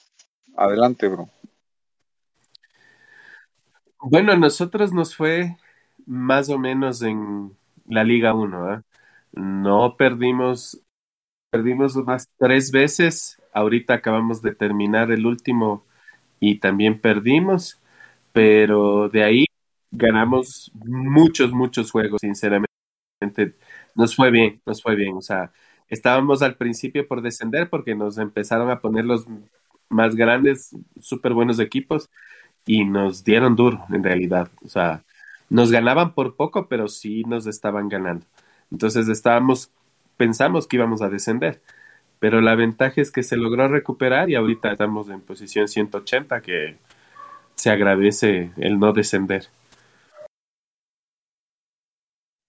Adelante, 0.55 1.07
bro. 1.07 1.29
Bueno, 3.99 4.31
a 4.31 4.37
nosotros 4.37 4.93
nos 4.93 5.15
fue 5.15 5.57
más 6.05 6.49
o 6.49 6.57
menos 6.57 7.01
en 7.01 7.57
la 7.87 8.03
Liga 8.03 8.33
1, 8.33 8.69
¿ah? 8.69 8.83
No 9.33 9.95
perdimos, 9.97 10.81
perdimos 11.51 11.95
unas 11.95 12.29
tres 12.37 12.71
veces. 12.71 13.41
Ahorita 13.53 13.95
acabamos 13.95 14.41
de 14.41 14.55
terminar 14.55 15.11
el 15.11 15.25
último 15.25 15.85
y 16.39 16.59
también 16.59 16.99
perdimos, 17.01 17.81
pero 18.33 19.09
de 19.09 19.23
ahí 19.23 19.45
ganamos 19.91 20.71
muchos, 20.75 21.51
muchos 21.51 21.91
juegos, 21.91 22.21
sinceramente. 22.21 22.66
Nos 23.95 24.15
fue 24.15 24.31
bien, 24.31 24.61
nos 24.65 24.81
fue 24.81 24.95
bien. 24.95 25.15
O 25.17 25.21
sea, 25.21 25.51
estábamos 25.89 26.41
al 26.41 26.55
principio 26.55 27.07
por 27.07 27.21
descender 27.21 27.69
porque 27.69 27.95
nos 27.95 28.17
empezaron 28.17 28.69
a 28.69 28.79
poner 28.79 29.05
los 29.05 29.25
más 29.89 30.15
grandes, 30.15 30.75
súper 30.99 31.33
buenos 31.33 31.59
equipos 31.59 32.09
y 32.65 32.85
nos 32.85 33.23
dieron 33.23 33.55
duro 33.55 33.85
en 33.89 34.03
realidad. 34.03 34.49
O 34.63 34.69
sea, 34.69 35.03
nos 35.49 35.71
ganaban 35.71 36.13
por 36.13 36.35
poco, 36.35 36.67
pero 36.67 36.87
sí 36.87 37.23
nos 37.23 37.47
estaban 37.47 37.89
ganando. 37.89 38.25
Entonces 38.71 39.07
estábamos, 39.07 39.71
pensamos 40.17 40.67
que 40.67 40.77
íbamos 40.77 41.01
a 41.01 41.09
descender, 41.09 41.61
pero 42.19 42.41
la 42.41 42.55
ventaja 42.55 43.01
es 43.01 43.11
que 43.11 43.23
se 43.23 43.37
logró 43.37 43.67
recuperar 43.67 44.29
y 44.29 44.35
ahorita 44.35 44.71
estamos 44.73 45.09
en 45.09 45.21
posición 45.21 45.67
180, 45.67 46.41
que 46.41 46.77
se 47.55 47.71
agradece 47.71 48.51
el 48.57 48.79
no 48.79 48.93
descender. 48.93 49.47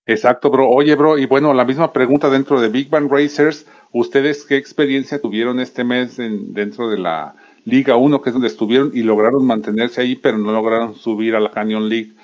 Exacto, 0.09 0.49
bro. 0.51 0.71
Oye, 0.71 0.95
bro, 0.95 1.19
y 1.19 1.27
bueno, 1.27 1.53
la 1.53 1.67
misma 1.67 1.93
pregunta 1.93 2.31
dentro 2.31 2.63
de 2.63 2.71
Big 2.71 2.89
Bang 2.89 3.11
Racers. 3.13 3.67
¿Ustedes 3.93 4.47
qué 4.47 4.57
experiencia 4.57 5.21
tuvieron 5.21 5.61
este 5.61 5.85
mes 5.85 6.19
en- 6.19 6.55
dentro 6.55 6.89
de 6.89 6.99
la 6.99 7.35
Liga 7.67 7.97
1, 7.97 8.23
que 8.23 8.31
es 8.31 8.33
donde 8.33 8.49
estuvieron 8.49 8.91
y 8.95 9.03
lograron 9.03 9.47
mantenerse 9.47 10.01
ahí, 10.01 10.17
pero 10.17 10.39
no 10.39 10.51
lograron 10.51 10.95
subir 10.95 11.37
a 11.37 11.41
la 11.41 11.51
Canyon 11.51 11.91
League 11.91 12.15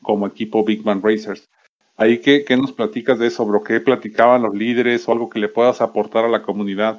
como 0.00 0.26
equipo 0.26 0.64
Big 0.64 0.82
Bang 0.82 1.04
Racers? 1.04 1.44
Ahí, 1.98 2.18
¿qué, 2.18 2.44
qué 2.46 2.56
nos 2.56 2.72
platicas 2.72 3.18
de 3.18 3.26
eso, 3.26 3.44
bro? 3.44 3.62
¿Qué 3.62 3.78
platicaban 3.78 4.42
los 4.42 4.54
líderes 4.54 5.06
o 5.06 5.12
algo 5.12 5.28
que 5.28 5.38
le 5.38 5.50
puedas 5.50 5.82
aportar 5.82 6.24
a 6.24 6.28
la 6.28 6.42
comunidad? 6.42 6.98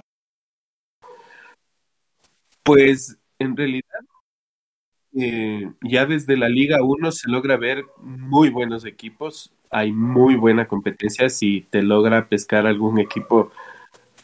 Pues 2.62 3.18
en 3.40 3.58
realidad, 3.58 4.00
eh, 5.18 5.72
ya 5.82 6.06
desde 6.06 6.38
la 6.38 6.50
Liga 6.50 6.84
1 6.84 7.12
se 7.12 7.32
logra 7.32 7.58
ver 7.58 7.84
muy 8.00 8.50
buenos 8.50 8.86
equipos, 8.86 9.52
hay 9.72 9.92
muy 9.92 10.36
buena 10.36 10.68
competencia 10.68 11.30
si 11.30 11.62
te 11.70 11.82
logra 11.84 12.28
pescar 12.30 12.68
algún 12.68 13.00
equipo 13.00 13.52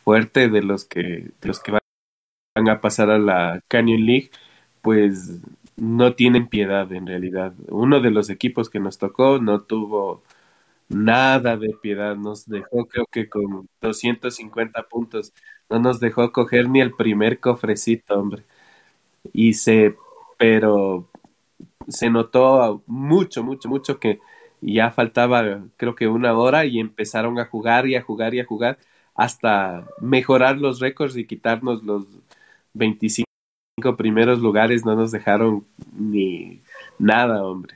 fuerte 0.04 0.50
de 0.50 0.62
los 0.64 0.86
que, 0.86 1.32
los 1.42 1.60
que 1.60 1.74
van 1.74 2.70
a 2.70 2.82
pasar 2.82 3.10
a 3.12 3.20
la 3.20 3.62
Canyon 3.68 4.06
League, 4.06 4.32
pues 4.82 5.40
no 5.78 6.16
tienen 6.16 6.48
piedad 6.48 6.92
en 6.94 7.08
realidad. 7.08 7.54
Uno 7.70 8.02
de 8.02 8.12
los 8.12 8.30
equipos 8.30 8.70
que 8.70 8.80
nos 8.80 8.98
tocó 8.98 9.40
no 9.40 9.62
tuvo 9.62 10.24
nada 10.90 11.58
de 11.58 11.74
piedad, 11.82 12.16
nos 12.16 12.48
dejó 12.48 12.86
creo 12.88 13.06
que 13.12 13.30
con 13.30 13.70
250 13.82 14.84
puntos, 14.90 15.34
no 15.70 15.80
nos 15.80 16.00
dejó 16.00 16.32
coger 16.32 16.70
ni 16.70 16.82
el 16.82 16.94
primer 16.94 17.40
cofrecito, 17.40 18.16
hombre. 18.20 18.44
Y 19.34 19.54
se, 19.54 19.96
pero 20.38 21.08
se 21.88 22.10
notó 22.10 22.84
mucho, 22.88 23.44
mucho, 23.44 23.70
mucho 23.70 24.00
que 24.00 24.20
ya 24.62 24.92
faltaba 24.92 25.62
creo 25.78 25.96
que 25.96 26.08
una 26.08 26.34
hora 26.34 26.66
y 26.66 26.80
empezaron 26.80 27.40
a 27.40 27.46
jugar 27.46 27.88
y 27.88 27.96
a 27.96 28.02
jugar 28.02 28.34
y 28.34 28.40
a 28.40 28.46
jugar 28.46 28.78
hasta 29.16 29.86
mejorar 30.00 30.58
los 30.58 30.80
récords 30.80 31.18
y 31.18 31.26
quitarnos 31.26 31.84
los 31.84 32.06
25 32.74 33.26
primeros 33.98 34.40
lugares, 34.40 34.86
no 34.86 34.96
nos 34.96 35.12
dejaron 35.12 35.66
ni 35.94 36.62
nada, 37.00 37.44
hombre. 37.44 37.76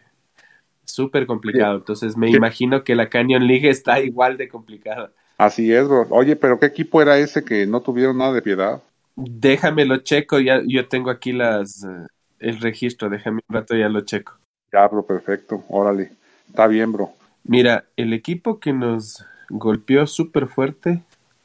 Súper 0.85 1.25
complicado. 1.25 1.77
Entonces 1.77 2.15
me 2.15 2.29
imagino 2.29 2.83
que 2.83 2.95
la 2.95 3.09
Canyon 3.09 3.47
League 3.47 3.69
está 3.69 3.99
igual 3.99 4.37
de 4.37 4.47
complicada. 4.47 5.11
Así 5.37 5.73
es, 5.73 5.87
bro. 5.87 6.07
Oye, 6.11 6.35
pero 6.35 6.59
¿qué 6.59 6.67
equipo 6.67 7.01
era 7.01 7.17
ese 7.17 7.43
que 7.43 7.65
no 7.65 7.81
tuvieron 7.81 8.17
nada 8.17 8.33
de 8.33 8.41
piedad? 8.41 8.81
Déjamelo 9.17 9.97
checo, 9.97 10.39
ya 10.39 10.61
yo 10.65 10.87
tengo 10.87 11.09
aquí 11.09 11.33
las 11.33 11.83
eh, 11.83 12.07
el 12.39 12.59
registro, 12.59 13.09
déjame 13.09 13.41
un 13.47 13.55
rato 13.55 13.75
ya 13.75 13.89
lo 13.89 14.01
checo. 14.01 14.37
Ya, 14.71 14.87
bro, 14.87 15.05
perfecto. 15.05 15.63
Órale. 15.69 16.11
Está 16.47 16.67
bien, 16.67 16.91
bro. 16.91 17.11
Mira, 17.43 17.85
el 17.95 18.13
equipo 18.13 18.59
que 18.59 18.73
nos 18.73 19.25
golpeó 19.49 20.07
súper 20.07 20.47
fuerte, 20.47 21.03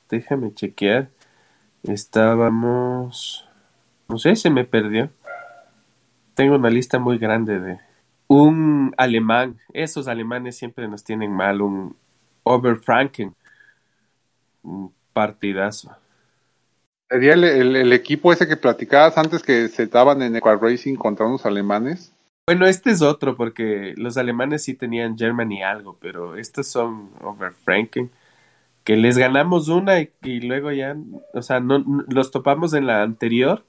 déjame 0.08 0.54
chequear. 0.54 1.10
Estábamos, 1.82 3.48
no 4.08 4.18
sé, 4.18 4.36
se 4.36 4.50
me 4.50 4.64
perdió. 4.64 5.10
Tengo 6.34 6.56
una 6.56 6.70
lista 6.70 6.98
muy 6.98 7.18
grande 7.18 7.58
de 7.60 7.78
un 8.28 8.94
alemán. 8.96 9.58
Esos 9.72 10.08
alemanes 10.08 10.56
siempre 10.56 10.86
nos 10.88 11.04
tienen 11.04 11.32
mal. 11.32 11.60
Un 11.60 11.96
Oberfranken. 12.44 13.34
Un 14.62 14.92
partidazo. 15.12 15.94
¿Sería 17.10 17.34
el, 17.34 17.44
el, 17.44 17.76
el, 17.76 17.92
equipo 17.92 18.32
ese 18.32 18.46
que 18.46 18.56
platicabas 18.56 19.18
antes 19.18 19.42
que 19.42 19.66
se 19.68 19.82
estaban 19.82 20.22
en 20.22 20.36
Equal 20.36 20.60
Racing 20.60 20.94
contra 20.94 21.26
unos 21.26 21.44
alemanes? 21.44 22.12
Bueno, 22.50 22.66
este 22.66 22.90
es 22.90 23.00
otro, 23.00 23.36
porque 23.36 23.94
los 23.96 24.16
alemanes 24.16 24.64
sí 24.64 24.74
tenían 24.74 25.16
Germany 25.16 25.62
algo, 25.62 25.96
pero 26.00 26.34
estos 26.34 26.66
son 26.66 27.10
Overfranken, 27.22 28.10
que 28.82 28.96
les 28.96 29.16
ganamos 29.16 29.68
una 29.68 30.00
y, 30.00 30.40
luego 30.40 30.72
ya, 30.72 30.96
o 31.32 31.42
sea, 31.42 31.60
no, 31.60 31.84
los 32.08 32.32
topamos 32.32 32.74
en 32.74 32.88
la 32.88 33.02
anterior, 33.04 33.64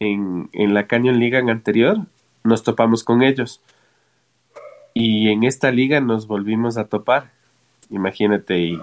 en, 0.00 0.48
en 0.54 0.72
la 0.72 0.86
Canyon 0.86 1.18
Liga 1.20 1.40
anterior, 1.40 1.98
nos 2.44 2.62
topamos 2.62 3.04
con 3.04 3.22
ellos. 3.22 3.60
Y 4.94 5.28
en 5.28 5.44
esta 5.44 5.70
liga 5.70 6.00
nos 6.00 6.26
volvimos 6.26 6.78
a 6.78 6.88
topar, 6.88 7.30
imagínate, 7.90 8.58
y 8.58 8.78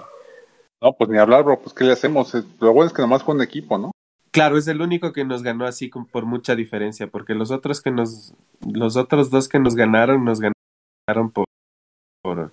no, 0.80 0.92
pues 0.92 1.10
ni 1.10 1.18
hablar, 1.18 1.42
bro, 1.42 1.58
pues 1.58 1.74
¿qué 1.74 1.82
le 1.82 1.90
hacemos? 1.94 2.32
Lo 2.60 2.72
bueno 2.72 2.86
es 2.86 2.92
que 2.92 3.02
nomás 3.02 3.24
con 3.24 3.42
equipo, 3.42 3.76
¿no? 3.76 3.90
Claro, 4.36 4.58
es 4.58 4.68
el 4.68 4.82
único 4.82 5.14
que 5.14 5.24
nos 5.24 5.42
ganó 5.42 5.64
así 5.64 5.88
por 5.88 6.26
mucha 6.26 6.54
diferencia, 6.54 7.06
porque 7.06 7.32
los 7.32 7.50
otros 7.50 7.80
que 7.80 7.90
nos, 7.90 8.34
los 8.70 8.98
otros 8.98 9.30
dos 9.30 9.48
que 9.48 9.58
nos 9.58 9.74
ganaron, 9.74 10.26
nos 10.26 10.40
ganaron 10.40 11.30
por, 11.30 11.46
por, 12.20 12.52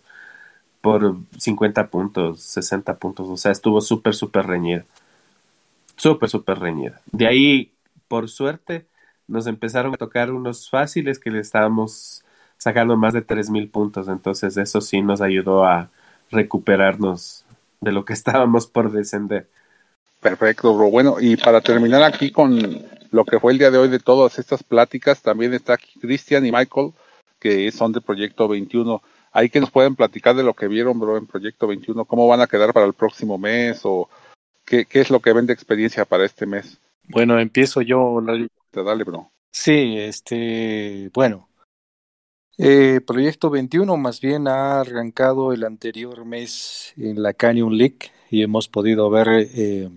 por 0.79 1.17
50 1.37 1.89
puntos, 1.89 2.39
60 2.39 2.95
puntos, 2.95 3.27
o 3.27 3.35
sea, 3.35 3.51
estuvo 3.51 3.81
súper, 3.81 4.15
súper 4.15 4.47
reñida. 4.47 4.85
Súper, 5.97 6.29
súper 6.29 6.59
reñida. 6.59 7.01
De 7.11 7.27
ahí, 7.27 7.73
por 8.07 8.29
suerte, 8.29 8.87
nos 9.27 9.45
empezaron 9.45 9.93
a 9.93 9.97
tocar 9.97 10.31
unos 10.31 10.69
fáciles 10.69 11.19
que 11.19 11.31
le 11.31 11.39
estábamos 11.39 12.23
sacando 12.57 12.95
más 12.95 13.13
de 13.13 13.23
3.000 13.23 13.69
puntos, 13.69 14.07
entonces 14.07 14.55
eso 14.55 14.79
sí 14.79 15.01
nos 15.01 15.19
ayudó 15.19 15.65
a 15.65 15.89
recuperarnos 16.31 17.43
de 17.81 17.91
lo 17.91 18.05
que 18.05 18.13
estábamos 18.13 18.67
por 18.67 18.93
descender. 18.93 19.49
Perfecto, 20.23 20.73
bro. 20.73 20.89
Bueno, 20.89 21.17
y 21.19 21.35
para 21.35 21.59
terminar 21.59 22.01
aquí 22.01 22.31
con 22.31 22.81
lo 23.11 23.25
que 23.25 23.41
fue 23.41 23.51
el 23.51 23.57
día 23.57 23.69
de 23.69 23.77
hoy 23.77 23.89
de 23.89 23.99
todas 23.99 24.39
estas 24.39 24.63
pláticas, 24.63 25.21
también 25.21 25.53
está 25.53 25.73
aquí 25.73 25.99
Cristian 25.99 26.45
y 26.45 26.51
Michael, 26.51 26.93
que 27.39 27.69
son 27.73 27.91
de 27.91 27.99
Proyecto 27.99 28.47
21. 28.47 29.01
Ahí 29.33 29.49
que 29.49 29.59
nos 29.59 29.69
pueden 29.69 29.95
platicar 29.97 30.33
de 30.35 30.43
lo 30.43 30.53
que 30.53 30.69
vieron, 30.69 30.97
bro, 30.97 31.17
en 31.17 31.27
Proyecto 31.27 31.67
21, 31.67 32.05
cómo 32.05 32.25
van 32.27 32.39
a 32.39 32.47
quedar 32.47 32.71
para 32.71 32.85
el 32.85 32.93
próximo 32.93 33.37
mes 33.37 33.81
o 33.83 34.09
qué, 34.63 34.85
qué 34.85 35.01
es 35.01 35.09
lo 35.09 35.19
que 35.19 35.33
ven 35.33 35.45
de 35.45 35.53
experiencia 35.53 36.05
para 36.05 36.25
este 36.25 36.45
mes. 36.45 36.79
Bueno, 37.09 37.37
empiezo 37.37 37.81
yo. 37.81 38.23
Dale, 38.71 39.03
bro. 39.03 39.29
Sí, 39.51 39.97
este, 39.97 41.11
bueno, 41.13 41.49
eh, 42.57 43.01
Proyecto 43.05 43.49
21 43.49 43.97
más 43.97 44.21
bien 44.21 44.47
ha 44.47 44.79
arrancado 44.79 45.51
el 45.51 45.65
anterior 45.65 46.23
mes 46.23 46.93
en 46.95 47.21
la 47.21 47.33
Canyon 47.33 47.77
League 47.77 48.11
y 48.33 48.41
hemos 48.41 48.67
podido 48.67 49.11
ver 49.11 49.27
eh, 49.53 49.87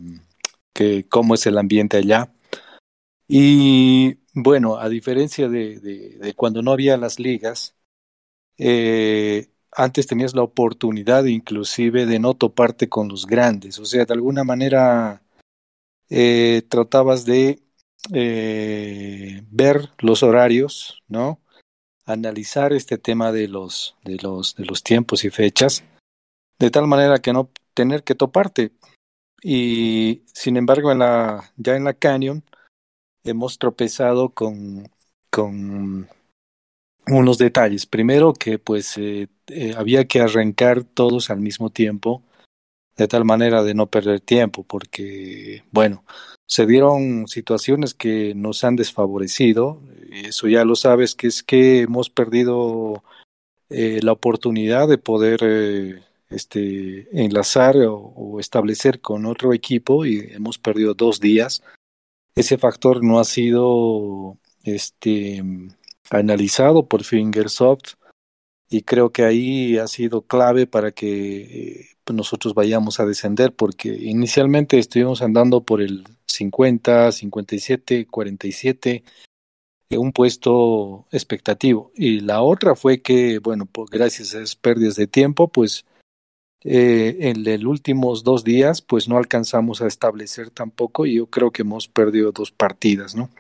que, 0.75 1.07
cómo 1.09 1.37
es 1.37 1.47
el 1.47 1.57
ambiente 1.57 1.97
allá. 1.97 2.35
Y 3.27 4.19
bueno, 4.35 4.77
a 4.77 4.91
diferencia 4.91 5.49
de, 5.49 6.35
cuando 6.37 6.61
no 6.61 6.73
había 6.73 6.99
las 6.99 7.19
ligas, 7.19 7.77
eh, 8.59 9.49
antes 9.73 10.07
tenías 10.07 10.35
la 10.35 10.43
oportunidad 10.43 11.25
inclusive 11.25 12.05
de 12.05 12.19
no 12.19 12.35
toparte 12.35 12.91
con 12.91 13.09
los 13.09 13.25
grandes, 13.25 13.79
o 13.79 13.87
sea, 13.87 14.05
de 14.05 14.13
alguna 14.13 14.45
manera 14.45 15.23
eh, 16.11 16.61
tratabas 16.69 17.25
de 17.25 17.63
ver 19.51 19.89
los 19.99 20.23
horarios, 20.23 21.03
¿no? 21.09 21.41
analizar 22.05 22.75
este 22.75 22.99
tema 22.99 23.33
de 23.33 23.49
los, 23.49 23.97
de 24.05 24.17
los, 24.17 24.55
de 24.57 24.67
los 24.67 24.83
tiempos 24.83 25.25
y 25.25 25.31
fechas, 25.31 25.85
de 26.59 26.71
tal 26.71 26.87
manera 26.87 27.19
que 27.19 27.33
no 27.33 27.51
tener 27.77 28.03
que 28.03 28.17
toparte. 28.17 28.73
Y 29.43 30.25
sin 30.33 30.57
embargo, 30.57 30.91
en 30.91 30.99
la, 30.99 31.53
ya 31.57 31.77
en 31.77 31.85
la 31.85 31.95
Canyon 31.95 32.43
hemos 33.23 33.59
tropezado 33.59 34.31
con, 34.31 34.91
con 35.31 36.09
unos 37.07 37.39
detalles. 37.39 37.87
Primero 37.87 38.33
que 38.33 38.59
pues 38.59 38.97
eh, 38.97 39.29
eh, 39.49 39.75
había 39.77 40.07
que 40.07 40.21
arrancar 40.21 40.83
todos 40.83 41.31
al 41.31 41.41
mismo 41.41 41.71
tiempo, 41.71 42.23
de 42.97 43.07
tal 43.07 43.25
manera 43.25 43.63
de 43.63 43.75
no 43.75 43.87
perder 43.87 44.21
tiempo, 44.21 44.65
porque 44.65 45.63
bueno, 45.71 46.03
se 46.47 46.67
dieron 46.67 47.29
situaciones 47.29 47.93
que 47.95 48.35
nos 48.35 48.65
han 48.65 48.77
desfavorecido, 48.77 49.81
eso 50.11 50.49
ya 50.49 50.65
lo 50.65 50.77
sabes, 50.77 51.15
que 51.15 51.27
es 51.27 51.43
que 51.43 51.83
hemos 51.83 52.09
perdido 52.09 53.05
eh, 53.69 54.01
la 54.03 54.13
oportunidad 54.13 54.89
de 54.89 54.99
poder 54.99 55.41
eh, 55.43 56.03
este, 56.31 57.09
enlazar 57.13 57.77
o, 57.89 58.39
establecer 58.41 59.01
con 59.01 59.27
otro 59.27 59.53
equipo 59.53 60.05
y 60.05 60.33
hemos 60.33 60.59
perdido 60.59 60.95
dos 60.95 61.21
días. 61.21 61.63
Ese 62.35 62.59
factor 62.59 63.03
no 63.03 63.19
ha 63.19 63.25
sido 63.25 64.37
este, 64.65 65.43
analizado 66.11 66.87
por 66.87 67.05
Fingersoft 67.05 67.95
y 68.69 68.83
creo 68.83 69.11
que 69.11 69.25
ahí 69.25 69.79
ha 69.79 69.87
sido 69.87 70.23
clave 70.23 70.67
para 70.67 70.93
que 70.93 71.79
eh, 71.81 71.89
nosotros 72.13 72.55
vayamos 72.55 73.01
a 73.01 73.07
descender 73.07 73.55
porque 73.55 73.89
inicialmente 73.89 74.79
estuvimos 74.79 75.23
andando 75.23 75.63
por 75.65 75.81
el 75.81 76.05
50, 76.27 77.13
57, 77.13 78.07
47, 78.07 79.05
un 79.91 80.13
puesto 80.13 81.07
expectativo. 81.13 81.93
Y 81.95 82.21
la 82.21 82.43
otra 82.43 82.75
fue 82.75 83.03
que, 83.03 83.39
bueno, 83.39 83.67
pues 83.67 83.89
gracias 83.91 84.35
a 84.35 84.39
esas 84.39 84.57
pérdidas 84.57 84.97
de 84.97 85.07
tiempo, 85.07 85.49
pues 85.49 85.85
eh, 86.65 87.17
en 87.21 87.45
los 87.45 87.65
últimos 87.65 88.25
dos 88.25 88.45
días, 88.45 88.83
pues 88.83 89.09
no 89.09 89.17
alcanzamos 89.17 89.83
a 89.83 89.87
establecer 89.87 90.51
tampoco 90.51 91.07
y 91.07 91.15
yo 91.15 91.27
creo 91.27 91.51
que 91.51 91.63
hemos 91.63 91.89
perdido 91.89 92.33
dos 92.33 92.51
partidas, 92.51 93.15
¿no? 93.15 93.31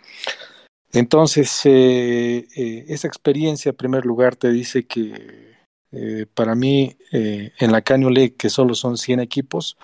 Entonces, 0.97 1.61
eh, 1.67 2.47
eh, 2.57 2.85
esa 2.89 3.07
experiencia, 3.07 3.69
en 3.69 3.77
primer 3.77 4.07
lugar, 4.07 4.35
te 4.35 4.51
dice 4.51 4.87
que 4.87 5.55
eh, 5.93 6.27
para 6.33 6.55
mí, 6.55 6.97
en 7.13 7.73
la 7.73 7.83
Canyon 7.83 8.15
League, 8.15 8.35
que 8.37 8.49
solo 8.49 8.75
son 8.75 8.97
100 8.97 9.21
equipos, 9.21 9.77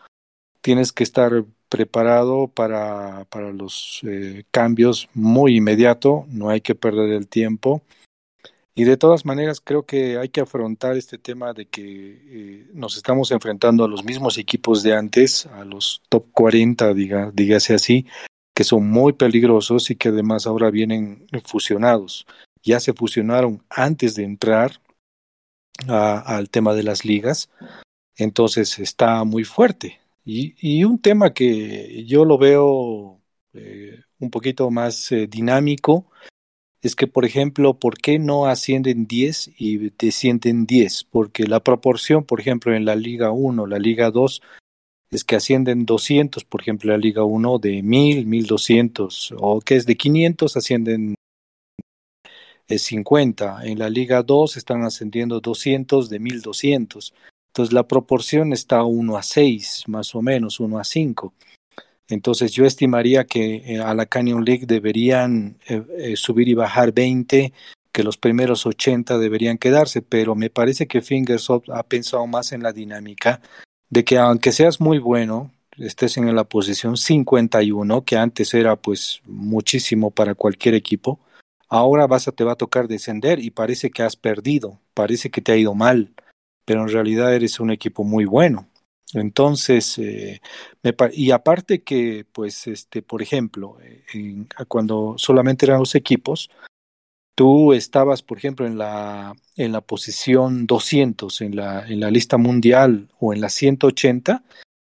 tienes 0.62 0.90
que 0.90 1.04
estar 1.04 1.44
preparado 1.68 2.48
para, 2.48 3.26
para 3.26 3.52
los 3.52 4.00
cambios 4.50 5.10
muy 5.12 5.56
inmediato, 5.56 6.24
no 6.28 6.48
hay 6.48 6.62
que 6.62 6.74
perder 6.74 7.10
el 7.10 7.28
tiempo. 7.28 7.82
Y 8.74 8.84
de 8.84 8.96
todas 8.96 9.26
maneras 9.26 9.60
creo 9.60 9.84
que 9.84 10.16
hay 10.16 10.30
que 10.30 10.40
afrontar 10.40 10.96
este 10.96 11.18
tema 11.18 11.52
de 11.52 11.66
que 11.66 11.82
eh, 11.84 12.70
nos 12.72 12.96
estamos 12.96 13.30
enfrentando 13.30 13.84
a 13.84 13.88
los 13.88 14.02
mismos 14.02 14.38
equipos 14.38 14.82
de 14.82 14.94
antes, 14.94 15.46
a 15.46 15.64
los 15.64 16.02
top 16.08 16.24
40, 16.32 16.94
diga, 16.94 17.30
dígase 17.34 17.74
así, 17.74 18.06
que 18.54 18.64
son 18.64 18.88
muy 18.88 19.12
peligrosos 19.12 19.90
y 19.90 19.96
que 19.96 20.08
además 20.08 20.46
ahora 20.46 20.70
vienen 20.70 21.26
fusionados. 21.44 22.26
Ya 22.62 22.80
se 22.80 22.94
fusionaron 22.94 23.62
antes 23.68 24.14
de 24.14 24.24
entrar 24.24 24.80
al 25.88 26.48
tema 26.48 26.74
de 26.74 26.82
las 26.82 27.04
ligas, 27.04 27.50
entonces 28.16 28.78
está 28.78 29.24
muy 29.24 29.44
fuerte. 29.44 30.00
Y, 30.24 30.54
y 30.60 30.84
un 30.84 30.98
tema 30.98 31.34
que 31.34 32.04
yo 32.06 32.24
lo 32.24 32.38
veo 32.38 33.20
eh, 33.52 34.00
un 34.18 34.30
poquito 34.30 34.70
más 34.70 35.12
eh, 35.12 35.26
dinámico 35.26 36.06
es 36.82 36.96
que, 36.96 37.06
por 37.06 37.24
ejemplo, 37.24 37.74
¿por 37.74 37.96
qué 37.98 38.18
no 38.18 38.46
ascienden 38.46 39.06
10 39.06 39.52
y 39.56 39.90
descienden 39.90 40.66
10? 40.66 41.04
Porque 41.04 41.44
la 41.46 41.60
proporción, 41.60 42.24
por 42.24 42.40
ejemplo, 42.40 42.74
en 42.74 42.84
la 42.84 42.96
Liga 42.96 43.30
1, 43.30 43.66
la 43.66 43.78
Liga 43.78 44.10
2, 44.10 44.42
es 45.12 45.24
que 45.24 45.36
ascienden 45.36 45.86
200, 45.86 46.44
por 46.44 46.60
ejemplo, 46.60 46.90
la 46.90 46.98
Liga 46.98 47.22
1 47.22 47.58
de 47.58 47.82
1000, 47.82 48.26
1200, 48.26 49.34
o 49.38 49.60
que 49.60 49.76
es 49.76 49.86
de 49.86 49.96
500, 49.96 50.56
ascienden 50.56 51.14
50. 52.68 53.64
En 53.64 53.78
la 53.78 53.88
Liga 53.88 54.22
2 54.22 54.56
están 54.56 54.82
ascendiendo 54.82 55.40
200 55.40 56.08
de 56.08 56.18
1200. 56.18 57.14
Entonces 57.52 57.72
la 57.72 57.86
proporción 57.86 58.52
está 58.52 58.82
1 58.82 59.16
a 59.16 59.22
6, 59.22 59.84
más 59.86 60.14
o 60.14 60.22
menos, 60.22 60.58
1 60.58 60.78
a 60.78 60.84
5. 60.84 61.34
Entonces 62.12 62.52
yo 62.52 62.66
estimaría 62.66 63.24
que 63.24 63.54
eh, 63.64 63.80
a 63.80 63.94
la 63.94 64.04
Canyon 64.04 64.44
League 64.44 64.66
deberían 64.66 65.56
eh, 65.66 65.82
eh, 65.96 66.16
subir 66.16 66.46
y 66.46 66.52
bajar 66.52 66.92
20, 66.92 67.54
que 67.90 68.04
los 68.04 68.18
primeros 68.18 68.66
80 68.66 69.18
deberían 69.18 69.56
quedarse, 69.56 70.02
pero 70.02 70.34
me 70.34 70.50
parece 70.50 70.86
que 70.86 71.00
Fingersoft 71.00 71.70
ha 71.70 71.82
pensado 71.82 72.26
más 72.26 72.52
en 72.52 72.62
la 72.62 72.72
dinámica 72.72 73.40
de 73.88 74.04
que 74.04 74.18
aunque 74.18 74.52
seas 74.52 74.78
muy 74.78 74.98
bueno, 74.98 75.52
estés 75.78 76.18
en 76.18 76.34
la 76.34 76.44
posición 76.44 76.98
51, 76.98 78.04
que 78.04 78.16
antes 78.18 78.52
era 78.52 78.76
pues 78.76 79.22
muchísimo 79.24 80.10
para 80.10 80.34
cualquier 80.34 80.74
equipo, 80.74 81.18
ahora 81.70 82.06
vas 82.06 82.28
a, 82.28 82.32
te 82.32 82.44
va 82.44 82.52
a 82.52 82.56
tocar 82.56 82.88
descender 82.88 83.40
y 83.40 83.50
parece 83.50 83.90
que 83.90 84.02
has 84.02 84.16
perdido, 84.16 84.80
parece 84.92 85.30
que 85.30 85.40
te 85.40 85.52
ha 85.52 85.56
ido 85.56 85.74
mal, 85.74 86.12
pero 86.66 86.82
en 86.82 86.88
realidad 86.88 87.34
eres 87.34 87.58
un 87.58 87.70
equipo 87.70 88.04
muy 88.04 88.26
bueno. 88.26 88.66
Entonces, 89.14 89.98
eh, 89.98 90.40
me, 90.82 90.94
y 91.12 91.30
aparte 91.30 91.82
que, 91.82 92.26
pues, 92.32 92.66
este, 92.66 93.02
por 93.02 93.22
ejemplo, 93.22 93.76
en, 94.12 94.48
cuando 94.68 95.14
solamente 95.18 95.66
eran 95.66 95.80
los 95.80 95.94
equipos, 95.94 96.50
tú 97.34 97.72
estabas, 97.72 98.22
por 98.22 98.38
ejemplo, 98.38 98.66
en 98.66 98.78
la, 98.78 99.34
en 99.56 99.72
la 99.72 99.80
posición 99.80 100.66
200 100.66 101.40
en 101.40 101.56
la, 101.56 101.86
en 101.86 102.00
la 102.00 102.10
lista 102.10 102.36
mundial 102.38 103.08
o 103.18 103.32
en 103.32 103.40
la 103.40 103.48
180, 103.48 104.44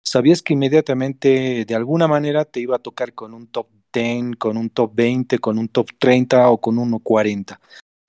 sabías 0.04 0.42
que 0.42 0.54
inmediatamente, 0.54 1.66
de 1.66 1.76
alguna 1.76 2.08
manera, 2.08 2.46
te 2.46 2.60
iba 2.60 2.78
a 2.78 2.80
tocar 2.80 3.14
con 3.14 3.34
un 3.34 3.48
top 3.48 3.68
10, 3.94 4.36
con 4.38 4.58
un 4.58 4.70
top 4.70 4.92
20, 4.96 5.40
con 5.40 5.58
un 5.58 5.68
top 5.70 5.90
30 5.98 6.50
o 6.50 6.60
con 6.60 6.78
uno 6.78 7.00
40. 7.00 7.60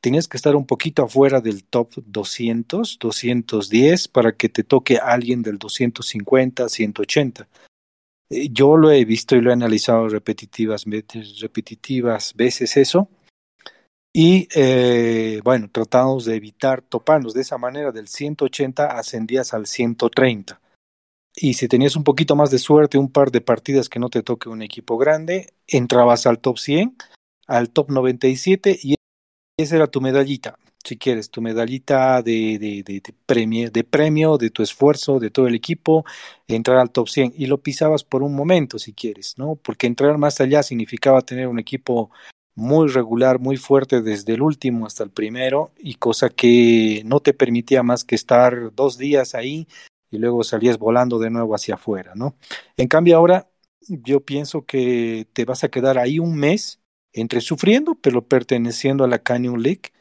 Tenías 0.00 0.28
que 0.28 0.36
estar 0.36 0.56
un 0.56 0.66
poquito 0.66 1.04
afuera 1.04 1.40
del 1.40 1.64
top 1.64 1.92
200, 1.96 2.98
210 2.98 4.08
para 4.08 4.32
que 4.32 4.48
te 4.48 4.64
toque 4.64 4.96
alguien 4.96 5.42
del 5.42 5.58
250, 5.58 6.68
180. 6.68 7.48
Eh, 8.30 8.48
yo 8.50 8.76
lo 8.76 8.90
he 8.90 9.04
visto 9.04 9.36
y 9.36 9.40
lo 9.40 9.50
he 9.50 9.52
analizado 9.52 10.08
repetitivas, 10.08 10.84
repetitivas 11.40 12.34
veces 12.34 12.76
eso 12.76 13.08
y 14.12 14.48
eh, 14.54 15.40
bueno, 15.44 15.68
tratamos 15.70 16.24
de 16.24 16.34
evitar 16.34 16.82
toparnos 16.82 17.32
de 17.32 17.42
esa 17.42 17.58
manera, 17.58 17.92
del 17.92 18.08
180 18.08 18.86
ascendías 18.86 19.54
al 19.54 19.66
130. 19.66 20.60
Y 21.36 21.54
si 21.54 21.68
tenías 21.68 21.94
un 21.94 22.02
poquito 22.02 22.34
más 22.34 22.50
de 22.50 22.58
suerte, 22.58 22.98
un 22.98 23.12
par 23.12 23.30
de 23.30 23.40
partidas 23.40 23.88
que 23.88 24.00
no 24.00 24.10
te 24.10 24.22
toque 24.22 24.48
un 24.48 24.62
equipo 24.62 24.98
grande, 24.98 25.54
entrabas 25.68 26.26
al 26.26 26.40
top 26.40 26.58
100, 26.58 26.96
al 27.46 27.70
top 27.70 27.90
97 27.90 28.78
y 28.82 28.94
esa 29.62 29.76
era 29.76 29.86
tu 29.86 30.00
medallita, 30.00 30.58
si 30.84 30.96
quieres, 30.96 31.30
tu 31.30 31.40
medallita 31.40 32.22
de, 32.22 33.02
premio, 33.26 33.70
de 33.70 33.84
premio, 33.84 34.38
de 34.38 34.50
tu 34.50 34.62
esfuerzo, 34.62 35.18
de 35.18 35.30
todo 35.30 35.46
el 35.46 35.54
equipo, 35.54 36.04
entrar 36.48 36.78
al 36.78 36.90
top 36.90 37.08
100 37.08 37.34
y 37.36 37.46
lo 37.46 37.58
pisabas 37.58 38.04
por 38.04 38.22
un 38.22 38.34
momento, 38.34 38.78
si 38.78 38.92
quieres, 38.92 39.34
¿no? 39.36 39.56
Porque 39.56 39.86
entrar 39.86 40.18
más 40.18 40.40
allá 40.40 40.62
significaba 40.62 41.22
tener 41.22 41.48
un 41.48 41.58
equipo 41.58 42.10
muy 42.54 42.88
regular, 42.88 43.38
muy 43.38 43.56
fuerte 43.56 44.02
desde 44.02 44.34
el 44.34 44.42
último 44.42 44.86
hasta 44.86 45.04
el 45.04 45.10
primero 45.10 45.72
y 45.78 45.94
cosa 45.94 46.28
que 46.28 47.02
no 47.04 47.20
te 47.20 47.32
permitía 47.34 47.82
más 47.82 48.04
que 48.04 48.14
estar 48.14 48.74
dos 48.74 48.98
días 48.98 49.34
ahí 49.34 49.68
y 50.10 50.18
luego 50.18 50.42
salías 50.44 50.78
volando 50.78 51.18
de 51.18 51.30
nuevo 51.30 51.54
hacia 51.54 51.74
afuera, 51.76 52.12
¿no? 52.14 52.36
En 52.76 52.88
cambio 52.88 53.16
ahora 53.16 53.48
yo 53.88 54.20
pienso 54.20 54.66
que 54.66 55.26
te 55.32 55.44
vas 55.44 55.64
a 55.64 55.68
quedar 55.68 55.98
ahí 55.98 56.18
un 56.18 56.36
mes 56.36 56.79
entre 57.12 57.40
sufriendo, 57.40 57.96
pero 58.00 58.22
perteneciendo 58.22 59.04
a 59.04 59.08
la 59.08 59.18
Canyon 59.18 59.62
League 59.62 59.92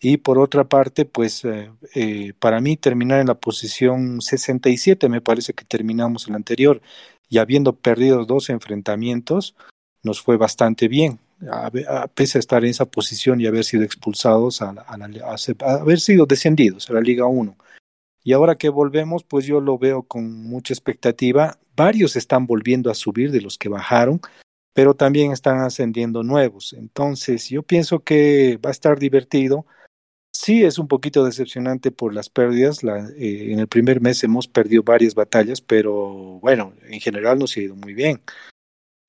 y 0.00 0.18
por 0.18 0.38
otra 0.38 0.64
parte, 0.64 1.04
pues 1.04 1.44
eh, 1.44 1.70
eh, 1.94 2.32
para 2.38 2.60
mí 2.60 2.76
terminar 2.76 3.20
en 3.20 3.26
la 3.26 3.34
posición 3.34 4.20
67, 4.20 5.08
me 5.08 5.20
parece 5.20 5.54
que 5.54 5.64
terminamos 5.64 6.28
el 6.28 6.34
anterior 6.34 6.80
y 7.28 7.38
habiendo 7.38 7.74
perdido 7.74 8.24
dos 8.24 8.48
enfrentamientos, 8.48 9.56
nos 10.04 10.20
fue 10.20 10.36
bastante 10.36 10.86
bien 10.86 11.18
a, 11.50 12.08
pese 12.08 12.38
a 12.38 12.40
estar 12.40 12.64
en 12.64 12.70
esa 12.70 12.86
posición 12.86 13.40
y 13.40 13.46
haber 13.46 13.64
sido 13.64 13.82
expulsados, 13.82 14.62
a, 14.62 14.70
a, 14.70 15.80
haber 15.80 16.00
sido 16.00 16.26
descendidos 16.26 16.88
a 16.90 16.92
la 16.92 17.00
Liga 17.00 17.26
1. 17.26 17.56
Y 18.22 18.32
ahora 18.32 18.56
que 18.56 18.68
volvemos, 18.68 19.24
pues 19.24 19.46
yo 19.46 19.60
lo 19.60 19.78
veo 19.78 20.02
con 20.02 20.44
mucha 20.44 20.74
expectativa. 20.74 21.58
Varios 21.76 22.14
están 22.14 22.46
volviendo 22.46 22.90
a 22.90 22.94
subir 22.94 23.32
de 23.32 23.40
los 23.40 23.58
que 23.58 23.68
bajaron, 23.68 24.20
pero 24.78 24.94
también 24.94 25.32
están 25.32 25.58
ascendiendo 25.58 26.22
nuevos. 26.22 26.72
Entonces, 26.72 27.48
yo 27.48 27.64
pienso 27.64 27.98
que 28.04 28.60
va 28.64 28.70
a 28.70 28.70
estar 28.70 28.96
divertido. 28.96 29.66
Sí 30.30 30.62
es 30.62 30.78
un 30.78 30.86
poquito 30.86 31.24
decepcionante 31.24 31.90
por 31.90 32.14
las 32.14 32.30
pérdidas. 32.30 32.84
La, 32.84 33.08
eh, 33.08 33.50
en 33.52 33.58
el 33.58 33.66
primer 33.66 34.00
mes 34.00 34.22
hemos 34.22 34.46
perdido 34.46 34.84
varias 34.84 35.16
batallas, 35.16 35.60
pero 35.60 36.38
bueno, 36.38 36.74
en 36.84 37.00
general 37.00 37.40
nos 37.40 37.56
ha 37.56 37.60
ido 37.60 37.74
muy 37.74 37.92
bien. 37.92 38.22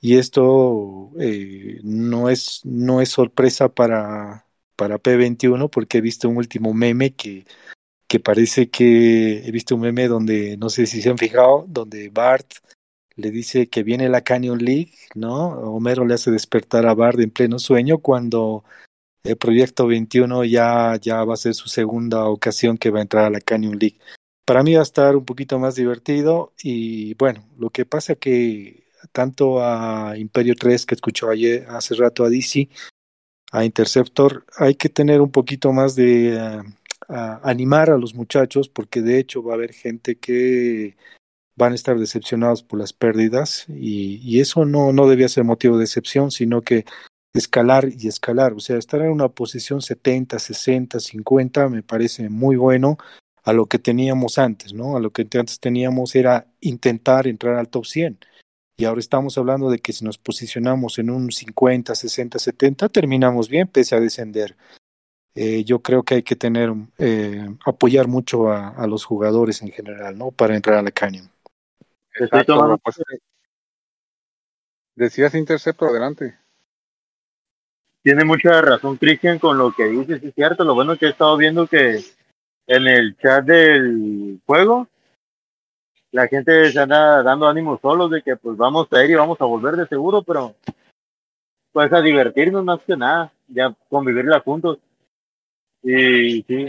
Y 0.01 0.17
esto 0.17 1.11
eh, 1.19 1.79
no, 1.83 2.31
es, 2.31 2.61
no 2.63 2.99
es 2.99 3.09
sorpresa 3.09 3.69
para, 3.69 4.47
para 4.75 4.97
P21 4.97 5.69
porque 5.69 5.99
he 5.99 6.01
visto 6.01 6.27
un 6.29 6.37
último 6.37 6.73
meme 6.73 7.13
que, 7.13 7.45
que 8.07 8.19
parece 8.19 8.71
que 8.71 9.47
he 9.47 9.51
visto 9.51 9.75
un 9.75 9.81
meme 9.81 10.07
donde, 10.07 10.57
no 10.57 10.71
sé 10.71 10.87
si 10.87 11.03
se 11.03 11.11
han 11.11 11.19
fijado, 11.19 11.65
donde 11.67 12.09
Bart 12.09 12.53
le 13.19 13.31
dice 13.31 13.69
que 13.69 13.83
viene 13.83 14.09
la 14.09 14.21
Canyon 14.21 14.59
League, 14.59 14.93
¿no? 15.15 15.49
Homero 15.49 16.05
le 16.05 16.15
hace 16.15 16.31
despertar 16.31 16.85
a 16.87 16.93
Bart 16.93 17.19
en 17.19 17.31
pleno 17.31 17.59
sueño 17.59 17.99
cuando 17.99 18.63
el 19.23 19.37
proyecto 19.37 19.87
21 19.87 20.45
ya, 20.45 20.95
ya 21.01 21.23
va 21.23 21.33
a 21.33 21.37
ser 21.37 21.53
su 21.53 21.67
segunda 21.67 22.25
ocasión 22.25 22.77
que 22.77 22.89
va 22.89 22.99
a 22.99 23.03
entrar 23.03 23.25
a 23.25 23.29
la 23.29 23.41
Canyon 23.41 23.77
League. 23.77 23.99
Para 24.45 24.63
mí 24.63 24.73
va 24.73 24.79
a 24.79 24.83
estar 24.83 25.15
un 25.15 25.25
poquito 25.25 25.59
más 25.59 25.75
divertido 25.75 26.53
y 26.63 27.13
bueno, 27.15 27.45
lo 27.57 27.69
que 27.69 27.85
pasa 27.85 28.15
que 28.15 28.87
tanto 29.11 29.63
a 29.63 30.17
Imperio 30.17 30.55
3 30.55 30.85
que 30.85 30.95
escuchó 30.95 31.29
ayer 31.29 31.65
hace 31.69 31.95
rato 31.95 32.23
a 32.23 32.29
DC, 32.29 32.69
a 33.51 33.65
Interceptor, 33.65 34.45
hay 34.57 34.75
que 34.75 34.89
tener 34.89 35.21
un 35.21 35.31
poquito 35.31 35.71
más 35.71 35.95
de 35.95 36.61
uh, 37.09 37.13
animar 37.43 37.89
a 37.89 37.97
los 37.97 38.13
muchachos 38.13 38.69
porque 38.69 39.01
de 39.01 39.19
hecho 39.19 39.43
va 39.43 39.53
a 39.53 39.55
haber 39.55 39.73
gente 39.73 40.17
que 40.17 40.95
van 41.59 41.73
a 41.73 41.75
estar 41.75 41.99
decepcionados 41.99 42.63
por 42.63 42.79
las 42.79 42.93
pérdidas 42.93 43.65
y, 43.69 44.39
eso 44.39 44.65
no, 44.65 44.93
no 44.93 45.07
debía 45.07 45.27
ser 45.27 45.43
motivo 45.43 45.75
de 45.75 45.81
decepción, 45.81 46.31
sino 46.31 46.61
que 46.61 46.85
escalar 47.33 47.89
y 47.95 48.07
escalar, 48.07 48.53
o 48.53 48.59
sea, 48.59 48.77
estar 48.77 49.01
en 49.01 49.11
una 49.11 49.29
posición 49.29 49.81
70, 49.81 50.39
60, 50.39 50.99
50 50.99 51.69
me 51.69 51.83
parece 51.83 52.29
muy 52.29 52.55
bueno 52.55 52.97
a 53.43 53.53
lo 53.53 53.67
que 53.67 53.77
teníamos 53.77 54.39
antes, 54.39 54.73
¿no? 54.73 54.97
A 54.97 54.99
lo 54.99 55.11
que 55.11 55.27
antes 55.37 55.59
teníamos 55.59 56.15
era 56.15 56.47
intentar 56.61 57.27
entrar 57.27 57.55
al 57.55 57.69
top 57.69 57.85
100 57.85 58.19
y 58.79 58.85
ahora 58.85 59.01
estamos 59.01 59.37
hablando 59.37 59.69
de 59.69 59.79
que 59.79 59.91
si 59.91 60.05
nos 60.05 60.17
posicionamos 60.17 60.99
en 60.99 61.09
un 61.09 61.33
50, 61.33 61.93
60, 61.93 62.39
70, 62.39 62.87
terminamos 62.87 63.49
bien 63.49 63.67
pese 63.67 63.93
a 63.93 63.99
descender. 63.99 64.55
Eh, 65.35 65.65
yo 65.65 65.81
creo 65.81 66.03
que 66.03 66.15
hay 66.15 66.23
que 66.23 66.37
tener, 66.37 66.73
eh, 66.97 67.45
apoyar 67.65 68.07
mucho 68.07 68.49
a, 68.53 68.87
los 68.87 69.03
jugadores 69.03 69.61
en 69.61 69.71
general, 69.71 70.17
¿no? 70.17 70.31
Para 70.31 70.55
entrar 70.55 70.77
a 70.77 70.81
la 70.81 70.91
Canyon. 70.91 71.29
Exacto, 72.19 72.79
pues, 72.83 73.01
decías 74.95 75.33
Intercepto, 75.35 75.85
adelante. 75.85 76.37
Tiene 78.01 78.23
mucha 78.25 78.61
razón 78.61 78.97
Cristian 78.97 79.39
con 79.39 79.57
lo 79.57 79.71
que 79.71 79.85
dices, 79.85 80.21
es 80.23 80.33
cierto. 80.35 80.63
Lo 80.63 80.75
bueno 80.75 80.97
que 80.97 81.05
he 81.05 81.09
estado 81.09 81.35
viendo 81.37 81.67
que 81.67 81.99
en 82.67 82.87
el 82.87 83.17
chat 83.17 83.45
del 83.45 84.39
juego 84.45 84.87
la 86.11 86.27
gente 86.27 86.71
se 86.71 86.79
anda 86.79 87.21
dando 87.23 87.47
ánimos 87.47 87.79
solos 87.81 88.09
de 88.09 88.21
que 88.21 88.35
pues 88.35 88.57
vamos 88.57 88.87
a 88.91 89.03
ir 89.03 89.11
y 89.11 89.15
vamos 89.15 89.39
a 89.41 89.45
volver 89.45 89.75
de 89.75 89.87
seguro, 89.87 90.23
pero 90.23 90.55
pues 91.71 91.93
a 91.93 92.01
divertirnos 92.01 92.63
más 92.63 92.79
que 92.81 92.97
nada, 92.97 93.31
ya 93.47 93.75
convivirla 93.89 94.39
juntos. 94.39 94.79
Y 95.83 96.41
sí, 96.43 96.67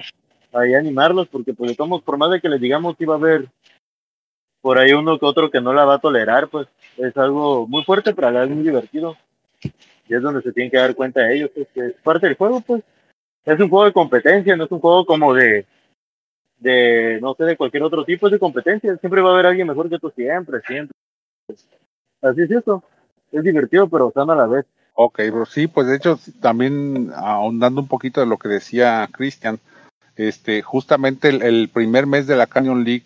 ahí 0.53 0.75
animarlos, 0.75 1.29
porque 1.29 1.55
pues 1.55 1.71
estamos, 1.71 2.03
por 2.03 2.19
más 2.19 2.31
de 2.31 2.41
que 2.41 2.49
les 2.49 2.61
digamos 2.61 2.97
que 2.97 3.05
iba 3.05 3.15
a 3.15 3.19
haber 3.19 3.49
por 4.61 4.79
ahí 4.79 4.93
uno 4.93 5.19
que 5.19 5.27
otro 5.27 5.51
que 5.51 5.61
no 5.61 5.73
la 5.73 5.85
va 5.85 5.95
a 5.95 6.01
tolerar, 6.01 6.49
pues 6.49 6.69
es 6.97 7.17
algo 7.17 7.67
muy 7.67 7.85
fuerte, 7.85 8.15
pero 8.15 8.29
a 8.29 8.31
la 8.31 8.41
vez 8.41 8.51
muy 8.51 8.65
divertido. 8.65 9.17
Y 10.09 10.15
es 10.15 10.23
donde 10.23 10.43
se 10.43 10.53
tienen 10.53 10.71
que 10.71 10.77
dar 10.77 10.95
cuenta 10.95 11.21
de 11.21 11.37
ellos, 11.37 11.51
pues, 11.55 11.69
que 11.73 11.87
es 11.87 11.93
parte 12.03 12.27
del 12.27 12.37
juego, 12.37 12.61
pues. 12.61 12.83
Es 13.45 13.59
un 13.59 13.69
juego 13.69 13.87
de 13.87 13.93
competencia, 13.93 14.57
no 14.57 14.65
es 14.65 14.71
un 14.71 14.81
juego 14.81 15.07
como 15.07 15.33
de, 15.33 15.65
de, 16.59 17.19
no 17.23 17.35
sé, 17.35 17.45
de 17.45 17.57
cualquier 17.57 17.83
otro 17.83 18.05
tipo 18.05 18.29
de 18.29 18.39
competencia. 18.39 18.97
Siempre 18.97 19.23
va 19.23 19.31
a 19.31 19.33
haber 19.35 19.47
alguien 19.47 19.67
mejor 19.67 19.89
que 19.89 19.99
tú, 19.99 20.11
siempre, 20.11 20.61
siempre. 20.67 20.95
Así 22.23 22.43
es 22.43 22.51
eso. 22.51 22.85
Es 23.33 23.43
divertido, 23.43 23.89
pero 23.89 24.13
sano 24.13 24.33
a 24.33 24.37
la 24.37 24.47
vez. 24.47 24.67
Ok, 24.95 25.21
bro, 25.33 25.47
sí, 25.47 25.67
pues 25.67 25.87
de 25.87 25.97
hecho 25.97 26.19
también 26.41 27.11
ahondando 27.15 27.81
un 27.81 27.89
poquito 27.89 28.21
de 28.21 28.27
lo 28.27 28.37
que 28.37 28.49
decía 28.49 29.09
Cristian, 29.11 29.59
este, 30.17 30.61
justamente 30.61 31.29
el, 31.29 31.71
primer 31.73 32.07
mes 32.07 32.27
de 32.27 32.37
la 32.37 32.47
Canyon 32.47 32.85
League 32.85 33.05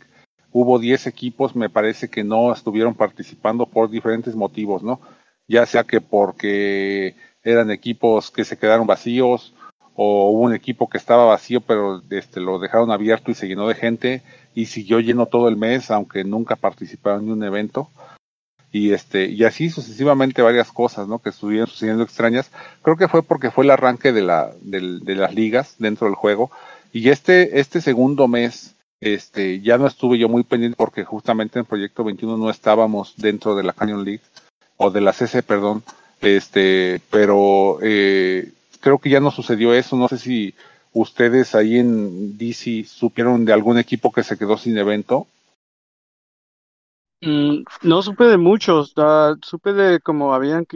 hubo 0.55 0.79
10 0.79 1.09
equipos, 1.09 1.57
me 1.57 1.69
parece 1.69 2.09
que 2.09 2.23
no 2.23 2.53
estuvieron 2.53 2.95
participando 2.95 3.67
por 3.67 3.91
diferentes 3.91 4.37
motivos, 4.37 4.85
¿no? 4.85 5.01
Ya 5.49 5.67
sea 5.67 5.83
que 5.83 6.01
porque 6.01 7.17
eran 7.43 7.73
equipos 7.73 8.31
que 8.31 8.45
se 8.45 8.57
quedaron 8.57 8.87
vacíos 8.87 9.53
o 9.97 10.31
hubo 10.31 10.43
un 10.43 10.55
equipo 10.55 10.89
que 10.89 10.97
estaba 10.97 11.25
vacío 11.25 11.61
pero 11.61 12.01
este 12.09 12.41
lo 12.41 12.61
dejaron 12.61 12.93
abierto 12.93 13.33
y 13.33 13.35
se 13.35 13.49
llenó 13.49 13.67
de 13.67 13.75
gente 13.75 14.23
y 14.55 14.67
siguió 14.67 15.01
lleno 15.01 15.27
todo 15.27 15.49
el 15.49 15.57
mes 15.57 15.91
aunque 15.91 16.23
nunca 16.23 16.55
participaron 16.55 17.25
en 17.25 17.33
un 17.33 17.43
evento. 17.43 17.91
Y 18.71 18.93
este 18.93 19.27
y 19.27 19.43
así 19.43 19.71
sucesivamente 19.71 20.41
varias 20.41 20.71
cosas 20.71 21.09
no 21.09 21.19
que 21.19 21.31
estuvieron 21.31 21.67
sucediendo 21.67 22.05
extrañas. 22.05 22.53
Creo 22.83 22.97
que 22.97 23.09
fue 23.09 23.25
porque 23.25 23.51
fue 23.51 23.65
el 23.65 23.73
arranque 23.73 24.13
de 24.13 24.23
la 24.23 24.53
de, 24.61 25.01
de 25.03 25.15
las 25.17 25.35
ligas 25.35 25.75
dentro 25.81 26.07
del 26.07 26.15
juego. 26.15 26.53
Y 26.93 27.09
este 27.09 27.59
este 27.59 27.81
segundo 27.81 28.29
mes 28.29 28.74
este 29.01 29.61
ya 29.61 29.79
no 29.79 29.87
estuve 29.87 30.19
yo 30.19 30.29
muy 30.29 30.45
pendiente 30.45 30.77
porque 30.77 31.05
justamente 31.05 31.59
en 31.59 31.65
proyecto 31.65 32.05
21 32.05 32.37
no 32.37 32.51
estábamos 32.51 33.15
dentro 33.17 33.55
de 33.55 33.63
la 33.63 33.73
Canyon 33.73 34.05
League 34.05 34.23
o 34.77 34.91
de 34.91 35.01
la 35.01 35.13
CC 35.13 35.43
perdón 35.43 35.83
este 36.21 37.01
pero 37.11 37.79
eh, 37.83 38.53
creo 38.85 38.99
que 38.99 39.09
ya 39.09 39.19
no 39.19 39.31
sucedió 39.31 39.73
eso. 39.73 39.97
No 39.97 40.09
sé 40.09 40.19
si 40.19 40.55
ustedes 40.93 41.55
ahí 41.55 41.79
en 41.79 42.37
DC 42.37 42.85
supieron 42.85 43.47
de 43.47 43.55
algún 43.55 43.79
equipo 43.79 44.13
que 44.13 44.23
se 44.23 44.37
quedó 44.37 44.59
sin 44.59 44.77
evento. 44.77 45.27
Mm, 47.23 47.65
no 47.83 48.03
supe 48.03 48.25
de 48.25 48.37
muchos, 48.37 48.95
supe 49.41 49.73
de 49.73 50.01
como 50.01 50.35
habían 50.35 50.67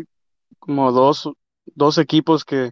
como 0.58 0.90
dos, 0.90 1.30
dos 1.66 1.98
equipos 1.98 2.46
que, 2.46 2.70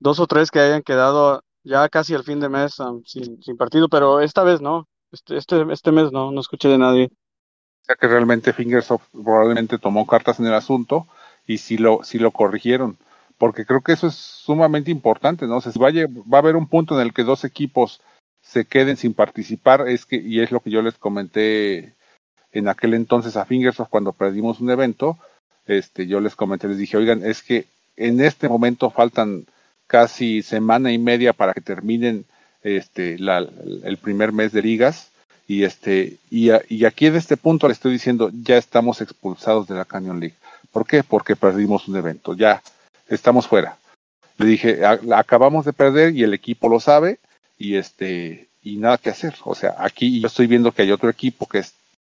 dos 0.00 0.18
o 0.18 0.26
tres 0.26 0.50
que 0.50 0.58
hayan 0.58 0.82
quedado 0.82 1.44
ya 1.64 1.88
casi 1.88 2.14
al 2.14 2.24
fin 2.24 2.40
de 2.40 2.48
mes 2.48 2.76
sin, 3.04 3.56
partido, 3.56 3.88
pero 3.88 4.20
esta 4.20 4.42
vez 4.42 4.60
no, 4.60 4.88
este, 5.12 5.36
este, 5.36 5.64
este 5.70 5.92
mes 5.92 6.12
no, 6.12 6.30
no 6.30 6.40
escuché 6.40 6.68
de 6.68 6.78
nadie. 6.78 7.10
O 7.82 7.84
sea 7.84 7.96
que 7.96 8.08
realmente 8.08 8.52
Fingersoft 8.52 9.08
probablemente 9.10 9.78
tomó 9.78 10.06
cartas 10.06 10.38
en 10.40 10.46
el 10.46 10.54
asunto 10.54 11.06
y 11.46 11.58
sí 11.58 11.78
lo, 11.78 12.00
sí 12.02 12.18
lo 12.18 12.30
corrigieron, 12.30 12.98
porque 13.38 13.64
creo 13.64 13.80
que 13.80 13.92
eso 13.92 14.06
es 14.06 14.14
sumamente 14.14 14.90
importante, 14.90 15.46
¿no? 15.46 15.56
O 15.56 15.60
sea, 15.60 15.72
si 15.72 15.78
va, 15.78 15.88
a, 15.88 15.92
va 15.92 16.38
a 16.38 16.40
haber 16.40 16.56
un 16.56 16.68
punto 16.68 16.94
en 16.94 17.06
el 17.06 17.12
que 17.12 17.24
dos 17.24 17.44
equipos 17.44 18.00
se 18.42 18.64
queden 18.64 18.96
sin 18.96 19.14
participar, 19.14 19.88
es 19.88 20.06
que, 20.06 20.16
y 20.16 20.40
es 20.40 20.52
lo 20.52 20.60
que 20.60 20.70
yo 20.70 20.82
les 20.82 20.98
comenté 20.98 21.94
en 22.52 22.68
aquel 22.68 22.94
entonces 22.94 23.36
a 23.36 23.44
Fingersoft 23.44 23.90
cuando 23.90 24.12
perdimos 24.12 24.60
un 24.60 24.70
evento, 24.70 25.18
este, 25.66 26.06
yo 26.06 26.20
les 26.20 26.34
comenté, 26.34 26.68
les 26.68 26.78
dije, 26.78 26.96
oigan, 26.96 27.24
es 27.24 27.42
que 27.42 27.66
en 27.96 28.20
este 28.20 28.48
momento 28.48 28.90
faltan 28.90 29.46
casi 29.90 30.42
semana 30.42 30.92
y 30.92 30.98
media 30.98 31.32
para 31.32 31.52
que 31.52 31.60
terminen 31.60 32.24
este, 32.62 33.18
la, 33.18 33.38
el 33.82 33.96
primer 33.96 34.30
mes 34.30 34.52
de 34.52 34.62
ligas 34.62 35.10
y 35.48 35.64
este 35.64 36.18
y, 36.30 36.50
a, 36.50 36.62
y 36.68 36.84
aquí 36.84 37.06
en 37.06 37.16
este 37.16 37.36
punto 37.36 37.66
le 37.66 37.72
estoy 37.72 37.90
diciendo 37.90 38.30
ya 38.32 38.56
estamos 38.56 39.00
expulsados 39.00 39.66
de 39.66 39.74
la 39.74 39.84
Canyon 39.84 40.20
League. 40.20 40.36
¿Por 40.70 40.86
qué? 40.86 41.02
Porque 41.02 41.34
perdimos 41.34 41.88
un 41.88 41.96
evento, 41.96 42.36
ya 42.36 42.62
estamos 43.08 43.48
fuera. 43.48 43.78
Le 44.38 44.46
dije, 44.46 44.80
acabamos 44.86 45.64
de 45.64 45.72
perder 45.72 46.14
y 46.14 46.22
el 46.22 46.34
equipo 46.34 46.68
lo 46.68 46.78
sabe 46.78 47.18
y 47.58 47.74
este 47.74 48.46
y 48.62 48.76
nada 48.76 48.96
que 48.96 49.10
hacer. 49.10 49.34
O 49.42 49.56
sea, 49.56 49.74
aquí 49.78 50.20
yo 50.20 50.28
estoy 50.28 50.46
viendo 50.46 50.70
que 50.70 50.82
hay 50.82 50.92
otro 50.92 51.10
equipo 51.10 51.46
que 51.46 51.58
es 51.58 51.74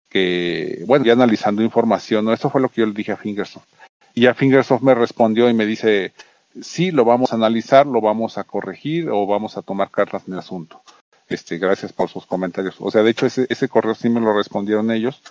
que, 0.10 0.84
bueno, 0.86 1.06
ya 1.06 1.14
analizando 1.14 1.64
información, 1.64 2.26
¿no? 2.26 2.34
Eso 2.34 2.50
fue 2.50 2.60
lo 2.60 2.68
que 2.68 2.82
yo 2.82 2.86
le 2.86 2.94
dije 2.94 3.14
a 3.14 3.18
Fingersoft. 3.18 3.66
Y 4.14 4.26
a 4.26 4.34
Fingersoft 4.34 4.84
me 4.84 4.94
respondió 4.94 5.50
y 5.50 5.54
me 5.54 5.66
dice, 5.66 6.12
sí, 6.60 6.92
lo 6.92 7.06
vamos 7.06 7.32
a 7.32 7.36
analizar, 7.36 7.86
lo 7.88 8.02
vamos 8.02 8.38
a 8.38 8.44
corregir 8.44 9.10
o 9.10 9.26
vamos 9.26 9.58
a 9.58 9.62
tomar 9.62 9.90
cartas 9.92 10.24
en 10.28 10.34
el 10.34 10.40
asunto. 10.40 10.82
Este, 11.28 11.58
gracias 11.58 11.94
por 11.94 12.10
sus 12.10 12.26
comentarios. 12.26 12.76
O 12.80 12.92
sea, 12.92 13.04
de 13.04 13.12
hecho, 13.12 13.26
ese, 13.26 13.70
correo 13.70 13.96
sí 13.96 14.10
me 14.10 14.20
lo 14.20 14.34
respondieron 14.34 14.92
ellos. 14.92 15.22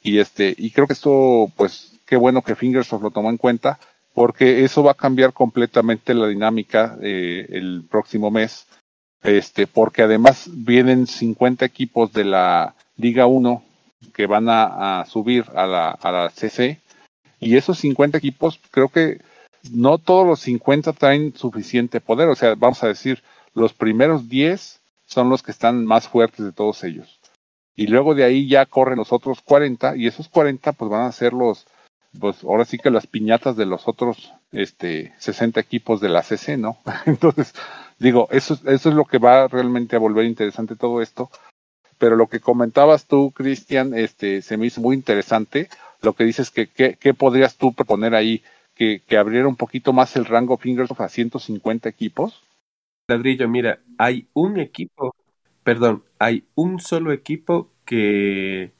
Y 0.00 0.18
este, 0.18 0.54
y 0.56 0.70
creo 0.70 0.86
que 0.86 0.92
esto, 0.92 1.50
pues, 1.56 1.98
qué 2.06 2.16
bueno 2.16 2.42
que 2.42 2.54
Fingersoft 2.54 3.02
lo 3.02 3.10
tomó 3.10 3.30
en 3.30 3.38
cuenta, 3.38 3.80
porque 4.14 4.64
eso 4.64 4.84
va 4.84 4.92
a 4.92 4.96
cambiar 4.96 5.32
completamente 5.32 6.14
la 6.14 6.28
dinámica 6.28 6.96
eh, 7.02 7.46
el 7.50 7.84
próximo 7.90 8.30
mes. 8.30 8.66
Este, 9.20 9.66
porque 9.66 10.02
además 10.02 10.48
vienen 10.52 11.08
50 11.08 11.64
equipos 11.64 12.12
de 12.12 12.24
la 12.24 12.76
Liga 12.96 13.26
1 13.26 13.64
que 14.14 14.26
van 14.26 14.48
a, 14.48 15.00
a 15.00 15.06
subir 15.06 15.44
a 15.56 15.66
la, 15.66 15.90
a 15.90 16.12
la 16.12 16.30
CC. 16.30 16.80
Y 17.40 17.56
esos 17.56 17.78
50 17.78 18.18
equipos, 18.18 18.60
creo 18.70 18.88
que 18.88 19.20
no 19.72 19.98
todos 19.98 20.26
los 20.26 20.40
50 20.40 20.92
traen 20.92 21.34
suficiente 21.36 22.00
poder. 22.00 22.28
O 22.28 22.34
sea, 22.34 22.54
vamos 22.54 22.82
a 22.82 22.88
decir, 22.88 23.22
los 23.54 23.72
primeros 23.72 24.28
10 24.28 24.80
son 25.06 25.30
los 25.30 25.42
que 25.42 25.50
están 25.50 25.84
más 25.84 26.08
fuertes 26.08 26.44
de 26.44 26.52
todos 26.52 26.84
ellos. 26.84 27.18
Y 27.74 27.86
luego 27.86 28.14
de 28.14 28.24
ahí 28.24 28.48
ya 28.48 28.66
corren 28.66 28.98
los 28.98 29.12
otros 29.12 29.40
40 29.40 29.96
y 29.96 30.06
esos 30.06 30.28
40 30.28 30.72
pues 30.72 30.90
van 30.90 31.02
a 31.02 31.12
ser 31.12 31.32
los, 31.32 31.66
pues 32.18 32.42
ahora 32.42 32.64
sí 32.64 32.76
que 32.78 32.90
las 32.90 33.06
piñatas 33.06 33.56
de 33.56 33.66
los 33.66 33.86
otros 33.86 34.32
este 34.50 35.14
60 35.18 35.60
equipos 35.60 36.00
de 36.00 36.08
la 36.08 36.22
CC, 36.22 36.56
¿no? 36.56 36.78
Entonces, 37.06 37.54
digo, 37.98 38.28
eso, 38.30 38.58
eso 38.66 38.88
es 38.88 38.94
lo 38.94 39.04
que 39.04 39.18
va 39.18 39.46
realmente 39.46 39.96
a 39.96 40.00
volver 40.00 40.24
interesante 40.24 40.74
todo 40.74 41.00
esto, 41.02 41.30
pero 41.98 42.16
lo 42.16 42.26
que 42.26 42.40
comentabas 42.40 43.06
tú, 43.06 43.30
Cristian, 43.30 43.94
este, 43.94 44.42
se 44.42 44.56
me 44.56 44.66
hizo 44.66 44.80
muy 44.80 44.96
interesante. 44.96 45.68
Lo 46.00 46.12
que 46.12 46.24
dices 46.24 46.50
que, 46.50 46.68
¿qué 46.68 47.14
podrías 47.14 47.56
tú 47.56 47.72
proponer 47.72 48.14
ahí? 48.14 48.42
Que, 48.78 49.02
que 49.06 49.16
abriera 49.18 49.48
un 49.48 49.56
poquito 49.56 49.92
más 49.92 50.14
el 50.16 50.24
rango 50.24 50.56
Fingersoft 50.56 51.00
a 51.00 51.08
150 51.08 51.88
equipos. 51.88 52.44
Ladrillo, 53.08 53.48
mira, 53.48 53.80
hay 53.98 54.28
un 54.34 54.58
equipo, 54.60 55.16
perdón, 55.64 56.04
hay 56.18 56.44
un 56.54 56.78
solo 56.78 57.12
equipo 57.12 57.70
que 57.84 58.72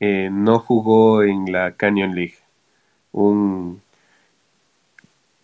eh, 0.00 0.28
no 0.30 0.58
jugó 0.58 1.22
en 1.22 1.50
la 1.50 1.76
Canyon 1.76 2.14
League. 2.14 2.36
Un 3.12 3.80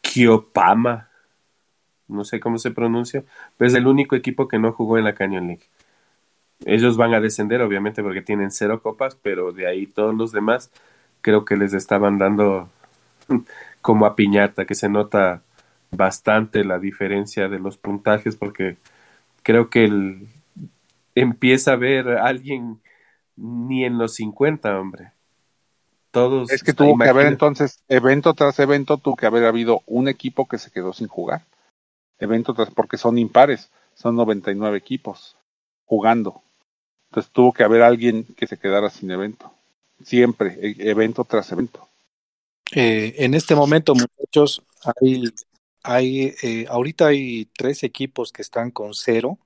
Kiopama, 0.02 1.08
no 2.08 2.24
sé 2.24 2.40
cómo 2.40 2.58
se 2.58 2.70
pronuncia, 2.72 3.24
es 3.58 3.74
el 3.74 3.86
único 3.86 4.16
equipo 4.16 4.48
que 4.48 4.58
no 4.58 4.72
jugó 4.72 4.98
en 4.98 5.04
la 5.04 5.14
Canyon 5.14 5.46
League. 5.46 5.64
Ellos 6.66 6.96
van 6.96 7.14
a 7.14 7.20
descender, 7.20 7.62
obviamente, 7.62 8.02
porque 8.02 8.22
tienen 8.22 8.50
cero 8.50 8.82
copas, 8.82 9.14
pero 9.14 9.52
de 9.52 9.66
ahí 9.66 9.86
todos 9.86 10.14
los 10.14 10.32
demás 10.32 10.70
creo 11.22 11.44
que 11.44 11.56
les 11.56 11.72
estaban 11.72 12.18
dando 12.18 12.68
como 13.80 14.06
a 14.06 14.16
piñata, 14.16 14.66
que 14.66 14.74
se 14.74 14.88
nota 14.88 15.42
bastante 15.90 16.64
la 16.64 16.78
diferencia 16.78 17.48
de 17.48 17.58
los 17.58 17.76
puntajes, 17.76 18.36
porque 18.36 18.76
creo 19.42 19.70
que 19.70 19.84
el, 19.84 20.28
empieza 21.14 21.72
a 21.72 21.76
ver 21.76 22.08
a 22.08 22.26
alguien 22.26 22.80
ni 23.36 23.84
en 23.84 23.98
los 23.98 24.14
50, 24.14 24.78
hombre. 24.78 25.12
Todos. 26.10 26.50
Es 26.50 26.62
que 26.62 26.72
tuvo 26.72 26.98
que 26.98 27.08
haber 27.08 27.26
entonces, 27.26 27.82
evento 27.88 28.34
tras 28.34 28.58
evento, 28.58 28.98
tuvo 28.98 29.16
que 29.16 29.26
haber 29.26 29.44
habido 29.44 29.82
un 29.86 30.08
equipo 30.08 30.48
que 30.48 30.58
se 30.58 30.70
quedó 30.70 30.92
sin 30.92 31.06
jugar. 31.06 31.42
Evento 32.18 32.52
tras, 32.52 32.70
porque 32.70 32.96
son 32.96 33.16
impares, 33.16 33.70
son 33.94 34.16
99 34.16 34.76
equipos 34.76 35.36
jugando. 35.84 36.42
Entonces 37.10 37.32
tuvo 37.32 37.52
que 37.52 37.64
haber 37.64 37.82
alguien 37.82 38.24
que 38.36 38.46
se 38.46 38.58
quedara 38.58 38.90
sin 38.90 39.10
evento. 39.10 39.52
Siempre, 40.02 40.58
e, 40.60 40.90
evento 40.90 41.24
tras 41.24 41.50
evento. 41.52 41.88
Eh, 42.72 43.14
en 43.18 43.34
este 43.34 43.54
momento, 43.54 43.94
muchachos, 43.94 44.62
hay, 45.00 45.24
hay 45.82 46.34
eh, 46.42 46.66
ahorita 46.68 47.08
hay 47.08 47.46
tres 47.56 47.82
equipos 47.82 48.32
que 48.32 48.42
están 48.42 48.70
con 48.70 48.94
cero. 48.94 49.38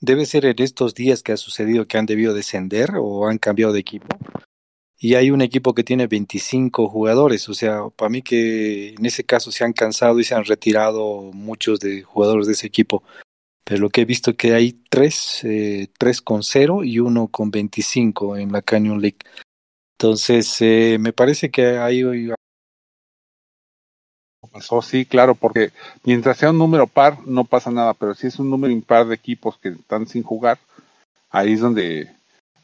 Debe 0.00 0.26
ser 0.26 0.44
en 0.46 0.56
estos 0.58 0.94
días 0.94 1.22
que 1.22 1.32
ha 1.32 1.36
sucedido 1.36 1.86
que 1.86 1.96
han 1.96 2.06
debido 2.06 2.34
descender 2.34 2.92
o 2.98 3.28
han 3.28 3.38
cambiado 3.38 3.72
de 3.72 3.80
equipo. 3.80 4.08
Y 4.98 5.14
hay 5.14 5.30
un 5.30 5.42
equipo 5.42 5.74
que 5.74 5.84
tiene 5.84 6.06
25 6.06 6.88
jugadores. 6.88 7.48
O 7.48 7.54
sea, 7.54 7.88
para 7.96 8.08
mí 8.08 8.22
que 8.22 8.90
en 8.90 9.06
ese 9.06 9.24
caso 9.24 9.50
se 9.50 9.64
han 9.64 9.72
cansado 9.72 10.20
y 10.20 10.24
se 10.24 10.34
han 10.34 10.44
retirado 10.44 11.30
muchos 11.32 11.80
de 11.80 12.02
jugadores 12.02 12.46
de 12.46 12.52
ese 12.52 12.66
equipo. 12.66 13.02
Pero 13.64 13.80
lo 13.80 13.90
que 13.90 14.02
he 14.02 14.04
visto 14.04 14.36
que 14.36 14.54
hay 14.54 14.72
tres, 14.90 15.40
eh, 15.44 15.88
tres 15.98 16.20
con 16.20 16.42
cero 16.42 16.84
y 16.84 16.98
uno 16.98 17.28
con 17.28 17.50
25 17.50 18.36
en 18.36 18.52
la 18.52 18.62
Canyon 18.62 19.00
League. 19.00 19.18
Entonces, 19.98 20.56
eh, 20.60 20.98
me 21.00 21.12
parece 21.12 21.50
que 21.50 21.78
ahí 21.78 22.02
pasó, 24.52 24.82
sí, 24.82 25.04
claro, 25.06 25.34
porque 25.34 25.72
mientras 26.04 26.36
sea 26.36 26.50
un 26.50 26.58
número 26.58 26.86
par 26.86 27.18
no 27.26 27.44
pasa 27.44 27.70
nada, 27.70 27.94
pero 27.94 28.14
si 28.14 28.26
es 28.26 28.38
un 28.38 28.50
número 28.50 28.72
impar 28.72 29.06
de 29.06 29.14
equipos 29.14 29.58
que 29.58 29.70
están 29.70 30.06
sin 30.06 30.22
jugar, 30.22 30.58
ahí 31.30 31.54
es 31.54 31.60
donde 31.60 32.10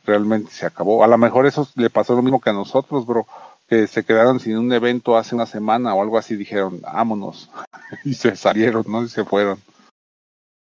realmente 0.04 0.50
se 0.50 0.66
acabó. 0.66 1.02
A 1.04 1.08
lo 1.08 1.18
mejor 1.18 1.46
eso 1.46 1.68
le 1.76 1.90
pasó 1.90 2.14
lo 2.14 2.22
mismo 2.22 2.40
que 2.40 2.50
a 2.50 2.54
nosotros, 2.54 3.06
bro, 3.06 3.26
que 3.68 3.86
se 3.86 4.04
quedaron 4.04 4.40
sin 4.40 4.56
un 4.56 4.72
evento 4.72 5.16
hace 5.16 5.34
una 5.34 5.46
semana 5.46 5.94
o 5.94 6.02
algo 6.02 6.18
así, 6.18 6.36
dijeron, 6.36 6.80
vámonos, 6.80 7.50
y 8.04 8.14
se 8.14 8.34
salieron, 8.36 8.84
¿no? 8.88 9.02
Y 9.04 9.08
se 9.08 9.24
fueron. 9.24 9.58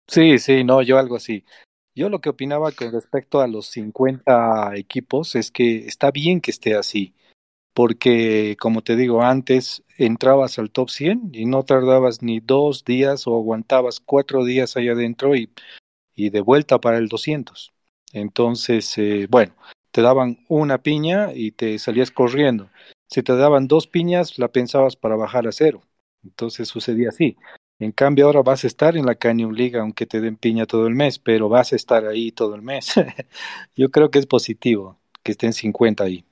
Sí, 0.07 0.39
sí, 0.39 0.63
no, 0.63 0.81
yo 0.81 0.97
algo 0.97 1.15
así. 1.15 1.43
Yo 1.95 2.09
lo 2.09 2.21
que 2.21 2.29
opinaba 2.29 2.71
con 2.71 2.91
respecto 2.91 3.41
a 3.41 3.47
los 3.47 3.67
50 3.67 4.75
equipos 4.75 5.35
es 5.35 5.51
que 5.51 5.87
está 5.87 6.11
bien 6.11 6.41
que 6.41 6.51
esté 6.51 6.75
así, 6.75 7.13
porque 7.73 8.55
como 8.59 8.83
te 8.83 8.95
digo 8.95 9.23
antes, 9.23 9.83
entrabas 9.97 10.59
al 10.59 10.71
top 10.71 10.89
100 10.89 11.31
y 11.33 11.45
no 11.45 11.63
tardabas 11.63 12.21
ni 12.21 12.39
dos 12.39 12.85
días 12.85 13.27
o 13.27 13.35
aguantabas 13.35 13.99
cuatro 13.99 14.45
días 14.45 14.77
ahí 14.77 14.89
adentro 14.89 15.35
y, 15.35 15.49
y 16.15 16.29
de 16.29 16.41
vuelta 16.41 16.79
para 16.79 16.97
el 16.97 17.07
200. 17.07 17.73
Entonces, 18.13 18.97
eh, 18.97 19.27
bueno, 19.29 19.55
te 19.91 20.01
daban 20.01 20.39
una 20.47 20.77
piña 20.79 21.33
y 21.33 21.51
te 21.51 21.77
salías 21.79 22.11
corriendo. 22.11 22.69
Si 23.09 23.23
te 23.23 23.35
daban 23.35 23.67
dos 23.67 23.87
piñas, 23.87 24.37
la 24.37 24.49
pensabas 24.49 24.95
para 24.95 25.15
bajar 25.15 25.47
a 25.47 25.51
cero. 25.51 25.81
Entonces 26.23 26.67
sucedía 26.67 27.09
así. 27.09 27.37
En 27.79 27.91
cambio, 27.91 28.25
ahora 28.25 28.41
vas 28.41 28.63
a 28.63 28.67
estar 28.67 28.97
en 28.97 29.05
la 29.05 29.15
Canyon 29.15 29.55
League, 29.55 29.77
aunque 29.77 30.05
te 30.05 30.19
den 30.19 30.35
piña 30.35 30.65
todo 30.65 30.87
el 30.87 30.95
mes, 30.95 31.19
pero 31.19 31.47
vas 31.47 31.73
a 31.73 31.75
estar 31.75 32.05
ahí 32.07 32.31
todo 32.31 32.55
el 32.55 32.61
mes. 32.61 32.93
Yo 33.75 33.91
creo 33.91 34.09
que 34.09 34.19
es 34.19 34.25
positivo 34.25 34.99
que 35.23 35.31
estén 35.33 35.53
50 35.53 36.03
ahí. 36.03 36.26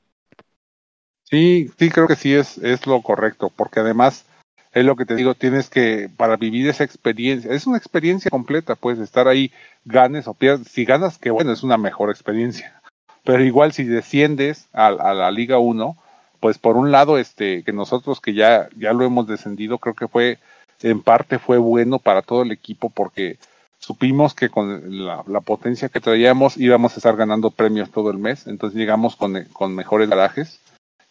Sí, 1.36 1.70
sí, 1.78 1.90
creo 1.90 2.07
que 2.07 2.16
sí 2.16 2.34
es, 2.34 2.57
es 2.60 2.88
lo 2.88 3.02
correcto, 3.02 3.52
porque 3.53 3.82
además 3.82 4.24
es 4.72 4.86
lo 4.86 4.95
que 4.95 5.06
te 5.06 5.16
digo, 5.16 5.36
tienes 5.36 5.70
que, 5.70 6.10
para 6.16 6.38
vivir 6.38 6.70
esa 6.70 6.86
experiencia, 6.86 7.52
es 7.52 7.68
una 7.68 7.78
experiencia 7.78 8.32
completa, 8.32 8.76
puedes 8.76 9.02
estar 9.02 9.28
ahí, 9.28 9.52
ganes 9.84 10.30
o 10.30 10.34
pierdas. 10.34 10.70
Si 10.70 10.86
ganas, 10.86 11.18
que 11.18 11.32
bueno, 11.32 11.52
es 11.52 11.62
una 11.62 11.78
mejor 11.78 12.10
experiencia. 12.10 12.82
Pero 13.26 13.44
igual 13.44 13.74
si 13.74 13.84
desciendes 13.84 14.70
a, 14.72 14.91
la 14.91 15.30
Liga 15.30 15.60
1, 15.60 15.98
pues 16.40 16.57
por 16.57 16.78
un 16.78 16.94
lado, 16.94 17.18
este, 17.18 17.64
que 17.64 17.74
nosotros 17.74 18.22
que 18.22 18.34
ya, 18.34 18.70
ya 18.78 18.94
lo 18.94 19.03
hemos 19.03 19.28
descendido, 19.28 19.78
creo 19.80 19.94
que 19.94 20.07
fue, 20.07 20.40
en 20.84 21.02
parte 21.02 21.38
fue 21.38 21.57
bueno 21.57 21.99
para 21.99 22.22
todo 22.22 22.44
el 22.44 22.53
equipo 22.53 22.90
porque 22.90 23.40
supimos 23.80 24.34
que 24.34 24.48
con 24.48 25.06
la, 25.06 25.22
la 25.28 25.41
potencia 25.41 25.90
que 25.90 25.99
traíamos 25.99 26.56
íbamos 26.56 26.94
a 26.94 26.95
estar 26.95 27.18
ganando 27.18 27.52
premios 27.52 27.91
todo 27.91 28.10
el 28.10 28.20
mes, 28.20 28.48
entonces 28.48 28.80
llegamos 28.80 29.18
con, 29.18 29.44
con 29.52 29.76
mejores 29.76 30.10
garajes, 30.10 30.62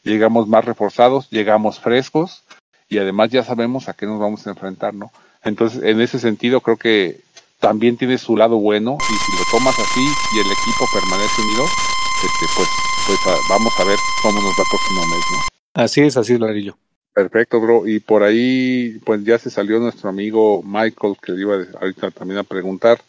llegamos 0.04 0.46
más 0.46 0.64
reforzados, 0.64 1.28
llegamos 1.30 1.80
frescos 1.80 2.44
y 2.88 2.98
además 2.98 3.30
ya 3.30 3.42
sabemos 3.42 3.88
a 3.88 3.94
qué 3.94 4.06
nos 4.06 4.20
vamos 4.20 4.46
a 4.46 4.50
enfrentar, 4.50 4.94
¿no? 4.94 5.10
Entonces, 5.42 5.82
en 5.82 6.00
ese 6.00 6.18
sentido, 6.18 6.60
creo 6.60 6.76
que 6.76 7.20
también 7.58 7.96
tiene 7.96 8.18
su 8.18 8.36
lado 8.36 8.58
bueno 8.58 8.98
y 9.00 9.14
si 9.14 9.32
lo 9.32 9.44
tomas 9.50 9.78
así 9.78 10.04
y 10.34 10.38
el 10.38 10.46
equipo 10.46 10.86
permanece 10.92 11.42
unido, 11.42 11.64
este, 11.64 12.46
pues, 12.56 12.68
pues 13.06 13.26
a, 13.26 13.36
vamos 13.48 13.72
a 13.78 13.84
ver 13.84 13.98
cómo 14.22 14.40
nos 14.40 14.52
va 14.52 14.62
el 14.62 14.68
próximo 14.70 15.06
mes, 15.06 15.24
¿no? 15.32 15.38
Así 15.74 16.02
es, 16.02 16.16
así 16.16 16.34
es, 16.34 16.40
Larillo. 16.40 16.76
Perfecto, 17.12 17.60
bro. 17.60 17.86
Y 17.86 18.00
por 18.00 18.22
ahí, 18.22 19.00
pues 19.04 19.24
ya 19.24 19.38
se 19.38 19.50
salió 19.50 19.78
nuestro 19.78 20.08
amigo 20.08 20.62
Michael, 20.62 21.16
que 21.22 21.32
le 21.32 21.42
iba 21.42 21.56
ahorita 21.80 22.10
también 22.10 22.38
a 22.38 22.44
preguntar. 22.44 23.00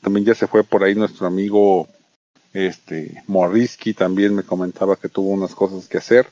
También 0.00 0.26
ya 0.26 0.34
se 0.34 0.46
fue 0.46 0.64
por 0.64 0.82
ahí 0.82 0.94
nuestro 0.94 1.26
amigo 1.26 1.86
este 2.52 3.22
Morrisky, 3.26 3.94
también 3.94 4.34
me 4.34 4.42
comentaba 4.42 4.96
que 4.96 5.08
tuvo 5.08 5.30
unas 5.30 5.54
cosas 5.54 5.88
que 5.88 5.98
hacer. 5.98 6.26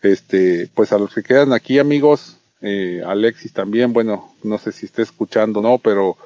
Este, 0.00 0.68
pues 0.74 0.92
a 0.92 0.98
los 0.98 1.12
que 1.12 1.22
quedan 1.22 1.52
aquí, 1.52 1.78
amigos, 1.78 2.38
eh, 2.60 3.02
Alexis 3.04 3.52
también, 3.52 3.92
bueno, 3.92 4.34
no 4.42 4.58
sé 4.58 4.72
si 4.72 4.86
esté 4.86 5.02
escuchando 5.02 5.60
o 5.60 5.62
no, 5.62 5.78
pero 5.78 6.16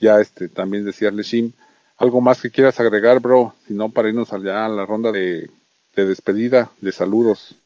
ya 0.00 0.20
este 0.20 0.48
también 0.48 0.84
decirle 0.84 1.22
Shim, 1.22 1.52
algo 1.98 2.20
más 2.20 2.40
que 2.40 2.50
quieras 2.50 2.80
agregar, 2.80 3.20
bro, 3.20 3.54
si 3.66 3.74
no 3.74 3.90
para 3.90 4.08
irnos 4.08 4.32
allá 4.32 4.64
a 4.64 4.68
la 4.68 4.86
ronda 4.86 5.12
de, 5.12 5.50
de 5.94 6.04
despedida, 6.06 6.70
de 6.80 6.92
saludos. 6.92 7.56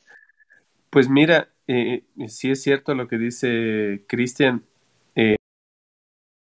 Pues 0.90 1.08
mira, 1.08 1.48
eh, 1.66 2.02
sí 2.28 2.50
es 2.50 2.62
cierto 2.62 2.94
lo 2.94 3.08
que 3.08 3.18
dice 3.18 4.04
Cristian. 4.08 4.62
Eh, 5.14 5.36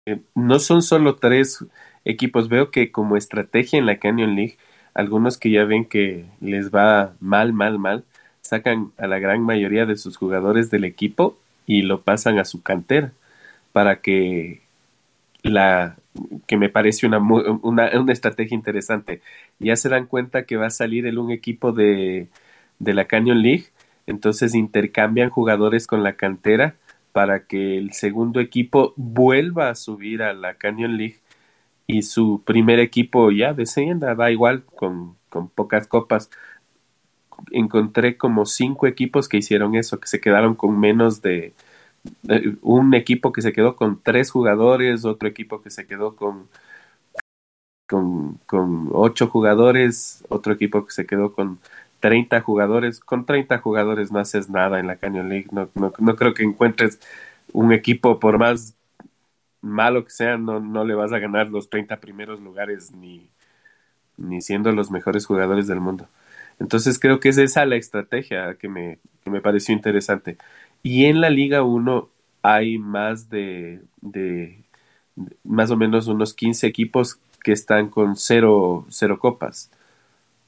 eh, 0.06 0.22
no 0.36 0.60
son 0.60 0.82
solo 0.82 1.16
tres 1.16 1.66
equipos. 2.08 2.50
Veo 2.50 2.72
que 2.72 2.92
como 2.92 3.18
estrategia 3.18 3.78
en 3.78 3.86
la 3.86 3.98
Canyon 3.98 4.36
League, 4.36 4.58
algunos 4.94 5.38
que 5.38 5.52
ya 5.52 5.64
ven 5.66 5.86
que 5.86 6.26
les 6.42 6.72
va 6.72 7.14
mal, 7.20 7.54
mal, 7.54 7.78
mal, 7.78 8.04
sacan 8.42 8.92
a 8.98 9.08
la 9.08 9.20
gran 9.20 9.42
mayoría 9.42 9.86
de 9.86 9.98
sus 9.98 10.18
jugadores 10.18 10.72
del 10.72 10.86
equipo 10.86 11.38
y 11.68 11.84
lo 11.84 12.02
pasan 12.02 12.40
a 12.40 12.46
su 12.46 12.64
cantera 12.64 13.12
para 13.74 14.02
que 14.02 14.62
la 15.44 15.98
que 16.48 16.58
me 16.58 16.70
parece 16.70 17.06
una, 17.06 17.20
una, 17.20 17.92
una 18.00 18.14
estrategia 18.14 18.56
interesante. 18.56 19.22
Ya 19.60 19.76
se 19.76 19.90
dan 19.90 20.08
cuenta 20.08 20.44
que 20.44 20.58
va 20.58 20.68
a 20.68 20.72
salir 20.72 21.06
el 21.06 21.20
un 21.20 21.30
equipo 21.32 21.74
de, 21.74 22.28
de 22.80 22.94
la 22.94 23.06
Canyon 23.06 23.44
League, 23.44 23.66
entonces 24.08 24.56
intercambian 24.56 25.30
jugadores 25.30 25.86
con 25.86 26.02
la 26.04 26.14
cantera 26.14 26.76
para 27.12 27.46
que 27.46 27.78
el 27.78 27.94
segundo 27.94 28.40
equipo 28.40 28.94
vuelva 28.96 29.70
a 29.70 29.76
subir 29.76 30.24
a 30.24 30.34
la 30.34 30.56
Canyon 30.56 30.98
League 30.98 31.18
y 31.88 32.02
su 32.04 32.44
primer 32.46 32.80
equipo 32.80 33.32
ya 33.32 33.54
descienda, 33.54 34.16
da 34.16 34.32
igual, 34.32 34.64
con, 34.66 35.18
con 35.30 35.50
pocas 35.50 35.88
copas. 35.88 36.30
Encontré 37.52 38.18
como 38.18 38.46
cinco 38.46 38.88
equipos 38.88 39.30
que 39.30 39.38
hicieron 39.38 39.76
eso, 39.76 40.00
que 40.00 40.08
se 40.08 40.20
quedaron 40.20 40.56
con 40.56 40.80
menos 40.80 41.22
de, 41.22 41.54
un 42.62 42.94
equipo 42.94 43.32
que 43.32 43.42
se 43.42 43.54
quedó 43.54 43.76
con 43.76 44.02
tres 44.02 44.32
jugadores, 44.32 45.06
otro 45.06 45.28
equipo 45.28 45.62
que 45.62 45.70
se 45.70 45.88
quedó 45.88 46.16
con, 46.16 46.50
con, 47.88 48.36
con 48.46 48.90
ocho 48.94 49.28
jugadores, 49.28 50.24
otro 50.30 50.54
equipo 50.54 50.86
que 50.86 50.92
se 50.92 51.06
quedó 51.06 51.34
con 51.34 51.60
30 52.00 52.42
jugadores. 52.42 53.00
Con 53.00 53.26
30 53.26 53.60
jugadores 53.60 54.12
no 54.12 54.20
haces 54.20 54.50
nada 54.50 54.80
en 54.80 54.88
la 54.88 54.98
Canyon 54.98 55.30
League. 55.30 55.48
No, 55.52 55.70
no, 55.76 55.94
no 55.98 56.16
creo 56.16 56.34
que 56.34 56.44
encuentres 56.44 57.00
un 57.54 57.72
equipo, 57.74 58.20
por 58.20 58.38
más 58.40 58.77
malo 59.62 60.04
que 60.06 60.12
sea, 60.12 60.38
no, 60.38 60.60
no 60.60 60.86
le 60.86 60.96
vas 60.96 61.14
a 61.14 61.20
ganar 61.20 61.50
los 61.50 61.70
30 61.70 62.00
primeros 62.00 62.40
lugares 62.42 62.92
ni, 62.92 63.30
ni 64.18 64.42
siendo 64.42 64.72
los 64.72 64.92
mejores 64.92 65.26
jugadores 65.26 65.68
del 65.68 65.80
mundo. 65.80 66.08
Entonces 66.60 67.00
creo 67.00 67.20
que 67.20 67.30
es 67.30 67.38
esa 67.38 67.66
la 67.66 67.76
estrategia 67.76 68.56
que 68.56 68.68
me, 68.68 69.00
que 69.24 69.30
me 69.30 69.42
pareció 69.42 69.74
interesante. 69.76 70.38
Y 70.84 71.06
en 71.06 71.22
la 71.22 71.30
Liga 71.30 71.64
1 71.64 72.10
hay 72.42 72.78
más 72.78 73.30
de, 73.30 73.82
de, 74.02 74.64
más 75.44 75.72
o 75.72 75.78
menos 75.78 76.08
unos 76.08 76.34
15 76.34 76.68
equipos 76.68 77.20
que 77.44 77.52
están 77.52 77.90
con 77.90 78.16
cero, 78.16 78.86
cero 78.90 79.20
copas, 79.20 79.72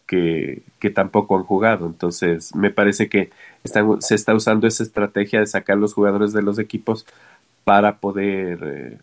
que, 0.08 0.64
que, 0.80 0.90
tampoco 0.90 1.38
han 1.38 1.44
jugado. 1.44 1.86
Entonces, 1.86 2.56
me 2.56 2.72
parece 2.72 3.10
que 3.10 3.30
están, 3.64 4.02
se 4.02 4.16
está 4.16 4.34
usando 4.34 4.68
esa 4.68 4.84
estrategia 4.84 5.40
de 5.40 5.46
sacar 5.46 5.78
los 5.78 5.94
jugadores 5.94 6.34
de 6.34 6.42
los 6.42 6.58
equipos 6.60 7.06
para 7.70 8.00
poder, 8.00 8.60
eh, 8.64 8.98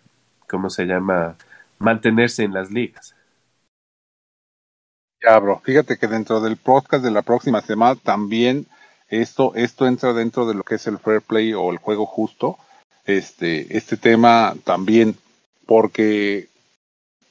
¿cómo 0.49 0.71
se 0.71 0.87
llama?, 0.87 1.37
mantenerse 1.79 2.43
en 2.43 2.53
las 2.53 2.69
ligas. 2.69 3.15
Ya, 5.23 5.39
bro. 5.39 5.61
Fíjate 5.61 5.97
que 5.97 6.09
dentro 6.09 6.41
del 6.41 6.57
podcast 6.57 7.05
de 7.05 7.13
la 7.13 7.23
próxima 7.23 7.61
semana 7.61 7.95
también 7.95 8.67
esto, 9.07 9.55
esto 9.55 9.87
entra 9.87 10.13
dentro 10.15 10.49
de 10.49 10.55
lo 10.55 10.65
que 10.65 10.75
es 10.75 10.87
el 10.89 10.99
fair 10.99 11.23
play 11.23 11.55
o 11.55 11.71
el 11.71 11.79
juego 11.79 12.07
justo. 12.07 12.59
Este, 13.05 13.77
este 13.77 13.97
tema 13.97 14.57
también, 14.65 15.15
porque, 15.65 16.49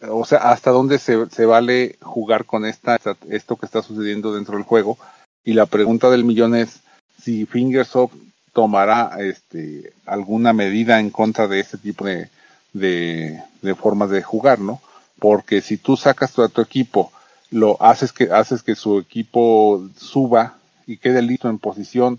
o 0.07 0.23
sea, 0.23 0.37
hasta 0.37 0.71
dónde 0.71 0.99
se, 0.99 1.29
se 1.31 1.45
vale 1.45 1.97
jugar 2.01 2.45
con 2.45 2.65
esta, 2.65 2.97
esto 3.29 3.57
que 3.57 3.65
está 3.65 3.81
sucediendo 3.81 4.33
dentro 4.33 4.55
del 4.55 4.63
juego. 4.63 4.97
Y 5.43 5.51
la 5.51 5.65
pregunta 5.65 6.09
del 6.09 6.23
millón 6.23 6.55
es 6.55 6.79
si 7.21 7.45
Fingersoft 7.45 8.15
tomará 8.55 9.17
este, 9.19 9.91
alguna 10.05 10.53
medida 10.53 11.01
en 11.01 11.09
contra 11.09 11.45
de 11.49 11.59
este 11.59 11.77
tipo 11.77 12.05
de, 12.05 12.29
de, 12.71 13.43
de 13.61 13.75
formas 13.75 14.09
de 14.09 14.23
jugar, 14.23 14.59
¿no? 14.59 14.81
Porque 15.19 15.59
si 15.59 15.75
tú 15.75 15.97
sacas 15.97 16.39
a 16.39 16.47
tu 16.47 16.61
equipo, 16.61 17.11
lo 17.51 17.75
haces 17.81 18.13
que, 18.13 18.31
haces 18.31 18.63
que 18.63 18.75
su 18.75 18.97
equipo 18.97 19.85
suba 19.97 20.55
y 20.87 20.95
quede 20.95 21.21
listo 21.21 21.49
en 21.49 21.59
posición 21.59 22.17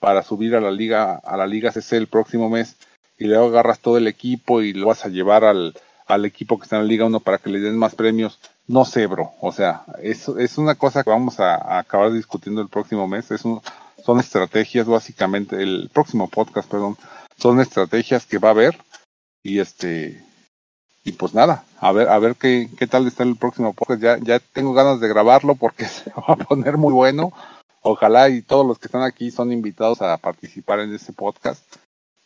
para 0.00 0.24
subir 0.24 0.56
a 0.56 0.60
la 0.60 0.72
liga 0.72 1.14
a 1.14 1.36
la 1.36 1.46
liga 1.46 1.70
CC 1.70 1.96
el 1.96 2.08
próximo 2.08 2.50
mes 2.50 2.74
y 3.16 3.26
luego 3.26 3.46
agarras 3.46 3.78
todo 3.78 3.98
el 3.98 4.08
equipo 4.08 4.62
y 4.62 4.72
lo 4.72 4.88
vas 4.88 5.04
a 5.04 5.08
llevar 5.08 5.44
al, 5.44 5.74
al 6.06 6.24
equipo 6.24 6.58
que 6.58 6.64
está 6.64 6.76
en 6.76 6.82
la 6.82 6.88
liga 6.88 7.06
1 7.06 7.20
para 7.20 7.38
que 7.38 7.50
le 7.50 7.60
den 7.60 7.76
más 7.76 7.94
premios 7.94 8.38
no 8.68 8.84
sé 8.84 9.06
bro 9.06 9.32
o 9.40 9.52
sea 9.52 9.82
es, 10.02 10.28
es 10.28 10.58
una 10.58 10.76
cosa 10.76 11.02
que 11.02 11.10
vamos 11.10 11.40
a, 11.40 11.56
a 11.56 11.80
acabar 11.80 12.12
discutiendo 12.12 12.60
el 12.60 12.68
próximo 12.68 13.08
mes 13.08 13.30
es 13.32 13.44
un, 13.44 13.60
son 14.04 14.20
estrategias 14.20 14.86
básicamente 14.86 15.62
el 15.62 15.90
próximo 15.92 16.28
podcast 16.28 16.70
perdón 16.70 16.96
son 17.36 17.60
estrategias 17.60 18.26
que 18.26 18.38
va 18.38 18.48
a 18.48 18.52
haber 18.52 18.78
y 19.42 19.60
este 19.60 20.22
y 21.08 21.12
pues 21.12 21.32
nada, 21.32 21.64
a 21.80 21.90
ver, 21.92 22.08
a 22.10 22.18
ver 22.18 22.36
qué, 22.36 22.68
qué 22.76 22.86
tal 22.86 23.06
está 23.06 23.22
el 23.22 23.36
próximo 23.36 23.72
podcast. 23.72 24.02
Ya, 24.02 24.18
ya 24.18 24.40
tengo 24.40 24.74
ganas 24.74 25.00
de 25.00 25.08
grabarlo 25.08 25.54
porque 25.54 25.84
se 25.88 26.10
va 26.10 26.34
a 26.34 26.36
poner 26.36 26.76
muy 26.76 26.92
bueno. 26.92 27.32
Ojalá 27.80 28.28
y 28.28 28.42
todos 28.42 28.66
los 28.66 28.78
que 28.78 28.88
están 28.88 29.02
aquí 29.02 29.30
son 29.30 29.50
invitados 29.50 30.02
a 30.02 30.16
participar 30.18 30.80
en 30.80 30.94
este 30.94 31.14
podcast 31.14 31.64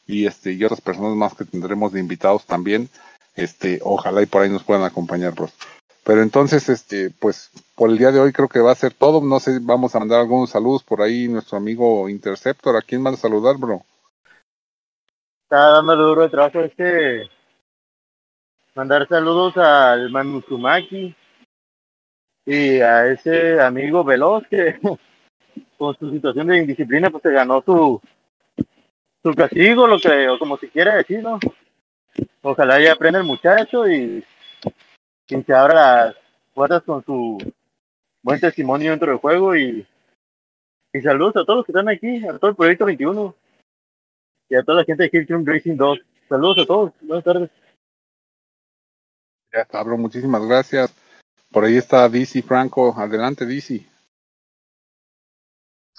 y 0.04 0.26
este 0.26 0.52
y 0.52 0.64
otras 0.64 0.80
personas 0.80 1.14
más 1.14 1.34
que 1.34 1.44
tendremos 1.44 1.92
de 1.92 2.00
invitados 2.00 2.44
también. 2.44 2.88
Este, 3.36 3.78
ojalá 3.84 4.20
y 4.22 4.26
por 4.26 4.42
ahí 4.42 4.50
nos 4.50 4.64
puedan 4.64 4.82
acompañar, 4.82 5.32
bros. 5.32 5.52
Pero 6.04 6.22
entonces, 6.22 6.68
este, 6.68 7.10
pues 7.10 7.50
por 7.76 7.90
el 7.90 7.98
día 7.98 8.10
de 8.10 8.18
hoy 8.18 8.32
creo 8.32 8.48
que 8.48 8.60
va 8.60 8.72
a 8.72 8.76
ser 8.76 8.92
todo. 8.92 9.20
No 9.20 9.38
sé, 9.38 9.58
vamos 9.60 9.94
a 9.94 10.00
mandar 10.00 10.20
algunos 10.20 10.50
saludos 10.50 10.82
por 10.82 11.00
ahí 11.00 11.28
nuestro 11.28 11.58
amigo 11.58 12.08
Interceptor. 12.08 12.76
¿A 12.76 12.82
quién 12.82 13.04
van 13.04 13.14
a 13.14 13.18
saludar, 13.18 13.56
bro? 13.56 13.82
Está 15.44 15.70
dándole 15.70 16.02
duro 16.02 16.24
el 16.24 16.30
trabajo 16.30 16.60
este. 16.60 17.30
Mandar 18.74 19.06
saludos 19.06 19.56
al 19.58 20.10
Manusumaki 20.10 21.14
y 22.46 22.80
a 22.80 23.06
ese 23.06 23.60
amigo 23.60 24.02
veloz 24.02 24.44
que 24.48 24.80
con 25.78 25.96
su 25.98 26.10
situación 26.10 26.48
de 26.48 26.58
indisciplina, 26.58 27.10
pues 27.10 27.22
se 27.22 27.32
ganó 27.32 27.62
su, 27.62 28.00
su 29.22 29.34
castigo, 29.34 29.86
lo 29.86 29.98
que, 29.98 30.28
o 30.28 30.38
como 30.38 30.56
se 30.56 30.68
quiera 30.68 30.96
decir, 30.96 31.22
¿no? 31.22 31.38
Ojalá 32.40 32.80
ya 32.80 32.92
aprenda 32.92 33.20
el 33.20 33.26
muchacho 33.26 33.88
y, 33.88 34.24
y 35.32 35.42
se 35.42 35.54
abra 35.54 36.06
las 36.06 36.16
puertas 36.54 36.82
con 36.82 37.04
su 37.04 37.38
buen 38.22 38.40
testimonio 38.40 38.90
dentro 38.90 39.10
del 39.10 39.18
juego 39.18 39.56
y, 39.56 39.86
y 40.92 41.00
saludos 41.00 41.36
a 41.36 41.44
todos 41.44 41.58
los 41.58 41.66
que 41.66 41.72
están 41.72 41.88
aquí, 41.88 42.26
a 42.26 42.38
todo 42.38 42.50
el 42.50 42.56
proyecto 42.56 42.84
21 42.84 43.34
y 44.50 44.54
a 44.54 44.62
toda 44.62 44.78
la 44.78 44.84
gente 44.84 45.04
de 45.04 45.10
Hilton 45.12 45.46
Racing 45.46 45.76
2. 45.76 45.98
Saludos 46.28 46.58
a 46.58 46.66
todos, 46.66 46.92
buenas 47.00 47.24
tardes. 47.24 47.50
Ya 49.52 49.60
está, 49.60 49.82
bro, 49.82 49.96
muchísimas 49.96 50.46
gracias. 50.46 50.94
Por 51.50 51.64
ahí 51.64 51.76
está 51.76 52.08
DC 52.08 52.42
Franco. 52.42 52.94
Adelante, 52.96 53.44
DC. 53.44 53.86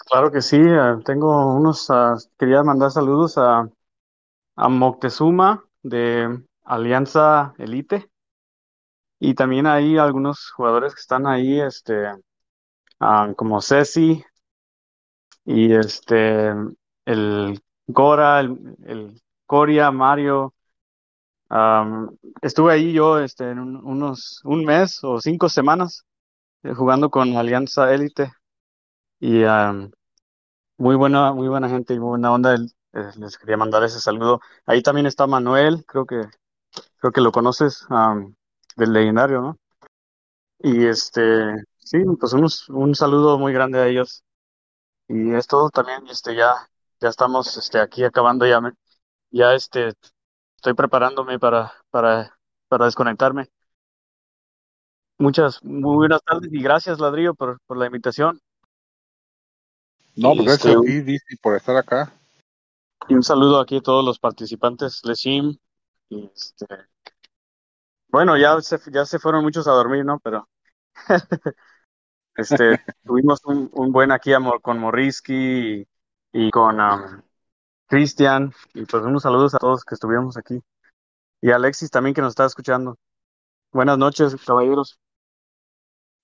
Claro 0.07 0.31
que 0.31 0.41
sí, 0.41 0.57
eh, 0.57 0.97
tengo 1.05 1.55
unos, 1.55 1.89
ah, 1.89 2.15
quería 2.37 2.63
mandar 2.63 2.91
saludos 2.91 3.37
a, 3.37 3.69
a 4.55 4.69
Moctezuma 4.69 5.63
de 5.83 6.43
Alianza 6.63 7.53
Elite 7.57 8.09
y 9.29 9.35
también 9.35 9.67
hay 9.67 9.97
algunos 9.97 10.51
jugadores 10.51 10.93
que 10.95 11.01
están 11.01 11.27
ahí, 11.27 11.59
este, 11.61 12.11
ah, 12.99 13.33
como 13.37 13.61
Ceci 13.61 14.23
y 15.45 15.73
este, 15.73 16.51
el 17.05 17.59
Gora, 17.87 18.39
el, 18.39 18.57
el 18.85 19.21
Coria, 19.45 19.91
Mario. 19.91 20.53
Am, 21.49 22.09
estuve 22.41 22.73
ahí 22.73 22.93
yo 22.93 23.19
este, 23.19 23.51
en 23.51 23.59
un- 23.59 23.77
unos, 23.85 24.41
un 24.45 24.65
mes 24.65 25.03
o 25.03 25.21
cinco 25.21 25.49
semanas 25.49 26.05
eh, 26.63 26.73
jugando 26.75 27.09
con 27.11 27.35
Alianza 27.37 27.93
Elite 27.93 28.31
y 29.19 29.43
am, 29.45 29.91
muy 30.77 30.95
buena, 30.95 31.33
muy 31.33 31.47
buena 31.49 31.69
gente 31.69 31.93
y 31.95 31.99
muy 31.99 32.09
buena 32.11 32.33
onda. 32.33 32.55
eh, 32.55 32.59
les 33.17 33.37
quería 33.37 33.57
mandar 33.57 33.83
ese 33.83 33.99
saludo. 34.01 34.41
Ahí 34.65 34.81
también 34.83 35.07
está 35.07 35.27
Manuel, 35.27 35.85
creo 35.87 36.05
que, 36.07 36.23
creo 36.99 37.11
que 37.13 37.21
lo 37.21 37.31
conoces, 37.33 37.85
del 38.75 38.93
legendario, 38.93 39.41
¿no? 39.41 39.57
Y 40.59 40.85
este, 40.85 41.55
sí, 41.79 41.97
pues 42.19 42.33
unos, 42.33 42.69
un 42.69 42.95
saludo 42.95 43.37
muy 43.37 43.53
grande 43.53 43.79
a 43.79 43.87
ellos. 43.87 44.23
Y 45.07 45.33
es 45.33 45.47
todo 45.47 45.69
también, 45.69 46.07
este, 46.07 46.35
ya, 46.35 46.53
ya 46.99 47.09
estamos, 47.09 47.57
este, 47.57 47.79
aquí 47.79 48.03
acabando 48.03 48.45
ya, 48.45 48.61
me- 48.61 48.73
ya, 49.31 49.53
este, 49.53 49.93
estoy 50.55 50.73
preparándome 50.73 51.39
para, 51.39 51.73
para, 51.89 52.37
para 52.69 52.85
desconectarme. 52.85 53.49
Muchas, 55.19 55.63
muy 55.63 55.95
buenas 55.95 56.23
tardes 56.23 56.51
y 56.51 56.61
gracias, 56.61 56.99
Ladrillo, 56.99 57.33
por, 57.35 57.59
por 57.67 57.77
la 57.77 57.85
invitación. 57.85 58.39
No, 60.15 60.29
pues 60.33 60.45
gracias 60.45 60.65
este, 60.65 60.77
a 60.77 60.81
ti, 60.81 61.01
DC, 61.01 61.37
por 61.41 61.55
estar 61.55 61.75
acá. 61.75 62.13
y 63.09 63.15
un 63.15 63.23
saludo 63.23 63.59
aquí 63.59 63.77
a 63.77 63.81
todos 63.81 64.03
los 64.05 64.19
participantes, 64.19 65.01
Leshim, 65.03 65.57
y 66.09 66.25
este, 66.33 66.65
bueno, 68.13 68.37
ya 68.37 68.61
se, 68.61 68.79
ya 68.91 69.05
se 69.05 69.19
fueron 69.19 69.43
muchos 69.43 69.67
a 69.67 69.71
dormir, 69.71 70.05
¿no? 70.05 70.19
Pero 70.21 70.47
este, 72.35 72.79
tuvimos 73.05 73.41
un, 73.45 73.69
un 73.73 73.91
buen 73.91 74.11
aquí 74.11 74.33
a 74.33 74.39
Mo- 74.39 74.59
con 74.61 74.79
Morrisky 74.79 75.87
y, 76.33 76.51
con 76.51 76.79
um, 76.79 77.21
Cristian, 77.87 78.53
y 78.73 78.85
pues 78.85 79.03
unos 79.03 79.23
saludos 79.23 79.55
a 79.55 79.59
todos 79.59 79.85
que 79.85 79.95
estuvimos 79.95 80.37
aquí. 80.37 80.61
Y 81.41 81.51
a 81.51 81.57
Alexis 81.57 81.91
también 81.91 82.13
que 82.15 82.21
nos 82.21 82.31
está 82.31 82.45
escuchando. 82.45 82.97
Buenas 83.71 83.97
noches, 83.97 84.35
caballeros. 84.45 84.99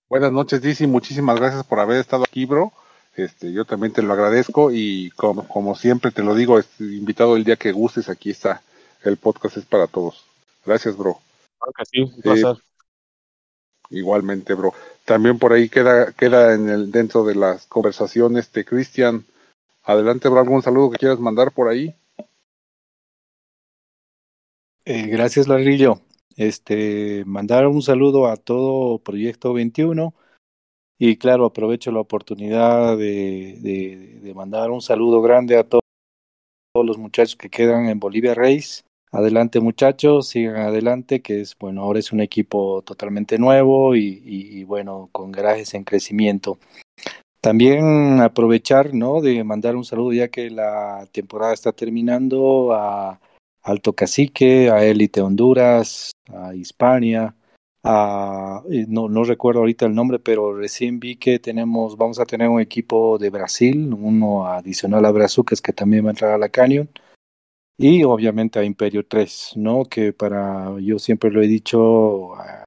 Buenas 0.09 0.31
noches, 0.31 0.61
DC. 0.61 0.87
Muchísimas 0.87 1.37
gracias 1.39 1.63
por 1.65 1.79
haber 1.79 1.99
estado 1.99 2.23
aquí, 2.23 2.45
bro. 2.45 2.71
Este, 3.15 3.51
yo 3.51 3.65
también 3.65 3.93
te 3.93 4.01
lo 4.03 4.13
agradezco 4.13 4.71
y 4.71 5.11
como, 5.11 5.47
como 5.47 5.75
siempre 5.75 6.11
te 6.11 6.23
lo 6.23 6.35
digo, 6.35 6.59
este, 6.59 6.83
invitado 6.83 7.35
el 7.35 7.43
día 7.43 7.57
que 7.57 7.71
gustes, 7.71 8.09
aquí 8.09 8.29
está. 8.31 8.61
El 9.03 9.17
podcast 9.17 9.57
es 9.57 9.65
para 9.65 9.87
todos. 9.87 10.25
Gracias, 10.65 10.97
bro. 10.97 11.19
Claro 11.59 11.73
que 11.77 11.85
sí, 11.85 12.01
un 12.01 12.19
Eh, 12.19 12.21
placer. 12.21 12.63
igualmente, 13.91 14.53
bro. 14.53 14.73
También 15.05 15.39
por 15.39 15.53
ahí 15.53 15.69
queda, 15.69 16.13
queda 16.13 16.53
en 16.53 16.69
el, 16.69 16.91
dentro 16.91 17.23
de 17.23 17.35
las 17.35 17.65
conversaciones, 17.67 18.45
este, 18.45 18.63
Cristian. 18.65 19.25
Adelante, 19.83 20.29
bro, 20.29 20.39
algún 20.39 20.61
saludo 20.61 20.91
que 20.91 20.97
quieras 20.99 21.19
mandar 21.19 21.51
por 21.51 21.67
ahí. 21.67 21.95
Eh, 24.85 25.07
gracias, 25.07 25.47
Larrillo. 25.47 26.01
Este, 26.35 27.23
mandar 27.25 27.67
un 27.67 27.81
saludo 27.81 28.27
a 28.27 28.37
todo 28.37 28.99
Proyecto 28.99 29.53
21 29.53 30.13
y 30.97 31.17
claro, 31.17 31.45
aprovecho 31.45 31.91
la 31.91 31.99
oportunidad 31.99 32.97
de, 32.97 33.57
de- 33.59 34.19
de 34.21 34.33
mandar 34.33 34.71
un 34.71 34.81
saludo 34.81 35.21
grande 35.21 35.57
a 35.57 35.63
to- 35.63 35.79
todos 36.73 36.85
los 36.85 36.97
muchachos 36.97 37.35
que 37.35 37.49
quedan 37.49 37.87
en 37.89 37.99
Bolivia 37.99 38.33
Race. 38.35 38.83
Adelante 39.11 39.59
muchachos, 39.59 40.27
sigan 40.27 40.57
adelante, 40.57 41.21
que 41.21 41.41
es, 41.41 41.57
bueno, 41.57 41.81
ahora 41.81 41.97
es 41.97 42.11
un 42.11 42.21
equipo 42.21 42.83
totalmente 42.83 43.39
nuevo 43.39 43.95
y, 43.95 44.63
bueno, 44.65 45.09
con 45.11 45.31
garajes 45.31 45.73
en 45.73 45.83
crecimiento. 45.83 46.59
También 47.41 48.19
aprovechar, 48.21 48.93
¿no? 48.93 49.21
De 49.21 49.43
mandar 49.43 49.75
un 49.75 49.85
saludo 49.85 50.13
ya 50.13 50.27
que 50.27 50.51
la 50.51 51.07
temporada 51.11 51.53
está 51.53 51.71
terminando 51.71 52.73
a 52.73 53.19
Alto 53.63 53.93
Cacique, 53.93 54.69
a 54.69 54.83
Élite 54.85 55.21
Honduras, 55.21 56.11
a 56.31 56.53
Hispania, 56.53 57.35
a, 57.83 58.61
eh, 58.69 58.85
no, 58.87 59.07
no 59.07 59.23
recuerdo 59.23 59.61
ahorita 59.61 59.85
el 59.85 59.95
nombre, 59.95 60.19
pero 60.19 60.55
recién 60.55 60.99
vi 60.99 61.15
que 61.15 61.39
tenemos, 61.39 61.97
vamos 61.97 62.19
a 62.19 62.25
tener 62.25 62.49
un 62.49 62.61
equipo 62.61 63.17
de 63.17 63.29
Brasil, 63.29 63.91
uno 63.93 64.45
adicional 64.47 65.05
a 65.05 65.11
Brazucas 65.11 65.61
que 65.61 65.73
también 65.73 66.03
va 66.05 66.09
a 66.09 66.11
entrar 66.11 66.31
a 66.31 66.37
la 66.37 66.49
Canyon, 66.49 66.89
y 67.81 68.03
obviamente 68.03 68.59
a 68.59 68.65
Imperio 68.65 69.07
3, 69.07 69.53
¿no? 69.55 69.85
Que 69.85 70.11
para, 70.11 70.77
yo 70.81 70.99
siempre 70.99 71.31
lo 71.31 71.41
he 71.41 71.47
dicho 71.47 72.35
a, 72.35 72.65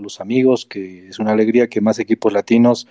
los 0.00 0.20
amigos, 0.20 0.64
que 0.64 1.08
es 1.08 1.18
una 1.18 1.32
alegría 1.32 1.66
que 1.66 1.80
más 1.80 1.98
equipos 1.98 2.32
latinos 2.32 2.86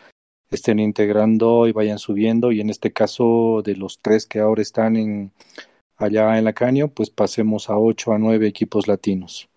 estén 0.52 0.80
integrando 0.80 1.66
y 1.66 1.72
vayan 1.72 2.00
subiendo, 2.00 2.52
y 2.52 2.60
en 2.60 2.70
este 2.70 2.92
caso 2.92 3.62
de 3.64 3.78
los 3.78 4.02
tres 4.02 4.26
que 4.26 4.40
ahora 4.40 4.62
están 4.62 4.98
en 4.98 5.32
allá 5.96 6.38
en 6.38 6.44
la 6.44 6.52
Canyon, 6.52 6.90
pues 6.90 7.10
pasemos 7.10 7.70
a 7.70 7.78
ocho 7.78 8.12
a 8.12 8.18
nueve 8.18 8.46
equipos 8.46 8.90
latinos. 8.90 9.48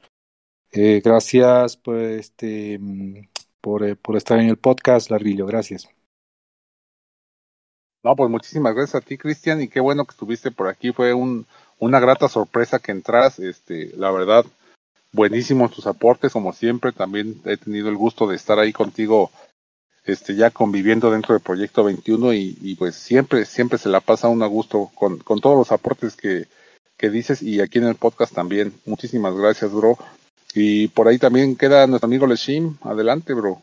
Eh, 0.70 1.02
gracias 1.04 1.76
por, 1.76 1.98
este, 1.98 2.78
mm, 2.78 3.28
por, 3.60 3.84
eh, 3.84 3.96
por 3.96 4.16
estar 4.16 4.38
en 4.38 4.48
el 4.48 4.58
podcast, 4.58 5.10
Larrillo. 5.10 5.46
Gracias. 5.46 5.88
No, 8.04 8.14
pues 8.14 8.30
muchísimas 8.30 8.72
gracias 8.76 9.02
a 9.02 9.04
ti, 9.04 9.18
Cristian, 9.18 9.60
y 9.60 9.66
qué 9.66 9.80
bueno 9.80 10.04
que 10.04 10.12
estuviste 10.12 10.52
por 10.52 10.68
aquí. 10.68 10.92
Fue 10.92 11.12
un, 11.12 11.44
una 11.78 12.00
grata 12.00 12.28
sorpresa 12.28 12.78
que 12.78 12.92
entras. 12.92 13.38
Este, 13.38 13.92
la 13.96 14.10
verdad, 14.10 14.44
buenísimos 15.12 15.72
tus 15.72 15.86
aportes, 15.86 16.32
como 16.32 16.52
siempre. 16.52 16.92
También 16.92 17.40
he 17.44 17.56
tenido 17.56 17.88
el 17.88 17.96
gusto 17.96 18.26
de 18.26 18.36
estar 18.36 18.58
ahí 18.58 18.72
contigo, 18.72 19.30
este, 20.04 20.34
ya 20.36 20.50
conviviendo 20.50 21.10
dentro 21.10 21.34
del 21.34 21.42
Proyecto 21.42 21.84
21 21.84 22.32
y, 22.34 22.76
pues 22.78 22.94
siempre, 22.94 23.44
siempre 23.44 23.78
se 23.78 23.88
la 23.88 24.00
pasa 24.00 24.28
uno 24.28 24.44
a 24.44 24.48
gusto 24.48 24.90
con, 24.94 25.18
con 25.18 25.40
todos 25.40 25.56
los 25.56 25.72
aportes 25.72 26.16
que, 26.16 26.46
que 26.96 27.10
dices 27.10 27.42
y 27.42 27.60
aquí 27.60 27.78
en 27.78 27.86
el 27.86 27.96
podcast 27.96 28.34
también. 28.34 28.72
Muchísimas 28.84 29.34
gracias, 29.34 29.72
bro. 29.72 29.98
Y 30.54 30.88
por 30.88 31.08
ahí 31.08 31.18
también 31.18 31.56
queda 31.56 31.86
nuestro 31.86 32.06
amigo 32.06 32.26
Leshim. 32.26 32.76
Adelante, 32.82 33.34
bro. 33.34 33.60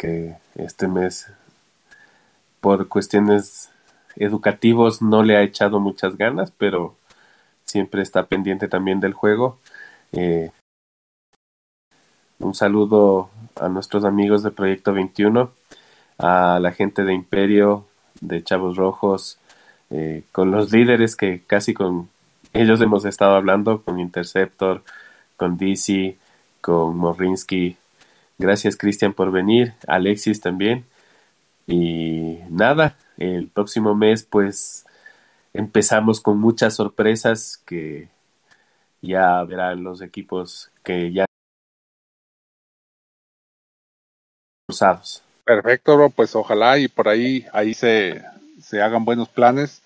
que 0.00 0.34
este 0.54 0.88
mes, 0.88 1.26
por 2.60 2.88
cuestiones 2.88 3.70
educativos, 4.16 5.02
no 5.02 5.22
le 5.22 5.36
ha 5.36 5.42
echado 5.42 5.80
muchas 5.80 6.16
ganas, 6.16 6.52
pero 6.52 6.96
siempre 7.64 8.02
está 8.02 8.26
pendiente 8.26 8.68
también 8.68 9.00
del 9.00 9.14
juego. 9.14 9.58
Eh, 10.12 10.50
un 12.38 12.54
saludo 12.54 13.30
a 13.60 13.68
nuestros 13.68 14.04
amigos 14.04 14.42
de 14.42 14.50
Proyecto 14.50 14.92
21, 14.92 15.50
a 16.18 16.58
la 16.60 16.72
gente 16.72 17.04
de 17.04 17.14
Imperio, 17.14 17.86
de 18.20 18.42
Chavos 18.42 18.76
Rojos, 18.76 19.38
eh, 19.90 20.24
con 20.32 20.50
los 20.50 20.72
líderes 20.72 21.16
que 21.16 21.42
casi 21.46 21.74
con 21.74 22.08
ellos 22.52 22.80
hemos 22.80 23.04
estado 23.04 23.34
hablando, 23.36 23.82
con 23.82 24.00
Interceptor, 24.00 24.82
con 25.36 25.56
DC, 25.56 26.16
con 26.60 26.96
Morinsky. 26.96 27.76
Gracias 28.38 28.76
Cristian 28.76 29.12
por 29.12 29.30
venir, 29.30 29.74
Alexis 29.86 30.40
también. 30.40 30.84
Y 31.70 32.40
nada, 32.50 32.96
el 33.16 33.46
próximo 33.48 33.94
mes 33.94 34.24
pues 34.24 34.84
empezamos 35.52 36.20
con 36.20 36.38
muchas 36.38 36.74
sorpresas 36.74 37.58
que 37.64 38.08
ya 39.00 39.44
verán 39.44 39.84
los 39.84 40.02
equipos 40.02 40.70
que 40.82 41.12
ya 41.12 41.26
cruzados. 44.66 45.22
Perfecto, 45.44 45.96
bro, 45.96 46.10
pues 46.10 46.34
ojalá 46.34 46.76
y 46.78 46.88
por 46.88 47.08
ahí, 47.08 47.46
ahí 47.52 47.72
se, 47.72 48.20
se 48.60 48.82
hagan 48.82 49.04
buenos 49.04 49.28
planes. 49.28 49.82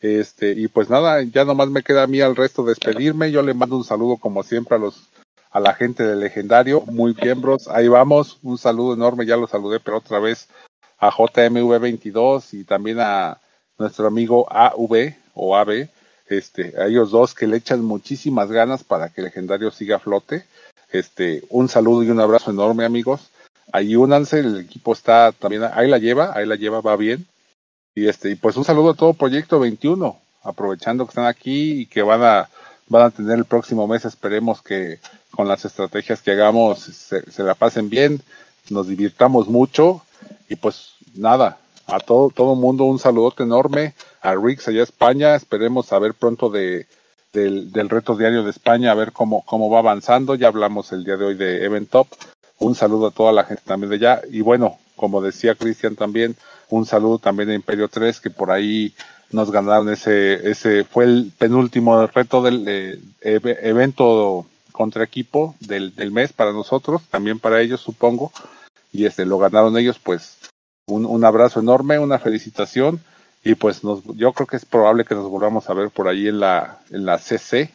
Este, 0.00 0.52
y 0.52 0.66
pues 0.66 0.90
nada, 0.90 1.22
ya 1.22 1.44
nomás 1.44 1.68
me 1.70 1.82
queda 1.82 2.02
a 2.02 2.08
mí 2.08 2.20
al 2.20 2.34
resto 2.34 2.64
despedirme. 2.64 3.30
Yo 3.30 3.42
le 3.42 3.54
mando 3.54 3.76
un 3.76 3.84
saludo 3.84 4.16
como 4.16 4.42
siempre 4.42 4.74
a 4.76 4.78
los, 4.78 5.08
a 5.52 5.60
la 5.60 5.74
gente 5.74 6.04
del 6.04 6.18
legendario. 6.20 6.82
Muy 6.82 7.12
bien, 7.12 7.40
bros. 7.40 7.68
Ahí 7.68 7.86
vamos. 7.86 8.38
Un 8.42 8.58
saludo 8.58 8.94
enorme. 8.94 9.26
Ya 9.26 9.36
lo 9.36 9.46
saludé, 9.46 9.80
pero 9.80 9.98
otra 9.98 10.18
vez 10.20 10.48
a 10.98 11.10
JMV22 11.10 12.54
y 12.54 12.64
también 12.64 13.00
a 13.00 13.38
nuestro 13.78 14.06
amigo 14.06 14.46
AV 14.50 15.14
o 15.34 15.56
AB. 15.56 15.88
Este, 16.26 16.74
a 16.78 16.86
ellos 16.86 17.10
dos 17.10 17.34
que 17.34 17.46
le 17.46 17.56
echan 17.56 17.82
muchísimas 17.82 18.50
ganas 18.50 18.84
para 18.84 19.08
que 19.08 19.22
el 19.22 19.26
legendario 19.26 19.70
siga 19.70 19.96
a 19.96 20.00
flote. 20.00 20.44
Este, 20.90 21.42
un 21.48 21.68
saludo 21.68 22.02
y 22.02 22.10
un 22.10 22.20
abrazo 22.20 22.50
enorme, 22.50 22.84
amigos. 22.84 23.30
Ahí 23.72 23.94
el 23.94 24.58
equipo 24.58 24.92
está 24.92 25.32
también, 25.32 25.64
ahí 25.72 25.88
la 25.88 25.98
lleva, 25.98 26.32
ahí 26.34 26.46
la 26.46 26.56
lleva, 26.56 26.80
va 26.80 26.96
bien. 26.96 27.26
Y 27.94 28.08
este, 28.08 28.30
y 28.30 28.34
pues 28.34 28.56
un 28.56 28.64
saludo 28.64 28.90
a 28.90 28.94
todo 28.94 29.12
Proyecto 29.12 29.58
21, 29.60 30.18
aprovechando 30.42 31.04
que 31.04 31.10
están 31.10 31.26
aquí 31.26 31.82
y 31.82 31.86
que 31.86 32.02
van 32.02 32.22
a, 32.22 32.48
van 32.88 33.02
a 33.02 33.10
tener 33.10 33.38
el 33.38 33.44
próximo 33.44 33.86
mes, 33.86 34.04
esperemos 34.04 34.62
que 34.62 35.00
con 35.30 35.48
las 35.48 35.64
estrategias 35.64 36.22
que 36.22 36.32
hagamos 36.32 36.80
se, 36.80 37.30
se 37.30 37.42
la 37.42 37.54
pasen 37.54 37.90
bien, 37.90 38.22
nos 38.70 38.88
divirtamos 38.88 39.48
mucho 39.48 40.02
y 40.48 40.56
pues 40.56 40.92
nada, 41.14 41.58
a 41.86 42.00
todo, 42.00 42.30
todo 42.30 42.54
mundo 42.54 42.84
un 42.84 42.98
saludote 42.98 43.42
enorme, 43.42 43.94
a 44.20 44.34
Rix 44.34 44.68
allá 44.68 44.82
España, 44.82 45.34
esperemos 45.34 45.86
saber 45.86 46.14
pronto 46.14 46.50
de, 46.50 46.86
del, 47.32 47.72
del, 47.72 47.88
reto 47.88 48.16
diario 48.16 48.42
de 48.44 48.50
España, 48.50 48.90
a 48.90 48.94
ver 48.94 49.12
cómo, 49.12 49.42
cómo 49.44 49.70
va 49.70 49.78
avanzando, 49.78 50.34
ya 50.34 50.48
hablamos 50.48 50.92
el 50.92 51.04
día 51.04 51.16
de 51.16 51.24
hoy 51.24 51.34
de 51.34 51.64
Event 51.64 51.90
Top, 51.90 52.08
un 52.58 52.74
saludo 52.74 53.08
a 53.08 53.10
toda 53.10 53.32
la 53.32 53.44
gente 53.44 53.62
también 53.64 53.90
de 53.90 53.96
allá, 53.96 54.22
y 54.30 54.40
bueno, 54.40 54.78
como 54.96 55.20
decía 55.22 55.54
Cristian 55.54 55.96
también, 55.96 56.36
un 56.70 56.84
saludo 56.84 57.18
también 57.18 57.50
a 57.50 57.54
Imperio 57.54 57.88
3, 57.88 58.20
que 58.20 58.30
por 58.30 58.50
ahí 58.50 58.92
nos 59.30 59.50
ganaron 59.50 59.88
ese, 59.90 60.50
ese 60.50 60.84
fue 60.84 61.04
el 61.04 61.32
penúltimo 61.38 62.06
reto 62.06 62.42
del 62.42 62.64
eh, 62.66 62.98
evento 63.22 64.46
contra 64.72 65.04
equipo 65.04 65.54
del, 65.60 65.94
del 65.94 66.10
mes 66.10 66.32
para 66.32 66.52
nosotros, 66.52 67.02
también 67.10 67.38
para 67.38 67.60
ellos 67.60 67.80
supongo, 67.80 68.32
y 68.92 69.06
este 69.06 69.26
lo 69.26 69.38
ganaron 69.38 69.76
ellos, 69.78 69.98
pues 70.02 70.38
un, 70.86 71.04
un 71.06 71.24
abrazo 71.24 71.60
enorme, 71.60 71.98
una 71.98 72.18
felicitación 72.18 73.00
y 73.44 73.54
pues 73.54 73.84
nos, 73.84 74.04
yo 74.16 74.32
creo 74.32 74.46
que 74.46 74.56
es 74.56 74.64
probable 74.64 75.04
que 75.04 75.14
nos 75.14 75.28
volvamos 75.30 75.68
a 75.70 75.74
ver 75.74 75.90
por 75.90 76.08
ahí 76.08 76.28
en 76.28 76.40
la, 76.40 76.78
en 76.90 77.04
la 77.06 77.18
CC. 77.18 77.70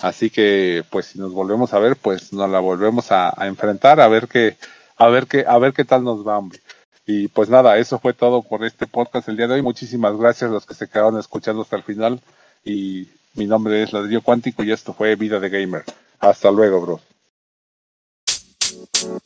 Así 0.00 0.30
que 0.30 0.84
pues 0.90 1.06
si 1.06 1.18
nos 1.18 1.32
volvemos 1.32 1.72
a 1.74 1.78
ver, 1.78 1.96
pues 1.96 2.32
nos 2.32 2.50
la 2.50 2.60
volvemos 2.60 3.12
a, 3.12 3.32
enfrentar 3.46 4.00
a 4.00 4.08
ver 4.08 4.26
qué, 4.26 4.56
a 4.96 5.08
ver 5.08 5.26
qué, 5.26 5.44
a 5.46 5.58
ver 5.58 5.72
qué 5.74 5.84
tal 5.84 6.02
nos 6.02 6.26
va, 6.26 6.38
hombre. 6.38 6.60
Y 7.06 7.28
pues 7.28 7.48
nada, 7.48 7.78
eso 7.78 7.98
fue 7.98 8.14
todo 8.14 8.42
por 8.42 8.64
este 8.64 8.86
podcast 8.86 9.28
el 9.28 9.36
día 9.36 9.46
de 9.46 9.54
hoy. 9.54 9.62
Muchísimas 9.62 10.16
gracias 10.16 10.50
a 10.50 10.54
los 10.54 10.66
que 10.66 10.74
se 10.74 10.88
quedaron 10.88 11.18
escuchando 11.18 11.62
hasta 11.62 11.76
el 11.76 11.82
final. 11.82 12.20
Y 12.64 13.08
mi 13.34 13.46
nombre 13.46 13.82
es 13.82 13.92
Ladrillo 13.92 14.22
Cuántico 14.22 14.64
y 14.64 14.72
esto 14.72 14.92
fue 14.92 15.14
Vida 15.16 15.38
de 15.38 15.50
Gamer. 15.50 15.84
Hasta 16.20 16.50
luego, 16.50 16.80
bro. 16.80 17.11
Thank 18.84 19.16
you. 19.16 19.22